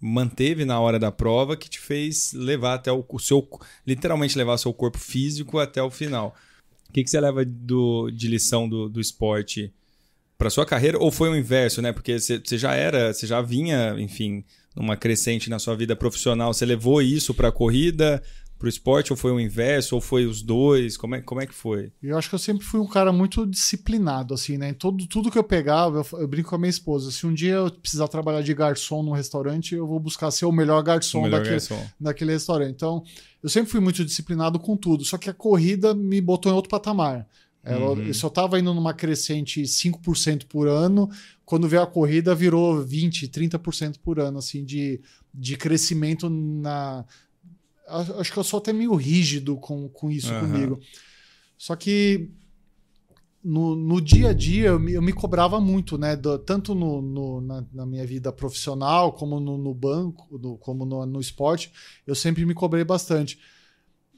manteve 0.00 0.64
na 0.64 0.80
hora 0.80 0.98
da 0.98 1.12
prova 1.12 1.56
que 1.56 1.68
te 1.68 1.78
fez 1.78 2.32
levar 2.32 2.74
até 2.74 2.90
o, 2.90 3.04
seu. 3.18 3.46
Literalmente 3.86 4.38
levar 4.38 4.56
seu 4.56 4.72
corpo 4.72 4.98
físico 4.98 5.58
até 5.58 5.82
o 5.82 5.90
final. 5.90 6.34
O 6.88 6.92
que, 6.92 7.04
que 7.04 7.10
você 7.10 7.20
leva 7.20 7.44
do, 7.44 8.10
de 8.10 8.26
lição 8.26 8.68
do, 8.68 8.88
do 8.88 9.00
esporte 9.00 9.72
para 10.36 10.50
sua 10.50 10.66
carreira? 10.66 10.98
Ou 10.98 11.12
foi 11.12 11.28
o 11.28 11.36
inverso, 11.36 11.82
né? 11.82 11.92
Porque 11.92 12.18
você, 12.18 12.40
você 12.42 12.58
já 12.58 12.74
era, 12.74 13.12
você 13.12 13.26
já 13.26 13.40
vinha, 13.40 13.94
enfim, 13.98 14.42
numa 14.74 14.96
crescente 14.96 15.50
na 15.50 15.58
sua 15.58 15.76
vida 15.76 15.94
profissional. 15.94 16.52
Você 16.52 16.64
levou 16.64 17.02
isso 17.02 17.34
para 17.34 17.48
a 17.48 17.52
corrida, 17.52 18.22
para 18.60 18.66
o 18.66 18.68
esporte? 18.68 19.12
Ou 19.12 19.16
foi 19.16 19.32
o 19.32 19.40
inverso? 19.40 19.94
Ou 19.94 20.00
foi 20.00 20.26
os 20.26 20.42
dois? 20.42 20.96
Como 20.96 21.14
é, 21.14 21.22
como 21.22 21.40
é 21.40 21.46
que 21.46 21.54
foi? 21.54 21.90
Eu 22.02 22.16
acho 22.16 22.28
que 22.28 22.34
eu 22.34 22.38
sempre 22.38 22.64
fui 22.64 22.78
um 22.78 22.86
cara 22.86 23.12
muito 23.12 23.46
disciplinado, 23.46 24.34
assim, 24.34 24.58
né? 24.58 24.68
Em 24.68 24.74
todo, 24.74 25.06
tudo 25.06 25.30
que 25.30 25.38
eu 25.38 25.42
pegava, 25.42 25.98
eu, 26.12 26.20
eu 26.20 26.28
brinco 26.28 26.50
com 26.50 26.54
a 26.54 26.58
minha 26.58 26.70
esposa. 26.70 27.10
Se 27.10 27.26
um 27.26 27.32
dia 27.32 27.54
eu 27.54 27.70
precisar 27.70 28.06
trabalhar 28.06 28.42
de 28.42 28.54
garçom 28.54 29.02
num 29.02 29.12
restaurante, 29.12 29.74
eu 29.74 29.86
vou 29.86 29.98
buscar 29.98 30.30
ser 30.30 30.44
o 30.44 30.52
melhor 30.52 30.82
garçom 30.82 31.20
o 31.20 31.22
melhor 31.22 31.38
daquele, 31.38 31.56
garçom. 31.56 31.86
daquele 31.98 32.32
restaurante. 32.32 32.74
Então, 32.74 33.02
eu 33.42 33.48
sempre 33.48 33.70
fui 33.70 33.80
muito 33.80 34.04
disciplinado 34.04 34.60
com 34.60 34.76
tudo. 34.76 35.04
Só 35.04 35.16
que 35.16 35.30
a 35.30 35.34
corrida 35.34 35.94
me 35.94 36.20
botou 36.20 36.52
em 36.52 36.54
outro 36.54 36.70
patamar. 36.70 37.26
Ela, 37.62 37.90
Uhum. 37.90 38.06
Eu 38.06 38.14
só 38.14 38.28
estava 38.28 38.58
indo 38.58 38.72
numa 38.72 38.94
crescente 38.94 39.62
5% 39.62 40.46
por 40.46 40.66
ano. 40.66 41.10
Quando 41.44 41.68
veio 41.68 41.82
a 41.82 41.86
corrida, 41.86 42.34
virou 42.34 42.84
20%, 42.84 43.28
30% 43.28 43.98
por 44.02 44.18
ano, 44.18 44.38
assim, 44.38 44.64
de, 44.64 45.00
de 45.32 45.56
crescimento 45.56 46.30
na. 46.30 47.04
Acho 48.18 48.32
que 48.32 48.38
eu 48.38 48.44
sou 48.44 48.58
até 48.58 48.72
meio 48.72 48.94
rígido 48.94 49.56
com, 49.56 49.88
com 49.88 50.10
isso 50.10 50.32
Aham. 50.32 50.40
comigo. 50.46 50.80
Só 51.58 51.76
que 51.76 52.30
no, 53.42 53.74
no 53.74 54.00
dia 54.00 54.30
a 54.30 54.32
dia 54.34 54.68
eu 54.68 54.78
me, 54.78 54.92
eu 54.92 55.02
me 55.02 55.12
cobrava 55.12 55.60
muito, 55.60 55.96
né? 55.96 56.14
do- 56.14 56.38
tanto 56.38 56.74
no, 56.74 57.00
no- 57.00 57.40
na, 57.40 57.64
na 57.72 57.86
minha 57.86 58.06
vida 58.06 58.30
profissional, 58.30 59.12
como 59.12 59.40
no, 59.40 59.56
no 59.56 59.72
banco, 59.74 60.38
no- 60.38 60.58
como 60.58 60.84
no, 60.84 61.06
no 61.06 61.20
esporte, 61.20 61.72
eu 62.06 62.14
sempre 62.14 62.44
me 62.44 62.54
cobrei 62.54 62.84
bastante. 62.84 63.38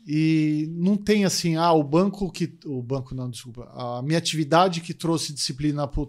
E 0.04 0.66
não 0.72 0.96
tem 0.96 1.24
assim, 1.24 1.54
ah, 1.54 1.72
o 1.72 1.84
banco 1.84 2.30
que. 2.32 2.58
O 2.66 2.82
banco 2.82 3.14
não, 3.14 3.30
desculpa. 3.30 3.70
A 3.72 4.02
minha 4.02 4.18
atividade 4.18 4.80
que 4.80 4.92
trouxe 4.92 5.32
disciplina 5.32 5.86
pro, 5.86 6.08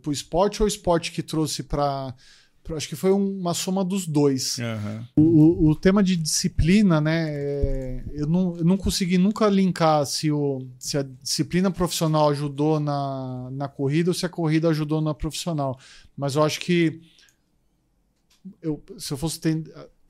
pro 0.00 0.12
esporte 0.12 0.62
ou 0.62 0.66
o 0.66 0.68
esporte 0.68 1.10
que 1.10 1.20
trouxe 1.22 1.64
para. 1.64 2.14
Acho 2.70 2.88
que 2.88 2.96
foi 2.96 3.10
uma 3.10 3.52
soma 3.52 3.84
dos 3.84 4.06
dois. 4.06 4.58
Aham. 4.58 5.06
O, 5.16 5.68
o 5.70 5.74
tema 5.76 6.02
de 6.02 6.16
disciplina, 6.16 7.00
né? 7.00 7.26
é, 7.28 8.04
eu, 8.12 8.26
não, 8.26 8.56
eu 8.56 8.64
não 8.64 8.76
consegui 8.76 9.18
nunca 9.18 9.46
linkar 9.48 10.06
se, 10.06 10.30
o, 10.30 10.66
se 10.78 10.96
a 10.96 11.02
disciplina 11.02 11.70
profissional 11.70 12.30
ajudou 12.30 12.80
na, 12.80 13.50
na 13.52 13.68
corrida 13.68 14.10
ou 14.10 14.14
se 14.14 14.24
a 14.24 14.30
corrida 14.30 14.68
ajudou 14.70 15.02
na 15.02 15.12
profissional. 15.12 15.78
Mas 16.16 16.36
eu 16.36 16.42
acho 16.42 16.58
que 16.60 17.00
eu, 18.62 18.82
se 18.98 19.12
eu 19.12 19.16
fosse 19.16 19.40
ten- 19.40 19.64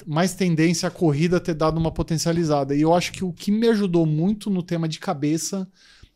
mais 0.06 0.34
tendência 0.34 0.88
a 0.88 0.90
corrida 0.92 1.40
ter 1.40 1.54
dado 1.54 1.78
uma 1.78 1.90
potencializada. 1.90 2.74
E 2.74 2.80
eu 2.80 2.94
acho 2.94 3.12
que 3.12 3.24
o 3.24 3.32
que 3.32 3.50
me 3.50 3.68
ajudou 3.68 4.06
muito 4.06 4.50
no 4.50 4.62
tema 4.62 4.88
de 4.88 4.98
cabeça, 4.98 5.68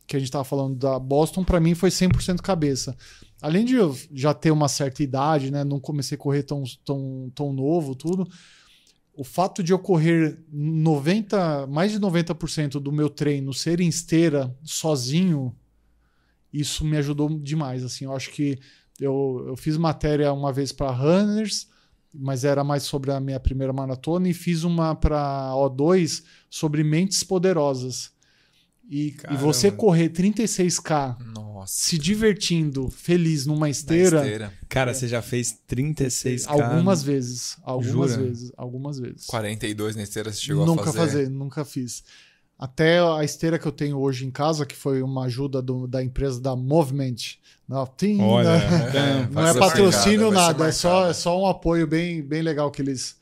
que 0.05 0.15
a 0.15 0.19
gente 0.19 0.27
estava 0.29 0.43
falando 0.43 0.75
da 0.75 0.97
Boston, 0.99 1.43
para 1.43 1.59
mim 1.59 1.75
foi 1.75 1.89
100% 1.89 2.41
cabeça. 2.41 2.95
Além 3.41 3.63
de 3.63 3.75
eu 3.75 3.97
já 4.13 4.33
ter 4.33 4.51
uma 4.51 4.67
certa 4.67 5.01
idade, 5.01 5.51
né? 5.51 5.63
Não 5.63 5.79
comecei 5.79 6.15
a 6.15 6.19
correr 6.19 6.43
tão, 6.43 6.63
tão, 6.83 7.31
tão 7.33 7.53
novo, 7.53 7.95
tudo 7.95 8.27
o 9.19 9.23
fato 9.25 9.61
de 9.61 9.73
eu 9.73 9.77
correr 9.77 10.39
90, 10.49 11.67
mais 11.67 11.91
de 11.91 11.99
90% 11.99 12.79
do 12.79 12.89
meu 12.89 13.09
treino 13.09 13.53
ser 13.53 13.81
em 13.81 13.89
esteira 13.89 14.57
sozinho, 14.63 15.53
isso 16.53 16.85
me 16.85 16.95
ajudou 16.95 17.27
demais. 17.37 17.83
Assim, 17.83 18.05
eu 18.05 18.15
acho 18.15 18.31
que 18.31 18.57
eu, 18.97 19.43
eu 19.45 19.57
fiz 19.57 19.75
matéria 19.75 20.31
uma 20.31 20.53
vez 20.53 20.71
para 20.71 20.89
Runners, 20.91 21.67
mas 22.13 22.45
era 22.45 22.63
mais 22.63 22.83
sobre 22.83 23.11
a 23.11 23.19
minha 23.19 23.41
primeira 23.41 23.73
maratona, 23.73 24.29
e 24.29 24.33
fiz 24.33 24.63
uma 24.63 24.95
para 24.95 25.51
O2 25.53 26.23
sobre 26.49 26.81
mentes 26.81 27.21
poderosas. 27.21 28.13
E, 28.91 29.15
e 29.29 29.35
você 29.37 29.69
correr 29.69 30.09
36K 30.09 31.15
Nossa. 31.35 31.71
se 31.71 31.97
divertindo, 31.99 32.89
feliz 32.89 33.45
numa 33.45 33.69
esteira, 33.69 34.17
esteira. 34.21 34.53
Cara, 34.67 34.93
você 34.95 35.07
já 35.07 35.21
fez 35.21 35.59
36 35.67 36.47
algumas 36.47 37.03
vezes. 37.03 37.55
Algumas 37.61 38.11
Jura? 38.11 38.23
vezes. 38.23 38.51
Algumas 38.57 38.99
vezes. 38.99 39.25
42 39.27 39.95
na 39.95 40.01
esteira 40.03 40.31
você 40.31 40.41
chegou 40.41 40.65
nunca 40.65 40.89
a 40.89 40.93
fazer. 40.93 41.29
nunca 41.29 41.63
fiz. 41.63 42.03
Até 42.57 42.99
a 42.99 43.23
esteira 43.23 43.57
que 43.59 43.65
eu 43.67 43.71
tenho 43.71 43.97
hoje 43.99 44.25
em 44.25 44.31
casa, 44.31 44.65
que 44.65 44.75
foi 44.75 45.01
uma 45.01 45.25
ajuda 45.25 45.61
do- 45.61 45.87
da 45.87 46.03
empresa 46.03 46.41
da 46.41 46.55
Movement. 46.55 47.15
Não, 47.67 47.85
tem, 47.85 48.19
Olha, 48.21 48.57
né? 48.57 49.25
é, 49.27 49.27
não 49.31 49.47
é 49.47 49.53
patrocínio, 49.53 50.31
nada. 50.31 50.67
É 50.67 50.71
só, 50.71 51.09
é 51.09 51.13
só 51.13 51.39
um 51.39 51.45
apoio 51.45 51.85
bem, 51.87 52.21
bem 52.21 52.41
legal 52.41 52.69
que 52.71 52.81
eles, 52.81 53.15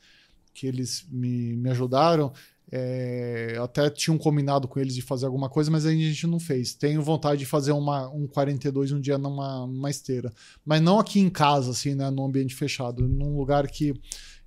que 0.54 0.66
eles 0.66 1.04
me, 1.10 1.54
me 1.56 1.70
ajudaram. 1.70 2.32
É, 2.70 3.52
eu 3.56 3.62
até 3.64 3.88
tinha 3.88 4.12
um 4.14 4.18
combinado 4.18 4.68
com 4.68 4.78
eles 4.78 4.94
de 4.94 5.00
fazer 5.02 5.26
alguma 5.26 5.48
coisa, 5.48 5.70
mas 5.70 5.86
a 5.86 5.90
gente 5.90 6.26
não 6.26 6.38
fez. 6.38 6.74
Tenho 6.74 7.02
vontade 7.02 7.38
de 7.40 7.46
fazer 7.46 7.72
uma, 7.72 8.08
um 8.10 8.26
42 8.26 8.92
um 8.92 9.00
dia 9.00 9.16
numa, 9.16 9.66
numa 9.66 9.90
esteira. 9.90 10.30
Mas 10.64 10.82
não 10.82 10.98
aqui 10.98 11.18
em 11.18 11.30
casa, 11.30 11.70
assim, 11.70 11.94
né? 11.94 12.10
Num 12.10 12.26
ambiente 12.26 12.54
fechado. 12.54 13.08
Num 13.08 13.36
lugar 13.38 13.66
que, 13.68 13.94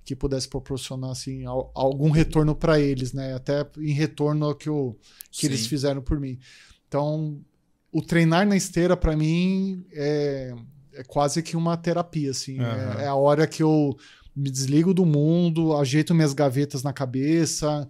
que 0.04 0.14
pudesse 0.14 0.48
proporcionar, 0.48 1.10
assim, 1.10 1.44
al- 1.44 1.72
algum 1.74 2.10
retorno 2.10 2.54
para 2.54 2.78
eles, 2.78 3.12
né? 3.12 3.34
Até 3.34 3.66
em 3.78 3.92
retorno 3.92 4.46
ao 4.46 4.54
que, 4.54 4.70
o, 4.70 4.96
que 5.30 5.46
eles 5.46 5.66
fizeram 5.66 6.00
por 6.00 6.20
mim. 6.20 6.38
Então, 6.86 7.40
o 7.90 8.00
treinar 8.00 8.46
na 8.46 8.56
esteira, 8.56 8.96
para 8.96 9.16
mim, 9.16 9.84
é, 9.92 10.54
é 10.94 11.02
quase 11.04 11.42
que 11.42 11.56
uma 11.56 11.76
terapia, 11.76 12.30
assim. 12.30 12.60
Aham. 12.60 13.00
É, 13.00 13.04
é 13.04 13.06
a 13.08 13.14
hora 13.16 13.48
que 13.48 13.62
eu 13.64 13.96
me 14.34 14.50
desligo 14.50 14.94
do 14.94 15.04
mundo, 15.04 15.76
ajeito 15.76 16.14
minhas 16.14 16.32
gavetas 16.32 16.82
na 16.82 16.92
cabeça, 16.92 17.86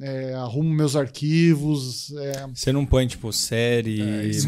é, 0.00 0.34
arrumo 0.34 0.68
meus 0.72 0.94
arquivos. 0.94 2.12
é, 2.16 2.46
Você 2.54 2.72
não 2.72 2.84
põe, 2.86 3.06
tipo, 3.06 3.32
série, 3.32 3.98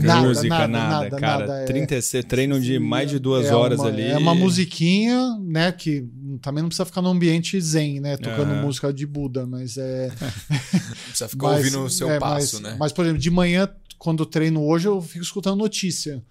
Nada, 0.01 0.29
música, 0.29 0.49
nada, 0.49 0.69
nada, 0.69 1.05
nada, 1.05 1.17
cara. 1.17 1.47
nada, 1.47 1.61
é- 1.63 1.65
36, 1.65 2.25
treino 2.25 2.61
de 2.61 2.79
mais 2.79 3.11
de 3.11 3.19
duas 3.19 3.47
é 3.47 3.55
horas 3.55 3.81
uma- 3.81 3.89
ali. 3.89 4.03
É 4.03 4.17
uma 4.19 4.35
musiquinha, 4.35 5.37
né? 5.41 5.73
Que 5.73 6.07
também 6.41 6.63
não 6.63 6.69
precisa 6.69 6.85
ficar 6.85 7.03
num 7.03 7.11
ambiente 7.11 7.61
zen, 7.61 8.01
né? 8.01 8.17
Tocando 8.17 8.53
Aham. 8.53 8.63
música 8.63 8.93
de 8.93 9.07
Buda, 9.07 9.47
mas 9.47 9.77
é. 9.77 10.11
Precisa 11.09 11.29
ficar 11.29 11.49
mas- 11.49 11.59
ouvindo 11.59 11.85
o 11.85 11.91
seu 11.91 12.11
é, 12.11 12.19
passo, 12.19 12.61
mas, 12.63 12.73
né? 12.73 12.77
Mas, 12.79 12.93
por 12.93 13.05
exemplo, 13.05 13.21
de 13.21 13.31
manhã, 13.31 13.69
quando 13.99 14.23
eu 14.23 14.27
treino 14.27 14.63
hoje, 14.65 14.87
eu 14.89 15.01
fico 15.03 15.23
escutando 15.25 15.57
notícia. 15.59 16.23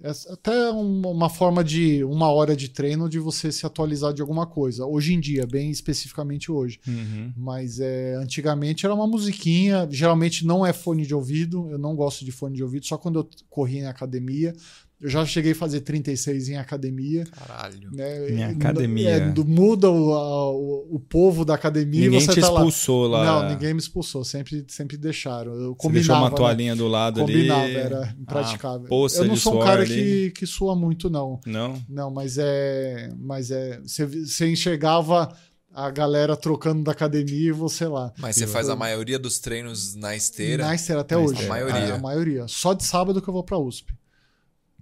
É 0.00 0.10
até 0.32 0.70
um- 0.70 1.02
uma 1.10 1.28
forma 1.28 1.64
de 1.64 2.04
uma 2.04 2.30
hora 2.30 2.54
de 2.54 2.68
treino 2.68 3.08
de 3.08 3.18
você 3.18 3.50
se 3.50 3.66
atualizar 3.66 4.12
de 4.14 4.22
alguma 4.22 4.46
coisa. 4.46 4.86
Hoje 4.86 5.12
em 5.12 5.20
dia, 5.20 5.46
bem 5.46 5.70
especificamente 5.70 6.52
hoje. 6.52 6.78
Uhum. 6.86 7.32
Mas 7.36 7.80
é, 7.80 8.14
antigamente 8.14 8.86
era 8.86 8.94
uma 8.94 9.06
musiquinha, 9.08 9.88
geralmente 9.90 10.46
não 10.46 10.64
é 10.64 10.72
fone 10.72 11.04
de 11.04 11.14
ouvido, 11.14 11.68
eu 11.70 11.78
não 11.78 11.96
gosto 11.96 12.24
de 12.24 12.30
fone 12.30 12.54
de 12.56 12.62
ouvido, 12.62 12.86
só 12.86 12.96
quando 12.96 13.18
eu 13.20 13.28
corri 13.50 13.78
em 13.78 13.86
academia. 13.86 14.54
Eu 15.00 15.08
já 15.08 15.24
cheguei 15.24 15.52
a 15.52 15.54
fazer 15.54 15.82
36 15.82 16.48
em 16.48 16.56
academia. 16.56 17.24
Caralho. 17.26 17.88
Né? 17.92 18.30
Em 18.30 18.42
academia. 18.42 19.10
é, 19.10 19.30
do- 19.30 19.44
muda 19.44 19.88
o, 19.88 20.12
a- 20.12 20.50
o, 20.52 20.96
o 20.96 20.98
povo 21.00 21.44
da 21.44 21.54
academia 21.54 22.00
Ninguém 22.06 22.18
e 22.18 22.22
você 22.22 22.32
te 22.34 22.40
tá 22.40 22.48
lá. 22.50 22.54
expulsou 22.60 23.06
lá. 23.06 23.24
Não, 23.24 23.50
ninguém 23.50 23.72
me 23.74 23.78
expulsou, 23.78 24.24
sempre, 24.24 24.64
sempre 24.66 24.96
deixaram. 24.96 25.52
Eu 25.54 25.68
Você 25.70 25.76
combinava. 25.76 25.92
deixou 25.92 26.16
uma 26.16 26.30
né? 26.30 26.36
toalhinha 26.36 26.74
do 26.74 26.88
lado 26.88 27.20
Combinava, 27.20 27.62
ali. 27.62 27.76
era 27.76 28.14
impraticável. 28.20 28.88
poça 28.88 29.20
eu 29.22 29.26
não 29.28 29.34
de 29.34 29.40
sou 29.40 29.60
um 29.60 29.64
cara 29.64 29.82
ali. 29.82 29.94
que, 29.94 30.30
que 30.40 30.46
sua 30.46 30.74
muito, 30.74 31.08
não. 31.08 31.38
Não? 31.46 31.80
Não, 31.88 32.10
mas 32.10 32.36
é. 32.36 33.08
Mas 33.20 33.52
é. 33.52 33.80
Você, 33.80 34.04
você 34.04 34.50
enxergava 34.50 35.28
a 35.72 35.90
galera 35.90 36.36
trocando 36.36 36.82
da 36.82 36.90
academia 36.90 37.50
e 37.50 37.52
você 37.52 37.86
lá. 37.86 38.12
Mas 38.18 38.34
você 38.34 38.48
faz 38.48 38.68
a 38.68 38.74
maioria 38.74 39.16
dos 39.18 39.38
treinos 39.38 39.94
na 39.94 40.16
esteira. 40.16 40.64
Na 40.66 40.74
esteira 40.74 41.02
até 41.02 41.14
Na 41.14 41.20
hoje. 41.20 41.34
esteira. 41.34 41.52
A 41.54 41.56
maioria. 41.56 41.94
A, 41.94 41.98
maioria. 41.98 42.48
Só 42.48 42.72
de 42.72 42.82
sábado 42.84 43.22
que 43.22 43.28
eu 43.28 43.32
vou 43.34 43.44
pra 43.44 43.56
USP. 43.58 43.92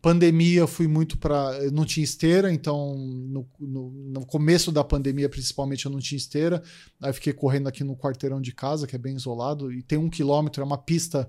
Pandemia, 0.06 0.68
fui 0.68 0.86
muito 0.86 1.18
pra. 1.18 1.58
Eu 1.60 1.72
não 1.72 1.84
tinha 1.84 2.04
esteira, 2.04 2.52
então 2.52 2.96
no, 2.96 3.44
no, 3.58 3.90
no 3.90 4.24
começo 4.24 4.70
da 4.70 4.84
pandemia, 4.84 5.28
principalmente, 5.28 5.84
eu 5.84 5.90
não 5.90 5.98
tinha 5.98 6.16
esteira. 6.16 6.62
Aí 7.02 7.12
fiquei 7.12 7.32
correndo 7.32 7.66
aqui 7.66 7.82
no 7.82 7.96
quarteirão 7.96 8.40
de 8.40 8.52
casa, 8.52 8.86
que 8.86 8.94
é 8.94 8.98
bem 9.00 9.16
isolado, 9.16 9.72
e 9.72 9.82
tem 9.82 9.98
um 9.98 10.08
quilômetro, 10.08 10.62
é 10.62 10.64
uma 10.64 10.78
pista. 10.78 11.26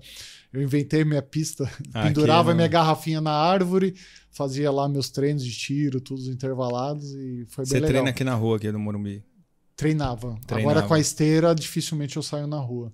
Eu 0.52 0.62
inventei 0.62 1.04
minha 1.04 1.20
pista, 1.20 1.68
Ah, 1.92 2.04
pendurava 2.04 2.54
minha 2.54 2.68
garrafinha 2.68 3.20
na 3.20 3.32
árvore, 3.32 3.96
fazia 4.30 4.70
lá 4.70 4.88
meus 4.88 5.10
treinos 5.10 5.44
de 5.44 5.50
tiro, 5.58 6.00
todos 6.00 6.28
intervalados, 6.28 7.12
e 7.14 7.46
foi 7.48 7.64
bem 7.64 7.70
Você 7.70 7.74
legal. 7.80 7.88
treina 7.88 8.10
aqui 8.10 8.22
na 8.22 8.36
rua, 8.36 8.58
aqui 8.58 8.70
do 8.70 8.78
Morumbi. 8.78 9.24
Treinava. 9.74 10.38
Treinava. 10.46 10.70
Agora 10.70 10.86
com 10.86 10.94
a 10.94 11.00
esteira, 11.00 11.52
dificilmente 11.52 12.16
eu 12.16 12.22
saio 12.22 12.46
na 12.46 12.60
rua. 12.60 12.92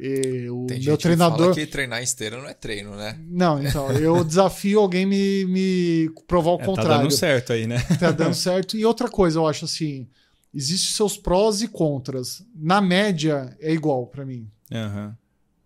E 0.00 0.48
o 0.48 0.66
Tem 0.66 0.78
meu 0.78 0.92
gente 0.92 1.02
treinador. 1.02 1.36
que 1.36 1.42
fala 1.42 1.54
que 1.54 1.66
treinar 1.66 2.02
esteira 2.02 2.38
não 2.38 2.48
é 2.48 2.54
treino, 2.54 2.94
né? 2.94 3.18
Não, 3.28 3.60
então, 3.60 3.90
eu 3.92 4.22
desafio 4.24 4.78
alguém 4.78 5.04
me, 5.04 5.44
me 5.46 6.08
provar 6.28 6.52
o 6.52 6.54
É, 6.54 6.58
tá 6.58 6.64
contrário. 6.66 7.02
dando 7.02 7.10
certo 7.10 7.52
aí, 7.52 7.66
né? 7.66 7.80
Tá 7.98 8.12
dando 8.12 8.34
certo. 8.36 8.76
E 8.76 8.84
outra 8.84 9.08
coisa, 9.10 9.40
eu 9.40 9.46
acho 9.48 9.64
assim: 9.64 10.06
existem 10.54 10.94
seus 10.94 11.16
prós 11.16 11.62
e 11.62 11.68
contras. 11.68 12.44
Na 12.54 12.80
média, 12.80 13.56
é 13.60 13.72
igual 13.72 14.06
pra 14.06 14.24
mim. 14.24 14.48
Aham. 14.72 15.16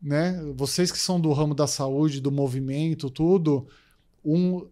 Né? 0.00 0.40
Vocês 0.56 0.90
que 0.90 0.98
são 0.98 1.20
do 1.20 1.30
ramo 1.32 1.54
da 1.54 1.66
saúde, 1.66 2.20
do 2.20 2.32
movimento, 2.32 3.10
tudo, 3.10 3.68
um, 4.24 4.66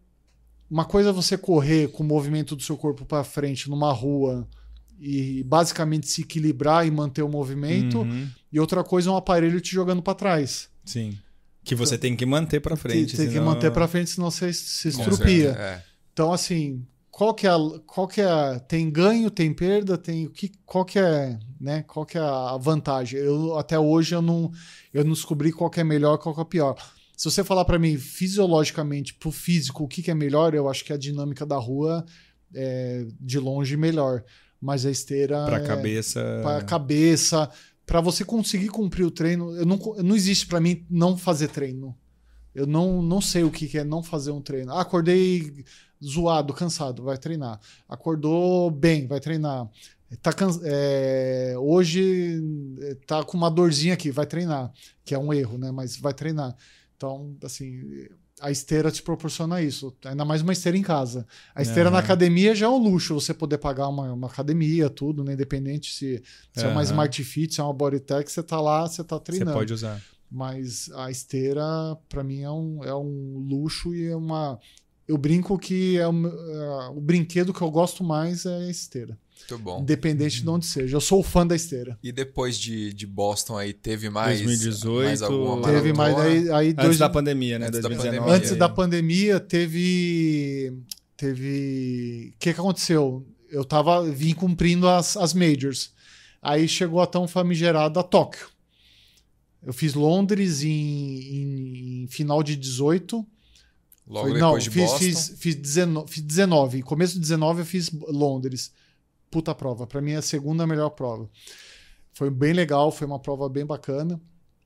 uma 0.71 0.85
coisa 0.87 1.11
é 1.11 1.13
você 1.13 1.37
correr 1.37 1.89
com 1.93 2.03
o 2.03 2.07
movimento 2.07 2.57
do 2.57 2.63
seu 2.63 2.77
corpo 2.79 3.05
pra 3.05 3.23
frente 3.23 3.69
numa 3.69 3.93
rua 3.93 4.49
e 4.99 5.43
basicamente 5.45 6.09
se 6.09 6.23
equilibrar 6.23 6.87
e 6.87 6.91
manter 6.91 7.23
o 7.23 7.29
movimento, 7.29 7.99
Uhum. 8.01 8.29
E 8.53 8.59
outra 8.61 8.83
coisa 8.85 9.09
é 9.09 9.13
um 9.13 9.17
aparelho 9.17 9.61
te 9.61 9.73
jogando 9.73 10.03
pra 10.03 10.15
trás. 10.15 10.69
Sim. 10.85 11.17
Que 11.63 11.75
você 11.75 11.97
tem 11.99 12.17
que 12.17 12.25
manter 12.27 12.61
pra 12.61 12.77
frente. 12.77 13.09
tem 13.17 13.17
tem 13.17 13.27
que 13.27 13.33
senão- 13.35 13.47
manter 13.47 13.71
pra 13.71 13.87
frente, 13.87 14.11
senão 14.11 14.31
você 14.31 14.53
se 14.53 14.89
estrupia. 14.89 15.51
é. 15.51 15.83
Então, 16.13 16.33
assim, 16.33 16.85
qual 17.11 17.35
que 17.35 17.47
é 17.47 17.51
a, 17.51 17.57
qual 17.87 18.09
que 18.09 18.21
é 18.21 18.25
a- 18.27 18.59
tem 18.59 18.91
ganho, 18.91 19.31
tem 19.31 19.53
perda, 19.53 19.97
tem 19.99 20.27
o 20.27 20.31
que, 20.31 20.51
qual 20.65 20.85
que 20.85 20.99
é, 20.99 21.39
né? 21.61 21.83
Qual 21.87 22.05
que 22.07 22.17
é 22.19 22.21
a 22.21 22.57
vantagem? 22.61 23.21
Eu 23.21 23.57
até 23.59 23.79
hoje 23.79 24.15
eu 24.15 24.23
não, 24.23 24.51
eu 24.93 25.05
não 25.05 25.13
descobri 25.13 25.53
qual 25.53 25.69
que 25.71 25.81
é 25.81 25.85
melhor, 25.85 26.17
qual 26.19 26.35
que 26.35 26.41
é 26.41 26.45
pior. 26.45 26.75
Se 27.17 27.31
você 27.31 27.45
falar 27.45 27.67
para 27.67 27.79
mim 27.79 27.97
fisiologicamente, 27.99 29.13
pro 29.15 29.31
físico, 29.31 29.85
o 29.85 29.89
que, 29.89 30.03
que 30.03 30.11
é 30.11 30.15
melhor, 30.15 30.55
eu 30.55 30.69
acho 30.69 30.83
que 30.85 30.93
a 30.93 30.97
dinâmica 30.97 31.45
da 31.45 31.57
rua 31.57 32.05
é 32.55 33.07
de 33.21 33.39
longe 33.39 33.77
melhor. 33.77 34.25
Mas 34.61 34.85
a 34.85 34.91
esteira 34.91 35.45
Pra 35.47 35.57
é, 35.59 35.67
cabeça. 35.67 36.41
para 36.43 36.63
cabeça, 36.65 37.51
para 37.91 38.01
você 38.01 38.25
conseguir 38.25 38.69
cumprir 38.69 39.05
o 39.05 39.11
treino, 39.11 39.53
eu 39.57 39.67
não, 39.67 39.77
não 39.77 40.15
existe 40.15 40.47
para 40.47 40.61
mim 40.61 40.87
não 40.89 41.17
fazer 41.17 41.49
treino. 41.49 41.93
Eu 42.55 42.65
não, 42.65 43.03
não 43.03 43.21
sei 43.21 43.43
o 43.43 43.51
que, 43.51 43.77
é 43.77 43.83
não 43.83 44.01
fazer 44.01 44.31
um 44.31 44.41
treino. 44.41 44.73
Ah, 44.73 44.81
acordei 44.81 45.65
zoado, 46.01 46.55
cansado, 46.55 47.03
vai 47.03 47.19
treinar. 47.19 47.59
Acordou 47.89 48.71
bem, 48.71 49.09
vai 49.09 49.19
treinar. 49.19 49.69
Tá 50.23 50.31
é, 50.63 51.55
hoje 51.59 52.41
é, 52.81 52.95
tá 53.09 53.25
com 53.25 53.37
uma 53.37 53.51
dorzinha 53.51 53.95
aqui, 53.95 54.13
vai 54.13 54.25
treinar, 54.25 54.73
que 55.05 55.13
é 55.13 55.19
um 55.19 55.35
erro, 55.35 55.59
né? 55.59 55.73
Mas 55.73 55.97
vai 55.97 56.15
treinar. 56.15 56.57
Então, 56.97 57.37
assim, 57.43 58.07
a 58.41 58.51
esteira 58.51 58.91
te 58.91 59.03
proporciona 59.03 59.61
isso. 59.63 59.95
Ainda 60.05 60.25
mais 60.25 60.43
uma 60.43 60.53
esteira 60.53 60.77
em 60.77 60.83
casa. 60.83 61.27
A 61.55 61.63
esteira 61.63 61.91
na 61.91 61.99
Aham. 61.99 62.05
academia 62.05 62.55
já 62.55 62.67
é 62.67 62.69
um 62.69 62.79
luxo, 62.79 63.15
você 63.15 63.35
poder 63.35 63.59
pagar 63.59 63.89
uma, 63.89 64.13
uma 64.13 64.27
academia, 64.27 64.89
tudo, 64.89 65.23
né? 65.23 65.35
Independente 65.35 65.93
se, 65.95 66.23
se 66.53 66.65
é 66.65 66.69
uma. 66.69 66.83
Smart 66.83 67.23
Fit, 67.25 67.55
se 67.55 67.61
é 67.61 67.65
uma 67.65 67.73
Bodytech, 67.73 68.31
você 68.31 68.43
tá 68.43 68.61
lá, 68.61 68.87
você 68.89 69.05
tá 69.05 69.17
Você 69.17 69.23
treinando. 69.25 69.53
pode 69.53 69.73
usar. 69.73 70.01
Mas 70.31 70.91
a 70.95 71.11
esteira, 71.11 71.65
pra 72.09 72.23
mim, 72.23 72.43
é 72.43 72.51
um, 72.51 72.85
é 72.85 72.95
um 72.95 73.47
luxo 73.49 73.95
e 73.95 74.07
é 74.07 74.17
uma. 74.17 74.59
Eu 75.09 75.19
brinco 75.19 75.59
que 75.59 75.99
é 75.99 76.07
o, 76.07 76.27
é 76.27 76.89
o 76.91 77.01
brinquedo 77.01 77.53
que 77.53 77.61
eu 77.63 77.71
gosto 77.71 78.05
mais 78.05 78.47
é 78.47 78.55
a 78.55 78.71
esteira. 78.71 79.19
Muito 79.41 79.59
bom. 79.63 79.81
Independente 79.83 80.43
de 80.43 80.49
onde 80.49 80.67
seja. 80.67 80.97
Eu 80.97 81.01
sou 81.01 81.23
fã 81.23 81.47
da 81.47 81.57
esteira. 81.57 81.99
E 82.03 82.13
depois 82.13 82.59
de, 82.59 82.93
de 82.93 83.07
Boston 83.07 83.57
aí, 83.59 83.73
teve 83.73 84.09
mais. 84.11 84.41
2018, 84.41 85.05
mais 85.07 85.23
alguma 85.23 85.63
Teve 85.63 85.93
mais 85.93 86.15
maratona? 86.15 86.41
daí. 86.43 86.51
aí 86.53 86.69
Antes 86.71 86.85
dois- 86.85 86.99
da 86.99 87.09
pandemia, 87.09 87.59
né? 87.59 87.67
Antes 87.67 87.81
da 87.81 87.89
2019. 87.89 88.19
pandemia. 88.21 88.37
Antes 88.47 88.57
da 88.59 88.69
pandemia, 88.69 89.41
teve. 89.41 90.73
Teve. 91.17 92.33
O 92.35 92.39
que, 92.39 92.55
que 92.55 92.61
aconteceu? 92.61 93.27
Eu 93.51 93.65
tava. 93.65 94.05
Vim 94.11 94.35
cumprindo 94.35 94.89
as, 94.89 95.17
as 95.17 95.35
majors. 95.35 95.93
Aí 96.43 96.67
chegou 96.69 97.01
a 97.01 97.07
tão 97.07 97.29
famigerada 97.29 98.03
Tóquio. 98.03 98.47
Eu 99.63 99.73
fiz 99.75 99.93
Londres 99.95 100.63
em, 100.63 100.71
em- 100.71 102.03
em 102.05 102.07
final 102.09 102.43
de 102.43 102.57
18. 102.57 103.27
Logo 104.07 104.29
Foi- 104.29 104.35
depois 104.35 104.41
não, 104.41 104.59
de 104.59 104.71
fiz, 104.71 104.83
Boston. 104.91 104.99
fiz, 104.99 105.35
fiz, 105.39 105.55
19, 105.55 106.11
fiz 106.11 106.23
19. 106.23 106.83
Começo 106.83 107.15
de 107.15 107.21
19 107.21 107.61
eu 107.61 107.67
fiz 107.67 107.91
Londres. 108.09 108.73
Puta 109.31 109.55
prova. 109.55 109.87
Pra 109.87 110.01
mim 110.01 110.13
é 110.13 110.17
a 110.17 110.23
segunda 110.23 110.67
melhor 110.67 110.91
prova. 110.91 111.29
Foi 112.13 112.31
bem 112.31 112.53
legal, 112.53 112.91
foi 112.91 113.07
uma 113.07 113.19
prova 113.19 113.49
bem 113.49 113.65
bacana. 113.65 114.21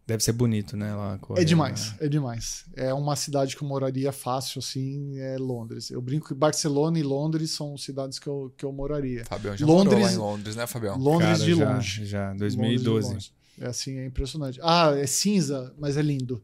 Deve 0.07 0.23
ser 0.23 0.33
bonito, 0.33 0.77
né? 0.77 0.95
Lá, 0.95 1.17
correr, 1.19 1.41
É 1.41 1.45
demais, 1.45 1.93
né? 1.93 1.97
é 2.03 2.09
demais. 2.09 2.65
É 2.75 2.93
uma 2.93 3.17
cidade 3.17 3.57
que 3.57 3.63
eu 3.65 3.69
moraria 3.69 4.13
fácil, 4.13 4.59
assim, 4.59 5.19
é 5.19 5.39
Londres. 5.39 5.91
Eu 5.91 6.01
brinco 6.03 6.29
que 6.29 6.35
Barcelona 6.35 6.99
e 6.99 7.03
Londres 7.03 7.53
são 7.53 7.77
cidades 7.79 8.19
que 8.19 8.27
eu, 8.27 8.53
que 8.57 8.65
eu 8.67 8.73
moraria. 8.73 9.25
Fabião 9.25 9.57
já 9.57 9.65
Londres- 9.65 9.95
morou 9.95 10.07
lá 10.07 10.13
em 10.13 10.17
Londres, 10.17 10.57
né, 10.57 10.67
Fabião? 10.67 10.99
Londres 10.99 11.39
Cara, 11.39 11.45
de 11.45 11.55
já, 11.55 11.73
longe. 11.75 12.05
Já, 12.05 12.31
Londres 12.33 12.53
de 12.53 12.59
2012. 12.59 13.13
longe. 13.15 13.33
É 13.61 13.67
assim, 13.67 13.99
é 13.99 14.05
impressionante. 14.05 14.59
Ah, 14.63 14.93
é 14.97 15.07
cinza, 15.07 15.73
mas 15.79 15.97
é 15.97 16.03
lindo. 16.03 16.43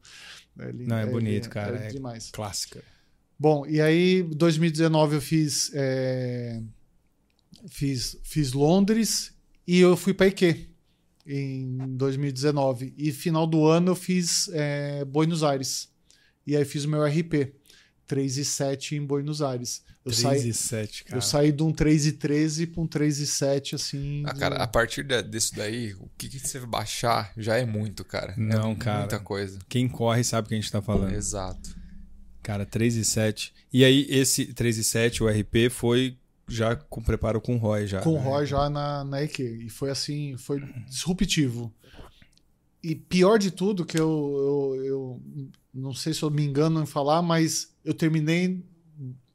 É 0.58 0.70
lindo. 0.70 0.88
Não, 0.88 0.96
é 0.96 1.04
bonito, 1.06 1.50
cara, 1.50 1.84
É, 1.84 1.88
é- 1.88 1.90
demais. 1.90 2.30
Clássica. 2.30 2.82
Bom, 3.38 3.66
e 3.66 3.78
aí, 3.80 4.22
2019 4.22 5.16
eu 5.16 5.20
fiz, 5.20 5.70
é, 5.74 6.62
fiz, 7.68 8.16
fiz 8.22 8.52
Londres 8.52 9.32
e 9.66 9.78
eu 9.80 9.96
fui 9.96 10.12
para 10.14 10.26
Ike 10.26 10.68
em 11.26 11.76
2019. 11.96 12.94
E 12.96 13.12
final 13.12 13.46
do 13.46 13.66
ano 13.66 13.92
eu 13.92 13.96
fiz 13.96 14.48
é, 14.52 15.04
Buenos 15.04 15.42
Aires. 15.42 15.88
E 16.46 16.56
aí 16.56 16.64
fiz 16.64 16.84
o 16.84 16.88
meu 16.88 17.04
RP. 17.04 17.54
3 18.06 18.38
e 18.38 18.44
7 18.44 18.96
em 18.96 19.06
Buenos 19.06 19.40
Aires. 19.40 19.84
Eu 20.04 20.10
3 20.10 20.16
saí, 20.20 20.48
e 20.48 20.52
7, 20.52 21.04
cara. 21.04 21.16
eu 21.16 21.22
saí 21.22 21.52
de 21.52 21.62
um 21.62 21.70
3 21.72 22.06
e 22.06 22.12
13 22.12 22.66
para 22.66 22.82
um 22.82 22.86
3 22.88 23.18
e 23.20 23.26
7, 23.26 23.74
assim. 23.76 24.24
Ah, 24.26 24.32
de- 24.32 24.40
cara, 24.40 24.56
a 24.56 24.66
partir 24.66 25.04
de- 25.04 25.22
disso 25.22 25.54
daí, 25.54 25.94
o 25.94 26.10
que, 26.18 26.28
que 26.28 26.40
você 26.40 26.58
baixar 26.58 27.32
já 27.36 27.56
é 27.56 27.64
muito, 27.64 28.04
cara. 28.04 28.34
Não, 28.36 28.72
é 28.72 28.74
cara. 28.74 28.98
Muita 29.00 29.20
coisa. 29.20 29.60
Quem 29.68 29.88
corre 29.88 30.24
sabe 30.24 30.46
o 30.46 30.48
que 30.48 30.54
a 30.54 30.60
gente 30.60 30.72
tá 30.72 30.82
falando. 30.82 31.14
Exato. 31.14 31.76
Cara, 32.42 32.66
3 32.66 32.96
e 32.96 33.04
7. 33.04 33.52
E 33.72 33.84
aí, 33.84 34.06
esse 34.08 34.46
3 34.46 34.78
e 34.78 34.82
7, 34.82 35.22
o 35.22 35.28
RP, 35.28 35.70
foi 35.70 36.18
já 36.50 36.76
com 36.76 37.00
preparo 37.00 37.40
com 37.40 37.54
o 37.54 37.58
Roy 37.58 37.86
já. 37.86 38.00
com 38.00 38.10
o 38.14 38.18
né? 38.18 38.24
Roy 38.24 38.46
já 38.46 38.68
na, 38.68 39.04
na 39.04 39.22
EQ. 39.22 39.42
E 39.66 39.70
foi 39.70 39.90
assim, 39.90 40.36
foi 40.36 40.60
disruptivo. 40.86 41.72
E 42.82 42.94
pior 42.94 43.38
de 43.38 43.50
tudo, 43.50 43.84
que 43.84 43.98
eu, 43.98 44.74
eu, 44.78 44.84
eu 44.84 45.22
não 45.72 45.92
sei 45.94 46.12
se 46.14 46.22
eu 46.22 46.30
me 46.30 46.44
engano 46.44 46.82
em 46.82 46.86
falar, 46.86 47.22
mas 47.22 47.74
eu 47.84 47.92
terminei 47.94 48.64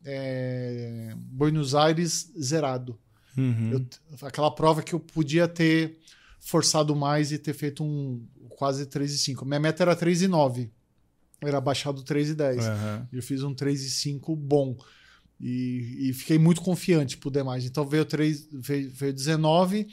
é, 0.04 1.14
Buenos 1.18 1.74
Aires 1.76 2.32
zerado. 2.40 2.98
Uhum. 3.38 3.72
Eu- 3.74 3.86
aquela 4.28 4.52
prova 4.52 4.82
que 4.82 4.94
eu 4.94 5.00
podia 5.00 5.48
ter 5.48 5.98
forçado 6.40 6.96
mais 6.96 7.32
e 7.32 7.38
ter 7.40 7.54
feito 7.54 7.84
um 7.84 8.26
quase 8.50 8.86
3 8.86 9.14
e 9.14 9.18
5. 9.18 9.46
Minha 9.46 9.60
meta 9.60 9.84
era 9.84 9.96
3 9.96 10.22
e 10.22 10.28
9. 10.28 10.72
Era 11.42 11.60
baixado 11.60 12.02
3 12.04 12.30
e 12.30 12.36
10. 12.36 12.66
Aham. 12.66 13.08
Eu 13.12 13.22
fiz 13.22 13.44
um 13.44 13.54
3 13.54 13.84
e 13.84 13.90
5 13.90 14.36
bom. 14.36 14.76
E, 15.40 16.10
e 16.10 16.14
fiquei 16.14 16.38
muito 16.40 16.62
confiante 16.62 17.18
por 17.18 17.30
demais. 17.32 17.66
Então 17.66 17.86
veio 17.86 18.06
3, 18.06 18.48
veio, 18.52 18.90
veio 18.91 19.14
19 19.14 19.88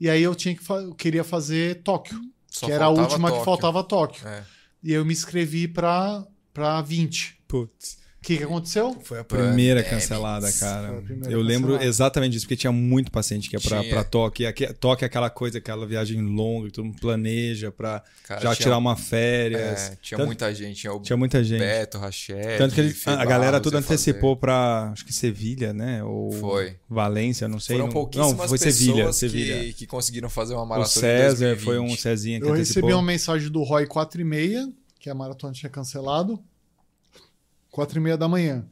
e 0.00 0.08
aí 0.08 0.22
eu 0.22 0.34
tinha 0.34 0.54
que 0.54 0.62
fa- 0.64 0.80
eu 0.80 0.94
queria 0.94 1.22
fazer 1.24 1.82
Tóquio, 1.82 2.18
Só 2.48 2.66
que 2.66 2.72
era 2.72 2.86
a 2.86 2.88
última 2.88 3.28
que 3.28 3.34
Tóquio. 3.38 3.44
faltava 3.44 3.84
Tóquio. 3.84 4.26
É. 4.26 4.44
E 4.82 4.92
eu 4.92 5.04
me 5.04 5.12
inscrevi 5.12 5.66
para 5.68 6.24
20. 6.86 7.38
Putz. 7.48 7.98
O 8.28 8.30
que, 8.30 8.38
que 8.38 8.44
aconteceu? 8.44 8.94
Foi 9.02 9.18
a 9.20 9.24
primeira 9.24 9.80
Pandemics. 9.82 10.08
cancelada, 10.08 10.52
cara. 10.52 10.88
Foi 10.88 10.98
a 10.98 11.02
primeira 11.02 11.32
Eu 11.32 11.40
lembro 11.40 11.68
cancelada. 11.68 11.84
exatamente 11.88 12.32
disso, 12.32 12.44
porque 12.44 12.56
tinha 12.56 12.72
muito 12.72 13.10
paciente 13.10 13.48
que 13.48 13.56
ia 13.56 13.60
pra, 13.60 13.82
pra 13.84 14.04
Tóquio. 14.04 14.46
E 14.46 14.52
Tóquio 14.74 15.04
é 15.04 15.06
aquela 15.06 15.30
coisa, 15.30 15.56
aquela 15.58 15.86
viagem 15.86 16.20
longa 16.20 16.66
que 16.66 16.72
todo 16.74 16.84
mundo 16.84 17.00
planeja 17.00 17.72
pra 17.72 18.02
Cara, 18.24 18.40
já 18.42 18.54
tinha- 18.54 18.64
tirar 18.66 18.76
uma 18.78 18.96
férias. 18.96 19.90
É, 19.92 19.96
tinha 20.02 20.18
Tanto- 20.18 20.26
muita 20.26 20.54
gente. 20.54 20.80
Tinha 20.80 20.92
o 20.92 21.00
Tinha 21.00 21.16
muita 21.16 21.42
gente. 21.42 21.60
Beto, 21.60 21.96
Rachel. 21.98 22.58
Tanto 22.58 22.74
que 22.74 22.80
ele- 22.82 22.94
a, 23.06 23.12
a 23.22 23.24
galera 23.24 23.60
toda 23.60 23.78
antecipou 23.78 24.36
pra, 24.36 24.90
acho 24.92 25.04
que 25.06 25.12
Sevilha, 25.12 25.72
né? 25.72 26.04
Ou 26.04 26.30
Foi. 26.32 26.76
Valência, 26.88 27.48
não 27.48 27.58
sei. 27.58 27.76
Foram 27.76 27.86
não, 27.86 27.92
pouquíssimas 27.94 28.30
não, 28.32 28.36
foi 28.48 28.58
pessoas 28.58 28.74
Sevilha, 28.74 29.06
que, 29.06 29.12
Sevilha. 29.14 29.72
que 29.72 29.86
conseguiram 29.86 30.28
fazer 30.28 30.52
uma 30.54 30.64
O 30.64 30.66
maratona 30.66 30.88
em 30.90 31.00
César 31.00 31.54
2020. 31.54 31.64
foi 31.64 31.78
um 31.78 31.96
Cezinha 31.96 32.40
que 32.40 32.46
Eu 32.46 32.52
antecipou. 32.52 32.82
recebi 32.82 32.92
uma 32.94 33.02
mensagem 33.02 33.50
do 33.50 33.62
Roy 33.62 33.86
4 33.86 34.20
e 34.20 34.24
meia, 34.24 34.68
que 35.00 35.08
a 35.08 35.14
maratona 35.14 35.52
tinha 35.52 35.70
cancelado. 35.70 36.38
4 37.78 37.96
e 37.96 38.02
meia 38.02 38.16
da 38.16 38.26
manhã. 38.28 38.66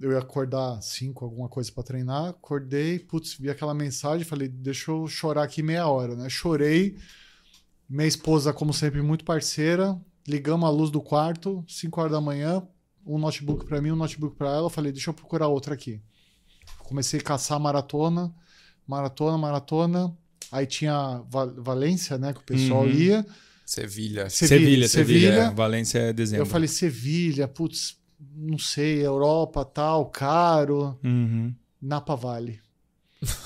Eu 0.00 0.10
ia 0.10 0.18
acordar 0.18 0.82
5, 0.82 1.24
alguma 1.24 1.48
coisa 1.48 1.70
pra 1.70 1.84
treinar. 1.84 2.30
Acordei, 2.30 2.98
putz, 2.98 3.34
vi 3.38 3.48
aquela 3.48 3.72
mensagem, 3.72 4.24
falei, 4.26 4.48
deixa 4.48 4.90
eu 4.90 5.06
chorar 5.06 5.44
aqui 5.44 5.62
meia 5.62 5.86
hora, 5.86 6.16
né? 6.16 6.28
Chorei. 6.28 6.96
Minha 7.88 8.08
esposa, 8.08 8.52
como 8.52 8.72
sempre, 8.72 9.00
muito 9.02 9.24
parceira. 9.24 9.96
Ligamos 10.26 10.68
a 10.68 10.72
luz 10.72 10.90
do 10.90 11.00
quarto, 11.00 11.64
5 11.68 12.00
horas 12.00 12.10
da 12.12 12.20
manhã, 12.20 12.66
um 13.06 13.18
notebook 13.18 13.66
pra 13.66 13.80
mim, 13.80 13.92
um 13.92 13.96
notebook 13.96 14.36
pra 14.36 14.48
ela. 14.48 14.66
Eu 14.66 14.70
falei, 14.70 14.90
deixa 14.90 15.10
eu 15.10 15.14
procurar 15.14 15.46
outra 15.46 15.74
aqui. 15.74 16.00
Comecei 16.78 17.20
a 17.20 17.22
caçar 17.22 17.60
maratona, 17.60 18.34
maratona, 18.86 19.38
maratona. 19.38 20.12
Aí 20.50 20.66
tinha 20.66 21.22
Val- 21.30 21.54
Valência, 21.56 22.18
né, 22.18 22.32
que 22.32 22.40
o 22.40 22.44
pessoal 22.44 22.82
Uhum. 22.82 22.90
ia. 22.90 23.24
Sevilha. 23.64 24.28
Sevilha, 24.28 24.88
Sevilha. 24.88 24.88
Sevilha. 24.88 25.42
é, 25.44 25.50
Valência 25.54 25.98
é 26.00 26.12
dezembro. 26.12 26.42
Eu 26.42 26.46
falei, 26.50 26.66
Sevilha, 26.68 27.46
putz, 27.46 27.96
não 28.36 28.58
sei, 28.58 29.04
Europa, 29.04 29.64
tal, 29.64 30.06
caro. 30.06 30.98
Uhum. 31.04 31.52
Napa 31.80 32.14
Vale. 32.14 32.60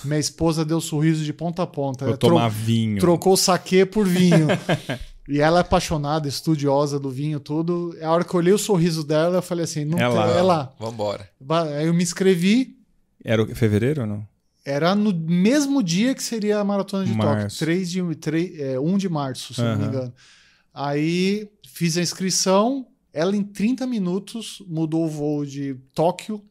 Minha 0.04 0.18
esposa 0.18 0.64
deu 0.64 0.80
sorriso 0.80 1.24
de 1.24 1.32
ponta 1.32 1.62
a 1.62 1.66
ponta. 1.66 2.04
Vou 2.04 2.16
Tro- 2.16 2.30
tomar 2.30 2.48
vinho. 2.48 2.98
Trocou 2.98 3.34
o 3.34 3.36
saquê 3.36 3.86
por 3.86 4.06
vinho. 4.06 4.48
e 5.28 5.40
ela 5.40 5.58
é 5.58 5.60
apaixonada, 5.60 6.26
estudiosa 6.26 6.98
do 6.98 7.10
vinho, 7.10 7.38
tudo. 7.38 7.96
A 8.02 8.10
hora 8.10 8.24
que 8.24 8.34
eu 8.34 8.38
olhei 8.38 8.52
o 8.52 8.58
sorriso 8.58 9.04
dela, 9.04 9.36
eu 9.36 9.42
falei 9.42 9.64
assim, 9.64 9.84
não 9.84 9.96
É 9.98 10.08
tem- 10.08 10.16
lá. 10.18 10.28
é 10.38 10.42
lá. 10.42 10.72
Vambora. 10.80 11.30
Aí 11.76 11.86
eu 11.86 11.94
me 11.94 12.02
inscrevi, 12.02 12.76
Era 13.24 13.42
o 13.42 13.54
fevereiro 13.54 14.00
ou 14.00 14.06
não? 14.06 14.26
era 14.64 14.94
no 14.96 15.12
mesmo 15.14 15.80
dia 15.82 16.12
que 16.14 16.22
seria 16.22 16.58
a 16.58 16.64
maratona 16.64 17.04
de 17.04 17.12
Março. 17.14 17.58
Tóquio, 17.58 17.58
3 17.58 17.90
de, 17.90 18.14
3, 18.16 18.60
é, 18.60 18.80
1 18.80 18.98
de 18.98 19.08
março, 19.08 19.54
se 19.54 19.60
eu 19.60 19.64
não 19.64 19.76
me 19.78 19.84
engano. 19.86 20.12
Aí 20.74 21.48
fiz 21.66 21.96
a 21.96 22.02
inscrição, 22.02 22.86
ela 23.12 23.36
em 23.36 23.42
30 23.42 23.86
minutos 23.86 24.62
mudou 24.66 25.04
o 25.04 25.08
voo 25.08 25.44
de 25.44 25.74
Tóquio 25.94 26.42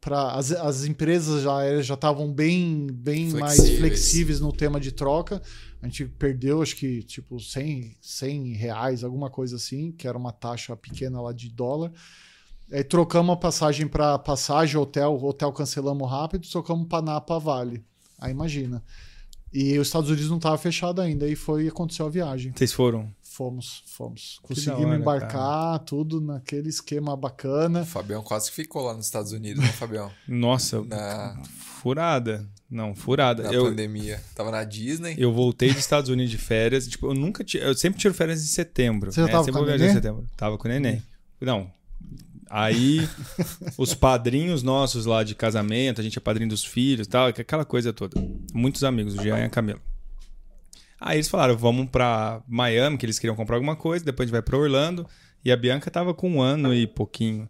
para 0.00 0.32
as, 0.32 0.52
as 0.52 0.84
empresas 0.84 1.42
já 1.44 1.56
aéreas 1.58 1.86
já 1.86 1.94
estavam 1.94 2.30
bem, 2.30 2.88
bem 2.92 3.30
mais 3.30 3.56
Flexíveis. 3.56 3.78
flexíveis 3.78 4.40
no 4.40 4.52
tema 4.52 4.78
de 4.78 4.92
troca. 4.92 5.40
A 5.80 5.86
gente 5.86 6.04
perdeu, 6.06 6.60
acho 6.60 6.76
que, 6.76 7.02
tipo, 7.02 7.40
100, 7.40 7.96
100 8.00 8.52
reais, 8.52 9.02
alguma 9.02 9.30
coisa 9.30 9.56
assim, 9.56 9.92
que 9.92 10.06
era 10.06 10.16
uma 10.16 10.32
taxa 10.32 10.76
pequena 10.76 11.20
lá 11.20 11.32
de 11.32 11.48
dólar. 11.48 11.90
Aí 12.70 12.84
trocamos 12.84 13.32
a 13.34 13.36
passagem 13.36 13.86
para 13.86 14.18
passagem, 14.18 14.76
hotel, 14.76 15.18
hotel 15.22 15.52
cancelamos 15.52 16.10
rápido, 16.10 16.48
trocamos 16.48 16.86
para 16.86 17.02
Napa 17.02 17.38
Vale. 17.38 17.82
Aí 18.18 18.30
imagina. 18.30 18.82
E 19.52 19.78
os 19.78 19.86
Estados 19.86 20.10
Unidos 20.10 20.28
não 20.28 20.38
estava 20.38 20.58
fechado 20.58 21.00
ainda, 21.00 21.28
e 21.28 21.36
foi 21.36 21.68
aconteceu 21.68 22.06
a 22.06 22.10
viagem. 22.10 22.52
Vocês 22.54 22.72
foram? 22.72 23.10
Fomos, 23.34 23.82
fomos. 23.86 24.38
Conseguimos 24.42 24.84
hora, 24.84 24.96
embarcar, 24.96 25.80
tudo 25.80 26.20
naquele 26.20 26.68
esquema 26.68 27.16
bacana. 27.16 27.80
O 27.82 27.84
Fabião 27.84 28.22
quase 28.22 28.48
que 28.48 28.54
ficou 28.54 28.84
lá 28.84 28.94
nos 28.94 29.06
Estados 29.06 29.32
Unidos, 29.32 29.60
né, 29.60 29.72
Fabião? 29.72 30.08
Nossa, 30.28 30.80
Na, 30.84 31.42
furada. 31.82 32.48
Não, 32.70 32.94
furada. 32.94 33.42
na 33.42 33.52
eu, 33.52 33.64
pandemia. 33.64 34.22
Tava 34.36 34.52
na 34.52 34.62
Disney. 34.62 35.16
eu 35.18 35.32
voltei 35.32 35.70
dos 35.70 35.80
Estados 35.80 36.08
Unidos 36.08 36.30
de 36.30 36.38
férias. 36.38 36.86
Tipo, 36.86 37.08
eu 37.08 37.14
nunca 37.14 37.42
tinha. 37.42 37.64
Eu 37.64 37.74
sempre 37.74 37.98
tiro 37.98 38.14
férias 38.14 38.40
em 38.40 38.46
setembro. 38.46 39.10
Você 39.10 39.20
já 39.20 39.26
né? 39.26 39.32
tava 39.32 39.42
sempre 39.42 39.60
com 39.60 39.66
viajar 39.66 39.86
em 39.86 39.92
setembro. 39.92 40.28
Tava 40.36 40.56
com 40.56 40.68
o 40.68 40.70
neném. 40.70 41.02
Não. 41.40 41.68
Aí, 42.48 43.00
os 43.76 43.94
padrinhos 43.94 44.62
nossos 44.62 45.06
lá 45.06 45.24
de 45.24 45.34
casamento, 45.34 46.00
a 46.00 46.04
gente 46.04 46.16
é 46.16 46.20
padrinho 46.20 46.50
dos 46.50 46.64
filhos 46.64 47.08
e 47.08 47.10
tal, 47.10 47.26
aquela 47.26 47.64
coisa 47.64 47.92
toda. 47.92 48.14
Muitos 48.52 48.84
amigos, 48.84 49.14
o 49.18 49.20
Jean 49.20 49.40
e 49.40 49.42
a 49.42 49.48
Camila. 49.48 49.80
Aí 51.00 51.16
eles 51.16 51.28
falaram, 51.28 51.56
vamos 51.56 51.88
pra 51.90 52.42
Miami, 52.48 52.96
que 52.96 53.06
eles 53.06 53.18
queriam 53.18 53.36
comprar 53.36 53.56
alguma 53.56 53.76
coisa, 53.76 54.04
depois 54.04 54.26
a 54.26 54.26
gente 54.28 54.32
vai 54.32 54.42
pra 54.42 54.58
Orlando. 54.58 55.06
E 55.44 55.52
a 55.52 55.56
Bianca 55.56 55.90
tava 55.90 56.14
com 56.14 56.30
um 56.30 56.40
ano 56.40 56.74
e 56.74 56.86
pouquinho. 56.86 57.48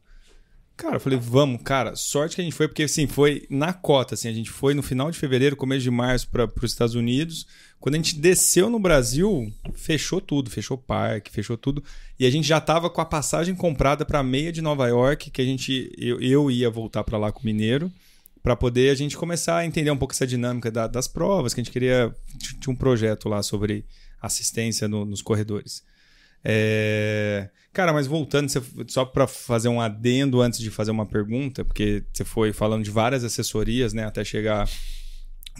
Cara, 0.76 0.96
eu 0.96 1.00
falei, 1.00 1.18
vamos, 1.22 1.62
cara, 1.62 1.94
sorte 1.94 2.34
que 2.34 2.40
a 2.40 2.44
gente 2.44 2.56
foi, 2.56 2.66
porque 2.66 2.82
assim, 2.82 3.06
foi 3.06 3.46
na 3.48 3.72
cota, 3.72 4.14
assim, 4.14 4.28
a 4.28 4.32
gente 4.32 4.50
foi 4.50 4.74
no 4.74 4.82
final 4.82 5.08
de 5.08 5.16
fevereiro, 5.16 5.54
começo 5.54 5.82
de 5.82 5.90
março 5.90 6.28
para 6.28 6.46
os 6.46 6.72
Estados 6.72 6.96
Unidos. 6.96 7.46
Quando 7.78 7.94
a 7.94 7.98
gente 7.98 8.18
desceu 8.18 8.68
no 8.68 8.80
Brasil, 8.80 9.52
fechou 9.72 10.20
tudo, 10.20 10.50
fechou 10.50 10.76
parque, 10.76 11.30
fechou 11.30 11.56
tudo. 11.56 11.84
E 12.18 12.26
a 12.26 12.30
gente 12.30 12.48
já 12.48 12.60
tava 12.60 12.90
com 12.90 13.00
a 13.00 13.04
passagem 13.04 13.54
comprada 13.54 14.04
para 14.04 14.20
meia 14.22 14.50
de 14.50 14.60
Nova 14.60 14.88
York, 14.88 15.30
que 15.30 15.40
a 15.40 15.44
gente 15.44 15.92
eu, 15.96 16.20
eu 16.20 16.50
ia 16.50 16.68
voltar 16.68 17.04
para 17.04 17.18
lá 17.18 17.30
com 17.30 17.42
o 17.42 17.46
Mineiro, 17.46 17.92
para 18.44 18.54
poder 18.54 18.90
a 18.90 18.94
gente 18.94 19.16
começar 19.16 19.56
a 19.56 19.66
entender 19.66 19.90
um 19.90 19.96
pouco 19.96 20.12
essa 20.12 20.26
dinâmica 20.26 20.70
da- 20.70 20.86
das 20.86 21.08
provas, 21.08 21.54
que 21.54 21.60
a 21.60 21.64
gente 21.64 21.72
queria 21.72 22.14
tinha 22.60 22.72
um 22.72 22.76
projeto 22.76 23.26
lá 23.26 23.42
sobre 23.42 23.86
assistência 24.20 24.86
no- 24.86 25.06
nos 25.06 25.22
corredores. 25.22 25.82
É, 26.44 27.48
Cara, 27.72 27.92
mas 27.92 28.06
voltando, 28.06 28.48
só 28.86 29.04
para 29.04 29.26
fazer 29.26 29.68
um 29.68 29.80
adendo 29.80 30.40
antes 30.40 30.60
de 30.60 30.70
fazer 30.70 30.92
uma 30.92 31.04
pergunta, 31.04 31.64
porque 31.64 32.04
você 32.12 32.22
foi 32.24 32.52
falando 32.52 32.84
de 32.84 32.90
várias 32.90 33.24
assessorias, 33.24 33.92
né, 33.92 34.04
até 34.04 34.22
chegar 34.22 34.68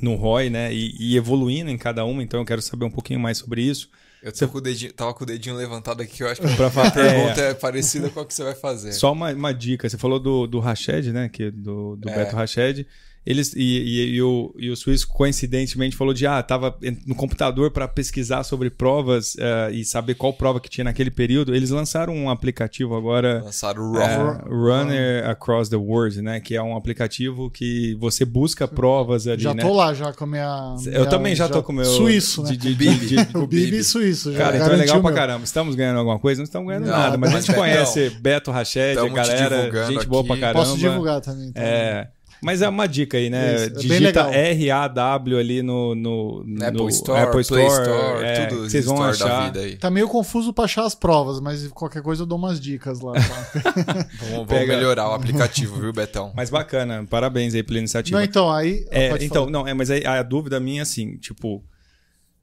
no 0.00 0.14
ROI, 0.14 0.48
né, 0.48 0.72
e, 0.72 0.94
e 0.96 1.16
evoluindo 1.16 1.70
em 1.70 1.76
cada 1.76 2.04
uma, 2.04 2.22
então 2.22 2.38
eu 2.38 2.46
quero 2.46 2.62
saber 2.62 2.84
um 2.84 2.90
pouquinho 2.90 3.18
mais 3.18 3.38
sobre 3.38 3.62
isso. 3.62 3.90
Eu 4.24 4.32
tô 4.32 4.48
com 4.48 4.58
o 4.58 4.60
dedinho, 4.60 4.92
tava 4.94 5.12
com 5.12 5.22
o 5.22 5.26
dedinho 5.26 5.54
levantado 5.54 6.00
aqui, 6.02 6.14
que 6.16 6.22
eu 6.22 6.28
acho 6.28 6.40
que 6.40 6.56
Pra 6.56 6.68
a 6.68 6.70
falar, 6.70 6.90
pergunta 6.90 7.40
é, 7.42 7.52
parecida 7.52 8.08
com 8.08 8.20
a 8.20 8.24
que 8.24 8.32
você 8.32 8.42
vai 8.42 8.54
fazer. 8.54 8.92
Só 8.92 9.12
uma, 9.12 9.30
uma 9.30 9.52
dica, 9.52 9.86
você 9.86 9.98
falou 9.98 10.18
do, 10.18 10.46
do 10.46 10.60
Rached, 10.60 11.12
né, 11.12 11.28
que, 11.28 11.50
do, 11.50 11.94
do 11.96 12.08
É. 12.08 12.14
Beto 12.14 12.34
Rached. 12.34 12.86
Eles, 13.26 13.54
e, 13.56 13.60
e, 13.62 14.14
e 14.16 14.22
o, 14.22 14.54
e 14.58 14.68
o 14.70 14.76
Suíço, 14.76 15.08
coincidentemente, 15.08 15.96
falou 15.96 16.12
de, 16.12 16.26
ah, 16.26 16.42
tava 16.42 16.76
no 17.06 17.14
computador 17.14 17.70
para 17.70 17.88
pesquisar 17.88 18.42
sobre 18.44 18.68
provas 18.68 19.34
eh, 19.38 19.70
e 19.72 19.84
saber 19.84 20.14
qual 20.14 20.32
prova 20.34 20.60
que 20.60 20.68
tinha 20.68 20.84
naquele 20.84 21.10
período. 21.10 21.54
Eles 21.54 21.70
lançaram 21.70 22.14
um 22.14 22.28
aplicativo 22.28 22.94
agora 22.94 23.42
Lançaram 23.42 23.92
o 23.92 23.98
É, 23.98 24.16
Raw. 24.16 24.40
Runner 24.46 25.28
Across 25.30 25.70
the 25.70 25.76
World, 25.76 26.20
né? 26.20 26.38
Que 26.38 26.54
é 26.54 26.62
um 26.62 26.76
aplicativo 26.76 27.50
que 27.50 27.94
você 27.98 28.26
busca 28.26 28.68
provas 28.68 29.26
ali, 29.26 29.42
já 29.42 29.54
né? 29.54 29.62
tô 29.62 29.72
lá 29.72 29.94
já 29.94 30.12
com 30.12 30.24
a 30.24 30.26
minha. 30.26 30.74
Eu 30.84 30.92
minha- 30.92 31.06
também 31.06 31.34
já 31.34 31.48
tô 31.48 31.62
com 31.62 31.72
o 31.72 31.76
meu... 31.76 31.84
Suíço, 31.86 32.42
né? 32.42 32.50
de- 32.50 32.56
de- 32.58 32.74
Bibi. 32.74 33.06
de- 33.06 33.24
de- 33.24 33.36
o 33.38 33.46
Bibi 33.48 33.82
suíço. 33.82 34.32
Já 34.32 34.38
Cara, 34.38 34.56
então 34.58 34.72
é 34.72 34.76
legal 34.76 35.00
pra 35.00 35.10
meu. 35.10 35.18
caramba. 35.18 35.44
Estamos 35.44 35.74
ganhando 35.74 35.98
alguma 35.98 36.18
coisa? 36.18 36.40
Não 36.40 36.44
estamos 36.44 36.68
ganhando 36.68 36.84
Não, 36.86 36.92
nada, 36.92 37.16
mas 37.16 37.30
a 37.34 37.38
gente 37.40 37.46
Betão, 37.48 37.62
conhece 37.62 38.10
Beto 38.20 38.50
Rached, 38.50 38.98
a 38.98 39.08
galera, 39.08 39.86
gente 39.86 40.06
boa 40.06 40.22
pra 40.24 40.34
aqui. 40.34 40.40
caramba. 40.42 40.58
Posso 40.60 40.76
divulgar 40.78 41.20
também. 41.22 41.48
Então. 41.48 41.62
É, 41.62 42.08
Mas 42.44 42.60
é 42.60 42.68
uma 42.68 42.86
dica 42.86 43.16
aí, 43.16 43.30
né? 43.30 43.54
Isso, 43.54 43.64
é 43.64 43.68
Digita. 43.70 44.28
R-A-W 44.30 45.38
ali 45.38 45.62
no, 45.62 45.94
no, 45.94 46.44
no 46.44 46.66
Apple 46.66 46.88
Store, 46.88 47.20
Apple 47.20 47.44
Play 47.44 47.66
Store, 47.66 47.90
Store, 47.90 48.24
é, 48.24 48.46
tudo 48.46 48.68
vocês 48.68 48.84
vão 48.84 48.94
Store 49.10 49.18
da 49.18 49.24
achar. 49.24 49.44
vida 49.46 49.60
aí. 49.60 49.76
Tá 49.76 49.90
meio 49.90 50.06
confuso 50.08 50.52
pra 50.52 50.64
achar 50.64 50.84
as 50.84 50.94
provas, 50.94 51.40
mas 51.40 51.66
qualquer 51.68 52.02
coisa 52.02 52.22
eu 52.22 52.26
dou 52.26 52.36
umas 52.36 52.60
dicas 52.60 53.00
lá. 53.00 53.14
tá? 53.14 53.20
Vamos, 54.20 54.46
vamos 54.46 54.68
melhorar 54.68 55.08
o 55.08 55.14
aplicativo, 55.14 55.80
viu, 55.80 55.92
Betão? 55.92 56.32
Mas 56.36 56.50
bacana, 56.50 57.06
parabéns 57.08 57.54
aí 57.54 57.62
pela 57.62 57.78
iniciativa. 57.78 58.18
não, 58.18 58.24
então, 58.24 58.52
aí. 58.52 58.86
É, 58.90 59.08
então, 59.24 59.44
falar. 59.44 59.50
não, 59.50 59.66
é, 59.66 59.72
mas 59.72 59.90
aí 59.90 60.04
a 60.04 60.22
dúvida 60.22 60.60
minha 60.60 60.80
é 60.80 60.82
assim, 60.82 61.16
tipo, 61.16 61.64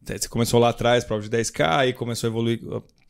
você 0.03 0.27
começou 0.27 0.59
lá 0.59 0.69
atrás, 0.69 1.03
prova 1.03 1.21
de 1.21 1.29
10K, 1.29 1.77
aí 1.77 1.93
começou 1.93 2.27
a 2.27 2.31
evoluir, 2.31 2.59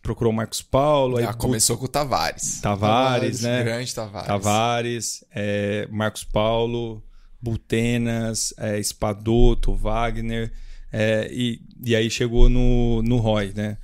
procurou 0.02 0.34
o 0.34 0.36
Marcos 0.36 0.62
Paulo, 0.62 1.18
aí 1.18 1.26
Ah, 1.26 1.34
começou 1.34 1.78
com 1.78 1.86
o 1.86 1.88
Tavares. 1.88 2.60
Tavares, 2.62 3.42
Tavares, 3.42 3.42
né? 3.42 3.64
Grande 3.64 3.94
Tavares. 3.94 4.28
Tavares, 4.28 5.26
é, 5.34 5.88
Marcos 5.92 6.24
Paulo, 6.24 7.04
Butenas, 7.42 8.54
é, 8.58 8.80
Espadoto, 8.80 9.74
Wagner, 9.74 10.52
é, 10.92 11.30
e, 11.32 11.62
e 11.84 11.96
aí 11.96 12.10
chegou 12.10 12.50
no, 12.50 13.02
no 13.04 13.18
Roy, 13.18 13.54
né? 13.56 13.78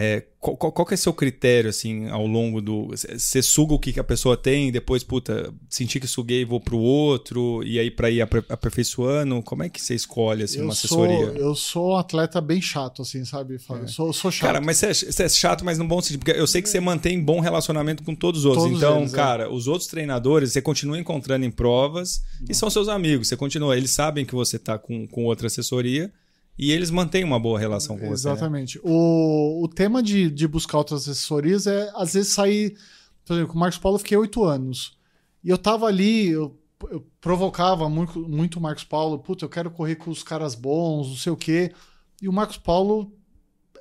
É, 0.00 0.22
qual, 0.38 0.56
qual, 0.56 0.86
que 0.86 0.94
é 0.94 0.96
seu 0.96 1.12
critério, 1.12 1.68
assim, 1.68 2.08
ao 2.08 2.24
longo 2.24 2.60
do... 2.60 2.86
Você 2.86 3.42
suga 3.42 3.74
o 3.74 3.78
que, 3.80 3.92
que 3.92 3.98
a 3.98 4.04
pessoa 4.04 4.36
tem, 4.36 4.70
depois, 4.70 5.02
puta, 5.02 5.52
senti 5.68 5.98
que 5.98 6.06
suguei, 6.06 6.44
vou 6.44 6.60
pro 6.60 6.78
outro, 6.78 7.64
e 7.64 7.80
aí 7.80 7.90
pra 7.90 8.08
ir 8.08 8.22
aper- 8.22 8.44
aperfeiçoando, 8.48 9.42
como 9.42 9.64
é 9.64 9.68
que 9.68 9.82
você 9.82 9.96
escolhe, 9.96 10.44
assim, 10.44 10.58
eu 10.58 10.66
uma 10.66 10.74
sou, 10.74 11.02
assessoria? 11.02 11.40
eu 11.40 11.52
sou 11.56 11.94
um 11.94 11.96
atleta 11.96 12.40
bem 12.40 12.62
chato, 12.62 13.02
assim, 13.02 13.24
sabe? 13.24 13.58
Fábio? 13.58 13.86
Eu 13.86 13.88
sou, 13.88 14.12
sou 14.12 14.30
chato. 14.30 14.46
Cara, 14.46 14.60
mas 14.60 14.76
você 14.76 14.86
é, 14.86 15.26
é 15.26 15.28
chato, 15.28 15.64
mas 15.64 15.78
no 15.78 15.84
bom 15.88 16.00
sentido. 16.00 16.20
Porque 16.20 16.38
eu 16.38 16.46
sei 16.46 16.62
que 16.62 16.68
você 16.68 16.78
mantém 16.78 17.20
bom 17.20 17.40
relacionamento 17.40 18.04
com 18.04 18.14
todos 18.14 18.42
os 18.42 18.46
outros. 18.46 18.66
Todos 18.66 18.78
então, 18.78 19.00
eles, 19.00 19.12
é. 19.12 19.16
cara, 19.16 19.52
os 19.52 19.66
outros 19.66 19.88
treinadores, 19.88 20.52
você 20.52 20.62
continua 20.62 20.96
encontrando 20.96 21.44
em 21.44 21.50
provas 21.50 22.22
e 22.48 22.54
são 22.54 22.70
seus 22.70 22.86
amigos. 22.86 23.26
Você 23.26 23.36
continua. 23.36 23.76
Eles 23.76 23.90
sabem 23.90 24.24
que 24.24 24.34
você 24.36 24.60
tá 24.60 24.78
com, 24.78 25.08
com 25.08 25.24
outra 25.24 25.48
assessoria 25.48 26.12
e 26.58 26.72
eles 26.72 26.90
mantêm 26.90 27.22
uma 27.24 27.38
boa 27.38 27.58
relação 27.58 27.96
com 27.96 28.08
você. 28.08 28.26
né? 28.28 28.34
Exatamente. 28.34 28.80
O, 28.82 29.62
o 29.62 29.68
tema 29.68 30.02
de, 30.02 30.28
de 30.30 30.48
buscar 30.48 30.78
outras 30.78 31.08
assessorias 31.08 31.66
é, 31.66 31.90
às 31.94 32.14
vezes, 32.14 32.32
sair. 32.32 32.76
Por 33.24 33.34
exemplo, 33.34 33.52
com 33.52 33.56
o 33.56 33.60
Marcos 33.60 33.78
Paulo 33.78 33.96
eu 33.96 34.00
fiquei 34.00 34.16
oito 34.16 34.42
anos. 34.44 34.96
E 35.44 35.48
eu 35.50 35.56
tava 35.58 35.86
ali, 35.86 36.28
eu, 36.30 36.58
eu 36.90 37.06
provocava 37.20 37.88
muito, 37.88 38.28
muito 38.28 38.56
o 38.58 38.60
Marcos 38.60 38.84
Paulo. 38.84 39.18
Puta, 39.18 39.44
eu 39.44 39.48
quero 39.48 39.70
correr 39.70 39.94
com 39.96 40.10
os 40.10 40.22
caras 40.22 40.54
bons, 40.54 41.08
não 41.08 41.16
sei 41.16 41.30
o 41.32 41.36
quê. 41.36 41.72
E 42.20 42.28
o 42.28 42.32
Marcos 42.32 42.56
Paulo 42.56 43.12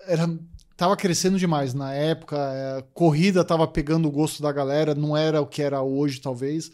era, 0.05 0.27
tava 0.75 0.95
crescendo 0.95 1.39
demais 1.39 1.73
na 1.73 1.91
época. 1.93 2.35
é, 2.37 2.83
corrida 2.93 3.43
tava 3.43 3.67
pegando 3.67 4.07
o 4.07 4.11
gosto 4.11 4.43
da 4.43 4.51
galera, 4.51 4.93
não 4.93 5.17
era 5.17 5.41
o 5.41 5.47
que 5.47 5.61
era 5.63 5.81
hoje, 5.81 6.21
talvez. 6.21 6.71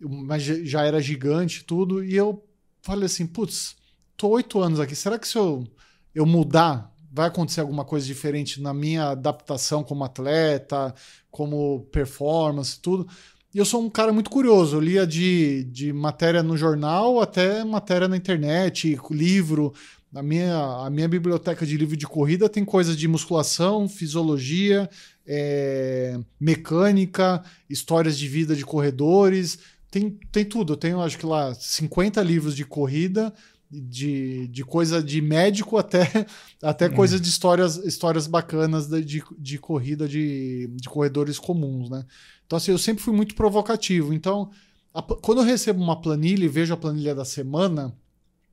Mas 0.00 0.42
já- 0.42 0.82
era 0.84 1.00
gigante 1.00 1.62
tudo. 1.64 2.02
E 2.02 2.16
eu 2.16 2.42
falei 2.82 3.04
assim, 3.06 3.26
putz, 3.26 3.76
tô 4.20 4.28
oito 4.28 4.60
anos 4.60 4.78
aqui. 4.78 4.94
Será 4.94 5.18
que 5.18 5.26
se 5.26 5.38
eu, 5.38 5.66
eu 6.14 6.26
mudar, 6.26 6.92
vai 7.10 7.28
acontecer 7.28 7.62
alguma 7.62 7.86
coisa 7.86 8.06
diferente 8.06 8.60
na 8.60 8.74
minha 8.74 9.12
adaptação 9.12 9.82
como 9.82 10.04
atleta, 10.04 10.94
como 11.30 11.88
performance, 11.90 12.78
tudo? 12.78 13.08
E 13.54 13.56
eu 13.56 13.64
sou 13.64 13.82
um 13.82 13.88
cara 13.88 14.12
muito 14.12 14.28
curioso. 14.28 14.76
Eu 14.76 14.80
lia 14.80 15.06
de, 15.06 15.64
de 15.64 15.90
matéria 15.90 16.42
no 16.42 16.54
jornal 16.54 17.18
até 17.18 17.64
matéria 17.64 18.06
na 18.06 18.16
internet, 18.16 18.98
livro. 19.10 19.72
A 20.14 20.22
minha, 20.22 20.84
a 20.84 20.90
minha 20.90 21.08
biblioteca 21.08 21.64
de 21.64 21.76
livro 21.78 21.96
de 21.96 22.06
corrida 22.06 22.48
tem 22.48 22.64
coisas 22.64 22.96
de 22.96 23.08
musculação, 23.08 23.88
fisiologia, 23.88 24.90
é, 25.26 26.18
mecânica, 26.38 27.42
histórias 27.70 28.18
de 28.18 28.28
vida 28.28 28.54
de 28.54 28.66
corredores. 28.66 29.58
Tem, 29.90 30.10
tem 30.30 30.44
tudo. 30.44 30.74
Eu 30.74 30.76
tenho, 30.76 31.00
acho 31.00 31.16
que 31.16 31.26
lá, 31.26 31.54
50 31.54 32.22
livros 32.22 32.54
de 32.54 32.66
corrida 32.66 33.32
de, 33.70 34.48
de 34.48 34.64
coisa 34.64 35.02
de 35.02 35.20
médico 35.20 35.76
até, 35.78 36.26
até 36.62 36.88
coisa 36.88 37.20
de 37.20 37.28
histórias, 37.28 37.76
histórias 37.78 38.26
bacanas 38.26 38.88
de, 38.88 39.04
de, 39.04 39.22
de 39.38 39.58
corrida 39.58 40.08
de, 40.08 40.68
de 40.74 40.88
corredores 40.88 41.38
comuns, 41.38 41.88
né? 41.90 42.04
Então, 42.46 42.56
assim, 42.56 42.72
eu 42.72 42.78
sempre 42.78 43.02
fui 43.02 43.14
muito 43.14 43.34
provocativo. 43.34 44.12
Então, 44.12 44.50
a- 44.92 45.02
quando 45.02 45.40
eu 45.40 45.44
recebo 45.44 45.80
uma 45.82 46.00
planilha 46.00 46.44
e 46.44 46.48
vejo 46.48 46.74
a 46.74 46.76
planilha 46.76 47.14
da 47.14 47.24
semana, 47.24 47.94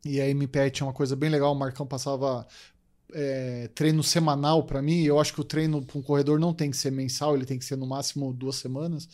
e 0.06 0.22
a 0.22 0.30
MPE 0.30 0.70
tinha 0.72 0.88
uma 0.88 0.94
coisa 0.94 1.16
bem 1.16 1.30
legal, 1.30 1.52
o 1.54 1.56
Marcão 1.60 1.86
passava 1.86 2.46
é, 3.14 3.70
treino 3.74 4.04
semanal 4.04 4.64
para 4.64 4.82
mim, 4.82 5.04
eu 5.04 5.20
acho 5.20 5.34
que 5.34 5.42
o 5.42 5.44
treino 5.44 5.84
para 5.86 5.98
um 5.98 6.02
corredor 6.02 6.40
não 6.40 6.54
tem 6.54 6.70
que 6.72 6.78
ser 6.78 6.92
mensal, 6.92 7.36
ele 7.36 7.46
tem 7.46 7.58
que 7.58 7.66
ser 7.66 7.78
no 7.78 7.88
máximo 7.88 8.34
duas 8.34 8.58
semanas 8.58 9.08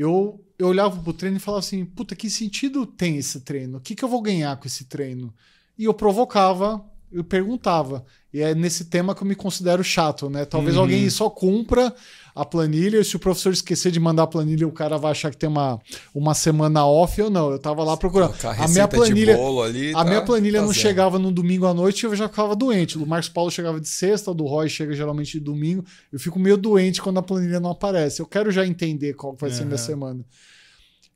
eu, 0.00 0.42
eu 0.58 0.68
olhava 0.68 0.98
pro 1.02 1.12
treino 1.12 1.36
e 1.36 1.40
falava 1.40 1.60
assim: 1.60 1.84
puta, 1.84 2.16
que 2.16 2.30
sentido 2.30 2.86
tem 2.86 3.18
esse 3.18 3.40
treino? 3.40 3.76
O 3.76 3.80
que, 3.80 3.94
que 3.94 4.02
eu 4.02 4.08
vou 4.08 4.22
ganhar 4.22 4.56
com 4.56 4.66
esse 4.66 4.84
treino? 4.84 5.32
E 5.76 5.84
eu 5.84 5.92
provocava, 5.92 6.82
eu 7.12 7.24
perguntava. 7.24 8.04
E 8.32 8.40
é 8.40 8.54
nesse 8.54 8.84
tema 8.84 9.14
que 9.14 9.22
eu 9.22 9.26
me 9.26 9.34
considero 9.34 9.82
chato, 9.82 10.30
né? 10.30 10.44
Talvez 10.44 10.76
Uhum. 10.76 10.82
alguém 10.82 11.10
só 11.10 11.28
cumpra 11.28 11.92
a 12.32 12.44
planilha, 12.44 13.00
e 13.00 13.04
se 13.04 13.16
o 13.16 13.18
professor 13.18 13.52
esquecer 13.52 13.90
de 13.90 13.98
mandar 13.98 14.22
a 14.22 14.26
planilha, 14.26 14.66
o 14.66 14.70
cara 14.70 14.96
vai 14.96 15.10
achar 15.10 15.32
que 15.32 15.36
tem 15.36 15.48
uma, 15.48 15.80
uma 16.14 16.32
semana 16.32 16.86
off 16.86 17.20
ou 17.20 17.28
não. 17.28 17.50
Eu 17.50 17.58
tava 17.58 17.82
lá 17.82 17.96
procurando. 17.96 18.32
A 18.44 18.68
minha 18.68 18.86
planilha. 18.86 19.36
ali. 19.64 19.90
A 19.90 19.98
tá 19.98 20.04
minha 20.04 20.22
planilha 20.22 20.60
não 20.60 20.68
fazendo. 20.68 20.80
chegava 20.82 21.18
no 21.18 21.32
domingo 21.32 21.66
à 21.66 21.74
noite 21.74 22.02
e 22.02 22.06
eu 22.06 22.14
já 22.14 22.28
ficava 22.28 22.54
doente. 22.54 22.96
O 22.96 23.04
Marcos 23.04 23.28
Paulo 23.28 23.50
chegava 23.50 23.80
de 23.80 23.88
sexta, 23.88 24.30
o 24.30 24.34
do 24.34 24.44
Roy 24.46 24.68
chega 24.68 24.94
geralmente 24.94 25.32
de 25.32 25.40
domingo. 25.40 25.84
Eu 26.12 26.20
fico 26.20 26.38
meio 26.38 26.56
doente 26.56 27.02
quando 27.02 27.18
a 27.18 27.22
planilha 27.22 27.58
não 27.58 27.70
aparece. 27.70 28.22
Eu 28.22 28.26
quero 28.26 28.52
já 28.52 28.64
entender 28.64 29.14
qual 29.14 29.34
vai 29.36 29.50
ser 29.50 29.62
a 29.62 29.66
minha 29.66 29.78
semana. 29.78 30.24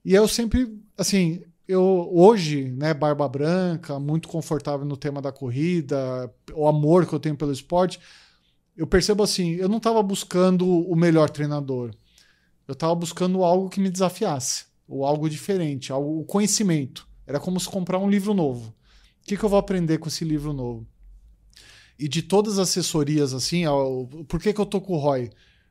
E 0.04 0.12
eu 0.14 0.26
sempre, 0.26 0.68
assim, 0.98 1.42
eu 1.66 2.08
hoje, 2.12 2.70
né, 2.70 2.92
barba 2.92 3.28
branca, 3.28 3.98
muito 3.98 4.28
confortável 4.28 4.84
no 4.86 4.96
tema 4.96 5.20
da 5.22 5.32
corrida, 5.32 6.32
o 6.54 6.66
amor 6.68 7.06
que 7.06 7.14
eu 7.14 7.20
tenho 7.20 7.36
pelo 7.36 7.52
esporte, 7.52 7.98
eu 8.76 8.86
percebo 8.86 9.22
assim, 9.22 9.52
eu 9.52 9.68
não 9.68 9.78
estava 9.78 10.02
buscando 10.02 10.66
o 10.68 10.94
melhor 10.96 11.30
treinador. 11.30 11.90
Eu 12.66 12.72
estava 12.72 12.94
buscando 12.94 13.44
algo 13.44 13.68
que 13.68 13.80
me 13.80 13.90
desafiasse, 13.90 14.66
ou 14.88 15.04
algo 15.04 15.28
diferente, 15.28 15.92
algo, 15.92 16.20
o 16.20 16.24
conhecimento. 16.24 17.06
Era 17.26 17.38
como 17.40 17.58
se 17.60 17.68
comprar 17.68 17.98
um 17.98 18.08
livro 18.10 18.34
novo. 18.34 18.68
O 19.22 19.26
que, 19.26 19.36
que 19.36 19.44
eu 19.44 19.48
vou 19.48 19.58
aprender 19.58 19.98
com 19.98 20.08
esse 20.08 20.24
livro 20.24 20.52
novo? 20.52 20.86
E 21.98 22.08
de 22.08 22.22
todas 22.22 22.54
as 22.58 22.68
assessorias, 22.70 23.32
assim, 23.32 23.66
ó, 23.66 24.04
por 24.26 24.40
que, 24.40 24.52
que 24.52 24.60
eu 24.60 24.66
tô 24.66 24.80
com 24.80 24.94
o 24.94 24.98
Roy? 24.98 25.30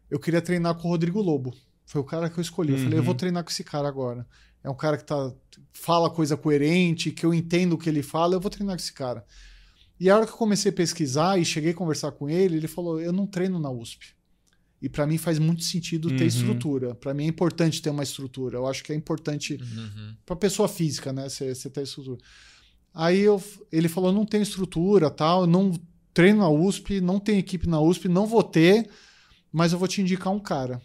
Eu 0.09 0.19
queria 0.19 0.41
treinar 0.41 0.75
com 0.75 0.87
o 0.87 0.91
Rodrigo 0.91 1.21
Lobo. 1.21 1.53
Foi 1.85 1.99
o 1.99 2.03
cara 2.03 2.29
que 2.29 2.39
eu 2.39 2.41
escolhi. 2.41 2.71
Eu 2.73 2.77
falei, 2.77 2.93
eu 2.93 2.99
Uhum. 2.99 3.05
vou 3.05 3.15
treinar 3.15 3.43
com 3.43 3.49
esse 3.49 3.63
cara 3.63 3.87
agora. 3.87 4.25
É 4.63 4.69
um 4.69 4.75
cara 4.75 4.97
que 4.97 5.03
tá, 5.05 5.33
fala 5.73 6.09
coisa 6.09 6.37
coerente, 6.37 7.11
que 7.11 7.25
eu 7.25 7.33
entendo 7.33 7.73
o 7.73 7.77
que 7.77 7.89
ele 7.89 8.01
fala, 8.01 8.35
eu 8.35 8.39
vou 8.39 8.49
treinar 8.49 8.75
com 8.75 8.81
esse 8.81 8.93
cara. 8.93 9.25
E 9.99 10.09
a 10.09 10.15
hora 10.15 10.25
que 10.25 10.31
eu 10.31 10.37
comecei 10.37 10.69
a 10.71 10.73
pesquisar 10.73 11.37
e 11.39 11.45
cheguei 11.45 11.71
a 11.71 11.75
conversar 11.75 12.11
com 12.11 12.29
ele, 12.29 12.57
ele 12.57 12.67
falou: 12.67 12.99
Eu 12.99 13.11
não 13.13 13.27
treino 13.27 13.59
na 13.59 13.69
USP. 13.69 14.07
E 14.81 14.89
para 14.89 15.07
mim 15.07 15.17
faz 15.17 15.39
muito 15.39 15.63
sentido 15.63 16.09
ter 16.09 16.23
Uhum. 16.23 16.27
estrutura. 16.27 16.95
Para 16.95 17.13
mim 17.13 17.23
é 17.23 17.27
importante 17.27 17.81
ter 17.81 17.89
uma 17.89 18.03
estrutura. 18.03 18.57
Eu 18.57 18.67
acho 18.67 18.83
que 18.83 18.91
é 18.91 18.95
importante 18.95 19.53
Uhum. 19.61 20.15
para 20.25 20.35
pessoa 20.35 20.67
física, 20.67 21.13
né? 21.13 21.29
Você 21.29 21.69
ter 21.69 21.83
estrutura. 21.83 22.17
Aí 22.93 23.19
eu, 23.21 23.41
ele 23.71 23.87
falou: 23.87 24.11
não 24.11 24.25
tem 24.25 24.41
estrutura, 24.41 25.09
tal, 25.09 25.41
eu 25.41 25.47
não 25.47 25.71
treino 26.13 26.39
na 26.39 26.49
USP, 26.49 26.99
não 27.01 27.19
tem 27.19 27.37
equipe 27.37 27.67
na 27.67 27.79
USP, 27.79 28.07
não 28.09 28.25
vou 28.27 28.43
ter, 28.43 28.89
mas 29.51 29.71
eu 29.71 29.79
vou 29.79 29.87
te 29.87 30.01
indicar 30.01 30.33
um 30.33 30.39
cara. 30.39 30.81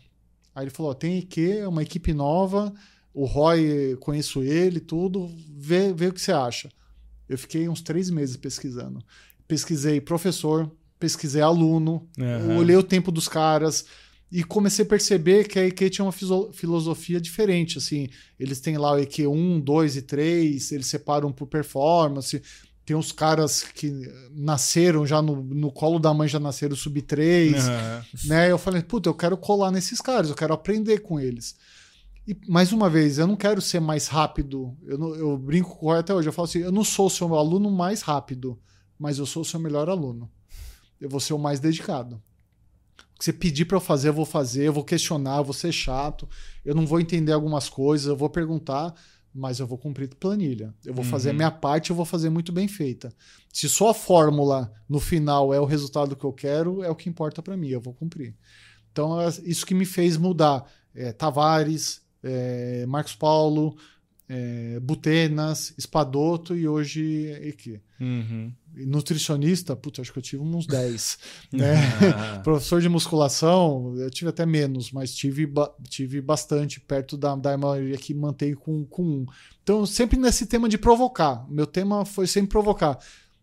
Aí 0.55 0.65
ele 0.65 0.71
falou: 0.71 0.95
tem 0.95 1.19
IQ, 1.19 1.59
é 1.59 1.69
uma 1.69 1.83
equipe 1.83 2.13
nova, 2.13 2.73
o 3.21 3.25
Roy, 3.25 3.97
conheço 3.99 4.45
ele, 4.45 4.79
tudo, 4.79 5.29
vê, 5.57 5.93
vê 5.93 6.07
o 6.07 6.13
que 6.13 6.21
você 6.21 6.31
acha. 6.31 6.69
Eu 7.29 7.37
fiquei 7.37 7.69
uns 7.69 7.81
três 7.83 8.11
meses 8.11 8.37
pesquisando. 8.37 9.03
Pesquisei 9.49 10.01
professor, 10.01 10.71
pesquisei 11.01 11.43
aluno, 11.43 12.09
Aham. 12.17 12.59
olhei 12.59 12.77
o 12.77 12.83
tempo 12.83 13.11
dos 13.11 13.27
caras 13.27 13.87
e 14.31 14.45
comecei 14.45 14.85
a 14.85 14.89
perceber 14.89 15.49
que 15.49 15.59
a 15.59 15.67
EQ 15.67 15.91
tinha 15.91 16.05
uma 16.05 16.13
filosofia 16.53 17.21
diferente. 17.21 17.79
Assim, 17.79 18.09
eles 18.39 18.61
têm 18.61 18.77
lá 18.79 18.93
o 18.93 18.99
EQ 19.01 19.27
1, 19.27 19.61
2 19.61 19.97
e 19.97 20.03
3, 20.03 20.71
eles 20.73 20.87
separam 20.87 21.33
por 21.33 21.49
performance. 21.49 22.41
Tem 22.87 22.97
os 22.97 23.11
caras 23.11 23.65
que 23.65 23.91
nasceram 24.31 25.05
já 25.05 25.21
no, 25.21 25.43
no 25.43 25.73
colo 25.73 25.99
da 25.99 26.15
mãe, 26.15 26.29
já 26.29 26.39
nasceram 26.39 26.77
sub 26.77 27.03
3 27.03 27.69
Aham. 27.69 28.05
né? 28.27 28.53
Eu 28.53 28.59
falei, 28.59 28.81
puta, 28.81 29.09
eu 29.09 29.15
quero 29.15 29.37
colar 29.37 29.73
nesses 29.73 30.01
caras, 30.01 30.31
eu 30.31 30.37
quero 30.37 30.55
aprender 30.55 31.01
com 31.01 31.19
eles. 31.19 31.57
E 32.29 32.37
mais 32.47 32.73
uma 32.73 32.91
vez, 32.91 33.17
eu 33.19 33.27
não 33.27 33.37
quero 33.37 33.61
ser 33.63 33.81
mais 33.81 34.07
rápido. 34.07 34.77
Eu, 34.83 34.99
não- 34.99 35.15
eu 35.15 35.39
brinco 35.39 35.75
com 35.79 35.87
o 35.87 35.91
até 35.93 36.13
hoje. 36.15 36.29
Eu 36.29 36.33
falo 36.33 36.45
assim: 36.47 36.59
eu 36.59 36.71
não 36.71 36.85
sou 36.85 37.07
o 37.07 37.11
seu 37.11 37.35
aluno 37.35 37.71
mais 37.71 38.03
rápido, 38.03 38.61
mas 38.99 39.19
eu 39.19 39.25
sou 39.25 39.41
o 39.41 39.45
seu 39.47 39.59
melhor 39.59 39.89
aluno. 39.89 40.31
Eu 41.01 41.09
vou 41.09 41.21
ser 41.21 41.33
o 41.33 41.39
mais 41.39 41.59
dedicado. 41.59 42.17
O 43.15 43.19
que 43.19 43.25
você 43.25 43.33
pedir 43.33 43.65
para 43.65 43.77
eu 43.79 43.81
fazer, 43.81 44.09
eu 44.11 44.13
vou 44.13 44.27
fazer. 44.27 44.65
Eu 44.67 44.73
vou 44.75 44.85
questionar, 44.85 45.39
eu 45.39 45.45
vou 45.45 45.55
ser 45.55 45.73
chato. 45.73 46.29
Eu 46.63 46.75
não 46.75 46.87
vou 46.87 47.01
entender 47.01 47.33
algumas 47.33 47.69
coisas, 47.69 48.07
eu 48.07 48.17
vou 48.17 48.29
perguntar, 48.29 48.95
mas 49.35 49.59
eu 49.59 49.67
vou 49.67 49.79
cumprir 49.79 50.15
planilha. 50.15 50.75
Eu 50.85 50.93
vou 50.93 51.05
fazer 51.05 51.31
a 51.31 51.33
Uhum. 51.33 51.37
minha 51.39 51.51
parte, 51.51 51.91
eu 51.91 51.97
vou 51.97 52.05
fazer 52.05 52.29
muito 52.29 52.53
bem 52.53 52.69
feita. 52.69 53.11
Se 53.53 53.69
só 53.71 53.89
a 53.91 53.95
fórmula 53.95 54.71
no 54.89 55.01
final 55.01 55.55
é 55.55 55.59
o 55.61 55.65
resultado 55.65 56.15
que 56.15 56.25
eu 56.25 56.33
quero, 56.33 56.83
é 56.83 56.91
o 56.91 56.95
que 56.95 57.09
importa 57.09 57.43
para 57.43 57.57
mim. 57.57 57.69
Eu 57.69 57.81
vou 57.81 57.95
cumprir. 57.95 58.37
Então, 58.93 59.19
é 59.21 59.29
isso 59.45 59.65
que 59.65 59.75
me 59.75 59.87
fez 59.87 60.17
mudar. 60.19 60.65
É, 60.95 61.13
Tavares, 61.13 62.03
é, 62.23 62.85
Marcos 62.87 63.15
Paulo, 63.15 63.77
é, 64.29 64.79
Butenas, 64.81 65.73
Espadoto 65.79 66.55
e 66.55 66.69
hoje 66.69 67.33
aqui. 67.49 67.81
Uhum. 68.01 68.53
Nutricionista, 68.75 69.75
puta, 69.75 70.03
acho 70.03 70.13
que 70.13 70.19
eu 70.19 70.23
tive 70.23 70.43
uns 70.43 70.67
10. 70.67 71.19
né? 71.53 71.77
Professor 72.45 72.81
de 72.81 72.89
musculação, 72.89 73.95
eu 73.97 74.11
tive 74.11 74.29
até 74.29 74.45
menos, 74.45 74.93
mas 74.93 75.15
tive, 75.15 75.47
ba- 75.47 75.73
tive 75.89 76.21
bastante, 76.21 76.79
perto 76.79 77.17
da, 77.17 77.35
da 77.35 77.57
maioria 77.57 77.97
que 77.97 78.13
mantém 78.13 78.55
com, 78.55 78.85
com 78.85 79.03
um. 79.03 79.27
Então, 79.63 79.87
sempre 79.87 80.19
nesse 80.19 80.47
tema 80.47 80.69
de 80.69 80.79
provocar. 80.79 81.47
Meu 81.51 81.67
tema 81.67 82.05
foi 82.05 82.27
sempre 82.27 82.51
provocar. 82.51 82.99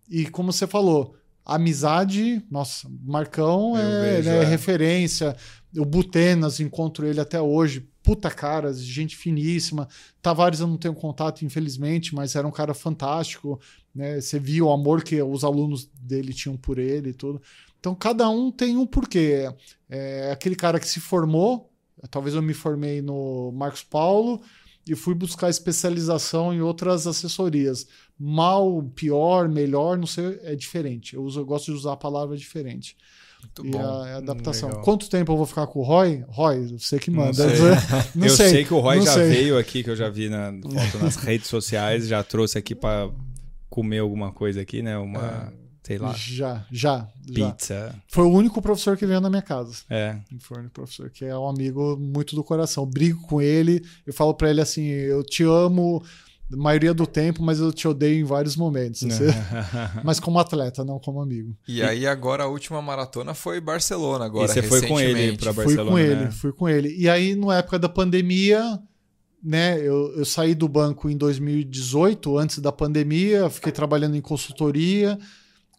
E 0.09 0.27
como 0.27 0.53
você 0.53 0.67
falou, 0.67 1.15
amizade, 1.43 2.43
nossa, 2.49 2.87
Marcão 3.03 3.77
é, 3.77 4.15
vejo, 4.15 4.29
né, 4.29 4.43
é. 4.43 4.45
referência. 4.45 5.35
O 5.75 5.83
Butenas, 5.83 6.59
encontro 6.59 7.05
ele 7.05 7.19
até 7.19 7.41
hoje. 7.41 7.89
Puta 8.05 8.29
cara, 8.29 8.71
gente 8.71 9.17
finíssima. 9.17 9.89
Tavares 10.21 10.59
eu 10.59 10.67
não 10.67 10.77
tenho 10.77 10.93
contato, 10.93 11.43
infelizmente, 11.43 12.13
mas 12.13 12.35
era 12.35 12.47
um 12.47 12.51
cara 12.51 12.71
fantástico. 12.71 13.59
Né? 13.95 14.21
Você 14.21 14.37
viu 14.37 14.67
o 14.67 14.71
amor 14.71 15.03
que 15.03 15.19
os 15.23 15.43
alunos 15.43 15.89
dele 15.99 16.31
tinham 16.31 16.55
por 16.55 16.77
ele 16.77 17.09
e 17.09 17.13
tudo. 17.15 17.41
Então, 17.79 17.95
cada 17.95 18.29
um 18.29 18.51
tem 18.51 18.77
um 18.77 18.85
porquê. 18.85 19.51
É 19.89 20.29
aquele 20.31 20.55
cara 20.55 20.79
que 20.79 20.87
se 20.87 20.99
formou, 20.99 21.71
talvez 22.11 22.35
eu 22.35 22.43
me 22.43 22.53
formei 22.53 23.01
no 23.01 23.51
Marcos 23.53 23.81
Paulo 23.81 24.39
e 24.87 24.93
fui 24.93 25.15
buscar 25.15 25.49
especialização 25.49 26.53
em 26.53 26.61
outras 26.61 27.07
assessorias. 27.07 27.87
Mal, 28.19 28.83
pior, 28.93 29.49
melhor, 29.49 29.97
não 29.97 30.05
sei, 30.05 30.39
é 30.43 30.55
diferente. 30.55 31.15
Eu, 31.15 31.23
uso, 31.23 31.39
eu 31.39 31.45
gosto 31.45 31.71
de 31.71 31.71
usar 31.71 31.93
a 31.93 31.97
palavra 31.97 32.37
diferente. 32.37 32.95
Muito 33.45 33.65
e 33.65 33.71
bom. 33.71 33.81
a, 33.81 34.17
adaptação. 34.17 34.69
legal. 34.69 34.83
Quanto 34.83 35.09
tempo 35.09 35.31
eu 35.31 35.37
vou 35.37 35.45
ficar 35.45 35.67
com 35.67 35.79
o 35.79 35.83
Roy? 35.83 36.23
Roy, 36.27 36.77
você 36.77 36.99
que 36.99 37.09
Não 37.11 37.19
manda. 37.25 37.33
sei. 37.33 37.59
Não 38.15 38.27
eu 38.27 38.35
sei. 38.35 38.49
sei. 38.49 38.65
que 38.65 38.73
o 38.73 38.79
Roy 38.79 38.97
não 38.97 39.05
já 39.05 39.13
sei. 39.13 39.29
veio 39.29 39.57
aqui, 39.57 39.83
que 39.83 39.89
eu 39.89 39.95
já 39.95 40.09
vi 40.09 40.29
na, 40.29 40.51
nas 40.51 41.15
redes 41.23 41.47
sociais, 41.47 42.07
já 42.07 42.23
trouxe 42.23 42.57
aqui 42.57 42.73
pra 42.75 43.09
comer 43.69 43.99
alguma 43.99 44.31
coisa 44.31 44.61
aqui, 44.61 44.81
né? 44.81 44.97
Uma, 44.97 45.51
sei 45.83 45.97
lá, 45.97 46.13
Já, 46.17 46.65
já, 46.71 47.07
já. 47.27 47.51
pizza. 47.51 47.95
Foi 48.07 48.23
o 48.23 48.29
único 48.31 48.61
professor 48.61 48.95
que 48.97 49.05
veio 49.05 49.19
na 49.21 49.29
minha 49.29 49.41
casa. 49.41 49.75
É. 49.89 50.15
Foi 50.39 50.57
o 50.57 50.59
único 50.61 50.73
professor, 50.75 51.09
que 51.09 51.25
é 51.25 51.37
um 51.37 51.47
amigo 51.47 51.97
muito 51.99 52.35
do 52.35 52.43
coração. 52.43 52.85
Brigo 52.85 53.21
com 53.27 53.41
ele, 53.41 53.83
eu 54.05 54.13
falo 54.13 54.33
pra 54.33 54.49
ele 54.49 54.61
assim: 54.61 54.83
eu 54.85 55.23
te 55.23 55.43
amo 55.43 56.01
a 56.51 56.55
maioria 56.57 56.93
do 56.93 57.07
tempo, 57.07 57.41
mas 57.41 57.59
eu 57.59 57.71
te 57.73 57.87
odeio 57.87 58.19
em 58.21 58.23
vários 58.23 58.55
momentos. 58.55 59.01
Né. 59.01 59.15
Você- 59.15 59.33
mas 60.03 60.19
como 60.19 60.37
atleta, 60.39 60.83
não 60.85 60.99
como 60.99 61.21
amigo. 61.21 61.55
E 61.67 61.81
aí 61.81 62.05
agora 62.05 62.43
a 62.43 62.47
última 62.47 62.81
maratona 62.81 63.33
foi 63.33 63.59
Barcelona 63.59 64.25
agora, 64.25 64.45
e 64.51 64.53
você 64.53 64.61
foi 64.61 64.81
com 64.87 64.99
ele 64.99 65.13
recentemente. 65.13 65.43
pra 65.43 65.53
fui 65.53 65.63
Barcelona, 65.65 65.91
com 65.91 65.99
ele, 65.99 66.15
né? 66.25 66.31
fui 66.31 66.51
com 66.53 66.69
ele. 66.69 66.95
E 66.97 67.09
aí, 67.09 67.35
na 67.35 67.57
época 67.57 67.79
da 67.79 67.89
pandemia, 67.89 68.79
né, 69.43 69.79
eu, 69.79 70.13
eu 70.17 70.25
saí 70.25 70.53
do 70.55 70.67
banco 70.67 71.09
em 71.09 71.17
2018, 71.17 72.37
antes 72.37 72.59
da 72.59 72.71
pandemia, 72.71 73.49
fiquei 73.49 73.71
trabalhando 73.71 74.15
em 74.15 74.21
consultoria, 74.21 75.17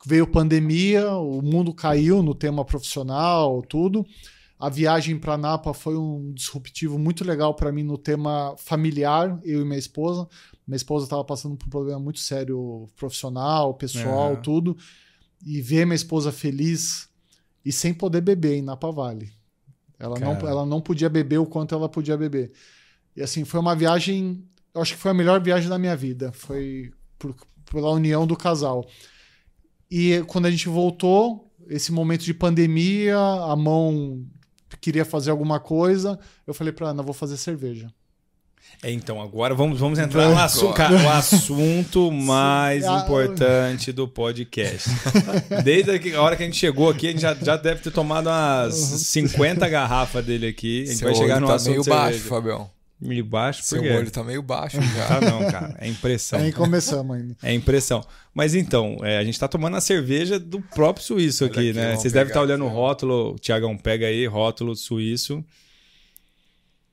veio 0.05 0.26
pandemia, 0.26 1.10
o 1.12 1.40
mundo 1.43 1.72
caiu 1.74 2.22
no 2.22 2.34
tema 2.34 2.64
profissional, 2.64 3.62
tudo. 3.62 4.05
A 4.59 4.70
viagem 4.70 5.18
para 5.18 5.36
Napa 5.36 5.74
foi 5.74 5.97
um 5.98 6.32
disruptivo 6.32 6.98
muito 6.98 7.22
legal 7.24 7.55
para 7.55 7.70
mim 7.70 7.82
no 7.82 7.98
tema 7.98 8.55
familiar, 8.56 9.38
eu 9.44 9.60
e 9.60 9.64
minha 9.64 9.78
esposa. 9.78 10.26
Minha 10.66 10.76
esposa 10.76 11.05
estava 11.06 11.24
passando 11.24 11.56
por 11.56 11.66
um 11.66 11.70
problema 11.70 12.01
muito 12.01 12.18
sério 12.18 12.88
profissional, 12.97 13.74
pessoal, 13.74 14.32
Aham. 14.32 14.43
tudo. 14.43 14.76
E 15.44 15.60
ver 15.60 15.84
minha 15.84 15.94
esposa 15.94 16.32
feliz 16.32 17.09
e 17.64 17.70
sem 17.70 17.94
poder 17.94 18.20
beber 18.20 18.55
em 18.55 18.62
Napa 18.62 18.90
Valley. 18.90 19.30
Ela 19.98 20.18
não, 20.18 20.32
ela 20.47 20.66
não 20.66 20.80
podia 20.80 21.09
beber 21.09 21.38
o 21.38 21.47
quanto 21.47 21.74
ela 21.74 21.88
podia 21.88 22.16
beber. 22.16 22.52
E 23.14 23.22
assim, 23.22 23.44
foi 23.44 23.60
uma 23.60 23.74
viagem, 23.74 24.44
eu 24.74 24.82
acho 24.82 24.94
que 24.94 25.01
foi 25.01 25.10
a 25.10 25.14
melhor 25.14 25.40
viagem 25.40 25.68
da 25.68 25.78
minha 25.78 25.97
vida. 25.97 26.32
Foi 26.32 26.93
por- 27.18 27.34
pela 27.70 27.90
união 27.90 28.26
do 28.26 28.36
casal. 28.36 28.86
E 29.90 30.22
quando 30.26 30.47
a 30.47 30.51
gente 30.51 30.68
voltou, 30.68 31.51
esse 31.68 31.93
momento 31.93 32.24
de 32.24 32.34
pandemia, 32.34 33.18
a 33.18 33.56
mão 33.56 34.26
queria 34.80 35.05
fazer 35.05 35.30
alguma 35.30 35.59
coisa, 35.60 36.18
eu 36.47 36.52
falei 36.52 36.72
pra 36.72 36.88
Ana, 36.88 37.02
vou 37.02 37.14
fazer 37.14 37.36
cerveja. 37.36 37.93
É, 38.83 38.93
então, 38.93 39.20
agora 39.23 39.55
vamos, 39.55 39.81
vamos 39.81 39.99
entrar 39.99 40.28
no 40.28 40.39
assunto, 40.39 40.74
cara, 40.74 40.95
o 40.95 41.09
assunto 41.09 42.12
mais 42.12 42.85
Ah, 42.85 43.01
importante 43.03 43.91
do 43.91 44.07
podcast. 44.07 44.89
Desde 45.65 46.15
a 46.15 46.23
hora 46.23 46.37
que 46.37 46.43
a 46.43 46.47
gente 46.47 46.59
chegou 46.59 46.91
aqui, 46.91 47.09
a 47.09 47.11
gente 47.11 47.23
já, 47.23 47.35
já 47.35 47.57
deve 47.57 47.81
ter 47.81 47.91
tomado 47.91 48.28
umas 48.28 48.74
50 48.74 49.66
garrafas 49.69 50.24
dele 50.24 50.49
aqui. 50.49 50.83
A 50.83 50.87
gente 50.87 50.99
Seu 50.99 51.09
vai 51.09 51.16
chegar 51.16 51.41
no 51.41 51.47
tá 51.47 51.55
assunto 51.55 51.70
meio 51.70 51.83
de 51.83 51.89
baixo, 51.91 52.12
cerveja. 52.19 52.28
Fabião. 52.28 52.70
Meio 53.01 53.24
baixo, 53.27 53.62
Seu 53.62 53.78
por 53.78 53.89
quê? 53.89 53.95
olho 53.95 54.11
tá 54.11 54.24
meio 54.24 54.43
baixo 54.43 54.78
já. 54.97 55.07
Tá 55.07 55.20
não, 55.20 55.51
cara. 55.51 55.74
É 55.78 55.89
impressão. 55.89 56.39
Aí 56.39 56.53
começamos 56.53 57.16
ainda. 57.16 57.37
É 57.43 57.53
impressão. 57.53 58.05
Mas 58.35 58.55
então, 58.55 58.99
é, 59.03 59.19
a 59.19 59.24
gente 59.24 59.39
tá 59.39 59.49
tomando 59.49 59.77
a 59.77 59.81
cerveja 59.81 60.39
do 60.39 60.61
próprio 60.61 61.05
suíço 61.05 61.45
aqui, 61.45 61.70
aqui, 61.70 61.73
né? 61.73 61.95
Vocês 61.97 62.12
devem 62.12 62.28
estar 62.28 62.41
olhando 62.41 62.65
o 62.65 62.69
rótulo. 62.69 63.35
O 63.35 63.39
Tiagão, 63.39 63.77
pega 63.77 64.07
aí, 64.07 64.27
rótulo 64.27 64.74
suíço. 64.77 65.45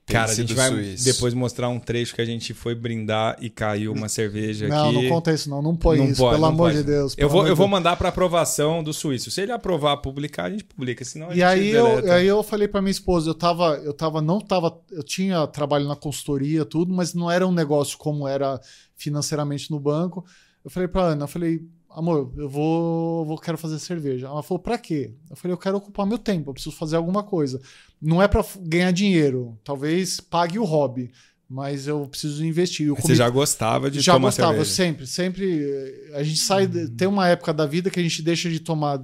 Cara, 0.06 0.30
a 0.30 0.34
gente 0.34 0.52
vai 0.52 0.68
suíço. 0.68 1.04
depois 1.04 1.32
mostrar 1.32 1.68
um 1.70 1.80
trecho 1.80 2.14
que 2.14 2.20
a 2.20 2.24
gente 2.26 2.52
foi 2.52 2.74
brindar 2.74 3.36
e 3.40 3.48
caiu 3.48 3.90
uma 3.92 4.06
cerveja 4.08 4.68
Não, 4.68 4.90
aqui. 4.90 5.02
não 5.02 5.08
conta 5.08 5.32
isso 5.32 5.48
não, 5.48 5.62
não 5.62 5.74
põe 5.74 5.96
Não 5.96 6.06
isso, 6.08 6.18
pode, 6.20 6.34
pelo 6.34 6.42
não 6.42 6.48
amor 6.48 6.70
pode. 6.70 6.76
de 6.76 6.84
Deus. 6.84 7.14
Eu 7.16 7.28
vou, 7.28 7.46
eu 7.46 7.56
vou 7.56 7.66
mandar 7.66 7.96
para 7.96 8.10
aprovação 8.10 8.82
do 8.82 8.92
suíço. 8.92 9.30
Se 9.30 9.40
ele 9.40 9.52
aprovar 9.52 9.96
publicar, 9.98 10.44
a 10.44 10.50
gente 10.50 10.64
publica, 10.64 11.02
senão 11.06 11.28
a 11.28 11.30
gente 11.30 11.38
E 11.38 11.42
aí 11.42 11.70
eu, 11.70 11.86
deleta. 11.86 12.14
aí 12.14 12.26
eu 12.26 12.42
falei 12.42 12.68
pra 12.68 12.82
minha 12.82 12.90
esposa, 12.90 13.30
eu 13.30 13.34
tava, 13.34 13.76
eu 13.82 13.94
tava, 13.94 14.20
não 14.20 14.40
tava, 14.40 14.78
eu 14.92 15.02
tinha 15.02 15.46
trabalho 15.46 15.88
na 15.88 15.96
consultoria, 15.96 16.66
tudo, 16.66 16.92
mas 16.92 17.14
não 17.14 17.30
era 17.30 17.46
um 17.46 17.52
negócio 17.52 17.96
como 17.96 18.28
era 18.28 18.60
financeiramente 18.94 19.70
no 19.70 19.80
banco. 19.80 20.24
Eu 20.64 20.70
falei 20.70 20.88
pra 20.88 21.02
Ana, 21.02 21.24
eu 21.24 21.28
falei, 21.28 21.60
amor, 21.94 22.32
eu 22.36 22.48
vou, 22.48 23.24
vou 23.24 23.38
quero 23.38 23.56
fazer 23.56 23.78
cerveja. 23.78 24.26
Ela 24.26 24.42
falou, 24.42 24.58
pra 24.58 24.76
quê? 24.78 25.12
Eu 25.30 25.36
falei, 25.36 25.52
eu 25.54 25.58
quero 25.58 25.76
ocupar 25.76 26.06
meu 26.06 26.18
tempo, 26.18 26.50
eu 26.50 26.54
preciso 26.54 26.74
fazer 26.76 26.96
alguma 26.96 27.22
coisa. 27.22 27.60
Não 28.02 28.20
é 28.22 28.28
pra 28.28 28.40
f- 28.42 28.58
ganhar 28.62 28.90
dinheiro, 28.90 29.58
talvez 29.64 30.20
pague 30.20 30.58
o 30.58 30.64
hobby, 30.64 31.10
mas 31.48 31.86
eu 31.86 32.06
preciso 32.08 32.44
investir. 32.44 32.88
Eu 32.88 32.96
comi- 32.96 33.06
Você 33.08 33.14
já 33.14 33.28
gostava 33.30 33.90
de 33.90 34.00
já 34.00 34.12
tomar 34.14 34.28
gostava, 34.28 34.48
cerveja? 34.64 34.70
sempre, 34.70 35.06
sempre. 35.06 35.62
eh, 35.62 36.10
A 36.14 36.22
gente 36.22 36.40
sai. 36.40 36.66
de- 36.66 36.88
Tem 36.90 37.06
uma 37.08 37.28
época 37.28 37.52
da 37.54 37.64
vida 37.66 37.88
que 37.90 38.00
a 38.00 38.02
gente 38.02 38.22
deixa 38.22 38.50
de 38.50 38.60
tomar 38.60 39.00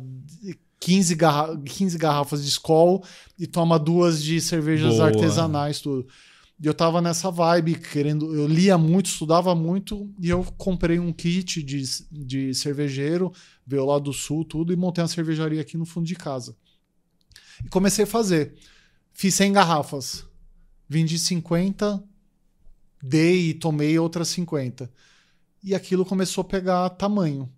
15, 0.78 1.14
garra 1.14 1.56
15 1.64 1.98
garrafas 1.98 2.42
de 2.42 2.48
Skol 2.48 3.04
e 3.38 3.46
toma 3.46 3.78
duas 3.78 4.22
de 4.22 4.40
cervejas 4.40 4.94
Boa. 4.94 5.06
artesanais, 5.06 5.80
tudo. 5.80 6.06
Eu 6.62 6.74
tava 6.74 7.00
nessa 7.00 7.30
vibe, 7.30 7.76
querendo. 7.76 8.34
Eu 8.34 8.46
lia 8.46 8.76
muito, 8.76 9.06
estudava 9.06 9.54
muito, 9.54 10.12
e 10.20 10.28
eu 10.28 10.44
comprei 10.58 10.98
um 10.98 11.12
kit 11.12 11.62
de, 11.62 11.82
de 12.10 12.54
cervejeiro, 12.54 13.32
veio 13.66 13.86
lá 13.86 13.98
do 13.98 14.12
sul, 14.12 14.44
tudo, 14.44 14.72
e 14.72 14.76
montei 14.76 15.02
uma 15.02 15.08
cervejaria 15.08 15.60
aqui 15.60 15.78
no 15.78 15.86
fundo 15.86 16.06
de 16.06 16.14
casa. 16.14 16.54
E 17.64 17.68
comecei 17.68 18.04
a 18.04 18.06
fazer. 18.06 18.54
Fiz 19.12 19.34
100 19.34 19.52
garrafas. 19.52 20.26
Vendi 20.88 21.18
50, 21.18 22.02
dei 23.02 23.50
e 23.50 23.54
tomei 23.54 23.98
outras 23.98 24.28
50. 24.28 24.90
E 25.62 25.74
aquilo 25.74 26.04
começou 26.04 26.42
a 26.42 26.44
pegar 26.44 26.90
tamanho. 26.90 27.50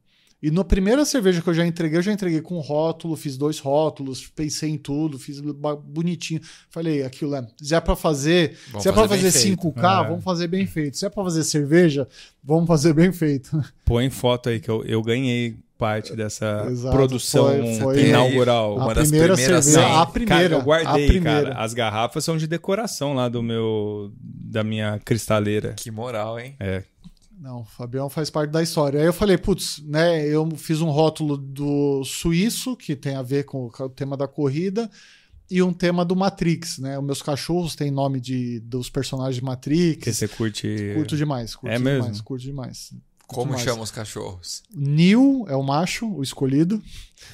E 0.43 0.51
na 0.51 0.65
primeira 0.65 1.05
cerveja 1.05 1.41
que 1.41 1.49
eu 1.49 1.55
já 1.55 1.65
entreguei, 1.65 1.97
eu 1.99 2.03
já 2.03 2.11
entreguei 2.13 2.41
com 2.41 2.59
rótulo, 2.59 3.15
fiz 3.15 3.37
dois 3.37 3.61
rótulos, 3.61 4.27
pensei 4.27 4.71
em 4.71 4.77
tudo, 4.77 5.17
fiz 5.19 5.41
bonitinho. 5.85 6.41
Falei, 6.69 7.05
aquilo 7.05 7.37
é. 7.37 7.47
Se 7.63 7.75
é 7.75 7.81
pra 7.81 7.95
fazer, 7.95 8.57
Vamos 8.69 8.83
se 8.83 8.89
é 8.89 8.93
pra 8.93 9.03
fazer 9.09 9.23
fazer 9.23 9.39
feito. 9.39 9.63
5K, 9.63 10.05
É. 10.05 10.09
vamos 10.09 10.25
fazer 10.25 10.49
bem 10.49 10.67
feito. 10.67 10.97
Se 10.97 11.07
é 11.07 11.09
pra 11.11 11.23
fazer 11.23 11.45
cerveja, 11.45 12.09
vamos 12.43 12.67
fazer 12.67 12.93
bem 12.93 13.13
feito. 13.13 13.51
Põe 13.87 14.11
foto 14.11 14.49
aí 14.49 14.59
que 14.59 14.69
eu, 14.69 14.85
eu 14.85 15.01
ganhei 15.01 15.57
parte 15.79 16.15
dessa 16.15 16.67
Exato, 16.71 16.95
produção 16.97 17.47
foi- 17.49 17.75
foi- 17.81 18.09
inaugural. 18.09 18.77
Uma 18.77 18.91
a 18.91 18.95
das 18.95 19.09
primeira 19.09 19.35
primeiras 19.35 19.77
a 19.77 20.07
primeira, 20.07 20.43
cara, 20.49 20.55
eu 20.55 20.63
guardei, 20.63 21.05
a 21.05 21.09
primeira. 21.09 21.43
cara. 21.51 21.65
As 21.65 21.75
garrafas 21.75 22.25
são 22.25 22.37
de 22.37 22.47
decoração 22.47 23.15
lá 23.15 23.29
do 23.29 23.43
meu 23.43 24.13
da 24.21 24.63
minha 24.63 25.01
cristaleira. 25.05 25.73
Que 25.77 25.91
moral, 25.91 26.39
hein? 26.39 26.55
É. 26.61 26.83
Não, 27.43 27.63
o 27.63 27.65
Fabião 27.65 28.09
faz 28.09 28.31
parte 28.31 28.51
da 28.53 28.63
história. 28.63 29.01
Aí 29.01 29.07
eu 29.07 29.13
falei, 29.13 29.37
putz, 29.37 29.83
né? 29.85 30.25
Eu 30.25 30.49
fiz 30.57 30.81
um 30.81 30.91
rótulo 30.91 31.37
do 31.37 32.05
suíço, 32.05 32.77
que 32.77 32.95
tem 32.95 33.17
a 33.17 33.23
ver 33.23 33.45
com 33.47 33.67
o 33.67 33.89
tema 33.89 34.17
da 34.17 34.29
corrida, 34.29 34.89
e 35.51 35.61
um 35.61 35.73
tema 35.73 36.05
do 36.05 36.15
Matrix, 36.15 36.79
né? 36.79 36.97
Os 36.97 37.05
meus 37.05 37.21
cachorros 37.21 37.75
têm 37.75 37.91
nome 37.91 38.21
de, 38.21 38.61
dos 38.61 38.89
personagens 38.89 39.35
de 39.35 39.43
Matrix. 39.45 40.05
Que 40.05 40.13
você 40.13 40.29
curte. 40.29 40.93
Curto 40.95 41.17
demais, 41.17 41.57
curto 41.57 41.73
É 41.73 41.79
demais, 41.79 42.07
mesmo? 42.07 42.23
curto 42.23 42.43
demais. 42.43 42.91
Curto 42.91 43.27
Como 43.27 43.47
demais. 43.47 43.63
chama 43.65 43.83
os 43.83 43.91
cachorros? 43.91 44.63
Neil 44.73 45.45
é 45.49 45.57
o 45.57 45.63
macho, 45.65 46.07
o 46.15 46.23
escolhido. 46.23 46.81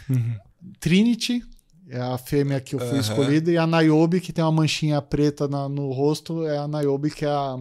Uhum. 0.09 0.37
Trinity 0.81 1.43
é 1.89 2.01
a 2.01 2.17
fêmea 2.17 2.61
que 2.63 2.75
eu 2.75 2.79
fui 2.79 2.89
Aham. 2.91 3.01
escolhida. 3.01 3.51
E 3.53 3.59
a 3.59 3.67
Niobe, 3.67 4.21
que 4.23 4.33
tem 4.33 4.43
uma 4.43 4.53
manchinha 4.53 5.01
preta 5.03 5.47
na- 5.47 5.69
no 5.69 5.93
rosto, 5.93 6.47
é 6.47 6.57
a 6.57 6.67
Niobe, 6.67 7.11
que 7.11 7.25
é 7.25 7.29
a 7.29 7.59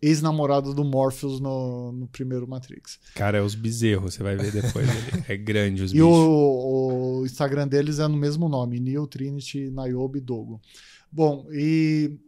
ex-namorada 0.00 0.72
do 0.72 0.84
Morpheus 0.84 1.40
no, 1.40 1.92
no 1.92 2.06
primeiro 2.08 2.46
Matrix. 2.48 2.98
Cara, 3.14 3.38
é 3.38 3.42
os 3.42 3.54
bezerros, 3.54 4.14
você 4.14 4.22
vai 4.22 4.36
ver 4.36 4.52
depois. 4.52 4.86
É 5.28 5.36
grande 5.36 5.82
os 5.82 5.90
E 5.90 5.94
bichos. 5.94 6.08
o, 6.08 7.20
o 7.20 7.26
Instagram 7.26 7.68
deles 7.68 7.98
é 7.98 8.08
no 8.08 8.16
mesmo 8.16 8.48
nome, 8.48 8.80
Neil 8.80 9.06
Trinity 9.06 9.70
Niobe 9.70 10.20
Dogo. 10.20 10.60
Bom, 11.12 11.46
e 11.52 12.18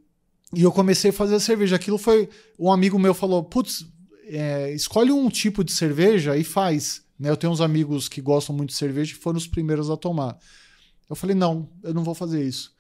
E 0.55 0.63
eu 0.63 0.71
comecei 0.73 1.11
a 1.11 1.15
fazer 1.15 1.39
cerveja. 1.41 1.77
Aquilo 1.77 1.97
foi. 1.99 2.29
Um 2.59 2.71
amigo 2.71 2.99
meu 2.99 3.15
falou: 3.15 3.43
putz, 3.43 3.87
é, 4.27 4.73
escolhe 4.75 5.11
um 5.11 5.29
tipo 5.29 5.65
de 5.65 5.73
cerveja 5.73 6.37
e 6.37 6.45
faz. 6.45 7.03
Né? 7.19 7.31
Eu 7.31 7.37
tenho 7.37 7.53
uns 7.53 7.61
amigos 7.61 8.09
que 8.09 8.21
gostam 8.21 8.55
muito 8.55 8.71
de 8.71 8.77
cerveja 8.77 9.13
e 9.13 9.17
foram 9.17 9.39
os 9.39 9.47
primeiros 9.47 9.89
a 9.89 9.97
tomar. 9.97 10.37
Eu 11.09 11.17
falei: 11.17 11.35
não, 11.35 11.69
eu 11.83 11.95
não 11.95 12.05
vou 12.05 12.15
fazer 12.15 12.45
isso. 12.45 12.73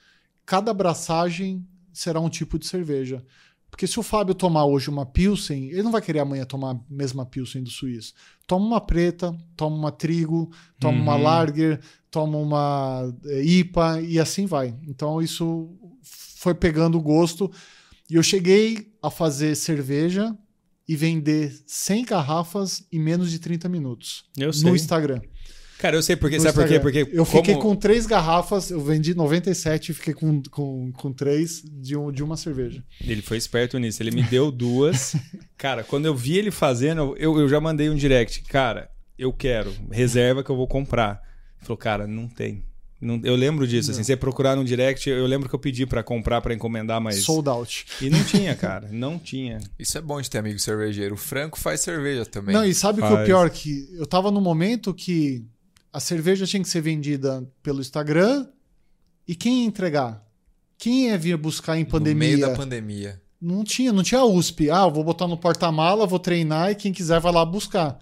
Cada 0.44 0.70
abraçagem 0.72 1.66
será 1.92 2.20
um 2.20 2.28
tipo 2.28 2.58
de 2.58 2.66
cerveja. 2.66 3.24
Porque 3.72 3.86
se 3.86 3.98
o 3.98 4.02
Fábio 4.02 4.34
tomar 4.34 4.66
hoje 4.66 4.90
uma 4.90 5.06
Pilsen, 5.06 5.70
ele 5.70 5.82
não 5.82 5.90
vai 5.90 6.02
querer 6.02 6.18
amanhã 6.18 6.44
tomar 6.44 6.72
a 6.74 6.80
mesma 6.90 7.24
Pilsen 7.24 7.62
do 7.62 7.70
Suíço. 7.70 8.12
Toma 8.46 8.66
uma 8.66 8.80
preta, 8.82 9.34
toma 9.56 9.74
uma 9.74 9.90
trigo, 9.90 10.52
toma 10.78 10.98
Uhum. 10.98 11.02
uma 11.02 11.16
lager, 11.16 11.80
toma 12.10 12.36
uma 12.36 13.12
eh, 13.24 13.42
IPA 13.42 14.02
e 14.02 14.20
assim 14.20 14.44
vai. 14.44 14.76
Então 14.86 15.22
isso 15.22 15.70
foi 16.02 16.52
pegando 16.54 17.00
gosto. 17.00 17.50
E 18.10 18.14
eu 18.16 18.22
cheguei 18.22 18.92
a 19.02 19.10
fazer 19.10 19.54
cerveja 19.56 20.36
e 20.86 20.94
vender 20.94 21.58
100 21.66 22.04
garrafas 22.04 22.86
em 22.92 23.00
menos 23.00 23.30
de 23.30 23.38
30 23.38 23.70
minutos. 23.70 24.24
Eu 24.36 24.52
sei. 24.52 24.68
No 24.68 24.76
Instagram. 24.76 25.22
Cara, 25.82 25.96
eu 25.96 26.02
sei 26.02 26.14
porque. 26.14 26.36
No 26.36 26.42
Sabe 26.44 26.54
por 26.54 26.68
quê? 26.68 26.78
Porque 26.78 27.08
eu 27.12 27.24
fiquei 27.24 27.54
como- 27.56 27.74
com 27.74 27.74
três 27.74 28.06
garrafas, 28.06 28.70
eu 28.70 28.80
vendi 28.80 29.16
97 29.16 29.90
e 29.90 29.94
fiquei 29.94 30.14
com, 30.14 30.40
com, 30.48 30.92
com 30.92 31.12
três 31.12 31.60
de, 31.64 31.96
um, 31.96 32.12
de 32.12 32.22
uma 32.22 32.36
cerveja. 32.36 32.84
Ele 33.04 33.20
foi 33.20 33.36
esperto 33.36 33.76
nisso. 33.80 34.00
Ele 34.00 34.12
me 34.12 34.22
deu 34.22 34.52
duas. 34.52 35.16
Cara, 35.58 35.82
quando 35.82 36.06
eu 36.06 36.14
vi 36.14 36.38
ele 36.38 36.52
fazendo, 36.52 37.16
eu, 37.18 37.36
eu 37.36 37.48
já 37.48 37.60
mandei 37.60 37.90
um 37.90 37.96
direct. 37.96 38.42
Cara, 38.44 38.88
eu 39.18 39.32
quero. 39.32 39.74
Reserva 39.90 40.44
que 40.44 40.50
eu 40.50 40.56
vou 40.56 40.68
comprar. 40.68 41.20
Ele 41.58 41.66
falou, 41.66 41.76
cara, 41.76 42.06
não 42.06 42.28
tem. 42.28 42.64
Não- 43.00 43.20
eu 43.24 43.34
lembro 43.34 43.66
disso. 43.66 43.90
Assim, 43.90 44.04
você 44.04 44.16
procurar 44.16 44.54
no 44.54 44.64
direct, 44.64 45.10
eu 45.10 45.26
lembro 45.26 45.48
que 45.48 45.54
eu 45.56 45.58
pedi 45.58 45.84
pra 45.84 46.04
comprar, 46.04 46.40
pra 46.40 46.54
encomendar, 46.54 47.00
mas. 47.00 47.24
Sold 47.24 47.48
out. 47.48 47.86
E 48.00 48.08
não 48.08 48.22
tinha, 48.22 48.54
cara. 48.54 48.88
Não 48.92 49.18
tinha. 49.18 49.58
Isso 49.76 49.98
é 49.98 50.00
bom 50.00 50.20
de 50.20 50.30
ter 50.30 50.38
amigo 50.38 50.60
cervejeiro. 50.60 51.16
O 51.16 51.18
Franco 51.18 51.58
faz 51.58 51.80
cerveja 51.80 52.24
também. 52.24 52.54
Não, 52.54 52.64
e 52.64 52.72
sabe 52.72 53.00
o 53.00 53.06
que 53.06 53.12
é 53.12 53.16
o 53.20 53.24
pior? 53.24 53.50
Que 53.50 53.88
eu 53.94 54.06
tava 54.06 54.30
no 54.30 54.40
momento 54.40 54.94
que 54.94 55.44
a 55.92 56.00
cerveja 56.00 56.46
tinha 56.46 56.62
que 56.62 56.68
ser 56.68 56.80
vendida 56.80 57.46
pelo 57.62 57.80
Instagram 57.80 58.46
e 59.26 59.34
quem 59.34 59.60
ia 59.62 59.66
entregar? 59.66 60.24
Quem 60.78 61.08
ia 61.08 61.18
vir 61.18 61.36
buscar 61.36 61.76
em 61.76 61.84
No 61.84 61.84
meio 61.84 61.90
pandemia? 61.92 62.46
da 62.48 62.54
pandemia. 62.56 63.22
Não 63.40 63.62
tinha, 63.64 63.92
não 63.92 64.02
tinha 64.02 64.24
USP. 64.24 64.70
Ah, 64.70 64.82
eu 64.84 64.90
vou 64.90 65.04
botar 65.04 65.26
no 65.28 65.36
porta-mala, 65.36 66.06
vou 66.06 66.18
treinar 66.18 66.70
e 66.70 66.74
quem 66.74 66.92
quiser 66.92 67.20
vai 67.20 67.32
lá 67.32 67.44
buscar. 67.44 67.98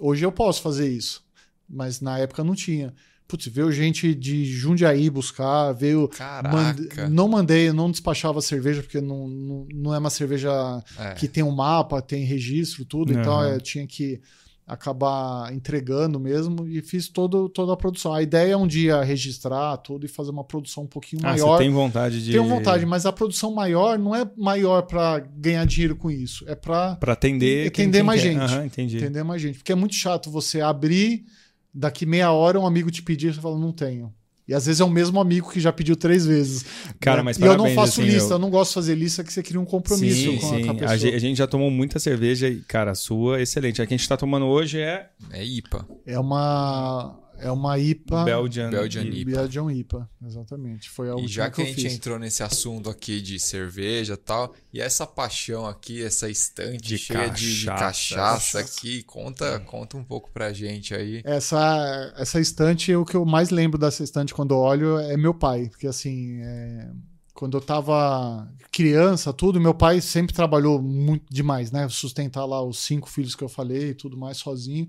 Hoje 0.00 0.24
eu 0.24 0.32
posso 0.32 0.60
fazer 0.62 0.88
isso, 0.88 1.24
mas 1.68 2.00
na 2.00 2.18
época 2.18 2.42
não 2.44 2.54
tinha. 2.54 2.92
Putz, 3.26 3.46
veio 3.46 3.72
gente 3.72 4.14
de 4.14 4.44
Jundiaí 4.44 5.08
buscar, 5.08 5.72
veio. 5.72 6.06
Caraca. 6.08 6.54
Mande- 6.54 6.88
Não 7.10 7.26
mandei, 7.26 7.72
não 7.72 7.90
despachava 7.90 8.42
cerveja, 8.42 8.82
porque 8.82 9.00
não, 9.00 9.26
não, 9.26 9.66
não 9.72 9.94
é 9.94 9.98
uma 9.98 10.10
cerveja 10.10 10.50
É. 10.98 11.14
que 11.14 11.26
tem 11.26 11.42
um 11.42 11.50
mapa, 11.50 12.02
tem 12.02 12.22
registro, 12.24 12.84
tudo, 12.84 13.12
então 13.12 13.32
Aham. 13.40 13.54
eu 13.54 13.60
tinha 13.62 13.86
que 13.86 14.20
acabar 14.66 15.52
entregando 15.52 16.18
mesmo 16.18 16.66
e 16.66 16.80
fiz 16.80 17.08
todo, 17.08 17.48
toda 17.48 17.72
a 17.72 17.76
produção. 17.76 18.12
A 18.14 18.22
ideia 18.22 18.52
é 18.52 18.56
um 18.56 18.66
dia 18.66 19.02
registrar 19.02 19.76
tudo 19.78 20.06
e 20.06 20.08
fazer 20.08 20.30
uma 20.30 20.44
produção 20.44 20.84
um 20.84 20.86
pouquinho 20.86 21.20
Ah, 21.24 21.30
maior. 21.32 21.56
você 21.58 21.64
tem 21.64 21.70
vontade 21.72 22.24
de. 22.24 22.32
Tenho 22.32 22.44
vontade, 22.48 22.86
mas 22.86 23.04
a 23.06 23.12
produção 23.12 23.52
maior 23.52 23.98
não 23.98 24.14
é 24.14 24.28
maior 24.36 24.82
para 24.82 25.18
ganhar 25.18 25.64
dinheiro 25.66 25.94
com 25.96 26.10
isso, 26.10 26.44
é 26.48 26.54
para 26.54 26.96
Pra 26.96 27.12
atender. 27.12 27.66
Atender 27.68 28.02
mais 28.02 28.22
quer. 28.22 28.32
gente. 28.32 28.40
Aham, 28.40 28.64
entendi. 28.66 28.96
entender 28.96 29.22
mais 29.22 29.42
gente. 29.42 29.58
Porque 29.58 29.72
é 29.72 29.76
muito 29.76 29.94
chato 29.94 30.30
você 30.30 30.60
abrir, 30.60 31.24
daqui 31.72 32.06
meia 32.06 32.32
hora 32.32 32.58
um 32.58 32.66
amigo 32.66 32.90
te 32.90 33.02
pedir 33.02 33.28
e 33.30 33.34
você 33.34 33.40
fala, 33.40 33.58
não 33.58 33.72
tenho. 33.72 34.12
E 34.46 34.52
às 34.52 34.66
vezes 34.66 34.80
é 34.80 34.84
o 34.84 34.90
mesmo 34.90 35.18
amigo 35.20 35.50
que 35.50 35.58
já 35.58 35.72
pediu 35.72 35.96
três 35.96 36.26
vezes. 36.26 36.64
Cara, 37.00 37.18
né? 37.18 37.22
mas 37.22 37.38
E 37.38 37.40
eu 37.40 37.46
não 37.48 37.56
parabéns, 37.56 37.74
faço 37.74 38.00
assim, 38.02 38.10
lista, 38.10 38.28
eu- 38.28 38.32
eu 38.32 38.38
não 38.38 38.50
gosto 38.50 38.70
de 38.70 38.74
fazer 38.74 38.94
lista 38.94 39.24
que 39.24 39.32
você 39.32 39.42
cria 39.42 39.58
um 39.60 39.64
compromisso 39.64 40.30
Sim, 40.32 40.36
com, 40.38 40.46
a- 40.46 40.50
sim. 40.58 40.64
com 40.66 40.70
a 40.70 40.74
pessoa. 40.74 40.98
gente, 40.98 41.14
a 41.14 41.18
gente 41.18 41.36
já 41.38 41.46
tomou 41.46 41.70
muita 41.70 41.98
cerveja 41.98 42.46
e, 42.48 42.60
cara, 42.60 42.90
a 42.90 42.94
sua 42.94 43.38
é 43.38 43.42
excelente. 43.42 43.80
A 43.80 43.86
que 43.86 43.94
a 43.94 43.96
gente 43.96 44.06
tá 44.08 44.16
tomando 44.16 44.44
hoje 44.46 44.78
é 44.80 45.08
É 45.32 45.42
IPA. 45.44 45.86
É 46.06 46.18
uma 46.18 47.18
é 47.44 47.50
uma 47.52 47.78
IPA. 47.78 48.24
Belgian. 48.24 48.70
Belgian 48.70 49.02
IPA. 49.04 49.30
Belgian 49.30 49.72
IPA, 49.72 50.10
exatamente. 50.26 50.88
Foi 50.90 51.10
a 51.10 51.14
E 51.16 51.28
já 51.28 51.50
que, 51.50 51.56
que 51.56 51.62
a 51.62 51.64
gente 51.66 51.82
fiz. 51.82 51.92
entrou 51.94 52.18
nesse 52.18 52.42
assunto 52.42 52.88
aqui 52.90 53.20
de 53.20 53.38
cerveja 53.38 54.14
e 54.14 54.16
tal, 54.16 54.54
e 54.72 54.80
essa 54.80 55.06
paixão 55.06 55.66
aqui, 55.66 56.02
essa 56.02 56.28
estante 56.28 56.88
De 56.88 56.98
cheia 56.98 57.28
de, 57.30 57.60
de 57.60 57.66
cachaça. 57.66 57.78
cachaça 57.78 58.58
aqui, 58.60 59.02
conta, 59.02 59.60
conta 59.60 59.96
um 59.96 60.04
pouco 60.04 60.30
pra 60.32 60.52
gente 60.52 60.94
aí. 60.94 61.20
Essa, 61.24 62.12
essa 62.16 62.40
estante, 62.40 62.94
o 62.94 63.04
que 63.04 63.16
eu 63.16 63.24
mais 63.24 63.50
lembro 63.50 63.78
dessa 63.78 64.02
estante 64.02 64.32
quando 64.34 64.52
eu 64.54 64.58
olho 64.58 64.98
é 64.98 65.16
meu 65.16 65.34
pai. 65.34 65.68
Porque 65.68 65.86
assim, 65.86 66.40
é, 66.40 66.90
quando 67.34 67.56
eu 67.56 67.60
tava 67.60 68.48
criança, 68.72 69.32
tudo, 69.32 69.60
meu 69.60 69.74
pai 69.74 70.00
sempre 70.00 70.34
trabalhou 70.34 70.80
muito 70.80 71.24
demais, 71.30 71.70
né? 71.70 71.88
Sustentar 71.88 72.44
lá 72.44 72.62
os 72.62 72.78
cinco 72.78 73.08
filhos 73.10 73.34
que 73.34 73.44
eu 73.44 73.48
falei 73.48 73.90
e 73.90 73.94
tudo 73.94 74.16
mais 74.16 74.38
sozinho. 74.38 74.88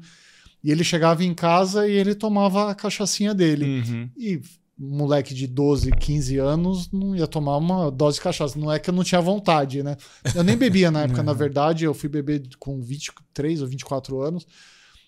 E 0.65 0.71
ele 0.71 0.83
chegava 0.83 1.23
em 1.23 1.31
casa 1.33 1.87
e 1.87 1.91
ele 1.91 2.15
tomava 2.15 2.71
a 2.71 2.75
cachaçinha 2.75 3.35
dele. 3.35 3.65
Uhum. 3.87 4.09
E 4.17 4.41
moleque 4.77 5.31
de 5.33 5.45
12, 5.45 5.91
15 5.91 6.37
anos 6.39 6.91
não 6.91 7.15
ia 7.15 7.27
tomar 7.27 7.55
uma 7.57 7.91
dose 7.91 8.17
de 8.17 8.23
cachaça. 8.23 8.57
Não 8.57 8.71
é 8.71 8.79
que 8.79 8.89
eu 8.89 8.93
não 8.93 9.03
tinha 9.03 9.21
vontade, 9.21 9.83
né? 9.83 9.95
Eu 10.33 10.43
nem 10.43 10.57
bebia 10.57 10.89
na 10.89 11.03
época, 11.05 11.21
na 11.21 11.33
verdade. 11.33 11.85
Eu 11.85 11.93
fui 11.93 12.09
beber 12.09 12.41
com 12.57 12.81
23 12.81 13.61
ou 13.61 13.67
24 13.67 14.19
anos. 14.21 14.47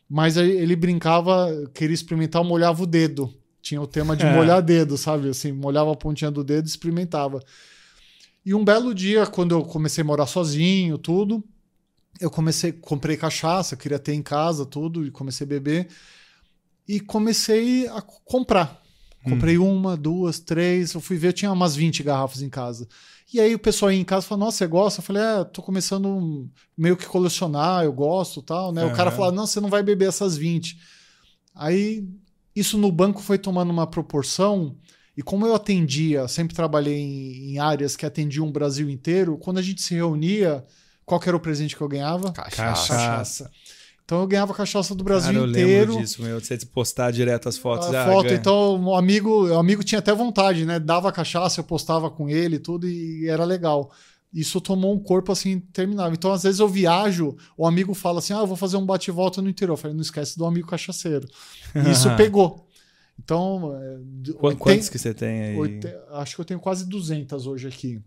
Mas 0.07 0.37
ele 0.37 0.75
brincava, 0.75 1.49
queria 1.73 1.93
experimentar, 1.95 2.43
molhava 2.43 2.83
o 2.83 2.87
dedo. 2.87 3.33
Tinha 3.59 3.81
o 3.81 3.87
tema 3.87 4.15
de 4.15 4.23
É. 4.25 4.33
molhar 4.35 4.61
dedo, 4.61 4.95
sabe? 4.95 5.27
Assim, 5.27 5.51
molhava 5.51 5.91
a 5.91 5.95
pontinha 5.95 6.29
do 6.29 6.43
dedo 6.43 6.65
e 6.65 6.69
experimentava. 6.69 7.41
E 8.45 8.53
um 8.53 8.63
belo 8.63 8.93
dia, 8.93 9.25
quando 9.25 9.53
eu 9.55 9.63
comecei 9.63 10.03
a 10.03 10.05
morar 10.05 10.27
sozinho, 10.27 10.97
tudo, 10.99 11.43
eu 12.19 12.29
comecei, 12.31 12.71
comprei 12.71 13.17
cachaça, 13.17 13.75
queria 13.75 13.99
ter 13.99 14.13
em 14.13 14.21
casa, 14.21 14.65
tudo, 14.65 15.05
e 15.05 15.11
comecei 15.11 15.45
a 15.45 15.49
beber. 15.49 15.87
E 16.87 16.99
comecei 16.99 17.87
a 17.87 18.01
comprar. 18.01 18.81
Comprei 19.23 19.57
uma, 19.57 19.97
duas, 19.97 20.39
três. 20.39 20.93
Eu 20.93 21.01
fui 21.01 21.17
ver, 21.17 21.27
eu 21.29 21.33
tinha 21.33 21.51
umas 21.51 21.75
20 21.75 22.01
garrafas 22.01 22.41
em 22.41 22.49
casa. 22.49 22.87
E 23.33 23.41
aí 23.41 23.53
o 23.53 23.59
pessoal 23.59 23.91
ia 23.91 23.99
em 23.99 24.05
casa 24.05 24.25
falou: 24.25 24.45
Nossa, 24.45 24.57
você 24.59 24.67
gosta? 24.67 25.01
Eu 25.01 25.03
falei: 25.03 25.21
É, 25.21 25.43
tô 25.43 25.61
começando 25.61 26.07
um- 26.07 26.49
meio 26.77 26.95
que 26.95 27.05
colecionar, 27.05 27.83
eu 27.83 27.91
gosto 27.91 28.41
tal, 28.41 28.71
né? 28.71 28.85
O 28.85 28.93
cara 28.95 29.11
falou: 29.11 29.31
Não, 29.33 29.45
você 29.45 29.59
não 29.59 29.69
vai 29.69 29.83
beber 29.83 30.07
essas 30.07 30.37
20. 30.37 30.77
Aí 31.53 32.07
isso 32.55 32.77
no 32.77 32.91
banco 32.91 33.21
foi 33.21 33.37
tomando 33.37 33.69
uma 33.69 33.85
proporção. 33.85 34.77
E 35.15 35.21
como 35.21 35.45
eu 35.45 35.55
atendia, 35.55 36.27
sempre 36.27 36.55
trabalhei 36.55 36.97
em, 36.97 37.51
em 37.53 37.59
áreas 37.59 37.95
que 37.97 38.05
atendiam 38.05 38.47
o 38.47 38.51
Brasil 38.51 38.89
inteiro, 38.89 39.37
quando 39.37 39.57
a 39.57 39.61
gente 39.63 39.81
se 39.81 39.93
reunia, 39.95 40.63
qual 41.07 41.21
que 41.21 41.29
era 41.29 41.37
o 41.37 41.39
presente 41.39 41.73
que 41.73 41.81
eu 41.81 41.87
ganhava? 41.87 42.33
Cachaça. 42.33 42.93
Cachaça. 42.93 43.51
Então 44.03 44.19
eu 44.19 44.27
ganhava 44.27 44.53
cachaça 44.53 44.93
do 44.93 45.05
Brasil 45.05 45.33
Cara, 45.33 45.45
eu 45.45 45.49
inteiro. 45.49 45.91
lembro 45.91 46.05
disso, 46.05 46.21
meu. 46.21 46.39
Você 46.39 46.57
postar 46.65 47.11
direto 47.11 47.47
as 47.47 47.57
fotos. 47.57 47.93
A 47.95 48.03
ah, 48.03 48.05
foto, 48.05 48.25
ganha. 48.25 48.35
então 48.35 48.83
o 48.83 48.93
amigo, 48.93 49.47
o 49.47 49.57
amigo 49.57 49.85
tinha 49.85 49.99
até 49.99 50.13
vontade, 50.13 50.65
né? 50.65 50.79
Dava 50.79 51.09
cachaça, 51.09 51.61
eu 51.61 51.63
postava 51.63 52.11
com 52.11 52.27
ele 52.29 52.57
e 52.57 52.59
tudo, 52.59 52.89
e 52.89 53.25
era 53.25 53.45
legal. 53.45 53.89
Isso 54.33 54.59
tomou 54.59 54.93
um 54.93 54.99
corpo 54.99 55.31
assim 55.31 55.51
interminável. 55.51 56.13
Então, 56.13 56.33
às 56.33 56.43
vezes 56.43 56.59
eu 56.59 56.67
viajo, 56.67 57.37
o 57.57 57.65
amigo 57.65 57.93
fala 57.93 58.19
assim: 58.19 58.33
Ah, 58.33 58.39
eu 58.39 58.47
vou 58.47 58.57
fazer 58.57 58.75
um 58.75 58.85
bate-volta 58.85 59.41
no 59.41 59.49
interior. 59.49 59.73
Eu 59.73 59.77
falei, 59.77 59.95
não 59.95 60.01
esquece 60.01 60.37
do 60.37 60.45
amigo 60.45 60.67
cachaceiro. 60.67 61.25
E 61.73 61.89
isso 61.89 62.13
pegou. 62.17 62.67
Então, 63.17 63.73
é, 63.81 64.55
Quantos 64.55 64.89
que 64.89 64.99
você 64.99 65.13
tem 65.13 65.41
aí? 65.41 65.55
oite- 65.55 65.87
acho 66.11 66.35
que 66.35 66.41
eu 66.41 66.45
tenho 66.45 66.59
quase 66.59 66.85
200 66.85 67.47
hoje 67.47 67.67
aqui. 67.67 68.01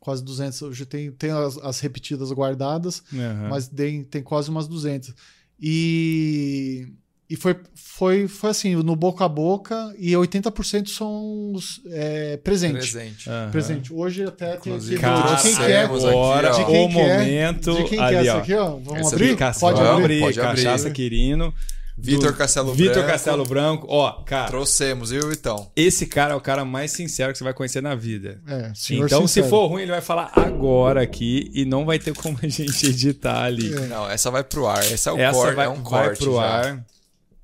Quase 0.00 0.24
200. 0.24 0.62
Hoje 0.62 0.86
tem, 0.86 1.12
tem 1.12 1.30
as, 1.30 1.58
as 1.58 1.78
repetidas 1.80 2.32
guardadas, 2.32 3.02
Aham. 3.12 3.48
mas 3.50 3.68
tem, 3.68 4.02
tem 4.02 4.22
quase 4.22 4.48
umas 4.48 4.66
200. 4.66 5.14
E, 5.60 6.86
e 7.28 7.36
foi, 7.36 7.54
foi, 7.74 8.26
foi 8.26 8.50
assim, 8.50 8.74
no 8.76 8.96
boca 8.96 9.24
a 9.26 9.28
boca, 9.28 9.94
e 9.98 10.12
80% 10.12 10.88
são 10.88 11.52
os, 11.52 11.82
é, 11.86 12.38
presente. 12.38 12.72
Presente. 12.72 13.28
Aham. 13.30 13.50
Presente. 13.50 13.92
Hoje 13.92 14.24
até 14.24 14.46
tem 14.46 14.54
aqui. 14.54 14.68
Inclusive, 14.70 15.00
Cara, 15.00 15.16
de 15.36 15.42
quem 15.42 15.50
que 15.52 15.56
trouxemos 15.58 16.04
aqui, 16.04 16.14
agora. 16.14 16.50
De 16.50 16.64
quem 16.64 16.86
o 16.86 16.88
que 16.88 16.98
é? 16.98 17.18
momento 17.18 17.74
De 17.74 17.84
quem 17.84 17.98
que 17.98 18.04
ali, 18.04 18.16
essa 18.28 18.36
ó. 18.36 18.40
aqui, 18.40 18.54
ó? 18.54 18.68
Vamos 18.76 19.00
Essa 19.00 19.14
abrir? 19.16 19.36
Caça- 19.36 19.60
Pode 19.60 19.78
vamos 19.80 19.90
abrir. 19.92 20.04
abrir. 20.04 20.20
Pode 20.20 20.40
abrir. 20.40 20.64
Cachaça 20.64 20.90
Quirino. 20.90 21.54
Vitor 22.02 22.36
Castelo 22.36 22.72
Vitor 22.74 22.94
Branco. 22.94 23.08
Castelo 23.10 23.44
Branco. 23.44 23.86
Ó, 23.88 24.10
cara, 24.24 24.48
Trouxemos, 24.48 25.10
viu, 25.10 25.28
Vitão? 25.28 25.70
esse 25.76 26.06
cara 26.06 26.32
é 26.34 26.36
o 26.36 26.40
cara 26.40 26.64
mais 26.64 26.90
sincero 26.92 27.32
que 27.32 27.38
você 27.38 27.44
vai 27.44 27.52
conhecer 27.54 27.82
na 27.82 27.94
vida. 27.94 28.40
É, 28.46 28.72
senhor 28.74 29.06
Então, 29.06 29.22
se 29.26 29.34
sincero. 29.34 29.48
for 29.50 29.66
ruim, 29.66 29.82
ele 29.82 29.90
vai 29.90 30.00
falar 30.00 30.30
agora 30.34 31.02
aqui 31.02 31.50
e 31.54 31.64
não 31.64 31.84
vai 31.84 31.98
ter 31.98 32.14
como 32.14 32.38
a 32.42 32.48
gente 32.48 32.86
editar 32.86 33.42
ali. 33.44 33.72
É. 33.74 33.86
Não, 33.86 34.08
essa 34.10 34.30
vai 34.30 34.42
pro 34.44 34.66
ar. 34.66 34.80
Esse 34.90 35.08
é 35.08 35.12
o 35.12 35.18
Essa 35.18 35.32
corte, 35.38 35.54
vai, 35.56 35.66
é 35.66 35.68
um 35.68 35.74
vai 35.82 35.82
corte 36.06 36.24
pro 36.24 36.34
já. 36.36 36.42
ar. 36.42 36.84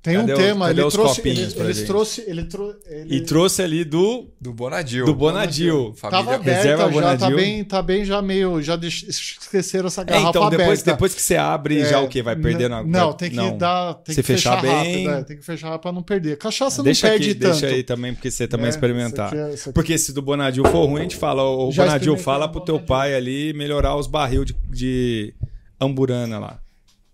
Tem 0.07 0.15
Cadê 0.15 0.31
um 0.31 0.35
o- 0.35 0.37
tema, 0.39 0.69
ele 0.69 0.89
trouxe, 0.89 1.21
ele, 1.25 1.35
gente? 1.35 1.85
trouxe, 1.85 2.23
ele 2.25 2.43
trou- 2.45 2.73
ele 2.85 3.15
E 3.15 3.21
trouxe 3.21 3.61
ali 3.61 3.83
do, 3.83 4.29
Do 4.39 4.53
Bonadil. 4.53 5.05
do 5.05 5.13
Bonadil. 5.13 5.93
tava 5.99 6.15
Família... 6.23 6.35
aberta 6.35 6.51
Reserva 6.57 6.83
já, 6.83 6.87
tá 6.87 7.17
Bonadil. 7.17 7.35
bem, 7.37 7.63
tá 7.65 7.81
bem 7.81 8.05
já 8.05 8.21
meio, 8.21 8.61
já 8.61 8.75
esqueceram 8.81 9.87
essa 9.87 10.03
É, 10.03 10.05
garrafa 10.05 10.29
então 10.29 10.49
depois, 10.49 10.67
aberta. 10.79 10.91
depois 10.93 11.13
que 11.13 11.21
você 11.21 11.35
abre, 11.35 11.83
já 11.83 11.97
É, 11.99 12.01
o 12.01 12.07
quê? 12.07 12.23
Vai 12.23 12.37
perdendo 12.37 12.75
a 12.75 12.83
Não, 12.85 13.07
vai- 13.09 13.17
tem 13.17 13.29
que 13.31 13.35
não. 13.35 13.57
dar, 13.57 13.95
tem 13.95 14.15
Se 14.15 14.21
que 14.21 14.27
fechar, 14.27 14.61
fechar 14.61 14.75
rápido, 14.77 14.93
bem- 14.93 15.07
é, 15.09 15.23
tem 15.23 15.37
que 15.37 15.43
fechar 15.45 15.77
pra 15.79 15.91
não 15.91 16.01
perder. 16.01 16.37
Cachaça 16.37 16.81
Deixa 16.81 17.05
não 17.07 17.13
perde 17.13 17.31
aqui, 17.31 17.39
tanto. 17.39 17.59
deixa 17.59 17.75
aí 17.75 17.83
também, 17.83 18.13
porque 18.13 18.31
você 18.31 18.47
também 18.47 18.67
É, 18.67 18.69
experimentar. 18.69 19.27
isso 19.27 19.35
aqui 19.41 19.51
é- 19.51 19.53
isso 19.53 19.69
aqui- 19.69 19.73
Porque 19.73 19.97
se 19.97 20.13
do 20.13 20.21
Bonadil 20.21 20.63
for 20.65 20.85
ruim, 20.85 20.99
a 21.01 21.03
gente 21.03 21.17
fala, 21.17 21.43
o 21.43 21.69
Já 21.71 21.83
Bonadil 21.83 22.15
fala 22.17 22.47
pro 22.47 22.61
teu 22.61 22.75
Bonadil. 22.75 22.87
pai 22.87 23.13
ali 23.13 23.51
melhorar 23.53 23.95
os 23.97 24.07
barril 24.07 24.45
de, 24.45 24.55
de 24.71 25.33
amburana 25.81 26.39
lá. 26.39 26.59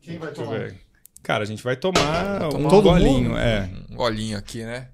Quem 0.02 0.18
vai 0.20 0.32
tomar? 0.32 0.72
Cara, 1.24 1.44
a 1.44 1.48
gente 1.48 1.64
vai 1.64 1.76
tomar, 1.78 2.48
um 2.54 2.68
Todo 2.68 2.84
golinho, 2.84 3.30
mundo? 3.30 3.38
é. 3.38 3.70
Um 3.90 3.96
golinho 3.96 4.38
aqui, 4.38 4.64
né? 4.64 4.90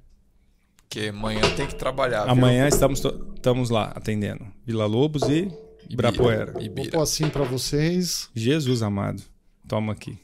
Porque 0.78 1.08
amanhã 1.10 1.42
tem 1.56 1.66
que 1.68 1.76
trabalhar. 1.76 2.24
viu? 2.24 2.32
Amanhã 2.32 2.68
estamos, 2.68 3.00
to- 3.00 3.34
estamos 3.36 3.70
lá 3.72 3.92
atendendo. 3.96 4.46
Vila 4.66 4.86
Lobos 4.86 5.24
e 5.24 5.52
Ibirapuera. 5.90 6.52
Vou 6.54 6.62
Ibira. 6.62 6.92
pôr 6.92 7.02
assim 7.02 7.30
pra 7.30 7.44
vocês. 7.44 8.30
Jesus 8.36 8.82
amado. 8.84 9.22
Toma 9.68 9.94
aqui. 9.94 10.18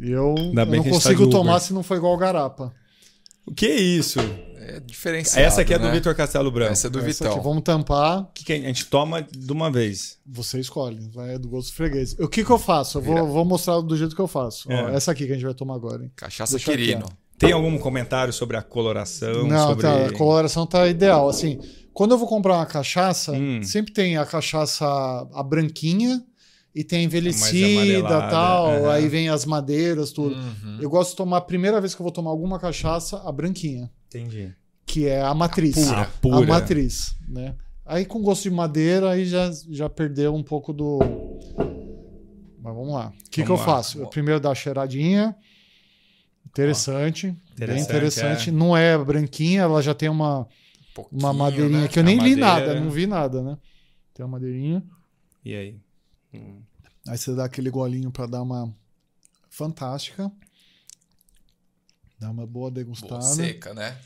Eu, 0.00 0.34
eu 0.38 0.52
não 0.54 0.82
tá 0.82 0.90
consigo 0.90 1.22
Uber. 1.24 1.32
tomar 1.34 1.60
se 1.60 1.72
não 1.72 1.82
for 1.82 1.96
igual 1.96 2.16
garapa. 2.16 2.72
O 3.46 3.54
que 3.54 3.66
é 3.66 3.76
isso? 3.76 4.18
É 4.66 4.80
diferenciado. 4.80 5.46
Essa 5.46 5.60
aqui 5.60 5.74
é 5.74 5.78
do 5.78 5.84
né? 5.86 5.92
Vitor 5.92 6.14
Castelo 6.14 6.50
Branco. 6.50 6.72
Essa 6.72 6.86
é 6.86 6.90
do 6.90 6.98
Essa 7.00 7.06
Vitão. 7.08 7.32
aqui, 7.32 7.44
vamos 7.44 7.62
tampar. 7.62 8.28
Que, 8.34 8.44
que 8.44 8.52
a 8.52 8.56
gente 8.58 8.86
toma 8.86 9.22
de 9.22 9.52
uma 9.52 9.70
vez? 9.70 10.18
Você 10.26 10.58
escolhe, 10.60 11.08
vai 11.12 11.38
do 11.38 11.48
gosto 11.48 11.74
freguês. 11.74 12.16
O 12.18 12.28
que 12.28 12.44
que 12.44 12.50
eu 12.50 12.58
faço? 12.58 12.98
Eu 12.98 13.02
vou, 13.02 13.26
vou 13.26 13.44
mostrar 13.44 13.80
do 13.80 13.96
jeito 13.96 14.14
que 14.14 14.20
eu 14.22 14.28
faço. 14.28 14.68
Ó, 14.70 14.72
É. 14.72 14.94
essa 14.94 15.12
aqui 15.12 15.26
que 15.26 15.32
a 15.32 15.34
gente 15.34 15.44
vai 15.44 15.54
tomar 15.54 15.74
agora, 15.74 16.02
hein? 16.04 16.10
Cachaça 16.16 16.52
Deixa 16.56 16.72
aqui, 16.72 16.80
Quirino. 16.80 17.06
Tem 17.38 17.52
algum 17.52 17.76
comentário 17.78 18.32
sobre 18.32 18.56
a 18.56 18.62
coloração? 18.62 19.46
Não, 19.46 19.68
sobre... 19.68 19.82
tá, 19.82 20.06
a 20.06 20.12
coloração 20.12 20.66
tá 20.66 20.86
ideal. 20.88 21.28
Assim, 21.28 21.58
quando 21.92 22.12
eu 22.12 22.18
vou 22.18 22.28
comprar 22.28 22.54
uma 22.54 22.66
cachaça, 22.66 23.32
Hum. 23.32 23.62
sempre 23.62 23.92
tem 23.92 24.16
a 24.16 24.24
cachaça 24.24 24.86
a 24.86 25.42
branquinha 25.42 26.22
e 26.74 26.82
tem 26.84 27.04
envelhecida 27.04 28.08
tal, 28.30 28.66
aham. 28.68 28.90
aí 28.92 29.08
vem 29.08 29.28
as 29.28 29.44
madeiras, 29.44 30.10
tudo. 30.12 30.34
Uhum. 30.36 30.78
Eu 30.80 30.88
gosto 30.90 31.10
de 31.10 31.16
tomar 31.16 31.38
a 31.38 31.40
primeira 31.40 31.80
vez 31.80 31.94
que 31.94 32.00
eu 32.00 32.04
vou 32.04 32.12
tomar 32.12 32.30
alguma 32.30 32.58
cachaça, 32.58 33.20
a 33.24 33.30
branquinha, 33.32 33.90
Entendi. 34.18 34.54
que 34.86 35.06
é 35.06 35.20
a 35.22 35.34
matriz. 35.34 35.74
Pura. 35.74 36.00
A 36.02 36.04
Pura. 36.06 36.46
matriz, 36.46 37.16
né? 37.28 37.54
Aí 37.86 38.04
com 38.04 38.22
gosto 38.22 38.44
de 38.44 38.50
madeira, 38.50 39.10
aí 39.10 39.26
já, 39.26 39.50
já 39.70 39.88
perdeu 39.90 40.34
um 40.34 40.42
pouco 40.42 40.72
do. 40.72 40.98
Mas 42.62 42.74
vamos 42.74 42.94
lá. 42.94 43.08
O 43.26 43.30
que, 43.30 43.42
que 43.44 43.50
eu 43.50 43.56
lá. 43.56 43.64
faço? 43.64 43.98
Eu 43.98 44.06
primeiro 44.08 44.40
dar 44.40 44.50
a 44.50 44.54
cheiradinha. 44.54 45.36
Interessante. 46.46 47.26
bem 47.26 47.36
Interessante, 47.54 47.82
interessante. 47.84 48.48
é. 48.50 48.52
Não 48.52 48.76
é 48.76 48.96
branquinha, 48.96 49.62
ela 49.62 49.82
já 49.82 49.92
tem 49.94 50.08
uma, 50.08 50.46
Pouquinho, 50.94 51.20
uma 51.20 51.32
madeirinha 51.32 51.80
né? 51.82 51.88
que 51.88 51.98
eu 51.98 52.02
A 52.02 52.06
nem 52.06 52.14
li 52.16 52.36
madeira- 52.36 52.40
nada, 52.40 52.80
não 52.80 52.90
vi 52.90 53.06
nada, 53.06 53.42
né? 53.42 53.58
Tem 54.14 54.24
uma 54.24 54.32
madeirinha. 54.32 54.82
E 55.44 55.54
aí? 55.54 55.76
Hum. 56.32 56.62
Aí 57.08 57.18
você 57.18 57.34
dá 57.34 57.44
aquele 57.44 57.68
golinho 57.70 58.10
pra 58.10 58.26
dar 58.26 58.40
uma 58.42 58.72
fantástica. 59.50 60.30
Dá 62.18 62.30
uma 62.30 62.46
boa 62.46 62.70
degustada. 62.70 63.10
Boa 63.14 63.22
seca, 63.22 63.74
né? 63.74 63.96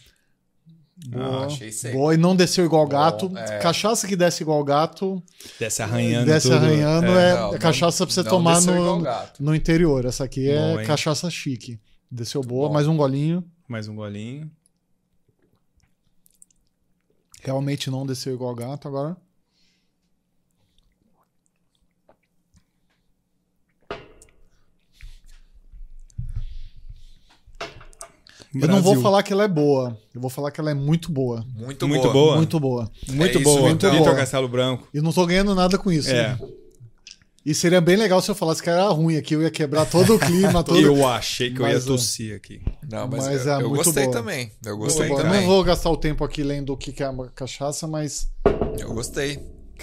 Boa. 1.07 1.43
Ah, 1.43 1.47
achei 1.47 1.71
seca. 1.71 1.97
Boa, 1.97 2.13
e 2.15 2.17
não 2.17 2.35
desceu 2.35 2.65
igual 2.65 2.85
Bom, 2.85 2.91
gato. 2.91 3.33
é. 3.39 3.59
Cachaça 3.61 4.09
que 4.09 4.17
desce 4.17 4.43
igual 4.43 4.65
gato, 4.65 5.23
Desce 5.59 5.81
arranhando 5.83 6.27
desce 6.27 6.49
tudo. 6.51 6.57
arranhando, 6.65 7.07
É. 7.07 7.31
é, 7.31 7.35
Não, 7.35 7.55
é 7.55 7.59
cachaça 7.59 8.05
pra 8.05 8.13
você 8.15 8.23
não 8.25 8.31
tomar 8.31 8.61
no, 8.63 9.01
gato. 9.03 9.43
no 9.43 9.55
interior. 9.55 10.05
Essa 10.05 10.25
aqui 10.25 10.51
é 10.51 10.81
hein? 10.81 10.85
cachaça 10.87 11.31
chique. 11.31 11.79
Desceu 12.11 12.43
boa, 12.43 12.67
Bom. 12.69 12.75
mais 12.75 12.89
um 12.89 12.97
golinho. 12.97 13.45
Mais 13.69 13.87
um 13.87 13.95
golinho. 13.95 14.51
Realmente 17.43 17.91
não 17.91 18.05
desceu 18.05 18.35
igual 18.35 18.55
gato 18.55 18.89
agora. 18.89 19.17
Eu 28.55 28.66
não 28.69 28.81
vou 28.83 29.01
falar 29.01 29.23
que 29.23 29.33
ela 29.33 29.45
é 29.45 29.49
boa. 29.49 29.97
Eu 30.15 30.20
vou 30.20 30.31
falar 30.31 30.51
que 30.51 30.61
ela 30.61 30.70
é 30.70 30.75
muito 30.75 31.12
boa. 31.12 31.45
Muito, 31.55 31.87
Muito 31.87 32.03
boa. 32.03 32.12
boa. 32.12 32.37
Muito 32.37 32.61
boa. 32.61 32.91
Muito 33.09 33.39
É 33.39 33.41
isso, 33.41 33.51
boa. 33.51 33.61
muito 33.69 33.91
Vitor 33.91 34.05
boa. 34.05 34.16
Castelo 34.16 34.49
Branco. 34.49 34.89
E 34.93 35.01
não 35.01 35.12
tô 35.12 35.27
ganhando 35.27 35.55
nada 35.55 35.77
com 35.79 35.93
isso. 35.93 36.11
É. 36.11 36.29
né? 36.29 36.39
E 37.45 37.55
seria 37.55 37.81
bem 37.81 37.97
legal 37.97 38.20
se 38.20 38.31
eu 38.31 38.35
falasse 38.35 38.62
que 38.62 38.69
era 38.69 38.89
ruim 38.89 39.16
aqui. 39.16 39.35
Eu 39.35 39.43
ia 39.43 39.51
quebrar 39.51 39.87
todo 39.87 40.15
o 40.15 40.19
clima. 40.19 40.62
Todo... 40.65 40.79
Eu 40.79 41.07
achei 41.07 41.51
que 41.51 41.61
eu 41.61 41.66
ia 41.66 41.75
Mas, 41.75 41.85
ó, 41.85 41.93
tossir 41.93 42.35
aqui. 42.37 42.61
Não, 42.91 43.09
mas, 43.09 43.27
Mas 43.27 43.47
eu, 43.47 43.53
é 43.53 43.62
eu 43.62 43.69
muito 43.70 43.85
gostei 43.85 44.05
boa. 44.05 44.16
também. 44.16 44.53
Eu 44.65 44.77
Muito 44.77 44.85
gostei 44.85 45.09
boa. 45.09 45.20
Eu 45.20 45.25
também. 45.25 45.41
não 45.41 45.47
vou 45.49 45.65
gastar 45.65 45.91
o 45.91 45.97
tempo 45.97 46.25
aqui 46.25 46.43
lendo 46.43 46.73
o 46.73 46.77
que 46.77 47.03
é 47.03 47.09
uma 47.09 47.29
cachaça, 47.29 47.87
mas 47.87 48.29
Eu 48.79 48.93
gostei. 48.93 49.39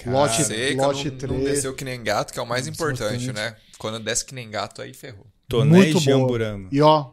lote, 0.06 0.44
Seca, 0.44 0.86
lote 0.86 1.04
não, 1.06 1.12
não 1.12 1.18
3. 1.18 1.44
desceu 1.44 1.74
que 1.74 1.84
nem 1.84 2.00
gato, 2.04 2.32
que 2.32 2.38
é 2.38 2.42
o 2.42 2.46
mais 2.46 2.68
importante, 2.68 3.24
Exatamente. 3.24 3.32
né? 3.32 3.56
Quando 3.78 3.98
desce 3.98 4.24
que 4.24 4.34
nem 4.34 4.48
gato, 4.48 4.80
aí 4.82 4.92
ferrou. 4.94 5.26
Toné 5.48 5.70
Muito 5.78 5.88
e 5.88 5.92
boa. 5.92 6.00
Jamburama. 6.04 6.68
E 6.70 6.80
ó, 6.80 7.06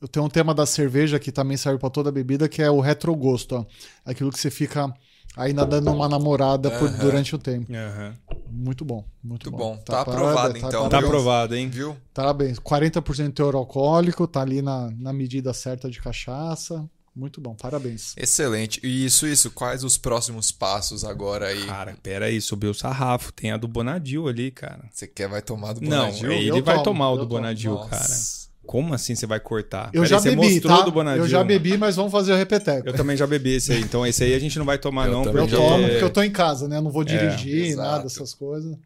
eu 0.00 0.08
tenho 0.08 0.24
um 0.26 0.28
tema 0.28 0.54
da 0.54 0.64
cerveja 0.66 1.18
que 1.18 1.32
também 1.32 1.56
serve 1.56 1.78
pra 1.78 1.90
toda 1.90 2.10
bebida, 2.12 2.48
que 2.48 2.62
é 2.62 2.70
o 2.70 2.80
retrogosto, 2.80 3.56
ó. 3.56 3.64
Aquilo 4.04 4.30
que 4.30 4.38
você 4.38 4.50
fica 4.50 4.92
ainda 5.36 5.64
dando 5.66 5.92
uma 5.92 6.08
namorada 6.08 6.70
por- 6.70 6.88
Aham. 6.88 6.98
durante 6.98 7.34
o 7.34 7.38
tempo. 7.38 7.72
Aham. 7.72 8.14
Muito 8.50 8.84
bom, 8.84 9.04
muito, 9.22 9.50
Muito 9.50 9.50
bom. 9.50 9.76
Tá 9.76 10.04
parada- 10.04 10.10
aprovado, 10.10 10.58
então. 10.58 10.70
Tá 10.70 10.78
parabéns. 10.80 11.04
aprovado, 11.04 11.54
hein? 11.56 11.68
Viu? 11.68 11.96
Parabéns. 12.14 12.58
40% 12.58 13.26
de 13.28 13.32
teor 13.34 13.54
alcoólico, 13.54 14.26
tá 14.26 14.40
ali 14.40 14.62
na, 14.62 14.90
na 14.98 15.12
medida 15.12 15.52
certa 15.52 15.90
de 15.90 16.00
cachaça. 16.00 16.88
Muito 17.14 17.40
bom, 17.40 17.54
parabéns. 17.54 18.14
Excelente. 18.16 18.80
E 18.84 19.04
Isso, 19.04 19.26
isso. 19.26 19.50
Quais 19.50 19.82
os 19.82 19.98
próximos 19.98 20.52
passos 20.52 21.04
agora 21.04 21.46
aí? 21.48 21.66
Cara, 21.66 21.96
pera 22.00 22.26
aí, 22.26 22.40
subiu 22.40 22.70
o 22.70 22.74
sarrafo. 22.74 23.32
Tem 23.32 23.50
a 23.50 23.56
do 23.56 23.66
Bonadil 23.66 24.28
ali, 24.28 24.52
cara. 24.52 24.84
Você 24.92 25.06
quer 25.08 25.28
vai 25.28 25.42
tomar 25.42 25.72
do 25.72 25.80
Não, 25.80 26.06
Bonadil? 26.06 26.30
ele 26.32 26.48
Eu 26.50 26.62
vai 26.62 26.74
tomo, 26.76 26.84
tomar 26.84 27.10
o 27.10 27.16
do 27.16 27.22
tomo. 27.26 27.30
Bonadil, 27.40 27.72
Nossa. 27.74 27.88
cara. 27.90 28.47
Como 28.68 28.92
assim 28.92 29.14
você 29.14 29.26
vai 29.26 29.40
cortar? 29.40 29.86
Eu 29.94 30.02
Pera 30.02 30.06
já 30.06 30.16
aí, 30.16 30.22
você 30.22 30.30
bebi, 30.36 30.52
mostrou 30.52 30.76
tá? 30.76 30.84
do 30.84 30.92
Bonadil. 30.92 31.22
Eu 31.22 31.28
já 31.28 31.42
bebi, 31.42 31.78
mas 31.78 31.96
vamos 31.96 32.12
fazer 32.12 32.34
o 32.34 32.36
repeteco. 32.36 32.86
Eu 32.86 32.92
também 32.92 33.16
já 33.16 33.26
bebi 33.26 33.54
esse 33.54 33.72
aí. 33.72 33.80
Então 33.80 34.06
esse 34.06 34.22
aí 34.22 34.34
a 34.34 34.38
gente 34.38 34.58
não 34.58 34.66
vai 34.66 34.76
tomar, 34.76 35.06
Eu 35.06 35.12
não, 35.12 35.24
Eu 35.24 35.32
porque. 35.32 35.48
já 35.48 35.56
tomo 35.56 35.88
porque 35.88 36.04
eu 36.04 36.10
tô 36.10 36.22
em 36.22 36.30
casa, 36.30 36.68
né? 36.68 36.76
Eu 36.76 36.82
não 36.82 36.90
vou 36.90 37.02
dirigir, 37.02 37.68
exato. 37.68 37.88
nada, 37.88 38.04
essas 38.04 38.34
coisas. 38.34 38.76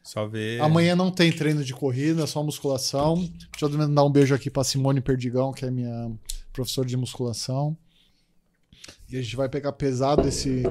Só 0.00 0.28
ver. 0.28 0.60
Amanhã 0.60 0.94
não 0.94 1.10
tem 1.10 1.32
treino 1.32 1.64
de 1.64 1.74
corrida, 1.74 2.22
é 2.22 2.26
só 2.28 2.40
musculação. 2.40 3.16
Deixa 3.16 3.66
eu 3.66 3.70
mandar 3.70 4.04
um 4.04 4.12
beijo 4.12 4.32
aqui 4.32 4.48
pra 4.48 4.62
Simone 4.62 5.00
Perdigão, 5.00 5.52
que 5.52 5.64
é 5.64 5.72
minha 5.72 6.12
professora 6.52 6.86
de 6.86 6.96
musculação. 6.96 7.76
E 9.10 9.18
a 9.18 9.22
gente 9.22 9.34
vai 9.34 9.48
pegar 9.48 9.72
pesado 9.72 10.28
esse, 10.28 10.62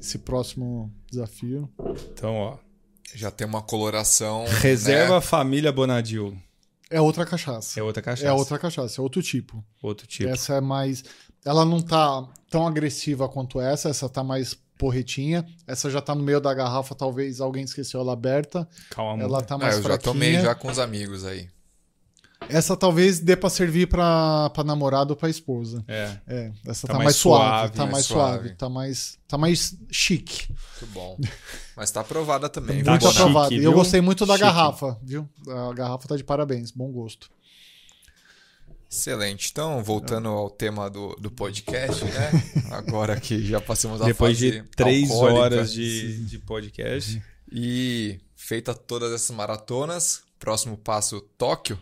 esse 0.00 0.18
próximo 0.18 0.88
desafio. 1.10 1.68
Então, 2.12 2.36
ó. 2.36 2.58
Já 3.12 3.28
tem 3.32 3.44
uma 3.44 3.60
coloração. 3.60 4.44
Reserva 4.60 5.16
né? 5.16 5.20
Família 5.20 5.72
Bonadil. 5.72 6.38
É 6.90 7.00
outra 7.00 7.24
cachaça. 7.24 7.78
É 7.78 7.82
outra 7.82 8.02
cachaça. 8.02 8.28
É 8.28 8.32
outra 8.32 8.58
cachaça, 8.58 9.00
é 9.00 9.02
outro 9.02 9.22
tipo. 9.22 9.64
Outro 9.82 10.06
tipo. 10.06 10.28
Essa 10.28 10.54
é 10.54 10.60
mais. 10.60 11.04
Ela 11.44 11.64
não 11.64 11.80
tá 11.80 12.26
tão 12.50 12.66
agressiva 12.66 13.28
quanto 13.28 13.60
essa, 13.60 13.88
essa 13.88 14.08
tá 14.08 14.24
mais 14.24 14.54
porretinha. 14.76 15.46
Essa 15.66 15.88
já 15.88 16.00
tá 16.00 16.14
no 16.14 16.22
meio 16.22 16.40
da 16.40 16.52
garrafa, 16.52 16.94
talvez 16.94 17.40
alguém 17.40 17.62
esqueceu 17.64 18.00
ela 18.00 18.12
aberta. 18.12 18.68
Calma, 18.90 19.22
Ela 19.22 19.40
tá 19.40 19.54
Ah, 19.54 19.58
mais 19.58 19.76
eu 19.76 19.82
já 19.82 19.88
fraquinha. 19.90 20.12
tomei 20.12 20.40
já 20.40 20.54
com 20.54 20.68
os 20.68 20.78
amigos 20.78 21.24
aí. 21.24 21.48
Essa 22.48 22.74
talvez 22.74 23.20
dê 23.20 23.36
pra 23.36 23.50
servir 23.50 23.86
pra, 23.86 24.48
pra 24.50 24.64
namorado 24.64 25.10
ou 25.12 25.16
pra 25.16 25.28
esposa. 25.28 25.84
É. 25.86 26.16
É, 26.26 26.52
essa 26.66 26.86
Tá 26.86 26.94
tá, 26.94 26.98
mais 26.98 27.04
mais 27.04 27.16
suave, 27.16 27.44
suave, 27.50 27.72
tá 27.76 27.82
mais 27.82 27.92
mais 27.92 28.06
suave. 28.06 28.32
suave, 28.38 28.54
tá 28.56 28.68
mais 28.68 29.18
tá 29.28 29.38
mais 29.38 29.76
chique. 29.90 30.48
Muito 30.80 30.92
bom. 30.94 31.18
Mas 31.80 31.90
tá 31.90 32.02
aprovada 32.02 32.46
também. 32.46 32.84
Tá 32.84 32.90
muito 32.90 33.08
aprovado. 33.08 33.54
E 33.54 33.64
eu 33.64 33.72
gostei 33.72 34.02
muito 34.02 34.26
da 34.26 34.34
Chique. 34.34 34.44
garrafa, 34.44 34.98
viu? 35.02 35.26
A 35.48 35.72
garrafa 35.72 36.06
tá 36.08 36.14
de 36.14 36.22
parabéns, 36.22 36.70
bom 36.70 36.92
gosto. 36.92 37.30
Excelente. 38.90 39.48
Então, 39.50 39.82
voltando 39.82 40.28
ao 40.28 40.50
tema 40.50 40.90
do, 40.90 41.16
do 41.16 41.30
podcast, 41.30 42.04
né? 42.04 42.30
Agora 42.70 43.18
que 43.18 43.42
já 43.46 43.62
passamos 43.62 44.02
a 44.02 44.04
Depois 44.04 44.36
fase 44.36 44.50
de 44.50 44.62
três 44.76 45.10
alcoólica 45.10 45.40
horas 45.40 45.72
de, 45.72 46.26
de 46.26 46.38
podcast. 46.40 47.22
E 47.50 48.20
feita 48.36 48.74
todas 48.74 49.10
essas 49.10 49.34
maratonas, 49.34 50.20
próximo 50.38 50.76
passo, 50.76 51.18
Tóquio. 51.38 51.78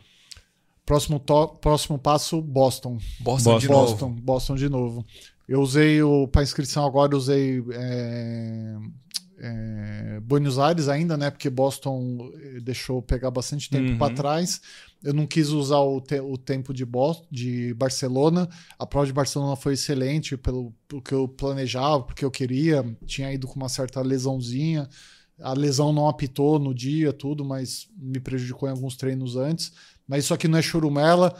Próximo, 0.86 1.18
to- 1.18 1.56
próximo 1.60 1.98
passo, 1.98 2.40
Boston. 2.40 2.98
Boston, 3.18 3.58
de 3.58 3.66
Boston, 3.66 4.08
novo. 4.10 4.20
Boston 4.20 4.54
de 4.54 4.68
novo. 4.68 5.04
Eu 5.48 5.60
usei 5.60 6.00
o 6.04 6.28
para 6.28 6.44
inscrição 6.44 6.86
agora, 6.86 7.16
usei 7.16 7.64
é, 7.72 8.76
é, 9.40 10.20
Buenos 10.20 10.59
Aires 10.59 10.89
ainda, 10.89 11.16
né? 11.16 11.31
Porque 11.31 11.48
Boston 11.48 12.31
eh, 12.35 12.60
deixou 12.60 13.01
pegar 13.01 13.31
bastante 13.31 13.70
tempo 13.70 13.93
Uhum. 13.93 13.98
para 13.98 14.15
trás. 14.15 14.60
Eu 15.02 15.15
não 15.15 15.27
quis 15.27 15.48
usar 15.51 15.78
o, 15.78 16.01
te- 16.01 16.20
o 16.20 16.36
tempo 16.36 16.74
de, 16.74 16.85
Boston, 16.85 17.27
de 17.31 17.73
Barcelona. 17.74 18.48
A 18.78 18.85
prova 18.85 19.06
de 19.06 19.12
Barcelona 19.12 19.55
foi 19.55 19.74
excelente 19.74 20.36
pelo, 20.36 20.73
pelo 20.89 21.01
que 21.01 21.12
eu 21.15 21.28
planejava, 21.28 22.02
porque 22.02 22.24
eu 22.24 22.31
queria. 22.31 22.85
Tinha 23.06 23.32
ido 23.32 23.47
com 23.47 23.55
uma 23.56 23.69
certa 23.69 24.01
lesãozinha. 24.02 24.89
A 25.40 25.52
lesão 25.52 25.93
não 25.93 26.09
apitou 26.09 26.59
no 26.59 26.74
dia, 26.74 27.12
tudo, 27.12 27.44
mas 27.44 27.86
me 27.97 28.19
prejudicou 28.19 28.69
em 28.69 28.73
alguns 28.73 28.97
treinos 28.97 29.36
antes. 29.36 29.73
Mas 30.06 30.24
isso 30.24 30.35
aqui 30.35 30.48
não 30.48 30.59
é 30.59 30.62
churumela. 30.62 31.32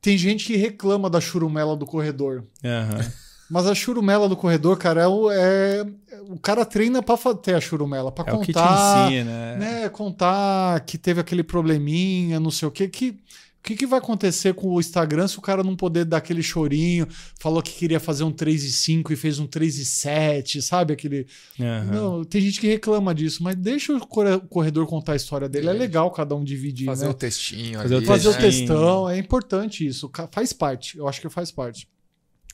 Tem 0.00 0.16
gente 0.16 0.46
que 0.46 0.56
reclama 0.56 1.10
da 1.10 1.20
churumela 1.20 1.76
do 1.76 1.84
corredor. 1.84 2.44
Aham. 2.64 3.12
Mas 3.50 3.66
a 3.66 3.74
churumela 3.74 4.28
do 4.28 4.36
corredor, 4.36 4.76
cara, 4.76 5.02
é 5.02 5.06
o, 5.06 5.30
é- 5.30 5.86
o 6.28 6.38
cara 6.38 6.64
treina 6.64 7.02
pra 7.02 7.16
fa- 7.16 7.34
ter 7.34 7.54
a 7.54 7.60
churumela, 7.60 8.10
pra 8.10 8.24
É 8.28 8.34
o 8.34 8.40
que 8.40 8.46
te 8.46 8.54
contar, 8.54 9.06
ensina, 9.12 9.56
né? 9.56 9.56
né, 9.82 9.88
contar 9.88 10.80
que 10.80 10.98
teve 10.98 11.20
aquele 11.20 11.42
probleminha, 11.44 12.40
não 12.40 12.50
sei 12.50 12.66
o 12.66 12.70
quê, 12.70 12.88
que 12.88 13.10
o 13.10 13.68
que, 13.68 13.74
que 13.74 13.86
vai 13.86 13.98
acontecer 13.98 14.54
com 14.54 14.68
o 14.68 14.78
Instagram 14.78 15.26
se 15.26 15.38
o 15.38 15.42
cara 15.42 15.64
não 15.64 15.74
poder 15.74 16.04
dar 16.04 16.18
aquele 16.18 16.40
chorinho, 16.40 17.04
falou 17.36 17.60
que 17.60 17.72
queria 17.72 17.98
fazer 17.98 18.22
um 18.22 18.30
3,5 18.30 19.10
e 19.10 19.16
fez 19.16 19.40
um 19.40 19.46
3,7, 19.48 20.60
sabe? 20.62 20.92
Aquele. 20.92 21.26
Aham. 21.58 21.84
Não, 21.92 22.24
tem 22.24 22.40
gente 22.40 22.60
que 22.60 22.68
reclama 22.68 23.12
disso, 23.12 23.42
mas 23.42 23.56
deixa 23.56 23.92
o 23.92 24.06
corre- 24.06 24.34
o 24.34 24.40
corredor 24.42 24.86
contar 24.86 25.14
a 25.14 25.16
história 25.16 25.48
dele. 25.48 25.66
É 25.66 25.70
Deixa. 25.70 25.82
legal 25.82 26.10
cada 26.12 26.36
um 26.36 26.44
dividir, 26.44 26.86
Fazer 26.86 27.06
né? 27.06 27.10
o 27.10 27.14
textinho 27.14 27.80
Fazer 27.80 27.94
o 27.94 27.98
ali, 27.98 28.06
Fazer 28.06 28.28
o 28.28 28.32
né? 28.32 28.38
textinho. 28.38 28.68
textão, 28.68 29.08
é 29.10 29.18
importante 29.18 29.84
isso. 29.84 30.08
Faz 30.30 30.52
parte, 30.52 30.96
eu 30.98 31.08
acho 31.08 31.20
que 31.20 31.28
faz 31.28 31.50
parte. 31.50 31.88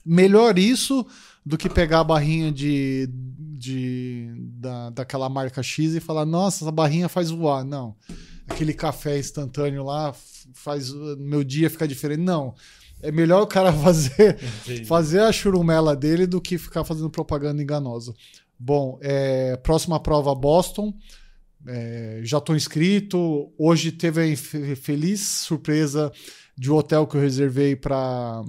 Melhor 0.05 0.59
isso 0.59 1.07
do 1.45 1.57
que 1.59 1.69
pegar 1.69 2.01
a 2.01 2.05
barrinha 2.05 2.51
de, 2.53 3.09
de 3.13 4.33
da, 4.59 4.91
daquela 4.91 5.29
marca 5.29 5.63
X 5.63 5.95
e 5.95 6.01
falar, 6.01 6.25
nossa, 6.25 6.65
essa 6.65 6.73
barrinha 6.73 7.09
faz 7.09 7.31
voar. 7.31 7.65
Não. 7.65 7.95
Aquele 8.49 8.73
café 8.75 9.19
instantâneo 9.19 9.85
lá 9.85 10.15
faz 10.55 10.91
o 10.91 11.17
meu 11.17 11.43
dia 11.45 11.71
ficar 11.71 11.87
diferente. 11.87 12.21
Não. 12.21 12.55
É 13.01 13.11
melhor 13.11 13.43
o 13.43 13.47
cara 13.47 13.73
fazer, 13.73 14.39
fazer 14.87 15.21
a 15.21 15.33
churumela 15.33 15.95
dele 15.97 16.27
do 16.27 16.41
que 16.41 16.59
ficar 16.59 16.85
fazendo 16.85 17.11
propaganda 17.11 17.63
enganosa. 17.63 18.15
Bom, 18.59 18.99
é, 19.03 19.57
próxima 19.57 19.99
prova 20.01 20.35
Boston. 20.35 20.95
É, 21.67 22.21
já 22.25 22.39
estou 22.39 22.57
inscrito. 22.57 23.53
Hoje 23.59 23.93
teve 23.93 24.21
a 24.21 24.29
infe- 24.29 24.75
feliz 24.77 25.21
surpresa 25.21 26.13
de 26.57 26.71
um 26.71 26.75
hotel 26.77 27.07
que 27.07 27.17
eu 27.17 27.21
reservei 27.21 27.75
para 27.75 28.43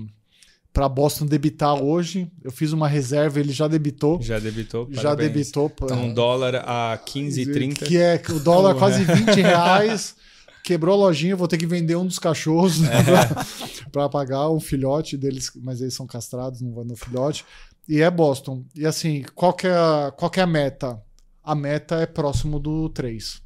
para 0.73 0.89
Boston 0.89 1.27
debitar 1.27 1.75
hoje. 1.81 2.29
Eu 2.43 2.51
fiz 2.51 2.71
uma 2.73 2.87
reserva, 2.87 3.39
ele 3.39 3.53
já 3.53 3.67
debitou. 3.67 4.19
Já 4.21 4.39
debitou? 4.39 4.87
Já 4.89 5.03
Parabéns. 5.03 5.31
debitou. 5.31 5.71
Então, 5.83 6.03
um 6.05 6.13
dólar 6.13 6.55
a 6.65 6.97
15,30. 7.05 7.85
Que 7.85 7.97
é 7.97 8.21
o 8.31 8.39
dólar 8.39 8.73
quase 8.79 9.03
20 9.03 9.39
reais. 9.39 10.15
Quebrou 10.63 10.95
a 10.95 11.07
lojinha, 11.07 11.35
vou 11.35 11.47
ter 11.47 11.57
que 11.57 11.67
vender 11.67 11.95
um 11.95 12.05
dos 12.05 12.17
cachorros 12.17 12.81
É. 12.83 13.03
para 13.91 14.09
pagar 14.09 14.49
um 14.49 14.59
filhote 14.59 15.15
deles, 15.15 15.51
mas 15.61 15.81
eles 15.81 15.93
são 15.93 16.07
castrados, 16.07 16.61
não 16.61 16.73
vai 16.73 16.85
no 16.85 16.95
filhote. 16.95 17.45
E 17.87 18.01
é 18.01 18.09
Boston. 18.09 18.63
E 18.73 18.85
assim, 18.85 19.23
qual 19.35 19.53
que 19.53 19.67
é 19.67 19.73
a, 19.73 20.11
qual 20.17 20.31
que 20.31 20.39
é 20.39 20.43
a 20.43 20.47
meta? 20.47 20.99
A 21.43 21.53
meta 21.53 21.95
é 21.95 22.05
próximo 22.05 22.59
do 22.59 22.89
3. 22.89 23.41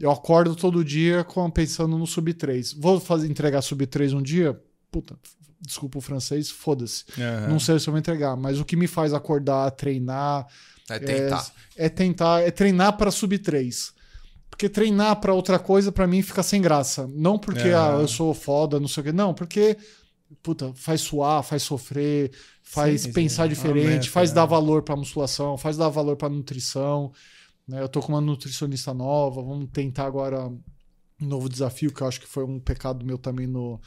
Eu 0.00 0.10
acordo 0.10 0.56
todo 0.56 0.82
dia 0.82 1.22
com, 1.22 1.48
pensando 1.50 1.98
no 1.98 2.06
sub 2.06 2.32
3. 2.32 2.72
Vou 2.72 2.98
fazer, 2.98 3.30
entregar 3.30 3.60
sub 3.60 3.86
3 3.86 4.14
um 4.14 4.22
dia? 4.22 4.58
Puta, 4.90 5.14
desculpa 5.60 5.98
o 5.98 6.00
francês, 6.00 6.50
foda-se. 6.50 7.04
Aham. 7.18 7.48
Não 7.48 7.60
sei 7.60 7.78
se 7.78 7.88
eu 7.88 7.92
vou 7.92 7.98
entregar, 7.98 8.36
mas 8.36 8.58
o 8.58 8.64
que 8.64 8.76
me 8.76 8.86
faz 8.86 9.12
acordar, 9.12 9.70
treinar, 9.72 10.46
É 10.88 10.98
tentar. 10.98 11.52
é 11.76 11.88
tentar, 11.88 12.40
é 12.42 12.50
treinar 12.50 12.96
para 12.96 13.10
sub 13.10 13.38
3. 13.38 13.92
Porque 14.48 14.68
treinar 14.68 15.16
para 15.20 15.32
outra 15.32 15.58
coisa 15.58 15.90
para 15.92 16.06
mim 16.06 16.22
fica 16.22 16.42
sem 16.42 16.60
graça. 16.60 17.08
Não 17.14 17.38
porque 17.38 17.68
É. 17.68 17.74
ah, 17.74 17.98
eu 18.00 18.08
sou 18.08 18.34
foda, 18.34 18.80
não 18.80 18.88
sei 18.88 19.00
o 19.02 19.04
quê, 19.04 19.12
não, 19.12 19.32
porque 19.32 19.76
puta, 20.42 20.72
faz 20.74 21.00
suar, 21.00 21.42
faz 21.42 21.62
sofrer, 21.62 22.30
faz 22.62 23.02
Sim, 23.02 23.06
sim. 23.08 23.12
pensar 23.12 23.42
É 23.42 23.46
uma 23.46 23.54
diferente, 23.54 23.86
meta, 24.04 24.10
faz 24.10 24.30
é. 24.30 24.34
dar 24.34 24.46
valor 24.46 24.82
para 24.82 24.96
musculação, 24.96 25.56
faz 25.58 25.76
dar 25.76 25.88
valor 25.88 26.16
para 26.16 26.28
nutrição. 26.28 27.12
né? 27.66 27.80
Eu 27.82 27.88
tô 27.88 28.00
com 28.00 28.08
uma 28.12 28.20
nutricionista 28.20 28.92
nova, 28.94 29.42
vamos 29.42 29.68
tentar 29.72 30.04
agora 30.06 30.46
um 30.48 31.26
novo 31.26 31.48
desafio 31.48 31.92
que 31.92 32.00
eu 32.02 32.06
acho 32.08 32.20
que 32.20 32.26
foi 32.26 32.44
um 32.44 32.58
pecado 32.58 33.04
meu 33.04 33.18
também 33.18 33.46
no, 33.46 33.80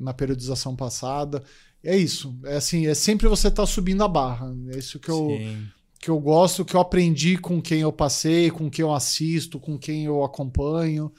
na 0.00 0.14
periodização 0.14 0.74
passada. 0.74 1.42
É 1.82 1.96
isso, 1.96 2.36
é 2.44 2.56
assim, 2.56 2.86
é 2.86 2.94
sempre 2.94 3.28
você 3.28 3.48
estar 3.48 3.66
subindo 3.66 4.02
a 4.02 4.08
barra. 4.08 4.54
É 4.72 4.78
isso 4.78 4.98
que 4.98 5.10
eu 5.10 5.28
Sim. 5.38 5.66
que 6.00 6.08
eu 6.08 6.18
gosto, 6.18 6.64
que 6.64 6.74
eu 6.74 6.80
aprendi 6.80 7.36
com 7.36 7.60
quem 7.60 7.80
eu 7.80 7.92
passei, 7.92 8.50
com 8.50 8.70
quem 8.70 8.82
eu 8.82 8.94
assisto, 8.94 9.60
com 9.60 9.78
quem 9.78 10.04
eu 10.06 10.24
acompanho. 10.24 11.12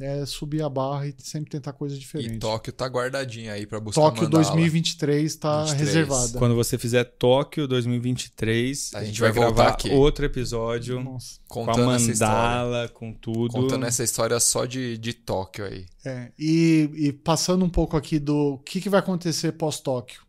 É 0.00 0.24
subir 0.26 0.62
a 0.62 0.68
barra 0.68 1.06
e 1.06 1.14
sempre 1.18 1.50
tentar 1.50 1.74
coisas 1.74 1.96
E 1.98 2.00
diferentes. 2.00 2.38
Tóquio 2.38 2.72
tá 2.72 2.86
guardadinho 2.86 3.52
aí 3.52 3.66
pra 3.66 3.78
buscar 3.78 4.00
Tóquio 4.00 4.22
mandala. 4.24 4.42
2023 4.44 5.24
está 5.30 5.64
23. 5.64 5.80
reservada. 5.88 6.38
Quando 6.38 6.54
você 6.54 6.78
fizer 6.78 7.04
Tóquio 7.04 7.68
2023, 7.68 8.90
A 8.94 9.04
gente 9.04 9.20
vai 9.20 9.30
vai 9.32 9.40
gravar 9.42 9.68
aqui. 9.68 9.90
outro 9.90 10.24
episódio 10.24 11.00
Nossa. 11.02 11.38
com 11.46 11.62
a 11.64 11.66
Contando 11.66 11.92
essa 11.92 12.10
história. 12.10 12.34
mandala, 12.34 12.88
com 12.88 13.12
tudo. 13.12 13.52
Contando 13.52 13.84
essa 13.86 14.02
história 14.02 14.40
só 14.40 14.64
de, 14.64 14.96
de 14.98 15.12
Tóquio 15.12 15.66
aí. 15.66 15.86
É, 16.04 16.32
e, 16.38 16.90
e 16.94 17.12
passando 17.12 17.64
um 17.64 17.70
pouco 17.70 17.96
aqui 17.96 18.18
do 18.18 18.58
que, 18.64 18.80
que 18.80 18.88
vai 18.88 19.00
acontecer 19.00 19.52
pós-Tóquio. 19.52 20.22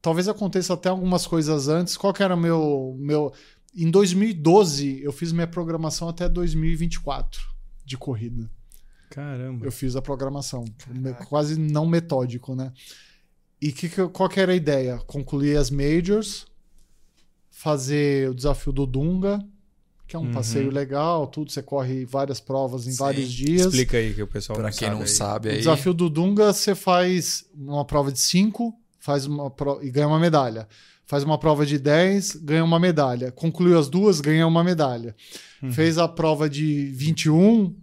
Talvez 0.00 0.28
aconteça 0.28 0.72
até 0.72 0.88
algumas 0.88 1.26
coisas 1.26 1.68
antes. 1.68 1.96
Qual 1.96 2.12
que 2.12 2.22
era 2.22 2.36
meu, 2.36 2.96
meu. 2.98 3.32
Em 3.74 3.90
2012, 3.90 5.00
eu 5.02 5.12
fiz 5.12 5.30
minha 5.30 5.46
programação 5.46 6.08
até 6.08 6.28
2024 6.28 7.40
de 7.84 7.98
corrida. 7.98 8.50
Caramba. 9.10 9.66
Eu 9.66 9.72
fiz 9.72 9.94
a 9.96 10.00
programação. 10.02 10.64
Me- 10.88 11.12
Quase 11.28 11.58
não 11.58 11.84
metódico, 11.86 12.54
né? 12.54 12.72
E 13.60 13.70
que, 13.72 13.88
qual 14.08 14.28
que 14.28 14.40
era 14.40 14.52
a 14.52 14.56
ideia? 14.56 14.98
Concluir 15.06 15.56
as 15.58 15.70
majors, 15.70 16.46
fazer 17.50 18.30
o 18.30 18.34
desafio 18.34 18.72
do 18.72 18.86
Dunga, 18.86 19.44
que 20.06 20.16
é 20.16 20.18
um 20.18 20.22
Uhum. 20.26 20.32
passeio 20.32 20.70
legal, 20.70 21.26
tudo. 21.26 21.50
Você 21.50 21.62
corre 21.62 22.04
várias 22.04 22.40
provas 22.40 22.86
em 22.86 22.92
Sim. 22.92 22.98
vários 22.98 23.30
dias. 23.30 23.66
Explica 23.66 23.96
aí 23.98 24.14
que 24.14 24.22
o 24.22 24.26
pessoal 24.26 24.56
Pra 24.58 24.68
não 24.70 24.76
quem 24.76 24.88
sabe 24.88 24.94
não 24.94 25.02
aí. 25.02 25.08
sabe 25.08 25.48
O 25.48 25.52
aí. 25.52 25.58
desafio 25.58 25.92
do 25.94 26.08
Dunga, 26.08 26.52
você 26.52 26.74
faz 26.74 27.44
uma 27.54 27.84
prova 27.84 28.10
de 28.10 28.18
5 28.20 28.74
faz 28.98 29.24
uma 29.26 29.50
pro... 29.50 29.82
e 29.82 29.90
ganha 29.90 30.06
uma 30.08 30.18
medalha. 30.18 30.68
Faz 31.06 31.24
uma 31.24 31.38
prova 31.38 31.64
de 31.66 31.78
10, 31.78 32.36
ganha 32.36 32.62
uma 32.64 32.78
medalha. 32.78 33.32
Concluiu 33.32 33.78
as 33.78 33.88
duas, 33.88 34.20
ganha 34.20 34.46
uma 34.46 34.62
medalha. 34.62 35.16
Uhum. 35.62 35.72
Fez 35.72 35.98
a 35.98 36.06
prova 36.06 36.48
de 36.48 36.86
21, 36.92 37.74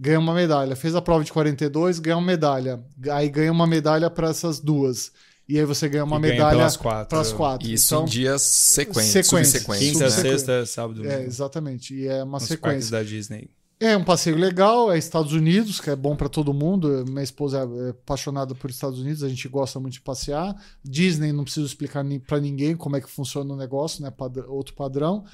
ganha 0.00 0.18
uma 0.18 0.32
medalha. 0.34 0.74
Fez 0.74 0.94
a 0.94 1.02
prova 1.02 1.22
de 1.22 1.30
42, 1.32 1.98
ganha 1.98 2.16
uma 2.16 2.26
medalha. 2.26 2.82
Aí 3.12 3.28
ganha 3.28 3.52
uma 3.52 3.66
medalha 3.66 4.08
para 4.10 4.30
essas 4.30 4.58
duas. 4.58 5.12
E 5.46 5.58
aí 5.58 5.64
você 5.64 5.88
ganha 5.88 6.04
uma 6.04 6.16
E 6.16 6.20
ganha 6.20 6.32
medalha 6.34 6.56
pelas 6.58 6.76
quatro. 6.76 7.08
para 7.08 7.20
as 7.20 7.32
quatro. 7.32 7.68
Isso 7.68 7.94
então, 7.94 8.06
em 8.06 8.08
dias 8.08 8.40
sequentes, 8.42 9.10
Sequência. 9.10 9.60
Quinta, 9.60 10.04
né? 10.04 10.10
Sexta, 10.10 10.64
sábado, 10.64 10.94
domingo. 11.02 11.12
é, 11.12 11.24
exatamente. 11.24 11.94
E 11.94 12.06
é 12.06 12.22
uma 12.24 12.38
Nos 12.38 12.44
sequência. 12.48 12.90
da 12.92 13.02
Disney. 13.02 13.50
É 13.82 13.96
um 13.96 14.04
passeio 14.04 14.36
legal, 14.36 14.92
é 14.92 14.98
Estados 14.98 15.32
Unidos, 15.32 15.80
que 15.80 15.88
é 15.88 15.96
bom 15.96 16.14
para 16.14 16.28
todo 16.28 16.52
mundo. 16.52 17.02
Minha 17.08 17.22
esposa 17.22 17.66
é 17.86 17.90
apaixonada 17.90 18.54
por 18.54 18.68
Estados 18.70 19.00
Unidos, 19.00 19.22
a 19.22 19.28
gente 19.28 19.48
gosta 19.48 19.80
muito 19.80 19.94
de 19.94 20.02
passear. 20.02 20.54
Disney, 20.84 21.32
não 21.32 21.44
preciso 21.44 21.64
explicar 21.66 22.04
para 22.26 22.38
ninguém 22.38 22.76
como 22.76 22.96
é 22.96 23.00
que 23.00 23.10
funciona 23.10 23.52
o 23.54 23.56
negócio, 23.56 24.02
né? 24.02 24.12
Outro 24.48 24.74
padrão. 24.74 25.24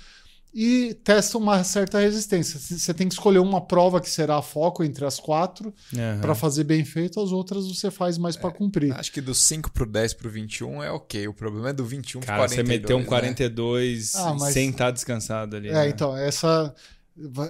E 0.59 0.95
testa 1.05 1.37
uma 1.37 1.63
certa 1.63 1.99
resistência. 2.01 2.59
Você 2.59 2.95
tem 2.95 3.07
que 3.07 3.13
escolher 3.13 3.41
uma 3.41 3.61
prova 3.61 4.01
que 4.01 4.09
será 4.09 4.39
a 4.39 4.43
foco 4.43 4.83
entre 4.83 5.05
as 5.05 5.21
quatro 5.21 5.75
Aham. 5.95 6.19
para 6.23 6.35
fazer 6.35 6.65
bem 6.65 6.83
feito, 6.83 7.21
as 7.21 7.31
outras 7.31 7.69
você 7.69 7.91
faz 7.91 8.17
mais 8.17 8.37
para 8.37 8.51
cumprir. 8.51 8.91
Acho 8.95 9.13
que 9.13 9.21
do 9.21 9.35
5 9.35 9.71
pro 9.71 9.85
10 9.85 10.15
pro 10.15 10.31
21 10.31 10.83
é 10.83 10.91
ok. 10.91 11.29
O 11.29 11.35
problema 11.35 11.69
é 11.69 11.73
do 11.75 11.85
21 11.85 12.21
pro 12.21 12.27
Cara, 12.27 12.39
42. 12.39 12.67
você 12.67 12.73
meteu 12.81 12.97
um 12.97 13.01
né? 13.01 13.07
42 13.07 14.15
Ah, 14.15 14.33
mas- 14.33 14.55
sem 14.55 14.71
estar 14.71 14.91
descansado 14.91 15.57
ali. 15.57 15.69
É, 15.69 15.73
né? 15.75 15.89
então, 15.91 16.17
essa 16.17 16.75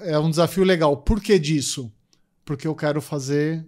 é 0.02 0.18
um 0.18 0.28
desafio 0.28 0.64
legal. 0.64 0.96
Por 0.96 1.20
que 1.20 1.38
disso? 1.38 1.92
Porque 2.44 2.66
eu 2.66 2.74
quero 2.74 3.00
fazer 3.00 3.64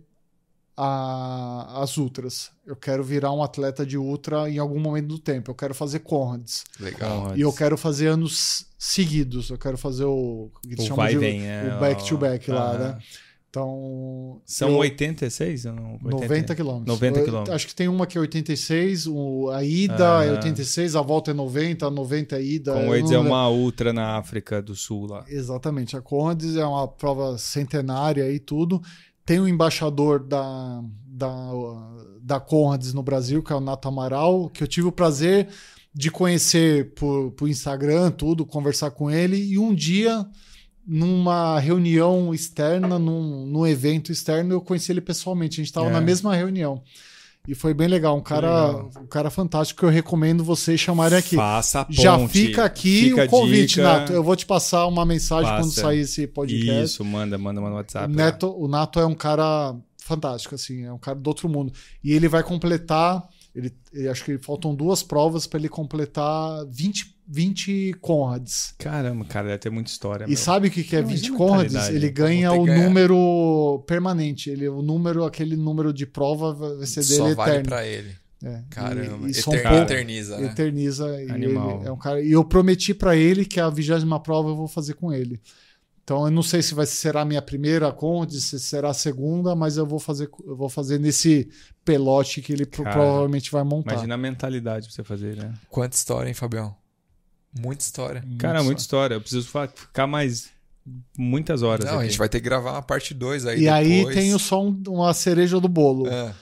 a- 0.80 1.82
as 1.82 1.96
ultras. 1.98 2.50
Eu 2.66 2.76
quero 2.76 3.02
virar 3.02 3.32
um 3.32 3.42
atleta 3.42 3.84
de 3.84 3.98
ultra 3.98 4.48
em 4.48 4.58
algum 4.58 4.78
momento 4.80 5.08
do 5.08 5.18
tempo. 5.18 5.50
Eu 5.50 5.54
quero 5.54 5.74
fazer 5.74 6.00
Conrads. 6.00 6.64
Legal. 6.78 7.20
Conrads. 7.22 7.38
E 7.38 7.40
eu 7.40 7.52
quero 7.52 7.76
fazer 7.76 8.06
anos 8.08 8.66
seguidos. 8.78 9.50
Eu 9.50 9.58
quero 9.58 9.76
fazer 9.76 10.04
o. 10.04 10.50
que 10.62 10.74
eles 10.74 10.90
O 10.90 10.94
vai 10.94 11.12
de- 11.12 11.18
vem, 11.18 11.40
né? 11.40 11.76
O 11.76 11.80
back-to-back 11.80 12.50
lá, 12.50 12.70
Aham. 12.72 12.78
né? 12.78 12.98
Então. 13.50 14.42
São 14.44 14.68
eu- 14.68 14.76
86 14.76 15.64
ou 15.64 15.72
não? 15.72 15.92
80? 15.94 16.10
90 16.10 16.54
quilômetros. 16.54 16.86
90 16.86 17.18
Eu- 17.20 17.24
quilômetros. 17.24 17.54
Acho 17.56 17.66
que 17.66 17.74
tem 17.74 17.88
uma 17.88 18.06
que 18.06 18.18
é 18.18 18.20
86, 18.20 19.06
o, 19.06 19.48
a 19.50 19.64
ida 19.64 19.94
é 20.22 20.28
Aham. 20.28 20.36
86, 20.36 20.94
a 20.94 21.00
volta 21.00 21.30
é 21.30 21.34
90, 21.34 21.86
a 21.86 21.90
90 21.90 22.36
é 22.36 22.38
a 22.38 22.42
ida. 22.42 22.74
Não 22.74 22.92
é 22.94 23.18
uma 23.18 23.48
ultra 23.48 23.90
na 23.92 24.18
África 24.18 24.60
do 24.60 24.76
Sul 24.76 25.06
lá. 25.06 25.24
Exatamente. 25.26 25.96
A 25.96 26.02
Condes 26.02 26.56
é 26.56 26.64
uma 26.64 26.86
prova 26.86 27.38
centenária 27.38 28.30
e 28.30 28.38
tudo. 28.38 28.82
Tem 29.28 29.38
o 29.38 29.46
embaixador 29.46 30.20
da, 30.20 30.82
da, 31.06 31.50
da 32.22 32.40
Conrads 32.40 32.94
no 32.94 33.02
Brasil, 33.02 33.42
que 33.42 33.52
é 33.52 33.56
o 33.56 33.60
Nato 33.60 33.86
Amaral, 33.86 34.48
que 34.48 34.62
eu 34.62 34.66
tive 34.66 34.86
o 34.88 34.92
prazer 34.92 35.48
de 35.92 36.10
conhecer 36.10 36.94
por, 36.94 37.32
por 37.32 37.46
Instagram, 37.46 38.10
tudo, 38.10 38.46
conversar 38.46 38.90
com 38.90 39.10
ele. 39.10 39.36
E 39.36 39.58
um 39.58 39.74
dia, 39.74 40.26
numa 40.86 41.60
reunião 41.60 42.32
externa, 42.32 42.98
num, 42.98 43.44
num 43.44 43.66
evento 43.66 44.10
externo, 44.10 44.54
eu 44.54 44.62
conheci 44.62 44.92
ele 44.92 45.02
pessoalmente. 45.02 45.60
A 45.60 45.62
gente 45.62 45.66
estava 45.66 45.88
É. 45.88 45.92
na 45.92 46.00
mesma 46.00 46.34
reunião. 46.34 46.82
E 47.48 47.54
foi 47.54 47.72
bem 47.72 47.88
legal. 47.88 48.14
Um 48.14 48.20
cara, 48.20 48.66
Legal. 48.66 48.90
um 49.00 49.06
cara 49.06 49.30
fantástico 49.30 49.80
que 49.80 49.86
eu 49.86 49.88
recomendo 49.88 50.44
vocês 50.44 50.78
chamarem 50.78 51.16
aqui. 51.16 51.34
Faça 51.34 51.80
a 51.80 51.84
ponte. 51.86 52.02
Já 52.02 52.28
fica 52.28 52.62
aqui 52.64 53.08
Fica 53.08 53.24
o 53.24 53.28
convite, 53.28 53.68
dica. 53.76 53.82
Nato. 53.82 54.12
Eu 54.12 54.22
vou 54.22 54.36
te 54.36 54.44
passar 54.44 54.86
uma 54.86 55.06
mensagem 55.06 55.50
quando 55.50 55.64
Passa. 55.70 55.80
sair 55.80 56.00
esse 56.00 56.26
podcast. 56.26 56.84
Isso, 56.84 57.04
manda, 57.04 57.38
manda, 57.38 57.58
manda 57.58 57.70
no 57.70 57.76
O, 57.76 57.78
WhatsApp. 57.78 58.14
Neto, 58.14 58.54
o 58.54 58.68
Nato 58.68 59.00
é 59.00 59.06
um 59.06 59.14
cara 59.14 59.74
fantástico, 59.96 60.54
assim, 60.54 60.84
é 60.84 60.92
um 60.92 60.98
cara 60.98 61.18
do 61.18 61.26
outro 61.26 61.48
mundo. 61.48 61.72
E 62.04 62.12
ele 62.12 62.28
vai 62.28 62.42
completar, 62.42 63.26
ele, 63.54 63.72
ele- 63.94 64.08
acho 64.10 64.24
que 64.24 64.36
faltam 64.38 64.74
duas 64.74 65.02
provas 65.02 65.46
para 65.46 65.58
ele 65.58 65.68
completar 65.70 66.66
20, 66.66 67.14
20 67.28 67.94
Conrads. 68.00 68.74
Caramba, 68.78 69.24
cara, 69.26 69.48
deve 69.48 69.58
ter 69.58 69.70
muita 69.70 69.90
história. 69.90 70.24
E 70.24 70.28
meu. 70.28 70.36
sabe 70.36 70.68
o 70.68 70.70
que, 70.70 70.82
que 70.82 70.96
é 70.96 71.02
Não, 71.02 71.08
20 71.08 71.18
imagina 71.18 71.34
a 71.34 71.38
Conrads? 71.38 71.72
mentalidade. 71.74 71.96
Ele 72.04 72.10
ganha 72.12 72.52
o 72.52 72.64
ganhar. 72.64 72.84
número 72.84 73.84
permanente. 73.86 74.50
Ele, 74.50 74.68
o 74.68 74.80
número, 74.82 75.24
aquele 75.24 75.56
número 75.56 75.92
de 75.92 76.06
prova 76.06 76.52
vai 76.54 76.86
ser 76.86 77.02
dele 77.02 77.14
Só 77.30 77.34
vale 77.34 77.50
eterno. 77.52 77.68
pra 77.68 77.86
ele. 77.86 78.16
É. 78.42 78.62
Caramba. 78.70 79.28
E, 79.28 79.32
e 79.32 79.38
Eter- 79.38 79.72
eterniza, 79.82 80.38
né? 80.38 80.46
eterniza. 80.46 81.22
E, 81.22 81.30
Animal. 81.30 81.80
ele 81.80 81.88
é 81.88 81.92
um 81.92 81.96
cara, 81.98 82.22
e 82.22 82.30
eu 82.30 82.44
prometi 82.44 82.94
pra 82.94 83.16
ele 83.16 83.44
que 83.44 83.60
a 83.60 83.68
vigésima 83.68 84.18
prova 84.20 84.48
eu 84.50 84.56
vou 84.56 84.68
fazer 84.68 84.94
com 84.94 85.12
ele. 85.12 85.40
Então 86.04 86.24
eu 86.24 86.30
não 86.30 86.42
sei 86.42 86.62
se 86.62 86.72
vai 86.72 86.86
será 86.86 87.20
a 87.20 87.24
minha 87.26 87.42
primeira 87.42 87.92
Conde, 87.92 88.40
se 88.40 88.58
será 88.58 88.88
a 88.90 88.94
segunda, 88.94 89.54
mas 89.54 89.76
eu 89.76 89.84
vou 89.84 89.98
fazer, 89.98 90.30
eu 90.46 90.56
vou 90.56 90.68
fazer 90.70 90.98
nesse 90.98 91.50
pelote 91.84 92.40
que 92.40 92.50
ele 92.52 92.64
Cara, 92.64 92.90
provavelmente 92.92 93.50
vai 93.52 93.62
montar. 93.64 93.92
Imagina 93.92 94.14
a 94.14 94.18
mentalidade 94.18 94.86
pra 94.86 94.94
você 94.94 95.04
fazer, 95.04 95.36
né? 95.36 95.52
Quanta 95.68 95.94
história, 95.96 96.28
hein, 96.28 96.34
Fabião? 96.34 96.74
Muita 97.56 97.82
história. 97.82 98.24
Cara, 98.38 98.62
muita 98.62 98.80
história. 98.80 99.14
Eu 99.14 99.20
preciso 99.20 99.48
ficar 99.74 100.06
mais 100.06 100.50
muitas 101.16 101.62
horas 101.62 101.84
Não, 101.84 101.94
a 101.94 101.96
aqui. 101.98 102.08
gente 102.08 102.18
vai 102.18 102.28
ter 102.28 102.40
que 102.40 102.44
gravar 102.44 102.72
uma 102.72 102.82
parte 102.82 103.12
2 103.12 103.44
aí 103.46 103.60
E 103.62 103.68
aí 103.68 103.98
depois. 103.98 104.14
tenho 104.16 104.38
só 104.38 104.62
um- 104.64 104.82
uma 104.88 105.12
cereja 105.12 105.60
do 105.60 105.68
bolo. 105.68 106.06
É. 106.08 106.34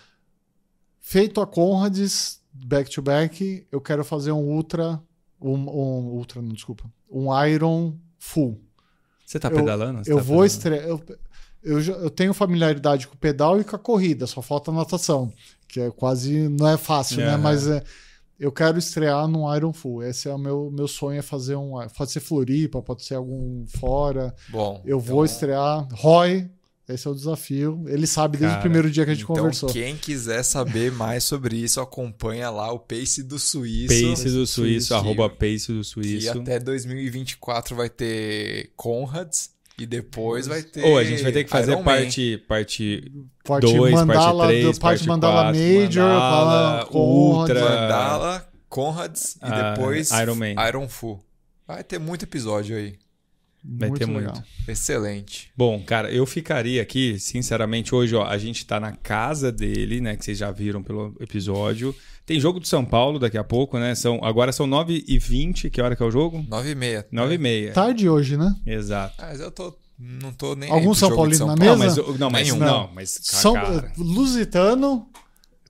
Feito 1.00 1.40
a 1.40 1.46
Conrads 1.46 2.40
back 2.52 2.90
to 2.90 3.02
back, 3.02 3.66
eu 3.70 3.80
quero 3.80 4.04
fazer 4.04 4.32
um 4.32 4.42
ultra, 4.42 5.00
um, 5.40 5.52
um 5.54 6.06
ultra, 6.14 6.40
não 6.42 6.48
desculpa, 6.52 6.84
um 7.10 7.26
Iron 7.46 7.94
full. 8.18 8.60
Você 9.24 9.38
tá 9.38 9.50
pedalando? 9.50 10.04
Você 10.04 10.12
Eu 10.12 10.16
tá 10.18 10.22
vou 10.22 10.44
estrear. 10.44 10.82
Eu, 10.84 11.02
eu, 11.62 11.80
eu 11.80 12.10
tenho 12.10 12.32
familiaridade 12.32 13.06
com 13.08 13.14
o 13.14 13.18
pedal 13.18 13.60
e 13.60 13.64
com 13.64 13.74
a 13.76 13.78
corrida, 13.78 14.26
só 14.26 14.40
falta 14.40 14.70
a 14.70 14.74
natação, 14.74 15.32
que 15.68 15.80
é 15.80 15.90
quase. 15.90 16.48
não 16.48 16.68
é 16.68 16.76
fácil, 16.76 17.18
né? 17.18 17.36
Mas 17.36 17.66
é, 17.66 17.82
eu 18.38 18.52
quero 18.52 18.78
estrear 18.78 19.26
num 19.28 19.54
Iron 19.54 19.72
Full. 19.72 20.02
Esse 20.02 20.28
é 20.28 20.34
o 20.34 20.38
meu, 20.38 20.70
meu 20.70 20.86
sonho, 20.88 21.18
é 21.18 21.22
fazer 21.22 21.56
um. 21.56 21.72
Pode 21.96 22.12
ser 22.12 22.20
Floripa, 22.20 22.82
pode 22.82 23.04
ser 23.04 23.14
algum 23.14 23.64
fora. 23.66 24.34
Bom. 24.48 24.82
Eu 24.84 24.98
vou 25.00 25.24
então- 25.24 25.34
estrear. 25.34 25.88
Roy, 25.92 26.48
esse 26.88 27.06
é 27.08 27.10
o 27.10 27.14
desafio. 27.14 27.84
Ele 27.88 28.06
sabe 28.06 28.38
desde 28.38 28.54
Cara, 28.56 28.60
o 28.60 28.62
primeiro 28.62 28.90
dia 28.90 29.04
que 29.04 29.10
a 29.10 29.14
gente 29.14 29.24
Então, 29.24 29.36
conversou. 29.36 29.68
quem 29.70 29.96
quiser 29.96 30.42
saber 30.44 30.92
mais 30.92 31.24
sobre 31.24 31.56
isso, 31.56 31.80
acompanha 31.80 32.48
lá 32.50 32.70
o 32.72 32.78
Pace 32.78 33.22
do 33.24 33.38
Suíço. 33.38 33.88
Pace 34.10 34.30
do 34.30 34.46
Suíço, 34.46 34.88
que- 34.88 34.94
arroba 34.94 35.28
Pace 35.28 35.72
do 35.72 35.82
Suíço. 35.82 36.30
até 36.40 36.60
2024 36.60 37.74
vai 37.74 37.88
ter 37.90 38.70
Conrads 38.76 39.50
e 39.78 39.86
depois 39.86 40.46
vai 40.46 40.62
ter. 40.62 40.84
Ou 40.84 40.98
a 40.98 41.04
gente 41.04 41.22
vai 41.22 41.32
ter 41.32 41.44
que 41.44 41.50
fazer 41.50 41.72
Iron 41.72 41.84
parte, 41.84 42.38
parte 42.48 43.12
Parte 43.44 43.72
dois, 43.72 43.94
mandala, 43.94 44.44
parte 44.44 44.48
três, 44.48 44.64
do, 44.64 44.80
parte 44.80 44.80
parte 44.80 45.08
mandala 45.08 45.42
quatro, 45.44 45.60
Major, 45.60 46.04
mandala, 46.04 46.88
ultra. 46.92 47.60
Mandala, 47.60 48.48
Conrads 48.68 49.36
e 49.36 49.38
Ah, 49.42 49.70
depois 49.72 50.10
Iron 50.10 50.34
Man. 50.34 50.68
Iron 50.68 50.88
Full. 50.88 51.20
Vai 51.66 51.84
ter 51.84 51.98
muito 51.98 52.24
episódio 52.24 52.76
aí. 52.76 52.98
Vai 53.68 53.90
ter 53.90 54.06
legal. 54.06 54.32
muito. 54.34 54.44
Excelente. 54.68 55.50
Bom, 55.56 55.82
cara, 55.82 56.10
eu 56.10 56.24
ficaria 56.24 56.80
aqui, 56.80 57.18
sinceramente, 57.18 57.94
hoje, 57.94 58.14
ó, 58.14 58.24
a 58.24 58.38
gente 58.38 58.64
tá 58.64 58.78
na 58.78 58.92
casa 58.92 59.50
dele, 59.50 60.00
né, 60.00 60.16
que 60.16 60.24
vocês 60.24 60.38
já 60.38 60.50
viram 60.52 60.82
pelo 60.82 61.16
episódio. 61.20 61.94
Tem 62.26 62.40
jogo 62.40 62.58
do 62.58 62.66
São 62.66 62.84
Paulo 62.84 63.18
daqui 63.20 63.38
a 63.38 63.44
pouco, 63.44 63.78
né? 63.78 63.94
São, 63.94 64.18
agora 64.22 64.50
são 64.52 64.66
9h20, 64.66 65.70
que 65.70 65.80
hora 65.80 65.94
que 65.94 66.02
é 66.02 66.06
o 66.06 66.10
jogo? 66.10 66.44
9 66.48 66.70
e 66.70 66.74
meia. 66.74 67.06
9h30. 67.12 67.72
Tarde 67.72 68.08
hoje, 68.08 68.36
né? 68.36 68.52
Exato. 68.66 69.14
Mas 69.18 69.40
eu 69.40 69.50
tô. 69.50 69.72
Não 69.98 70.32
tô 70.32 70.54
nem. 70.56 70.70
Algum 70.70 70.92
São 70.92 71.14
Paulino 71.14 71.46
na 71.46 71.54
Não, 71.56 71.76
mesa? 71.78 72.02
mas, 72.04 72.18
não, 72.18 72.30
mas, 72.30 72.46
Nenhum. 72.48 72.58
não, 72.58 72.90
mas, 72.92 73.18
São 73.22 73.54
cara, 73.54 73.92
Lusitano, 73.96 75.06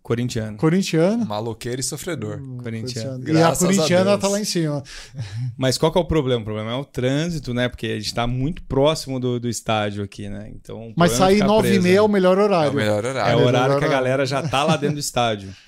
corintiano. 0.03 0.57
corintiano. 0.57 1.25
Maloqueiro 1.27 1.81
e 1.81 1.85
sofredor. 1.85 2.41
Corintiano. 2.63 3.23
E 3.29 3.41
a 3.41 3.49
a 3.51 3.57
corintiana 3.57 4.11
Deus. 4.13 4.21
tá 4.21 4.29
lá 4.29 4.41
em 4.41 4.45
cima. 4.45 4.83
Mas 5.57 5.77
qual 5.79 5.93
que 5.93 5.99
é 5.99 6.01
o 6.01 6.05
problema? 6.05 6.41
O 6.41 6.45
problema 6.45 6.73
é 6.73 6.75
o 6.75 6.85
trânsito, 6.85 7.53
né? 7.55 7.69
Porque 7.69 7.87
a 7.87 7.99
gente 8.01 8.15
tá 8.15 8.27
muito 8.27 8.63
próximo 8.63 9.21
do, 9.21 9.39
do 9.39 9.49
estádio 9.49 10.03
aqui, 10.03 10.29
né? 10.29 10.51
Então, 10.55 10.89
o 10.89 10.93
Mas 10.97 11.13
é 11.13 11.17
sair 11.17 11.45
9 11.45 11.75
e 11.75 11.81
meia 11.81 11.99
é 11.99 12.03
o 12.03 12.09
melhor 12.09 12.37
É 12.39 12.43
horário. 12.43 12.73
o 12.73 12.75
melhor 12.75 13.05
É 13.05 13.09
horário. 13.11 13.39
o 13.39 13.47
horário 13.47 13.67
que 13.79 13.85
a 13.85 13.89
horário. 13.89 13.91
galera 13.91 14.27
já 14.27 14.43
tá 14.43 14.65
lá 14.65 14.77
dentro 14.77 14.95
do 14.97 15.01
estádio. 15.01 15.51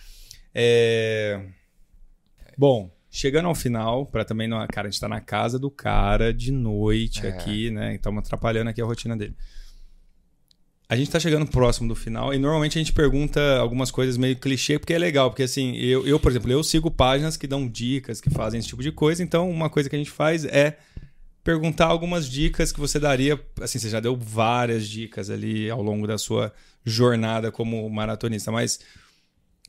É... 0.60 1.40
Bom, 2.56 2.90
chegando 3.08 3.46
ao 3.46 3.54
final, 3.54 4.04
para 4.06 4.24
também 4.24 4.48
não. 4.48 4.66
Cara, 4.66 4.88
a 4.88 4.90
gente 4.90 5.00
tá 5.00 5.08
na 5.08 5.20
casa 5.20 5.56
do 5.56 5.70
cara 5.70 6.34
de 6.34 6.50
noite 6.50 7.24
É. 7.24 7.28
aqui, 7.28 7.70
né? 7.70 7.94
Estamos 7.94 8.24
atrapalhando 8.24 8.68
aqui 8.68 8.82
a 8.82 8.84
rotina 8.84 9.16
dele. 9.16 9.36
A 10.88 10.96
gente 10.96 11.10
tá 11.12 11.20
chegando 11.20 11.46
próximo 11.46 11.86
do 11.86 11.94
final 11.94 12.34
e 12.34 12.38
normalmente 12.38 12.76
a 12.76 12.80
gente 12.80 12.92
pergunta 12.92 13.58
algumas 13.58 13.92
coisas 13.92 14.16
meio 14.16 14.34
clichê, 14.36 14.80
porque 14.80 14.94
é 14.94 14.98
legal, 14.98 15.30
porque 15.30 15.44
assim, 15.44 15.76
eu, 15.76 16.04
eu, 16.04 16.18
por 16.18 16.32
exemplo, 16.32 16.50
eu 16.50 16.64
sigo 16.64 16.90
páginas 16.90 17.36
que 17.36 17.46
dão 17.46 17.68
dicas, 17.68 18.20
que 18.20 18.30
fazem 18.30 18.58
esse 18.58 18.68
tipo 18.68 18.82
de 18.82 18.90
coisa, 18.90 19.22
então 19.22 19.48
uma 19.50 19.68
coisa 19.68 19.88
que 19.88 19.94
a 19.94 19.98
gente 19.98 20.10
faz 20.10 20.44
é 20.46 20.78
perguntar 21.44 21.86
algumas 21.86 22.28
dicas 22.28 22.72
que 22.72 22.80
você 22.80 22.98
daria, 22.98 23.38
assim, 23.60 23.78
você 23.78 23.90
já 23.90 24.00
deu 24.00 24.16
várias 24.16 24.88
dicas 24.88 25.28
ali 25.30 25.70
ao 25.70 25.82
longo 25.82 26.06
da 26.06 26.16
sua 26.16 26.52
jornada 26.84 27.52
como 27.52 27.88
maratonista, 27.90 28.50
mas 28.50 28.80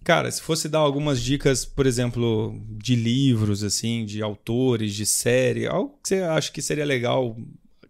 cara, 0.09 0.31
se 0.31 0.41
fosse 0.41 0.67
dar 0.67 0.79
algumas 0.79 1.21
dicas, 1.21 1.63
por 1.65 1.85
exemplo, 1.85 2.59
de 2.83 2.95
livros 2.95 3.63
assim, 3.63 4.03
de 4.05 4.23
autores, 4.23 4.95
de 4.95 5.05
série, 5.05 5.67
algo 5.67 5.99
que 6.01 6.09
você 6.09 6.21
acha 6.23 6.51
que 6.51 6.63
seria 6.63 6.83
legal 6.83 7.37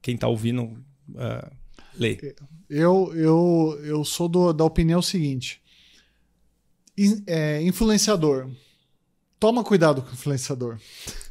quem 0.01 0.17
tá 0.17 0.27
ouvindo 0.27 0.77
ah, 1.15 1.49
ler. 1.97 2.35
Eu, 2.69 3.13
eu, 3.15 3.79
eu 3.85 4.03
sou 4.03 4.27
do- 4.27 4.51
da 4.51 4.65
opinião 4.65 5.01
seguinte: 5.01 5.61
In- 6.97 7.23
é, 7.25 7.61
influenciador. 7.61 8.49
Toma 9.39 9.63
cuidado 9.63 10.01
com 10.01 10.09
o 10.09 10.13
influenciador. 10.13 10.77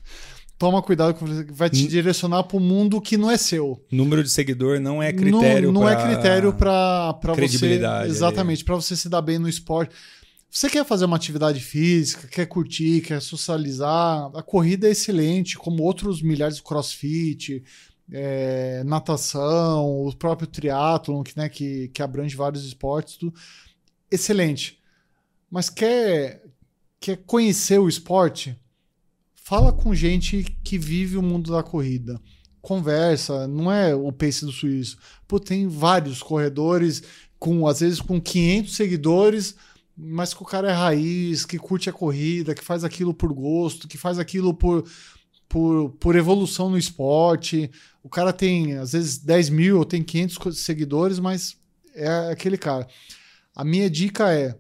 Toma 0.59 0.81
cuidado 0.83 1.13
com 1.15 1.27
o 1.27 1.29
influenciador, 1.29 1.55
vai 1.55 1.69
te 1.69 1.85
Hum. 1.85 1.87
direcionar 1.89 2.45
para 2.45 2.57
um 2.57 2.61
mundo 2.61 2.99
que 2.99 3.19
não 3.19 3.31
é 3.31 3.37
seu. 3.37 3.85
Número 3.93 4.25
de 4.25 4.31
seguidor 4.31 4.81
não 4.81 5.03
é 5.03 5.13
critério 5.13 5.71
não, 5.71 5.83
não 5.83 5.87
pra- 5.87 6.01
é 6.01 6.07
critério 6.15 6.53
para 6.55 7.13
você. 7.37 7.79
Exatamente, 8.07 8.65
para 8.65 8.75
você 8.75 8.97
se 8.97 9.07
dar 9.11 9.21
bem 9.21 9.39
no 9.39 9.49
esporte. 9.51 9.95
Você 10.51 10.71
quer 10.71 10.85
fazer 10.85 11.05
uma 11.05 11.17
atividade 11.17 11.61
física, 11.61 12.27
quer 12.27 12.47
curtir, 12.47 13.03
quer 13.03 13.21
socializar, 13.21 14.31
a 14.35 14.43
corrida 14.43 14.89
é 14.89 14.93
excelente, 14.93 15.59
como 15.59 15.83
outros 15.83 16.23
milhares 16.23 16.57
de 16.57 16.63
crossfit, 16.63 17.63
é, 18.11 18.83
natação, 18.85 20.07
o 20.07 20.17
próprio 20.17 20.47
triatlon, 20.47 21.23
que, 21.23 21.37
né, 21.37 21.49
que, 21.49 21.89
que 21.89 22.03
abrange 22.03 22.35
vários 22.35 22.65
esportes, 22.65 23.17
tudo. 23.17 23.35
excelente. 24.11 24.81
Mas 25.51 25.69
quer, 25.69 26.43
quer 26.99 27.17
conhecer 27.27 27.79
o 27.79 27.89
esporte? 27.89 28.59
Fala 29.35 29.73
com 29.73 29.95
gente 29.95 30.45
que 30.65 30.79
vive 30.79 31.17
o 31.17 31.23
mundo 31.23 31.53
da 31.53 31.63
corrida 31.63 32.21
conversa, 32.61 33.47
não 33.47 33.73
é 33.73 33.95
o 33.95 34.13
pace 34.13 34.45
do 34.45 34.53
suíço. 34.53 34.99
Pô, 35.27 35.41
tem 35.41 35.67
vários 35.69 36.23
corredores 36.23 37.03
com 37.39 37.67
às 37.67 37.81
vezes 37.81 38.01
com 38.01 38.21
500 38.21 38.77
seguidores, 38.77 39.57
mas 40.01 40.33
que 40.33 40.43
o 40.43 40.47
cara 40.47 40.71
é 40.71 40.73
raiz, 40.75 41.45
que 41.45 41.59
curte 41.59 41.91
a 41.91 41.93
corrida, 41.93 42.55
que 42.55 42.63
faz 42.65 42.85
aquilo 42.85 43.13
por 43.13 43.33
gosto, 43.33 43.89
que 43.89 43.99
faz 43.99 44.19
aquilo 44.19 44.55
por, 44.55 44.89
por, 45.49 45.91
por 45.99 46.15
evolução 46.15 46.71
no 46.71 46.79
esporte. 46.79 47.69
O 48.03 48.09
cara 48.09 48.33
tem 48.33 48.75
às 48.75 48.93
vezes 48.93 49.19
10 49.19 49.49
mil 49.51 49.79
ou 49.79 49.85
tem 49.85 50.03
500 50.03 50.39
co- 50.39 50.53
seguidores, 50.53 51.19
mas 51.19 51.57
é 51.95 52.31
aquele 52.31 52.57
cara. 52.57 52.87
A 53.55 53.65
minha 53.65 53.91
dica 53.91 54.33
é 54.33 54.57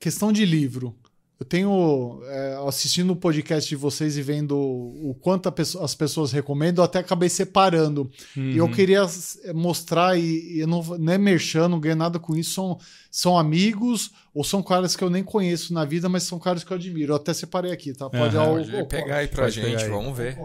questão 0.00 0.32
de 0.32 0.44
livro. 0.46 0.96
Eu 1.44 1.48
tenho 1.48 2.22
é, 2.24 2.56
assistindo 2.66 3.12
o 3.12 3.16
podcast 3.16 3.68
de 3.68 3.76
vocês 3.76 4.16
e 4.16 4.22
vendo 4.22 4.56
o 4.58 5.14
quanto 5.20 5.52
as 5.82 5.94
pessoas 5.94 6.32
recomendam, 6.32 6.82
eu 6.82 6.86
até 6.86 7.00
acabei 7.00 7.28
separando. 7.28 8.10
E 8.34 8.56
eu 8.56 8.64
Uhum. 8.64 8.72
queria 8.72 9.02
s- 9.02 9.52
mostrar, 9.52 10.18
e, 10.18 10.54
e 10.56 10.60
eu 10.60 10.66
não, 10.66 10.82
não 10.82 11.12
é 11.12 11.18
merchan, 11.18 11.68
não 11.68 11.78
ganho 11.78 11.96
nada 11.96 12.18
com 12.18 12.34
isso, 12.34 12.52
são, 12.54 12.78
são 13.10 13.38
amigos 13.38 14.10
ou 14.32 14.42
são 14.42 14.62
caras 14.62 14.96
que 14.96 15.04
eu 15.04 15.10
nem 15.10 15.22
conheço 15.22 15.74
na 15.74 15.84
vida, 15.84 16.08
mas 16.08 16.22
são 16.22 16.38
caras 16.38 16.64
que 16.64 16.72
eu 16.72 16.78
admiro. 16.78 17.12
Eu 17.12 17.16
até 17.16 17.34
separei 17.34 17.72
aqui, 17.72 17.92
tá? 17.92 18.08
Pode 18.08 18.34
Aham. 18.38 18.46
ao- 18.46 18.54
Pode 18.56 18.76
ao 18.76 18.86
pegar 18.86 19.16
aí 19.18 19.28
pra 19.28 19.50
gente, 19.50 19.84
aí. 19.84 19.90
vamos 19.90 20.16
ver. 20.16 20.38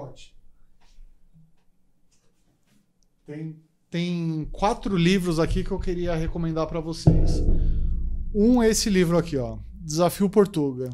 Tem, 3.25 3.55
tem 3.89 4.49
quatro 4.51 4.97
livros 4.97 5.39
aqui 5.39 5.63
que 5.63 5.71
eu 5.71 5.79
queria 5.79 6.13
recomendar 6.15 6.67
para 6.67 6.81
vocês. 6.81 7.41
Um 8.35 8.61
é 8.61 8.69
esse 8.69 8.89
livro 8.89 9.17
aqui, 9.17 9.37
ó, 9.37 9.57
Desafio 9.79 10.29
Portuga. 10.29 10.89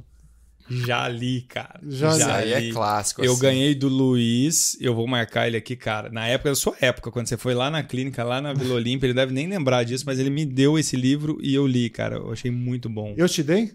Já 0.67 1.07
li, 1.07 1.41
cara. 1.41 1.79
Já 1.87 2.11
li. 2.13 2.19
Isso 2.19 2.29
aí 2.29 2.53
é 2.53 2.71
clássico. 2.71 3.23
Eu 3.23 3.33
assim. 3.33 3.41
ganhei 3.41 3.75
do 3.75 3.87
Luiz, 3.87 4.75
eu 4.81 4.95
vou 4.95 5.05
marcar 5.05 5.47
ele 5.47 5.57
aqui, 5.57 5.75
cara. 5.75 6.09
Na 6.09 6.25
época, 6.27 6.49
da 6.49 6.55
sua 6.55 6.75
época, 6.81 7.11
quando 7.11 7.27
você 7.27 7.37
foi 7.37 7.53
lá 7.53 7.69
na 7.69 7.83
clínica, 7.83 8.23
lá 8.23 8.41
na 8.41 8.51
Vila 8.53 8.73
Olímpia, 8.75 9.05
ele 9.05 9.13
deve 9.13 9.31
nem 9.31 9.47
lembrar 9.47 9.83
disso, 9.83 10.03
mas 10.07 10.17
ele 10.17 10.31
me 10.31 10.43
deu 10.43 10.79
esse 10.79 10.95
livro 10.95 11.37
e 11.39 11.53
eu 11.53 11.67
li, 11.67 11.87
cara. 11.89 12.15
Eu 12.15 12.31
achei 12.31 12.49
muito 12.49 12.89
bom. 12.89 13.13
Eu 13.15 13.29
te 13.29 13.43
dei? 13.43 13.73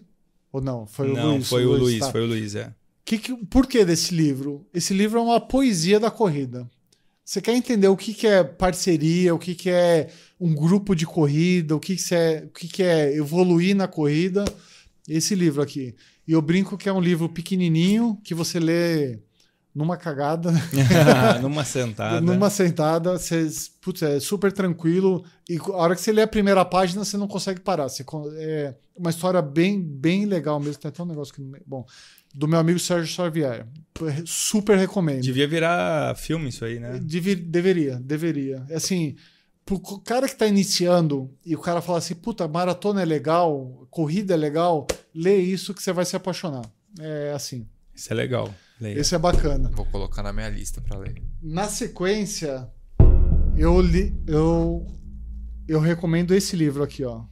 Ou 0.53 0.61
não? 0.61 0.85
Foi 0.85 1.11
o 1.11 1.15
Não, 1.15 1.35
Luiz. 1.35 1.49
foi 1.49 1.65
o 1.65 1.73
Luiz, 1.77 2.01
tá. 2.01 2.11
foi 2.11 2.23
o 2.23 2.27
Luiz, 2.27 2.57
é. 2.57 2.73
Que 3.05 3.19
que- 3.19 3.37
por 3.47 3.69
que 3.69 3.85
desse 3.85 4.13
livro? 4.13 4.67
Esse 4.75 4.93
livro 4.93 5.21
é 5.21 5.23
uma 5.23 5.41
poesia 5.41 6.01
da 6.01 6.11
corrida. 6.11 6.69
Você 7.25 7.41
quer 7.41 7.55
entender 7.55 7.87
o 7.87 7.97
que, 7.97 8.13
que 8.13 8.27
é 8.27 8.43
parceria, 8.43 9.33
o 9.33 9.39
que, 9.39 9.55
que 9.55 9.71
é 9.71 10.09
um 10.41 10.53
grupo 10.53 10.97
de 10.97 11.07
corrida, 11.07 11.77
o 11.77 11.79
que, 11.81 11.95
que, 11.95 12.13
é, 12.15 12.43
o 12.47 12.49
que, 12.51 12.67
que 12.67 12.83
é 12.83 13.15
evoluir 13.17 13.77
na 13.77 13.87
corrida? 13.87 14.45
Esse 15.17 15.35
livro 15.35 15.61
aqui. 15.63 15.95
E 16.27 16.33
eu 16.33 16.41
brinco 16.41 16.79
que 16.79 16.89
é 16.89 16.93
um 16.93 17.01
livro 17.01 17.29
pequenininho 17.29 18.19
que 18.23 18.35
você 18.35 18.61
lê 18.61 19.19
numa 19.75 19.97
cagada, 19.97 20.53
Numa 21.43 21.65
sentada. 21.67 22.21
numa 22.21 22.51
sentada. 22.51 23.19
Você, 23.19 23.47
putz, 23.81 24.03
é 24.03 24.19
super 24.21 24.53
tranquilo. 24.53 25.25
E 25.49 25.57
a 25.59 25.73
hora 25.77 25.95
que 25.95 26.01
você 26.01 26.13
lê 26.13 26.23
a 26.23 26.27
primeira 26.27 26.65
página, 26.65 27.05
você 27.05 27.17
não 27.17 27.29
consegue 27.29 27.61
parar. 27.61 27.89
Você, 27.89 28.05
é 28.39 28.75
uma 28.97 29.11
história 29.11 29.41
bem, 29.43 29.81
bem 29.81 30.25
legal 30.27 30.59
mesmo. 30.61 30.81
Tem 30.81 30.89
até 30.89 31.03
um 31.03 31.07
negócio 31.07 31.33
que. 31.35 31.41
Bom, 31.67 31.85
do 32.35 32.47
meu 32.49 32.59
amigo 32.61 32.79
Sérgio 32.79 33.07
Xavier. 33.13 33.67
Super 34.25 34.79
recomendo. 34.79 35.23
Devia 35.23 35.47
virar 35.49 36.15
filme 36.17 36.49
isso 36.49 36.65
aí, 36.65 36.79
né? 36.79 36.99
Deve- 37.03 37.35
deveria, 37.37 37.97
deveria. 38.01 38.65
É 38.69 38.77
Assim, 38.77 39.17
pro 39.65 39.81
cara 40.01 40.29
que 40.29 40.37
tá 40.37 40.47
iniciando 40.47 41.31
e 41.45 41.55
o 41.55 41.61
cara 41.61 41.81
fala 41.81 41.99
assim, 41.99 42.15
puta, 42.15 42.49
maratona 42.49 43.03
é 43.03 43.05
legal, 43.05 43.87
corrida 43.91 44.35
é 44.35 44.37
legal, 44.37 44.87
lê 45.15 45.39
isso 45.39 45.75
que 45.75 45.83
você 45.83 45.93
vai 45.93 46.05
se 46.05 46.17
apaixonar. 46.17 46.65
É 46.99 47.33
assim. 47.35 47.67
Isso 47.95 48.13
é 48.13 48.17
legal. 48.17 48.53
Leia. 48.81 48.99
Esse 48.99 49.15
é 49.15 49.19
bacana. 49.19 49.71
Vou 49.75 49.87
colocar 49.87 50.23
na 50.23 50.33
minha 50.33 50.49
lista 50.49 50.81
pra 50.81 50.99
ler. 50.99 51.23
Na 51.43 51.69
sequência, 51.69 52.69
eu 53.57 53.81
li, 53.81 54.15
eu 54.27 54.87
eu 55.69 55.79
recomendo 55.79 56.35
esse 56.35 56.57
livro 56.57 56.83
aqui, 56.83 57.05
ó. 57.05 57.23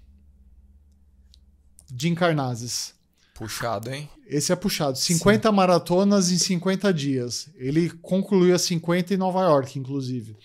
Jim 1.98 2.14
Carnazes. 2.14 2.94
Puxado, 3.34 3.90
hein? 3.90 4.08
Esse 4.26 4.52
é 4.52 4.56
puxado. 4.56 4.98
50 4.98 5.50
maratonas 5.50 6.30
em 6.30 6.38
50 6.38 6.92
dias. 6.92 7.48
Ele 7.56 7.88
concluiu 7.88 8.54
as 8.54 8.62
50 8.62 9.14
em 9.14 9.16
Nova 9.16 9.42
York, 9.42 9.78
inclusive. 9.78 10.36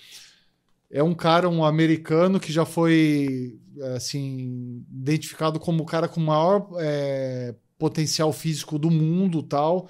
É 0.94 1.02
um 1.02 1.16
cara, 1.16 1.50
um 1.50 1.66
americano 1.66 2.40
que 2.40 2.54
já 2.54 2.66
foi 2.66 3.60
assim 3.96 4.86
identificado 4.92 5.60
como 5.60 5.82
o 5.82 5.86
cara 5.88 6.08
com 6.08 6.20
maior 6.22 6.70
é, 6.78 7.56
potencial 7.80 8.32
físico 8.32 8.78
do 8.78 8.92
mundo, 8.92 9.42
tal. 9.42 9.90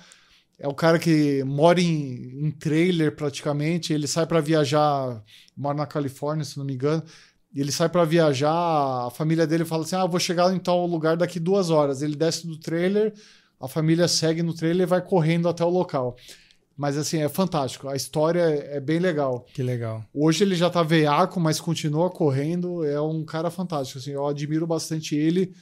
É 0.57 0.65
o 0.65 0.73
cara 0.73 0.97
que 0.97 1.43
mora 1.43 1.81
em, 1.81 2.45
em 2.45 2.51
trailer 2.51 3.13
praticamente. 3.17 3.91
Ele 3.91 4.07
sai 4.07 4.25
para 4.25 4.39
viajar, 4.39 5.21
mora 5.57 5.77
na 5.77 5.85
Califórnia, 5.85 6.45
se 6.45 6.57
não 6.57 6.63
me 6.63 6.73
engano. 6.73 7.03
Ele 7.53 7.69
sai 7.69 7.89
para 7.89 8.05
viajar. 8.05 9.05
A 9.05 9.11
família 9.11 9.45
dele 9.45 9.65
fala 9.65 9.83
assim: 9.83 9.97
Ah, 9.97 10.05
vou 10.05 10.21
chegar 10.21 10.53
em 10.55 10.59
tal 10.59 10.87
lugar 10.87 11.17
daqui 11.17 11.37
duas 11.37 11.69
horas. 11.69 12.01
Ele 12.01 12.15
desce 12.15 12.47
do 12.47 12.57
trailer, 12.57 13.13
a 13.59 13.67
família 13.67 14.07
segue 14.07 14.41
no 14.41 14.53
trailer 14.53 14.87
e 14.87 14.89
vai 14.89 15.01
correndo 15.01 15.49
até 15.49 15.65
o 15.65 15.69
local. 15.69 16.15
Mas 16.75 16.97
assim, 16.97 17.19
é 17.19 17.29
fantástico. 17.29 17.87
A 17.87 17.95
história 17.95 18.41
é 18.41 18.79
bem 18.79 18.99
legal. 18.99 19.45
Que 19.53 19.61
legal. 19.61 20.03
Hoje 20.13 20.43
ele 20.43 20.55
já 20.55 20.69
tá 20.69 20.81
veiaco, 20.81 21.39
mas 21.39 21.59
continua 21.59 22.09
correndo. 22.09 22.83
É 22.83 22.99
um 22.99 23.23
cara 23.23 23.51
fantástico. 23.51 23.99
Assim, 23.99 24.11
eu 24.11 24.25
admiro 24.25 24.65
bastante 24.65 25.15
ele. 25.15 25.53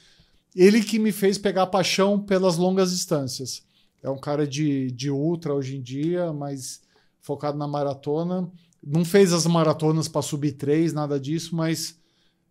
Ele 0.56 0.82
que 0.82 0.98
me 0.98 1.12
fez 1.12 1.36
pegar 1.36 1.66
paixão 1.66 2.18
pelas 2.18 2.56
longas 2.56 2.92
distâncias. 2.92 3.62
É 4.02 4.08
um 4.08 4.18
cara 4.18 4.46
de, 4.46 4.90
de 4.90 5.10
ultra 5.10 5.54
hoje 5.54 5.76
em 5.76 5.82
dia, 5.82 6.32
mas 6.32 6.80
focado 7.20 7.58
na 7.58 7.68
maratona. 7.68 8.50
Não 8.82 9.04
fez 9.04 9.32
as 9.32 9.46
maratonas 9.46 10.08
para 10.08 10.22
subir 10.22 10.52
três, 10.52 10.92
nada 10.92 11.20
disso, 11.20 11.54
mas 11.54 11.96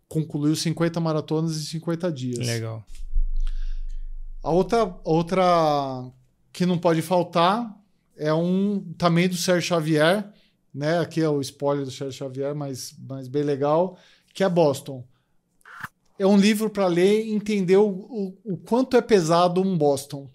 concluiu 0.07 0.55
50 0.55 0.99
maratonas 0.99 1.57
em 1.57 1.63
50 1.63 2.11
dias. 2.11 2.47
Legal. 2.47 2.83
A 4.43 4.51
outra, 4.51 4.95
outra 5.03 6.05
que 6.53 6.65
não 6.65 6.77
pode 6.77 7.01
faltar 7.01 7.80
é 8.21 8.31
um 8.31 8.93
também 8.99 9.27
do 9.27 9.35
Sérgio 9.35 9.67
Xavier, 9.67 10.31
né? 10.71 10.99
Aqui 10.99 11.19
é 11.21 11.27
o 11.27 11.41
spoiler 11.41 11.83
do 11.83 11.91
Sérgio 11.91 12.19
Xavier, 12.19 12.53
mas, 12.53 12.95
mas 13.09 13.27
bem 13.27 13.41
legal, 13.41 13.97
que 14.31 14.43
é 14.43 14.49
Boston. 14.49 15.03
É 16.19 16.27
um 16.27 16.37
livro 16.37 16.69
para 16.69 16.85
ler 16.85 17.25
e 17.25 17.33
entender 17.33 17.77
o, 17.77 17.89
o, 17.89 18.37
o 18.45 18.57
quanto 18.57 18.95
é 18.95 19.01
pesado 19.01 19.59
um 19.59 19.75
Boston. 19.75 20.29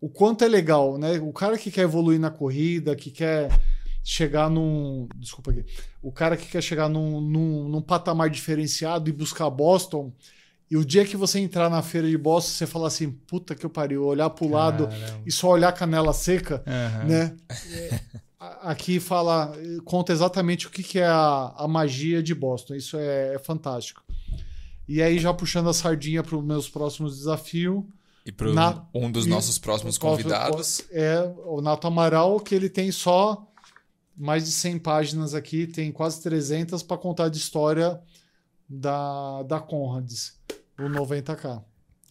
O 0.00 0.08
quanto 0.08 0.44
é 0.44 0.48
legal, 0.48 0.96
né? 0.96 1.20
O 1.20 1.30
cara 1.30 1.58
que 1.58 1.70
quer 1.70 1.82
evoluir 1.82 2.18
na 2.18 2.30
corrida, 2.30 2.96
que 2.96 3.10
quer 3.10 3.50
chegar 4.02 4.48
num. 4.48 5.06
Desculpa 5.16 5.50
aqui. 5.50 5.64
O 6.02 6.10
cara 6.10 6.38
que 6.38 6.46
quer 6.46 6.62
chegar 6.62 6.88
num, 6.88 7.20
num, 7.20 7.68
num 7.68 7.82
patamar 7.82 8.30
diferenciado 8.30 9.10
e 9.10 9.12
buscar 9.12 9.50
Boston. 9.50 10.10
E 10.70 10.76
o 10.76 10.84
dia 10.84 11.04
que 11.04 11.16
você 11.16 11.38
entrar 11.38 11.70
na 11.70 11.80
feira 11.82 12.08
de 12.08 12.18
Boston, 12.18 12.50
você 12.50 12.66
falar 12.66 12.88
assim, 12.88 13.10
puta 13.10 13.54
que 13.54 13.64
eu 13.64 13.70
pariu, 13.70 14.04
olhar 14.04 14.28
pro 14.30 14.48
lado 14.48 14.88
Caramba. 14.88 15.22
e 15.24 15.30
só 15.30 15.50
olhar 15.50 15.68
a 15.68 15.72
canela 15.72 16.12
seca, 16.12 16.62
Aham. 16.66 17.04
né? 17.04 17.36
Aqui 18.38 19.00
fala, 19.00 19.52
conta 19.84 20.12
exatamente 20.12 20.66
o 20.66 20.70
que, 20.70 20.82
que 20.82 20.98
é 20.98 21.06
a, 21.06 21.54
a 21.56 21.66
magia 21.68 22.22
de 22.22 22.34
Boston. 22.34 22.74
Isso 22.74 22.96
é, 22.96 23.34
é 23.34 23.38
fantástico. 23.38 24.02
E 24.88 25.00
aí, 25.02 25.18
já 25.18 25.32
puxando 25.32 25.68
a 25.68 25.72
sardinha 25.74 26.22
para 26.22 26.36
os 26.36 26.44
meus 26.44 26.68
próximos 26.68 27.16
desafios, 27.16 27.82
E 28.24 28.30
para 28.30 28.52
Na- 28.52 28.86
um 28.94 29.10
dos 29.10 29.26
e- 29.26 29.28
nossos 29.30 29.58
próximos 29.58 29.96
convidados. 29.98 30.82
é 30.90 31.32
o 31.44 31.60
Nato 31.62 31.86
Amaral, 31.86 32.38
que 32.40 32.54
ele 32.54 32.68
tem 32.68 32.92
só 32.92 33.50
mais 34.16 34.44
de 34.44 34.52
100 34.52 34.78
páginas 34.80 35.34
aqui, 35.34 35.66
tem 35.66 35.90
quase 35.90 36.22
300 36.22 36.82
para 36.82 36.98
contar 36.98 37.28
de 37.28 37.38
história 37.38 38.00
da, 38.68 39.42
da 39.44 39.60
Conrads, 39.60 40.34
o 40.78 40.84
90K. 40.84 41.62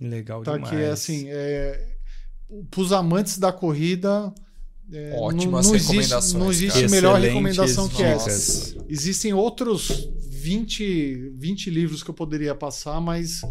Legal 0.01 0.43
Tá 0.43 0.53
demais. 0.53 0.69
que 0.69 0.75
é 0.75 0.89
assim, 0.89 1.25
é, 1.29 1.95
para 2.69 2.81
os 2.81 2.91
amantes 2.91 3.37
da 3.37 3.51
corrida, 3.51 4.33
é, 4.91 5.17
Ótimas 5.17 5.65
não, 5.65 5.71
não 5.71 5.75
existe, 5.75 5.91
recomendações, 5.91 6.33
não 6.33 6.51
existe 6.51 6.73
cara. 6.81 6.89
melhor 6.89 7.17
Excelentes 7.17 7.33
recomendação 7.33 7.89
que 7.89 8.03
essa. 8.03 8.85
Existem 8.87 9.33
outros 9.33 10.09
20, 10.29 11.31
20 11.35 11.69
livros 11.69 12.03
que 12.03 12.09
eu 12.09 12.13
poderia 12.13 12.53
passar, 12.53 13.01
mas 13.01 13.41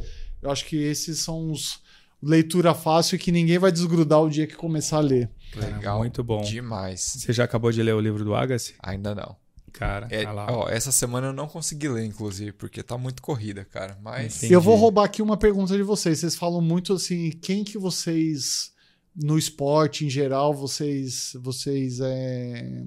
eu 0.41 0.51
acho 0.51 0.65
que 0.67 0.77
esses 0.77 1.19
são 1.19 1.51
os 1.51 1.83
leitura 2.23 2.73
fácil 2.73 3.19
que 3.19 3.31
ninguém 3.31 3.59
vai 3.59 3.71
desgrudar 3.71 4.23
o 4.23 4.31
dia 4.31 4.47
que 4.47 4.55
começar 4.55 4.99
a 4.99 5.01
ler. 5.01 5.31
Legal. 5.55 5.99
muito 5.99 6.25
bom. 6.25 6.41
Demais. 6.43 7.01
Você 7.19 7.33
já 7.33 7.45
acabou 7.45 7.71
de 7.71 7.83
ler 7.83 7.95
o 7.95 8.01
livro 8.01 8.25
do 8.25 8.35
Agassi? 8.35 8.75
Ainda 8.83 9.15
não. 9.15 9.37
Cara, 9.75 10.07
É, 10.09 10.23
lá. 10.31 10.47
ó, 10.51 10.69
essa 10.69 10.93
semana 10.93 11.27
eu 11.27 11.33
não 11.33 11.49
consegui 11.49 11.89
ler, 11.89 12.05
inclusive, 12.05 12.53
porque 12.53 12.81
tá 12.83 12.97
muito 12.97 13.21
corrida, 13.21 13.65
cara. 13.65 13.99
Mas 14.01 14.37
Entendi. 14.37 14.53
Eu 14.53 14.61
vou 14.61 14.77
roubar 14.77 15.05
aqui 15.05 15.21
uma 15.21 15.37
pergunta 15.37 15.77
de 15.77 15.83
vocês. 15.83 16.21
Vocês 16.21 16.37
falam 16.37 16.61
muito 16.61 16.93
assim, 16.93 17.31
quem 17.43 17.65
que 17.65 17.77
vocês 17.77 18.73
no 19.17 19.39
esporte 19.39 20.05
em 20.05 20.11
geral 20.11 20.53
vocês 20.53 21.37
vocês 21.41 22.01
é, 22.01 22.83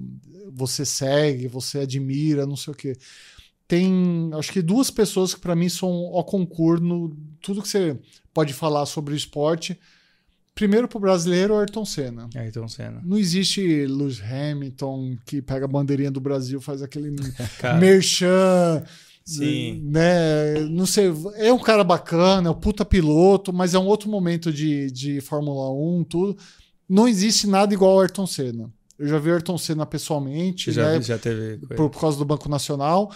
você 0.52 0.84
segue, 0.84 1.48
você 1.48 1.80
admira, 1.80 2.46
não 2.46 2.56
sei 2.56 2.72
o 2.72 2.76
quê. 2.76 2.96
Tem, 3.66 4.30
acho 4.34 4.50
que 4.52 4.62
duas 4.62 4.90
pessoas 4.90 5.34
que 5.34 5.40
para 5.40 5.54
mim 5.56 5.68
são 5.68 5.88
ao 5.88 6.24
concurso 6.24 6.82
no 6.82 7.14
tudo 7.40 7.60
que 7.62 7.68
você 7.68 7.98
pode 8.32 8.54
falar 8.54 8.86
sobre 8.86 9.12
o 9.12 9.16
esporte. 9.16 9.78
Primeiro 10.58 10.88
pro 10.88 10.98
brasileiro, 10.98 11.54
o 11.54 11.58
Ayrton 11.58 11.84
Senna. 11.84 12.28
Ayrton 12.34 12.66
Senna. 12.66 13.00
Não 13.04 13.16
existe 13.16 13.86
Lewis 13.86 14.20
Hamilton 14.20 15.16
que 15.24 15.40
pega 15.40 15.66
a 15.66 15.68
bandeirinha 15.68 16.10
do 16.10 16.20
Brasil, 16.20 16.60
faz 16.60 16.82
aquele 16.82 17.14
merchan, 17.78 18.82
Sim. 19.24 19.82
né? 19.84 20.60
Não 20.70 20.84
sei, 20.84 21.12
é 21.36 21.52
um 21.52 21.58
cara 21.60 21.84
bacana, 21.84 22.48
é 22.48 22.50
um 22.50 22.54
puta 22.58 22.84
piloto, 22.84 23.52
mas 23.52 23.72
é 23.74 23.78
um 23.78 23.86
outro 23.86 24.10
momento 24.10 24.52
de, 24.52 24.90
de 24.90 25.20
Fórmula 25.20 25.70
1, 25.72 26.04
tudo. 26.04 26.36
Não 26.88 27.06
existe 27.06 27.46
nada 27.46 27.72
igual 27.72 27.92
ao 27.92 28.00
Ayrton 28.00 28.26
Senna. 28.26 28.68
Eu 28.98 29.06
já 29.06 29.18
vi 29.20 29.30
o 29.30 29.34
Ayrton 29.34 29.58
Senna 29.58 29.86
pessoalmente, 29.86 30.72
já, 30.72 30.90
né? 30.92 31.00
já 31.00 31.16
teve. 31.18 31.58
Por, 31.68 31.88
por 31.88 32.00
causa 32.00 32.18
do 32.18 32.24
Banco 32.24 32.48
Nacional. 32.48 33.12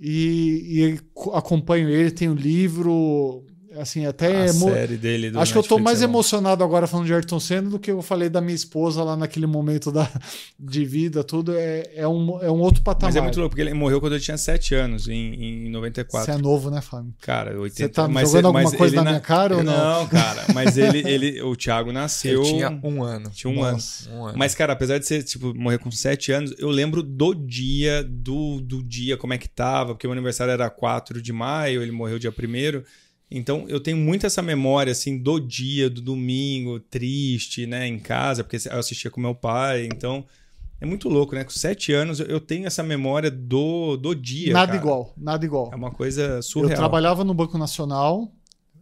E, 0.00 0.82
e 0.94 0.98
co- 1.12 1.32
acompanho 1.32 1.88
ele, 1.88 2.10
tem 2.10 2.28
o 2.28 2.34
livro, 2.34 3.44
assim, 3.78 4.06
até 4.06 4.42
a 4.42 4.46
emo- 4.46 4.70
série 4.70 4.96
dele 4.96 5.30
do 5.30 5.38
Acho 5.40 5.52
que 5.52 5.58
eu 5.58 5.62
tô 5.62 5.78
mais 5.78 6.00
é 6.00 6.04
emocionado 6.04 6.62
agora 6.64 6.86
falando 6.86 7.06
de 7.06 7.14
Ayrton 7.14 7.40
Senna 7.40 7.70
do 7.70 7.78
que 7.78 7.90
eu 7.90 8.00
falei 8.02 8.28
da 8.28 8.40
minha 8.40 8.54
esposa 8.54 9.02
lá 9.02 9.16
naquele 9.16 9.46
momento 9.46 9.90
da, 9.92 10.08
de 10.58 10.84
vida, 10.84 11.22
tudo. 11.24 11.54
É, 11.56 11.90
é, 11.94 12.08
um, 12.08 12.40
é 12.42 12.50
um 12.50 12.60
outro 12.60 12.82
patamar. 12.82 13.08
Mas 13.12 13.16
é 13.16 13.20
muito 13.20 13.38
louco, 13.38 13.50
porque 13.50 13.62
ele 13.62 13.74
morreu 13.74 14.00
quando 14.00 14.14
eu 14.14 14.20
tinha 14.20 14.36
7 14.36 14.74
anos, 14.74 15.08
em, 15.08 15.66
em 15.66 15.70
94. 15.70 16.32
Você 16.32 16.38
é 16.38 16.42
novo, 16.42 16.70
né, 16.70 16.80
Fábio? 16.80 17.12
Cara, 17.20 17.58
80 17.60 17.74
Você 17.74 17.88
tá 17.88 18.08
mas, 18.08 18.28
jogando 18.30 18.52
mas 18.52 18.64
alguma 18.64 18.78
coisa 18.78 18.94
ele 18.94 18.96
na 18.96 19.04
na- 19.04 19.10
minha 19.10 19.20
cara 19.20 19.56
ou 19.56 19.62
não? 19.62 20.00
Não, 20.00 20.06
cara, 20.08 20.44
mas 20.54 20.76
ele, 20.78 20.98
ele, 21.08 21.42
o 21.42 21.54
Thiago 21.56 21.92
nasceu. 21.92 22.34
eu 22.34 22.42
tinha 22.42 22.80
um 22.82 23.02
ano. 23.02 23.30
tinha 23.30 23.52
um 23.52 23.62
ano. 23.62 23.72
Nossa. 23.72 24.10
Um 24.10 24.26
ano. 24.26 24.38
Mas, 24.38 24.54
cara, 24.54 24.72
apesar 24.72 24.98
de 24.98 25.06
ser, 25.06 25.22
tipo, 25.22 25.54
morrer 25.54 25.78
com 25.78 25.90
7 25.90 26.32
anos, 26.32 26.54
eu 26.58 26.68
lembro 26.68 27.02
do 27.02 27.34
dia, 27.34 28.02
do, 28.04 28.60
do 28.60 28.82
dia, 28.82 29.16
como 29.16 29.32
é 29.34 29.38
que 29.38 29.48
tava, 29.48 29.94
porque 29.94 30.06
o 30.06 30.10
meu 30.10 30.14
aniversário 30.14 30.52
era 30.52 30.68
4 30.70 31.20
de 31.20 31.32
maio, 31.32 31.82
ele 31.82 31.92
morreu 31.92 32.18
dia 32.18 32.30
1 32.30 32.82
Então 33.30 33.64
eu 33.68 33.80
tenho 33.80 33.96
muito 33.96 34.26
essa 34.26 34.42
memória 34.42 34.92
assim 34.92 35.18
do 35.18 35.40
dia, 35.40 35.90
do 35.90 36.00
domingo, 36.00 36.78
triste, 36.78 37.66
né, 37.66 37.86
em 37.86 37.98
casa, 37.98 38.44
porque 38.44 38.68
eu 38.68 38.78
assistia 38.78 39.10
com 39.10 39.20
meu 39.20 39.34
pai. 39.34 39.86
Então 39.86 40.24
é 40.80 40.86
muito 40.86 41.08
louco, 41.08 41.34
né? 41.34 41.44
Com 41.44 41.50
sete 41.50 41.92
anos 41.92 42.20
eu 42.20 42.40
tenho 42.40 42.66
essa 42.66 42.82
memória 42.82 43.30
do, 43.30 43.96
do 43.96 44.14
dia. 44.14 44.52
Nada 44.52 44.72
cara. 44.72 44.78
igual, 44.78 45.12
nada 45.16 45.44
igual. 45.44 45.70
É 45.72 45.76
uma 45.76 45.90
coisa 45.90 46.42
surreal. 46.42 46.72
Eu 46.72 46.76
trabalhava 46.76 47.24
no 47.24 47.34
Banco 47.34 47.56
Nacional, 47.56 48.30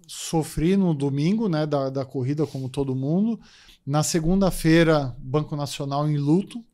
sofri 0.06 0.76
no 0.76 0.92
domingo, 0.92 1.48
né, 1.48 1.66
da, 1.66 1.90
da 1.90 2.04
corrida, 2.04 2.46
como 2.46 2.68
todo 2.68 2.94
mundo. 2.94 3.40
Na 3.86 4.02
segunda-feira, 4.02 5.14
Banco 5.18 5.56
Nacional 5.56 6.08
em 6.08 6.16
luto, 6.16 6.64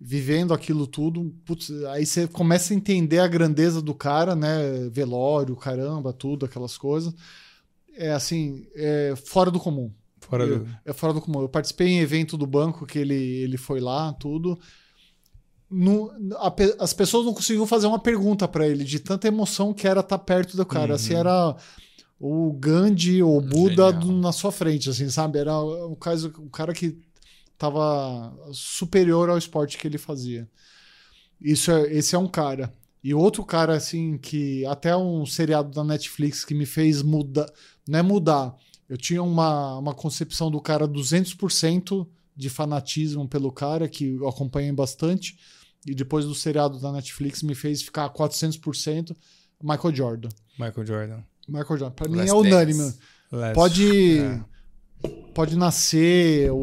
vivendo 0.00 0.54
aquilo 0.54 0.86
tudo. 0.86 1.34
Putz, 1.44 1.70
aí 1.86 2.06
você 2.06 2.26
começa 2.28 2.72
a 2.72 2.76
entender 2.76 3.18
a 3.18 3.26
grandeza 3.26 3.82
do 3.82 3.94
cara, 3.94 4.34
né? 4.36 4.88
Velório, 4.90 5.56
caramba, 5.56 6.12
tudo, 6.12 6.46
aquelas 6.46 6.76
coisas. 6.78 7.12
É 7.96 8.12
assim, 8.12 8.66
é 8.76 9.14
fora 9.16 9.50
do 9.50 9.58
comum. 9.58 9.90
Fora 10.20 10.44
Eu- 10.44 10.58
do... 10.60 10.68
é 10.84 10.92
fora 10.92 11.12
do 11.12 11.20
comum. 11.20 11.40
Eu 11.42 11.48
participei 11.48 11.88
em 11.88 11.98
evento 12.00 12.36
do 12.36 12.46
banco 12.46 12.86
que 12.86 12.98
ele, 12.98 13.14
ele 13.14 13.56
foi 13.56 13.80
lá, 13.80 14.12
tudo. 14.12 14.58
No- 15.70 16.10
a 16.36 16.54
as 16.78 16.92
pessoas 16.94 17.26
não 17.26 17.34
conseguiam 17.34 17.66
fazer 17.66 17.86
uma 17.86 17.98
pergunta 17.98 18.48
para 18.48 18.66
ele, 18.66 18.84
de 18.84 18.98
tanta 19.00 19.28
emoção 19.28 19.74
que 19.74 19.86
era 19.86 20.00
estar 20.00 20.18
perto 20.18 20.56
do 20.56 20.64
cara. 20.64 20.90
Uhum. 20.90 20.94
Assim, 20.94 21.14
era 21.14 21.56
o 22.18 22.52
Gandhi 22.54 23.22
ou 23.22 23.36
o 23.38 23.40
Buda 23.40 23.92
do- 23.92 24.12
na 24.12 24.32
sua 24.32 24.50
frente, 24.50 24.88
assim, 24.88 25.10
sabe? 25.10 25.38
Era 25.38 25.58
o, 25.60 25.94
caso, 25.94 26.32
o 26.38 26.48
cara 26.48 26.72
que 26.72 26.98
estava 27.58 28.32
superior 28.52 29.28
ao 29.28 29.36
esporte 29.36 29.76
que 29.76 29.86
ele 29.86 29.98
fazia. 29.98 30.48
Isso 31.40 31.72
é, 31.72 31.92
esse 31.92 32.14
é 32.14 32.18
um 32.18 32.28
cara. 32.28 32.72
E 33.02 33.12
outro 33.12 33.44
cara, 33.44 33.74
assim, 33.74 34.16
que 34.16 34.64
até 34.66 34.96
um 34.96 35.26
seriado 35.26 35.70
da 35.70 35.82
Netflix 35.82 36.44
que 36.44 36.54
me 36.54 36.66
fez 36.66 37.02
mudar, 37.02 37.50
não 37.86 37.98
é 37.98 38.02
mudar, 38.02 38.54
eu 38.88 38.96
tinha 38.96 39.22
uma, 39.22 39.78
uma 39.78 39.94
concepção 39.94 40.50
do 40.50 40.60
cara 40.60 40.86
200% 40.86 42.06
de 42.34 42.48
fanatismo 42.48 43.28
pelo 43.28 43.50
cara, 43.50 43.88
que 43.88 44.14
eu 44.14 44.28
acompanhei 44.28 44.70
bastante, 44.72 45.36
e 45.86 45.94
depois 45.94 46.24
do 46.24 46.34
seriado 46.34 46.80
da 46.80 46.92
Netflix 46.92 47.42
me 47.42 47.54
fez 47.54 47.82
ficar 47.82 48.08
400% 48.10 49.16
Michael 49.62 49.94
Jordan. 49.94 50.28
Michael 50.58 50.86
Jordan. 50.86 51.22
Michael 51.48 51.78
Jordan, 51.78 51.90
pra 51.90 52.08
mim 52.08 52.18
Last 52.18 52.30
é 52.30 52.34
unânime. 52.34 52.94
Pode 53.54 54.18
É. 54.18 54.40
pode 55.34 55.56
nascer 55.56 56.50
o, 56.50 56.56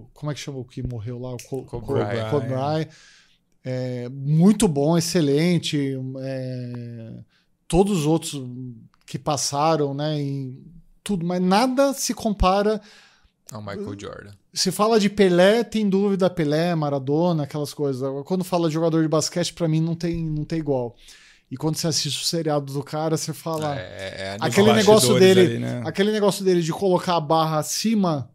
o- 0.00 0.08
como 0.14 0.30
é 0.30 0.34
que 0.34 0.40
chama 0.40 0.58
o 0.58 0.64
que 0.64 0.82
morreu 0.86 1.18
lá, 1.18 1.32
o 1.34 1.36
Co- 1.48 1.62
Kobe 1.64 1.86
Co- 1.86 1.92
Bryant. 1.94 2.30
Kobe 2.30 2.46
Bryant. 2.48 2.88
É, 3.64 4.08
muito 4.08 4.66
bom, 4.66 4.96
excelente. 4.96 5.96
é, 6.20 7.12
todos 7.68 8.00
os 8.00 8.06
outros 8.06 8.42
que 9.06 9.18
passaram, 9.18 9.92
né, 9.94 10.18
em 10.20 10.58
tudo, 11.04 11.24
mas 11.26 11.40
nada 11.42 11.92
se 11.92 12.14
compara. 12.14 12.80
Ao 13.52 13.60
Michael 13.60 13.96
Jordan. 13.98 14.30
Se 14.52 14.70
fala 14.72 14.98
de 14.98 15.08
Pelé, 15.10 15.62
tem 15.64 15.88
dúvida 15.88 16.30
Pelé, 16.30 16.74
Maradona, 16.74 17.42
aquelas 17.44 17.74
coisas. 17.74 18.02
Quando 18.24 18.44
fala 18.44 18.68
de 18.68 18.74
jogador 18.74 19.02
de 19.02 19.08
basquete, 19.08 19.52
pra 19.52 19.68
mim 19.68 19.80
não 19.80 19.94
tem, 19.94 20.24
não 20.24 20.44
tem 20.44 20.58
igual. 20.58 20.94
E 21.50 21.56
quando 21.56 21.74
você 21.76 21.88
assiste 21.88 22.22
o 22.22 22.26
seriado 22.26 22.72
do 22.72 22.82
cara, 22.82 23.16
você 23.16 23.32
fala. 23.32 23.76
É, 23.76 23.80
é 23.80 24.36
Ah, 24.40 24.46
Aquele 24.46 24.72
negócio 24.72 25.18
dele, 25.18 25.40
ali, 25.40 25.58
né? 25.58 25.82
aquele 25.84 26.12
negócio 26.12 26.44
dele 26.44 26.62
de 26.62 26.72
colocar 26.72 27.16
a 27.16 27.20
barra 27.20 27.58
acima 27.58 28.29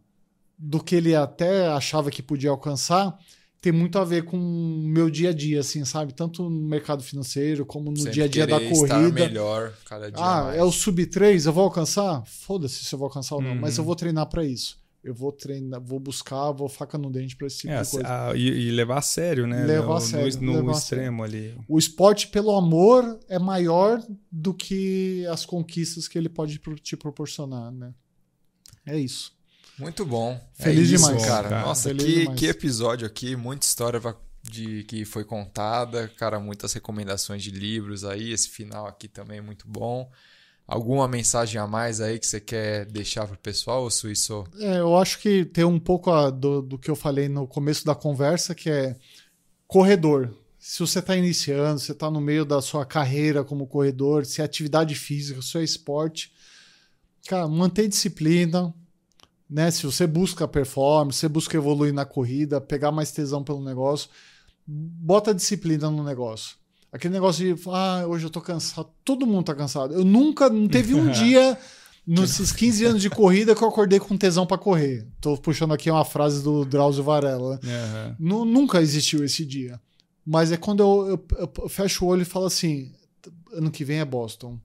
do 0.57 0.81
que 0.83 0.95
ele 0.95 1.15
até 1.15 1.67
achava 1.67 2.09
que 2.09 2.21
podia 2.23 2.49
alcançar, 2.49 3.17
tem 3.61 3.71
muito 3.71 3.97
a 3.97 4.03
ver 4.05 4.23
com 4.25 4.37
o 4.37 4.83
meu 4.87 5.09
dia 5.09 5.29
a 5.31 5.33
dia, 5.33 5.59
assim, 5.59 5.83
sabe? 5.85 6.13
Tanto 6.13 6.43
no 6.47 6.67
mercado 6.67 7.01
financeiro 7.01 7.65
como 7.65 7.89
no 7.89 7.97
sempre 7.97 8.11
dia 8.13 8.23
a 8.25 8.27
dia 8.27 8.45
da 8.47 8.59
corrida. 8.59 8.99
melhor 9.11 9.73
cada 9.85 10.11
dia 10.11 10.23
Ah, 10.23 10.43
mais. 10.45 10.57
é 10.59 10.63
o 10.63 10.71
sub 10.71 11.03
3, 11.07 11.45
eu 11.47 11.53
vou 11.53 11.63
alcançar? 11.63 12.23
Foda-se 12.25 12.83
se 12.85 12.93
eu 12.93 12.99
vou 12.99 13.07
alcançar 13.07 13.35
ou 13.35 13.41
não, 13.41 13.51
Uhum. 13.51 13.59
mas 13.59 13.77
eu 13.77 13.83
vou 13.83 13.95
treinar 13.95 14.27
pra 14.27 14.43
isso. 14.45 14.77
Eu 15.03 15.13
vou 15.13 15.31
treinar, 15.31 15.79
vou 15.81 15.99
buscar, 15.99 16.51
vou 16.51 16.67
faca 16.69 16.97
no 16.97 17.11
dente 17.11 17.35
pra 17.35 17.45
esse 17.47 17.59
tipo 17.59 17.73
É, 17.73 17.81
de 17.81 17.89
coisa. 17.89 18.07
a- 18.29 18.35
e, 18.35 18.41
e 18.47 18.71
levar 18.71 18.97
a 18.99 19.01
sério, 19.03 19.45
né? 19.45 19.63
Levar 19.65 19.85
no, 19.87 19.93
a 19.93 20.01
sério, 20.01 20.41
No, 20.41 20.63
no 20.63 20.71
extremo 20.71 21.23
ali. 21.23 21.55
O 21.67 21.77
esporte 21.77 22.27
pelo 22.27 22.55
amor 22.55 23.19
é 23.29 23.37
maior 23.37 24.01
do 24.31 24.51
que 24.53 25.23
as 25.27 25.45
conquistas 25.45 26.07
que 26.07 26.17
ele 26.17 26.29
pode 26.29 26.59
te 26.81 26.95
proporcionar, 26.97 27.71
né? 27.71 27.93
É 28.85 28.97
isso. 28.97 29.31
Muito 29.77 30.05
bom. 30.05 30.39
Feliz 30.53 30.91
é 30.91 30.95
isso, 30.95 31.05
demais. 31.07 31.25
cara. 31.25 31.49
Cara, 31.49 31.65
Nossa, 31.65 31.89
feliz 31.89 32.05
que, 32.05 32.19
demais. 32.21 32.39
que 32.39 32.45
episódio 32.47 33.05
aqui, 33.07 33.35
muita 33.35 33.65
história 33.65 33.99
de 34.43 34.83
que 34.83 35.03
foi 35.05 35.23
contada, 35.25 36.07
cara, 36.17 36.39
muitas 36.39 36.71
recomendações 36.73 37.41
de 37.43 37.51
livros 37.51 38.05
aí, 38.05 38.31
esse 38.31 38.47
final 38.49 38.87
aqui 38.87 39.07
também 39.07 39.39
é 39.39 39.41
muito 39.41 39.67
bom. 39.67 40.09
Alguma 40.67 41.07
mensagem 41.07 41.59
a 41.61 41.67
mais 41.67 42.01
aí 42.01 42.17
que 42.17 42.25
você 42.25 42.39
quer 42.39 42.85
deixar 42.85 43.27
pro 43.27 43.37
pessoal, 43.37 43.83
ô 43.83 43.89
Suíço? 43.91 44.45
É, 44.59 44.79
eu 44.79 44.97
acho 44.97 45.19
que 45.19 45.45
tem 45.45 45.63
um 45.63 45.79
pouco 45.79 46.09
a- 46.11 46.29
do, 46.31 46.61
do 46.61 46.77
que 46.79 46.89
eu 46.89 46.95
falei 46.95 47.27
no 47.29 47.47
começo 47.47 47.85
da 47.85 47.93
conversa, 47.93 48.55
que 48.55 48.69
é 48.69 48.95
corredor. 49.67 50.33
Se 50.57 50.79
você 50.79 50.99
está 50.99 51.15
iniciando, 51.15 51.79
você 51.79 51.91
está 51.91 52.09
no 52.09 52.19
meio 52.19 52.43
da 52.45 52.61
sua 52.61 52.83
carreira 52.85 53.43
como 53.43 53.67
corredor, 53.67 54.25
se 54.25 54.41
é 54.41 54.43
atividade 54.43 54.95
física, 54.95 55.39
se 55.41 55.57
é 55.59 55.63
esporte, 55.63 56.31
cara, 57.27 57.47
manter 57.47 57.87
disciplina, 57.87 58.73
né? 59.49 59.69
Se 59.71 59.83
você 59.85 60.05
busca 60.07 60.47
performance, 60.47 61.19
você 61.19 61.27
busca 61.29 61.55
evoluir 61.57 61.93
na 61.93 62.05
corrida, 62.05 62.59
pegar 62.61 62.91
mais 62.91 63.11
tesão 63.11 63.43
pelo 63.43 63.63
negócio, 63.63 64.09
bota 64.67 65.33
disciplina 65.33 65.89
no 65.89 66.03
negócio. 66.03 66.55
Aquele 66.91 67.13
negócio 67.13 67.55
de, 67.55 67.61
ah, 67.69 68.05
hoje 68.07 68.25
eu 68.25 68.29
tô 68.29 68.39
cansado. 68.41 68.89
Todo 69.03 69.27
mundo 69.27 69.45
tá 69.45 69.55
cansado. 69.55 69.93
Eu 69.93 70.05
nunca, 70.05 70.49
não 70.49 70.67
teve 70.67 70.93
um 70.95 71.07
dia 71.11 71.57
nesses 72.07 72.51
15 72.51 72.85
anos 72.85 73.01
de 73.01 73.09
corrida 73.09 73.53
que 73.55 73.61
eu 73.63 73.67
acordei 73.67 73.99
com 73.99 74.15
tesão 74.17 74.45
para 74.45 74.57
correr. 74.57 75.05
Tô 75.19 75.35
puxando 75.37 75.73
aqui 75.73 75.91
uma 75.91 76.05
frase 76.05 76.41
do 76.41 76.63
Drauzio 76.63 77.03
Varela. 77.03 77.59
né? 77.61 78.15
Nu- 78.17 78.45
Nunca 78.45 78.81
existiu 78.81 79.23
esse 79.25 79.45
dia. 79.45 79.79
Mas 80.25 80.51
é 80.51 80.57
quando 80.57 80.79
eu, 80.81 81.25
eu- 81.37 81.51
eu 81.63 81.69
fecho 81.69 82.05
o 82.05 82.07
olho 82.07 82.21
e 82.21 82.25
falo 82.25 82.45
assim: 82.45 82.91
ano 83.53 83.69
que 83.69 83.83
vem 83.83 83.99
é 83.99 84.05
Boston. 84.05 84.57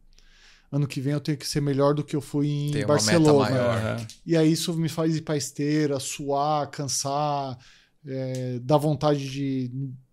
Ano 0.73 0.87
que 0.87 1.01
vem 1.01 1.13
eu 1.13 1.21
tenho 1.21 1.37
que 1.37 1.47
ser 1.49 1.61
melhor 1.61 1.95
do 1.95 2.05
que 2.05 2.15
eu 2.15 2.21
fui 2.21 2.47
em 2.49 2.71
Tem 2.71 2.85
uma 2.85 2.95
meta 2.95 3.09
Barcelona. 3.11 3.51
maior. 3.51 3.77
Aham. 3.79 4.07
E 4.25 4.37
aí 4.37 4.53
isso 4.53 4.73
me 4.75 4.89
faz 4.89 5.17
ir 5.17 5.23
pra 5.23 5.37
esteira, 5.37 5.99
suar, 5.99 6.69
cansar, 6.71 7.59
é, 8.07 8.59
dar 8.63 8.77
vontade 8.77 9.29
de 9.31 9.71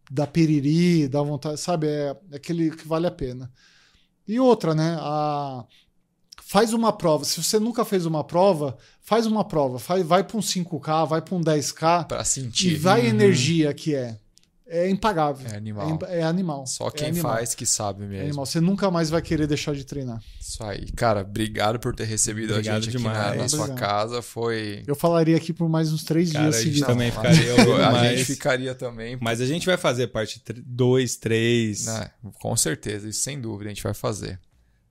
dar 0.10 0.26
piriri, 0.28 1.08
dar 1.08 1.22
vontade, 1.22 1.60
sabe? 1.60 1.88
É, 1.88 2.16
é 2.32 2.36
aquele 2.38 2.72
que 2.72 2.88
vale 2.88 3.06
a 3.06 3.12
pena. 3.12 3.52
E 4.28 4.40
outra, 4.40 4.74
né? 4.74 4.98
A, 5.00 5.64
faz 6.42 6.74
uma 6.74 6.92
prova. 6.92 7.24
Se 7.24 7.42
você 7.44 7.60
nunca 7.60 7.86
fez 7.86 8.06
uma 8.06 8.24
prova, 8.24 8.78
faz 9.02 9.26
uma 9.28 9.44
prova. 9.46 9.78
Faz, 9.80 10.04
vai 10.06 10.24
para 10.24 10.38
um 10.38 10.42
5K, 10.42 11.06
vai 11.08 11.22
para 11.22 11.36
um 11.36 11.42
10K 11.42 12.06
Pra 12.08 12.22
e 12.22 12.26
sentir. 12.26 12.76
vai 12.78 13.02
a 13.02 13.10
energia 13.10 13.74
que 13.74 13.94
é. 13.94 14.18
É 14.70 14.90
impagável. 14.90 15.48
É 15.52 15.56
animal. 15.56 16.00
É, 16.08 16.20
é 16.20 16.24
animal. 16.24 16.68
Só 16.68 16.88
É 16.90 16.92
quem 16.92 17.08
animal. 17.10 17.32
faz 17.34 17.56
que 17.56 17.66
sabe 17.66 18.04
É 18.04 18.08
mesmo. 18.08 18.24
animal. 18.26 18.46
Você 18.46 18.60
nunca 18.60 18.92
mais 18.92 19.10
vai 19.10 19.22
querer 19.22 19.48
deixar 19.48 19.74
de 19.74 19.86
treinar. 19.86 20.22
Isso 20.40 20.62
aí. 20.64 20.86
Cara, 20.96 21.22
obrigado 21.22 21.80
por 21.80 21.96
ter 21.96 22.04
recebido 22.06 22.52
Obrigado 22.54 22.78
a 22.78 22.80
gente 22.82 22.96
aqui 22.98 23.04
na, 23.06 23.14
demais. 23.14 23.38
na 23.38 23.48
sua 23.50 23.60
Obrigado. 23.66 23.80
casa. 23.80 24.22
Foi. 24.22 24.84
Eu 24.86 24.96
falaria 24.96 25.38
aqui 25.38 25.54
por 25.54 25.70
mais 25.70 25.92
uns 25.94 26.04
três 26.04 26.32
Cara, 26.32 26.44
dias 26.46 26.56
a 26.56 26.60
gente 26.60 26.68
seguidos. 26.70 26.88
também 26.88 27.12
ficaria 27.12 27.54
a 27.88 28.10
gente 28.16 28.26
ficaria 28.26 28.76
também. 28.76 29.18
Mas 29.22 29.40
a 29.42 29.46
gente 29.46 29.66
vai 29.66 29.78
fazer 29.78 30.08
parte 30.08 30.42
2, 30.66 31.16
3. 31.16 31.86
né? 31.86 32.10
Com 32.40 32.56
certeza, 32.58 33.08
isso 33.08 33.22
sem 33.22 33.40
dúvida 33.40 33.70
a 33.70 33.74
gente 33.74 33.84
vai 33.84 33.94
fazer. 33.94 34.40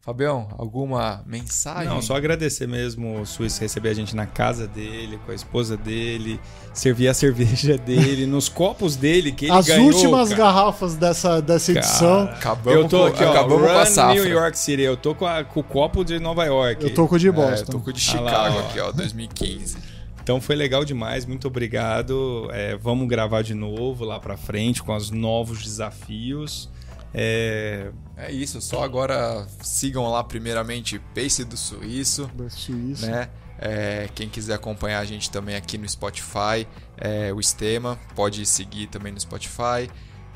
Fabião, 0.07 0.47
alguma 0.57 1.20
mensagem? 1.27 1.89
Não, 1.89 2.01
só 2.01 2.15
agradecer 2.16 2.69
mesmo 2.69 3.20
o 3.20 3.27
Suíço 3.27 3.61
receber 3.61 3.89
a 3.89 3.93
gente 3.95 4.15
na 4.15 4.24
casa 4.24 4.65
dele, 4.69 5.19
com 5.27 5.33
a 5.33 5.35
esposa 5.35 5.77
dele, 5.77 6.39
servir 6.73 7.09
a 7.09 7.12
cerveja 7.15 7.77
dele, 7.77 8.24
nos 8.24 8.49
copos 8.49 8.95
dele 8.95 9.33
que 9.33 9.47
ele 9.47 9.53
As 9.53 9.66
ganhou. 9.66 9.87
últimas 9.87 10.28
cara. 10.28 10.43
garrafas 10.45 10.95
dessa, 10.95 11.43
dessa 11.43 11.73
edição, 11.73 12.27
Cara, 12.27 12.37
Acabamos, 12.39 12.83
eu 12.83 12.89
tô 12.89 12.99
com, 12.99 13.05
aqui, 13.07 13.24
ó, 13.24 13.31
acabamos 13.33 13.69
com 13.95 14.01
a. 14.01 14.15
New 14.15 14.28
York 14.28 14.57
City, 14.57 14.83
eu 14.83 14.97
tô 14.97 15.12
com, 15.12 15.27
a- 15.27 15.43
com 15.43 15.59
o 15.59 15.65
copo 15.65 16.05
de 16.05 16.20
Nova 16.20 16.45
York. 16.45 16.85
eu 16.85 16.95
tô 16.95 17.09
com 17.09 17.16
o 17.16 17.19
de 17.19 17.27
É, 17.28 17.33
Boston. 17.33 17.62
eu 17.62 17.66
tô 17.66 17.81
com 17.81 17.91
o 17.91 17.93
de 17.93 17.99
Ah 17.99 18.12
Chicago 18.12 18.31
lá, 18.31 18.55
ó. 18.55 18.61
aqui, 18.61 18.78
ó, 18.78 18.93
2015. 18.93 19.77
Então 20.23 20.41
foi 20.41 20.55
legal 20.55 20.85
demais, 20.85 21.27
muito 21.27 21.49
obrigado. 21.49 22.49
É, 22.53 22.77
vamos 22.77 23.09
gravar 23.09 23.43
de 23.43 23.55
novo 23.55 24.05
lá 24.05 24.20
pra 24.20 24.37
frente 24.37 24.85
com 24.85 24.95
os 24.95 25.11
novos 25.11 25.62
desafios. 25.65 26.69
É, 27.18 27.90
É 28.14 28.30
isso, 28.30 28.60
só 28.60 28.84
agora 28.84 29.47
sigam 29.62 30.06
lá 30.10 30.22
primeiramente 30.22 30.98
Pace 31.14 31.44
do 31.44 31.56
Suíço, 31.56 32.30
Suíço. 32.51 33.06
né? 33.06 33.30
É, 33.59 34.10
quem 34.14 34.28
quiser 34.28 34.52
acompanhar 34.52 34.98
a 34.98 35.05
gente 35.06 35.30
também 35.30 35.56
aqui 35.56 35.78
no 35.78 35.88
Spotify, 35.88 36.68
é, 36.98 37.32
o 37.32 37.40
Estema, 37.40 37.98
pode 38.14 38.44
seguir 38.44 38.88
também 38.88 39.12
no 39.12 39.18
Spotify. 39.18 39.88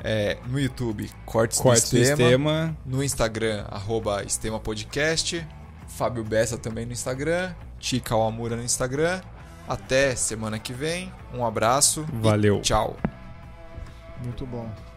É, 0.03 0.39
no 0.47 0.59
YouTube, 0.59 1.07
Cortes, 1.23 1.59
cortes 1.59 1.91
do 1.91 1.97
do 1.97 2.01
Estema. 2.01 2.75
No 2.83 3.03
Instagram, 3.03 3.65
arroba 3.69 4.23
Estema 4.23 4.59
Podcast. 4.59 5.47
Fábio 5.87 6.23
Bessa 6.23 6.57
também 6.57 6.87
no 6.87 6.91
Instagram. 6.93 7.53
Tica 7.79 8.15
Almura 8.15 8.55
no 8.55 8.63
Instagram. 8.63 9.21
Até 9.67 10.15
semana 10.15 10.57
que 10.57 10.73
vem. 10.73 11.13
Um 11.31 11.45
abraço. 11.45 12.03
e 12.11 12.17
Valeu. 12.17 12.59
Tchau. 12.61 12.97
Muito 14.23 14.47
bom. 14.47 14.90